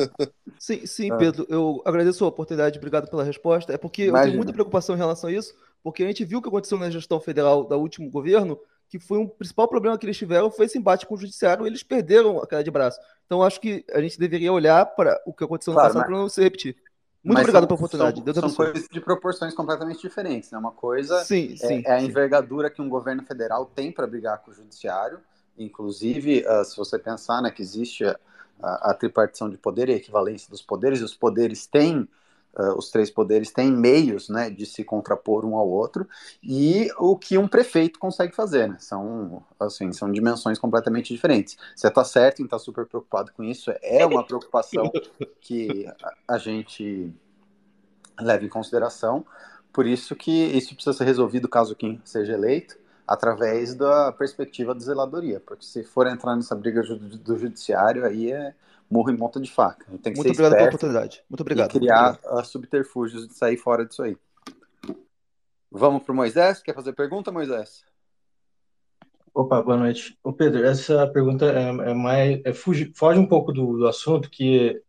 sim, 0.59 0.85
sim, 0.85 1.17
Pedro, 1.17 1.45
eu 1.49 1.81
agradeço 1.85 2.23
a 2.25 2.27
oportunidade, 2.27 2.77
obrigado 2.77 3.09
pela 3.09 3.23
resposta. 3.23 3.73
É 3.73 3.77
porque 3.77 4.05
Imagina. 4.05 4.19
eu 4.19 4.25
tenho 4.25 4.37
muita 4.37 4.53
preocupação 4.53 4.95
em 4.95 4.97
relação 4.97 5.29
a 5.29 5.33
isso, 5.33 5.53
porque 5.83 6.03
a 6.03 6.07
gente 6.07 6.25
viu 6.25 6.39
o 6.39 6.41
que 6.41 6.49
aconteceu 6.49 6.77
na 6.77 6.89
gestão 6.89 7.19
federal 7.19 7.63
do 7.63 7.75
último 7.77 8.09
governo, 8.09 8.59
que 8.89 8.99
foi 8.99 9.19
um 9.19 9.27
principal 9.27 9.67
problema 9.67 9.97
que 9.97 10.05
eles 10.05 10.17
tiveram 10.17 10.49
foi 10.49 10.65
esse 10.65 10.77
embate 10.77 11.05
com 11.05 11.13
o 11.13 11.17
judiciário, 11.17 11.65
eles 11.65 11.83
perderam 11.83 12.41
a 12.41 12.47
queda 12.47 12.63
de 12.63 12.71
braço. 12.71 12.99
Então 13.25 13.43
acho 13.43 13.61
que 13.61 13.85
a 13.93 14.01
gente 14.01 14.19
deveria 14.19 14.51
olhar 14.51 14.85
para 14.85 15.21
o 15.25 15.33
que 15.33 15.43
aconteceu 15.43 15.73
no 15.73 15.79
claro, 15.79 15.93
passado 15.93 16.01
mas... 16.01 16.11
para 16.11 16.21
não 16.21 16.29
se 16.29 16.41
repetir. 16.41 16.75
Muito 17.23 17.35
mas 17.35 17.43
obrigado 17.43 17.61
são, 17.63 17.67
pela 17.67 17.77
oportunidade. 17.77 18.33
São, 18.33 18.49
são 18.49 18.65
coisas 18.65 18.87
de 18.89 19.01
proporções 19.01 19.53
completamente 19.53 20.01
diferentes. 20.01 20.51
Né? 20.51 20.57
Uma 20.57 20.71
coisa 20.71 21.23
sim, 21.23 21.55
sim, 21.55 21.83
é, 21.85 21.89
é, 21.89 21.91
a 21.93 22.01
envergadura 22.01 22.69
que 22.69 22.81
um 22.81 22.89
governo 22.89 23.23
federal 23.23 23.65
tem 23.65 23.91
para 23.91 24.07
brigar 24.07 24.39
com 24.39 24.51
o 24.51 24.53
judiciário, 24.53 25.19
Inclusive, 25.59 26.45
uh, 26.47 26.63
se 26.63 26.77
você 26.77 26.97
pensar 26.97 27.41
né, 27.41 27.51
que 27.51 27.61
existe 27.61 28.05
a, 28.05 28.91
a, 28.91 28.93
tripartição 28.93 29.49
de 29.49 29.57
poder 29.57 29.89
e 29.89 29.93
a 29.93 29.97
equivalência 29.97 30.49
dos 30.49 30.61
poderes, 30.61 31.01
os 31.01 31.13
poderes 31.13 31.67
têm, 31.67 32.07
uh, 32.55 32.77
os 32.77 32.89
três 32.89 33.11
poderes 33.11 33.51
têm 33.51 33.69
meios 33.69 34.29
né, 34.29 34.49
de 34.49 34.65
se 34.65 34.85
contrapor 34.85 35.45
um 35.45 35.55
ao 35.57 35.67
outro, 35.69 36.07
e 36.41 36.89
o 36.97 37.17
que 37.17 37.37
um 37.37 37.47
prefeito 37.47 37.99
consegue 37.99 38.33
fazer. 38.33 38.69
Né? 38.69 38.77
São, 38.79 39.43
assim, 39.59 39.91
são 39.91 40.09
dimensões 40.09 40.57
completamente 40.57 41.13
diferentes. 41.13 41.57
Você 41.75 41.87
está 41.87 42.05
certo 42.05 42.41
em 42.41 42.45
estar 42.45 42.57
tá 42.57 42.63
super 42.63 42.85
preocupado 42.85 43.33
com 43.33 43.43
isso, 43.43 43.69
é 43.81 44.05
uma 44.05 44.25
preocupação 44.25 44.89
que 45.41 45.85
a, 46.01 46.35
a 46.35 46.37
gente 46.37 47.13
leva 48.17 48.45
em 48.45 48.49
consideração, 48.49 49.25
por 49.73 49.85
isso 49.85 50.15
que 50.15 50.31
isso 50.31 50.73
precisa 50.73 50.97
ser 50.97 51.03
resolvido 51.03 51.47
caso 51.47 51.75
quem 51.75 52.01
seja 52.03 52.33
eleito 52.33 52.77
através 53.09 53.73
da 53.73 54.11
perspectiva 54.11 54.75
da 54.75 54.81
zeladoria, 54.81 55.39
porque 55.39 55.65
se 55.65 55.83
for 55.83 56.05
entrar 56.05 56.35
nessa 56.35 56.55
briga 56.55 56.83
do 56.83 57.39
judiciário, 57.39 58.05
aí 58.05 58.31
é 58.31 58.53
morro 58.87 59.09
em 59.09 59.17
ponta 59.17 59.39
de 59.39 59.51
faca. 59.51 59.83
Tem 60.03 60.13
que 60.13 60.19
Muito 60.19 60.35
ser 60.35 60.43
obrigado 60.43 60.51
pela 60.51 60.67
oportunidade. 60.67 61.23
Muito 61.27 61.41
obrigado. 61.41 61.71
E 61.71 61.79
criar 61.79 62.11
obrigado. 62.11 62.45
subterfúgios 62.45 63.27
de 63.27 63.33
sair 63.33 63.57
fora 63.57 63.83
disso 63.83 64.03
aí. 64.03 64.15
Vamos 65.71 66.03
para 66.03 66.13
o 66.13 66.15
Moisés? 66.15 66.61
Quer 66.61 66.75
fazer 66.75 66.93
pergunta, 66.93 67.31
Moisés? 67.31 67.83
Opa, 69.33 69.59
boa 69.59 69.77
noite. 69.77 70.15
Ô 70.23 70.31
Pedro, 70.31 70.63
essa 70.63 71.07
pergunta 71.07 71.45
é, 71.45 71.89
é 71.89 71.93
mais 71.95 72.39
é, 72.45 72.53
fuge, 72.53 72.93
foge 72.95 73.19
um 73.19 73.25
pouco 73.25 73.51
do, 73.51 73.75
do, 73.75 73.87
assunto 73.87 74.29
que 74.29 74.79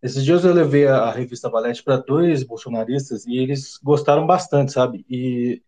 esses 0.00 0.24
dias 0.24 0.44
eu 0.44 0.54
levei 0.54 0.86
a, 0.86 0.98
a 0.98 1.10
revista 1.10 1.50
Valete 1.50 1.82
para 1.82 1.96
dois 1.96 2.44
bolsonaristas 2.44 3.26
e 3.26 3.36
eles 3.36 3.76
gostaram 3.82 4.24
bastante, 4.24 4.70
sabe? 4.70 5.04
E 5.10 5.60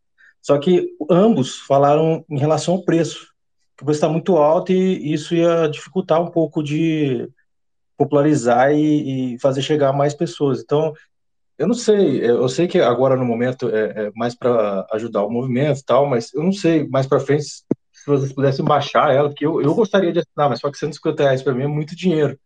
só 0.42 0.58
que 0.58 0.88
ambos 1.08 1.60
falaram 1.60 2.24
em 2.28 2.38
relação 2.38 2.74
ao 2.74 2.82
preço, 2.82 3.28
que 3.76 3.84
o 3.84 3.86
preço 3.86 3.98
está 3.98 4.08
muito 4.08 4.36
alto 4.36 4.72
e 4.72 5.12
isso 5.12 5.34
ia 5.34 5.68
dificultar 5.68 6.20
um 6.20 6.30
pouco 6.30 6.62
de 6.62 7.28
popularizar 7.96 8.72
e, 8.72 9.34
e 9.34 9.38
fazer 9.38 9.62
chegar 9.62 9.92
mais 9.92 10.12
pessoas. 10.12 10.60
Então, 10.60 10.92
eu 11.56 11.68
não 11.68 11.74
sei, 11.74 12.28
eu 12.28 12.48
sei 12.48 12.66
que 12.66 12.80
agora 12.80 13.14
no 13.14 13.24
momento 13.24 13.68
é, 13.68 14.06
é 14.06 14.12
mais 14.16 14.34
para 14.34 14.84
ajudar 14.92 15.24
o 15.24 15.30
movimento 15.30 15.78
e 15.78 15.84
tal, 15.84 16.06
mas 16.06 16.34
eu 16.34 16.42
não 16.42 16.52
sei 16.52 16.88
mais 16.88 17.06
para 17.06 17.20
frente 17.20 17.44
se 17.44 17.64
vocês 18.04 18.32
pudessem 18.32 18.64
baixar 18.64 19.14
ela, 19.14 19.28
porque 19.28 19.46
eu, 19.46 19.62
eu 19.62 19.72
gostaria 19.72 20.12
de 20.12 20.18
assinar, 20.18 20.50
mas 20.50 20.58
só 20.58 20.68
que 20.72 20.78
150 20.78 21.22
reais 21.22 21.42
para 21.42 21.54
mim 21.54 21.62
é 21.62 21.68
muito 21.68 21.94
dinheiro. 21.94 22.36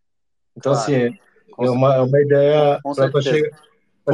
Então, 0.54 0.72
claro, 0.72 0.92
assim, 0.92 1.18
é 1.60 1.70
uma, 1.70 1.94
é 1.94 2.00
uma 2.00 2.20
ideia 2.20 2.78
para 2.82 3.22
chegar, 3.22 3.58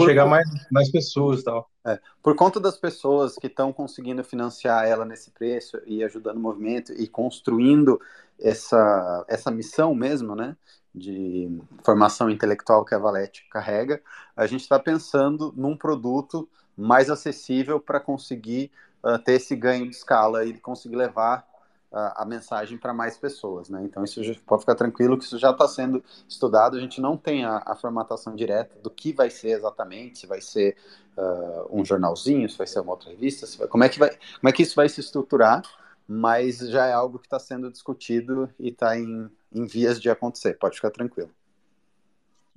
chegar 0.01 0.27
mais, 0.27 0.49
mais 0.71 0.91
pessoas 0.91 1.41
e 1.41 1.45
tal. 1.45 1.71
É, 1.85 1.99
por 2.23 2.35
conta 2.35 2.59
das 2.59 2.77
pessoas 2.77 3.35
que 3.37 3.47
estão 3.47 3.73
conseguindo 3.73 4.23
financiar 4.25 4.87
ela 4.87 5.05
nesse 5.05 5.31
preço 5.31 5.79
e 5.87 6.03
ajudando 6.03 6.37
o 6.37 6.41
movimento 6.41 6.93
e 6.93 7.07
construindo 7.07 8.01
essa, 8.41 9.25
essa 9.29 9.51
missão 9.51 9.95
mesmo, 9.95 10.35
né, 10.35 10.57
de 10.95 11.61
formação 11.85 12.31
intelectual 12.31 12.85
que 12.85 12.95
a 12.95 12.99
Valete 12.99 13.47
carrega, 13.51 14.01
a 14.37 14.47
gente 14.47 14.63
está 14.63 14.79
pensando 14.79 15.53
num 15.57 15.77
produto 15.77 16.49
mais 16.77 17.11
acessível 17.11 17.81
para 17.81 18.01
conseguir 18.01 18.71
uh, 19.05 19.19
ter 19.19 19.35
esse 19.35 19.55
ganho 19.55 19.89
de 19.89 19.95
escala 19.95 20.45
e 20.45 20.59
conseguir 20.59 20.97
levar 20.97 21.47
a, 21.93 22.23
a 22.23 22.25
mensagem 22.25 22.79
para 22.79 22.95
mais 22.95 23.17
pessoas, 23.19 23.69
né? 23.69 23.83
Então 23.85 24.03
isso 24.03 24.23
já, 24.23 24.35
pode 24.47 24.63
ficar 24.63 24.75
tranquilo 24.75 25.19
que 25.19 25.25
isso 25.25 25.39
já 25.39 25.51
está 25.51 25.69
sendo 25.69 26.03
estudado. 26.29 26.77
A 26.77 26.81
gente 26.81 27.01
não 27.01 27.17
tem 27.17 27.45
a, 27.45 27.63
a, 27.67 27.77
formatação 27.77 28.35
direta 28.35 28.79
do 28.81 28.91
que 28.91 29.13
vai 29.13 29.29
ser 29.29 29.51
exatamente, 29.51 30.21
se 30.21 30.27
vai 30.27 30.41
ser 30.41 30.77
uh, 31.17 31.69
um 31.71 31.85
jornalzinho, 31.85 32.49
se 32.49 32.57
vai 32.57 32.67
ser 32.67 32.81
uma 32.81 32.93
outra 32.93 33.11
revista, 33.11 33.47
vai, 33.59 33.69
como 33.69 33.85
é 33.85 33.89
que 33.89 33.99
vai, 33.99 34.11
como 34.11 34.49
é 34.49 34.53
que 34.53 34.63
isso 34.63 34.75
vai 34.75 34.89
se 34.89 35.01
estruturar? 35.01 35.63
Mas 36.09 36.59
já 36.59 36.87
é 36.87 36.93
algo 36.93 37.19
que 37.19 37.27
está 37.27 37.39
sendo 37.39 37.71
discutido 37.71 38.51
e 38.59 38.69
está 38.69 38.99
em, 38.99 39.31
em 39.53 39.67
vias 39.67 40.01
de 40.01 40.11
acontecer. 40.11 40.59
Pode 40.59 40.77
ficar 40.77 40.91
tranquilo. 40.91 41.31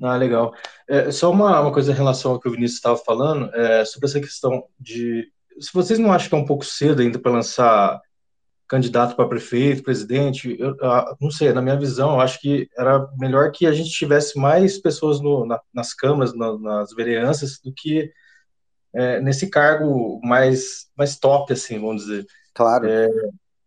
Ah, 0.01 0.17
legal. 0.17 0.53
É, 0.87 1.09
só 1.11 1.31
uma, 1.31 1.61
uma 1.61 1.71
coisa 1.71 1.91
em 1.91 1.95
relação 1.95 2.31
ao 2.31 2.39
que 2.39 2.49
o 2.49 2.51
Vinícius 2.51 2.77
estava 2.77 2.97
falando, 2.97 3.53
é, 3.55 3.85
sobre 3.85 4.07
essa 4.07 4.19
questão 4.19 4.65
de. 4.79 5.31
Se 5.59 5.71
vocês 5.73 5.97
não 5.99 6.11
acham 6.11 6.29
que 6.29 6.35
é 6.35 6.37
um 6.37 6.45
pouco 6.45 6.65
cedo 6.65 7.01
ainda 7.01 7.17
para 7.17 7.31
lançar 7.31 8.01
candidato 8.67 9.15
para 9.15 9.27
prefeito, 9.27 9.83
presidente, 9.83 10.55
eu, 10.59 10.75
eu, 10.75 11.17
não 11.21 11.29
sei, 11.29 11.53
na 11.53 11.61
minha 11.61 11.77
visão, 11.77 12.13
eu 12.13 12.19
acho 12.19 12.39
que 12.39 12.67
era 12.77 13.07
melhor 13.17 13.51
que 13.51 13.67
a 13.67 13.71
gente 13.71 13.89
tivesse 13.89 14.37
mais 14.39 14.77
pessoas 14.77 15.21
no, 15.21 15.45
na, 15.45 15.59
nas 15.73 15.93
câmaras, 15.93 16.35
na, 16.35 16.57
nas 16.57 16.93
vereanças, 16.93 17.59
do 17.63 17.71
que 17.71 18.11
é, 18.93 19.19
nesse 19.21 19.49
cargo 19.49 20.19
mais, 20.23 20.87
mais 20.97 21.17
top, 21.17 21.53
assim, 21.53 21.79
vamos 21.79 22.03
dizer. 22.03 22.25
Claro. 22.53 22.87
É, 22.87 23.09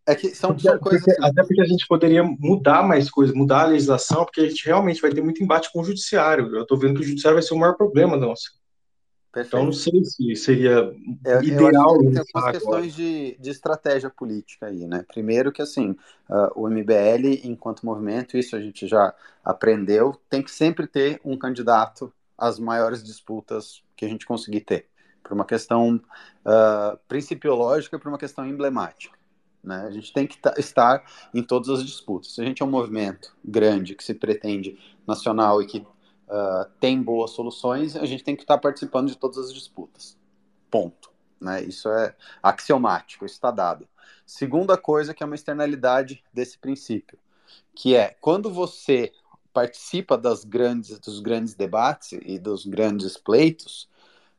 é 0.09 0.15
que 0.15 0.35
são, 0.35 0.51
porque, 0.51 0.69
são 0.69 0.79
coisas. 0.79 1.05
Porque, 1.05 1.25
até 1.25 1.43
porque 1.43 1.61
a 1.61 1.67
gente 1.67 1.87
poderia 1.87 2.25
mudar 2.25 2.83
mais 2.83 3.11
coisas, 3.11 3.37
mudar 3.37 3.63
a 3.63 3.67
legislação, 3.67 4.25
porque 4.25 4.41
a 4.41 4.49
gente 4.49 4.65
realmente 4.65 5.03
vai 5.03 5.13
ter 5.13 5.23
muito 5.23 5.43
embate 5.43 5.71
com 5.71 5.81
o 5.81 5.85
judiciário. 5.85 6.57
Eu 6.57 6.63
estou 6.63 6.79
vendo 6.79 6.95
que 6.95 7.03
o 7.03 7.07
judiciário 7.07 7.37
vai 7.37 7.43
ser 7.43 7.55
o 7.55 7.59
maior 7.59 7.77
problema 7.77 8.17
nosso. 8.17 8.58
Perfeito. 9.39 9.57
Então, 9.57 9.65
não 9.65 9.73
sei 9.73 10.05
se 10.05 10.37
seria 10.37 10.93
eu, 11.25 11.43
ideal. 11.43 11.97
Eu 11.97 12.11
tem 12.11 12.19
algumas 12.19 12.51
questões 12.51 12.95
de, 12.95 13.37
de 13.39 13.51
estratégia 13.51 14.11
política 14.11 14.67
aí, 14.67 14.87
né? 14.87 15.05
Primeiro 15.07 15.53
que, 15.53 15.63
assim, 15.63 15.91
uh, 16.29 16.51
o 16.57 16.69
MBL, 16.69 17.41
enquanto 17.45 17.87
movimento, 17.87 18.37
isso 18.37 18.57
a 18.57 18.61
gente 18.61 18.87
já 18.87 19.15
aprendeu, 19.45 20.17
tem 20.29 20.43
que 20.43 20.51
sempre 20.51 20.87
ter 20.87 21.21
um 21.25 21.37
candidato 21.37 22.13
às 22.37 22.59
maiores 22.59 23.03
disputas 23.03 23.83
que 23.97 24.05
a 24.05 24.09
gente 24.09 24.27
conseguir 24.27 24.61
ter, 24.61 24.87
por 25.23 25.33
uma 25.33 25.45
questão 25.45 25.97
uh, 25.97 26.99
principiológica 27.07 27.97
e 27.97 27.99
por 27.99 28.09
uma 28.09 28.19
questão 28.19 28.45
emblemática. 28.45 29.17
Né? 29.63 29.85
A 29.87 29.91
gente 29.91 30.13
tem 30.13 30.27
que 30.27 30.39
estar 30.57 31.05
em 31.35 31.43
todas 31.43 31.69
as 31.69 31.85
disputas. 31.85 32.35
Se 32.35 32.41
a 32.41 32.45
gente 32.45 32.63
é 32.63 32.65
um 32.67 32.71
movimento 32.71 33.37
grande 33.45 33.95
que 33.95 34.03
se 34.03 34.15
pretende 34.15 34.79
nacional 35.07 35.63
e 35.63 35.67
que 35.67 35.87
uh, 36.29 36.71
tem 36.79 37.03
boas 37.03 37.33
soluções, 37.33 37.97
a 37.97 38.07
gente 38.07 38.23
tem 38.23 38.37
que 38.37 38.43
estar 38.43 38.59
participando 38.59 39.09
de 39.09 39.17
todas 39.17 39.39
as 39.39 39.53
disputas. 39.53 40.17
Ponto. 40.71 41.11
Né? 41.41 41.63
Isso 41.63 41.89
é 41.89 42.15
axiomático, 42.43 43.25
isso 43.25 43.35
está 43.35 43.51
dado. 43.51 43.89
Segunda 44.27 44.77
coisa 44.77 45.15
que 45.15 45.23
é 45.23 45.27
uma 45.27 45.35
externalidade 45.35 46.23
desse 46.33 46.59
princípio, 46.59 47.19
que 47.75 47.97
é 47.97 48.17
quando 48.21 48.53
você 48.53 49.13
participa 49.53 50.19
das 50.19 50.45
grandes, 50.45 50.99
dos 50.99 51.21
grandes 51.21 51.55
debates 51.55 52.19
e 52.23 52.39
dos 52.39 52.67
grandes 52.67 53.17
pleitos, 53.17 53.89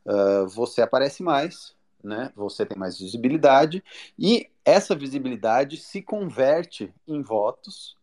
uh, 0.05 0.47
você 0.47 0.81
aparece 0.81 1.23
mais, 1.23 1.75
né? 2.03 2.31
Você 2.35 2.65
tem 2.65 2.77
mais 2.77 2.99
visibilidade 2.99 3.83
e 4.17 4.49
essa 4.63 4.95
visibilidade 4.95 5.77
se 5.77 6.01
converte 6.01 6.93
em 7.07 7.21
votos 7.21 7.97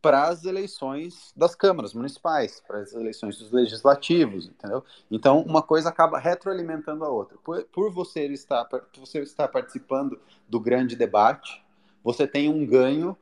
para 0.00 0.28
as 0.28 0.44
eleições 0.44 1.32
das 1.36 1.54
câmaras 1.54 1.92
municipais, 1.94 2.62
para 2.66 2.78
as 2.78 2.92
eleições 2.92 3.38
dos 3.38 3.50
legislativos, 3.50 4.46
entendeu? 4.46 4.84
Então, 5.10 5.40
uma 5.42 5.62
coisa 5.62 5.88
acaba 5.88 6.18
retroalimentando 6.18 7.04
a 7.04 7.08
outra. 7.08 7.36
Por, 7.38 7.64
por 7.64 7.92
você, 7.92 8.26
estar, 8.26 8.64
por 8.66 8.82
você 8.96 9.20
estar 9.20 9.48
participando 9.48 10.20
do 10.48 10.60
grande 10.60 10.94
debate, 10.94 11.64
você 12.04 12.26
tem 12.26 12.48
um 12.48 12.64
ganho 12.64 13.16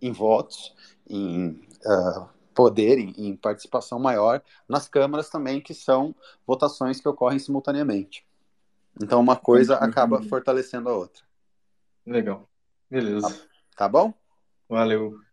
em 0.00 0.12
votos, 0.12 0.74
em 1.08 1.60
uh, 1.84 2.28
poder, 2.54 2.98
em, 2.98 3.12
em 3.16 3.36
participação 3.36 3.98
maior 3.98 4.42
nas 4.68 4.88
câmaras 4.88 5.28
também, 5.28 5.60
que 5.60 5.74
são 5.74 6.14
votações 6.46 7.00
que 7.00 7.08
ocorrem 7.08 7.38
simultaneamente. 7.38 8.26
Então, 9.02 9.20
uma 9.20 9.36
coisa 9.36 9.76
acaba 9.76 10.22
fortalecendo 10.22 10.88
a 10.88 10.94
outra. 10.94 11.22
Legal. 12.06 12.48
Beleza. 12.90 13.28
Tá, 13.28 13.36
tá 13.76 13.88
bom? 13.88 14.14
Valeu. 14.68 15.25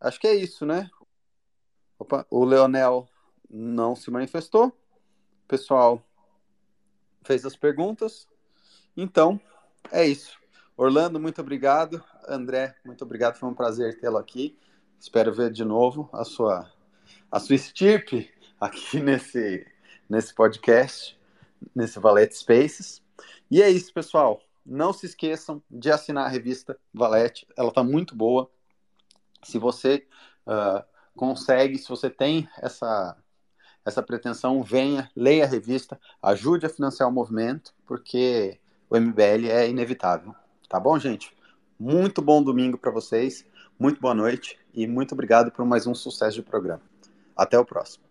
Acho 0.00 0.18
que 0.18 0.26
é 0.26 0.34
isso, 0.34 0.64
né? 0.64 0.90
Opa, 1.98 2.26
o 2.30 2.44
Leonel 2.44 3.06
não 3.50 3.94
se 3.94 4.10
manifestou. 4.10 4.68
O 4.68 5.48
pessoal 5.48 6.02
fez 7.22 7.44
as 7.44 7.54
perguntas. 7.54 8.26
Então, 8.96 9.40
é 9.92 10.06
isso. 10.06 10.38
Orlando, 10.76 11.20
muito 11.20 11.40
obrigado. 11.40 12.02
André, 12.26 12.74
muito 12.84 13.04
obrigado. 13.04 13.36
Foi 13.36 13.48
um 13.48 13.54
prazer 13.54 13.98
tê-lo 14.00 14.16
aqui. 14.16 14.58
Espero 14.98 15.32
ver 15.32 15.50
de 15.50 15.64
novo 15.64 16.08
a 16.12 16.24
sua, 16.24 16.72
a 17.30 17.38
sua 17.38 17.56
estirpe 17.56 18.30
aqui 18.58 19.00
nesse, 19.02 19.66
nesse 20.08 20.34
podcast, 20.34 21.18
nesse 21.74 21.98
Valete 21.98 22.36
Spaces. 22.36 23.02
E 23.50 23.60
é 23.60 23.68
isso, 23.68 23.92
pessoal. 23.92 24.40
Não 24.64 24.92
se 24.92 25.06
esqueçam 25.06 25.62
de 25.70 25.90
assinar 25.90 26.26
a 26.26 26.28
revista 26.28 26.78
Valete, 26.94 27.46
ela 27.56 27.68
está 27.68 27.82
muito 27.82 28.14
boa. 28.14 28.50
Se 29.42 29.58
você 29.58 30.06
uh, 30.46 30.84
consegue, 31.16 31.78
se 31.78 31.88
você 31.88 32.08
tem 32.10 32.48
essa, 32.58 33.16
essa 33.84 34.02
pretensão, 34.02 34.62
venha, 34.62 35.10
leia 35.14 35.44
a 35.44 35.48
revista, 35.48 36.00
ajude 36.22 36.66
a 36.66 36.70
financiar 36.70 37.08
o 37.08 37.12
movimento, 37.12 37.74
porque 37.86 38.58
o 38.88 38.96
MBL 38.96 39.48
é 39.50 39.68
inevitável. 39.68 40.34
Tá 40.68 40.78
bom, 40.78 40.98
gente? 40.98 41.34
Muito 41.78 42.20
bom 42.20 42.42
domingo 42.42 42.76
para 42.76 42.90
vocês, 42.90 43.46
muito 43.78 44.00
boa 44.00 44.14
noite 44.14 44.58
e 44.74 44.86
muito 44.86 45.12
obrigado 45.12 45.50
por 45.50 45.64
mais 45.64 45.86
um 45.86 45.94
sucesso 45.94 46.36
de 46.36 46.42
programa. 46.42 46.82
Até 47.34 47.58
o 47.58 47.64
próximo. 47.64 48.09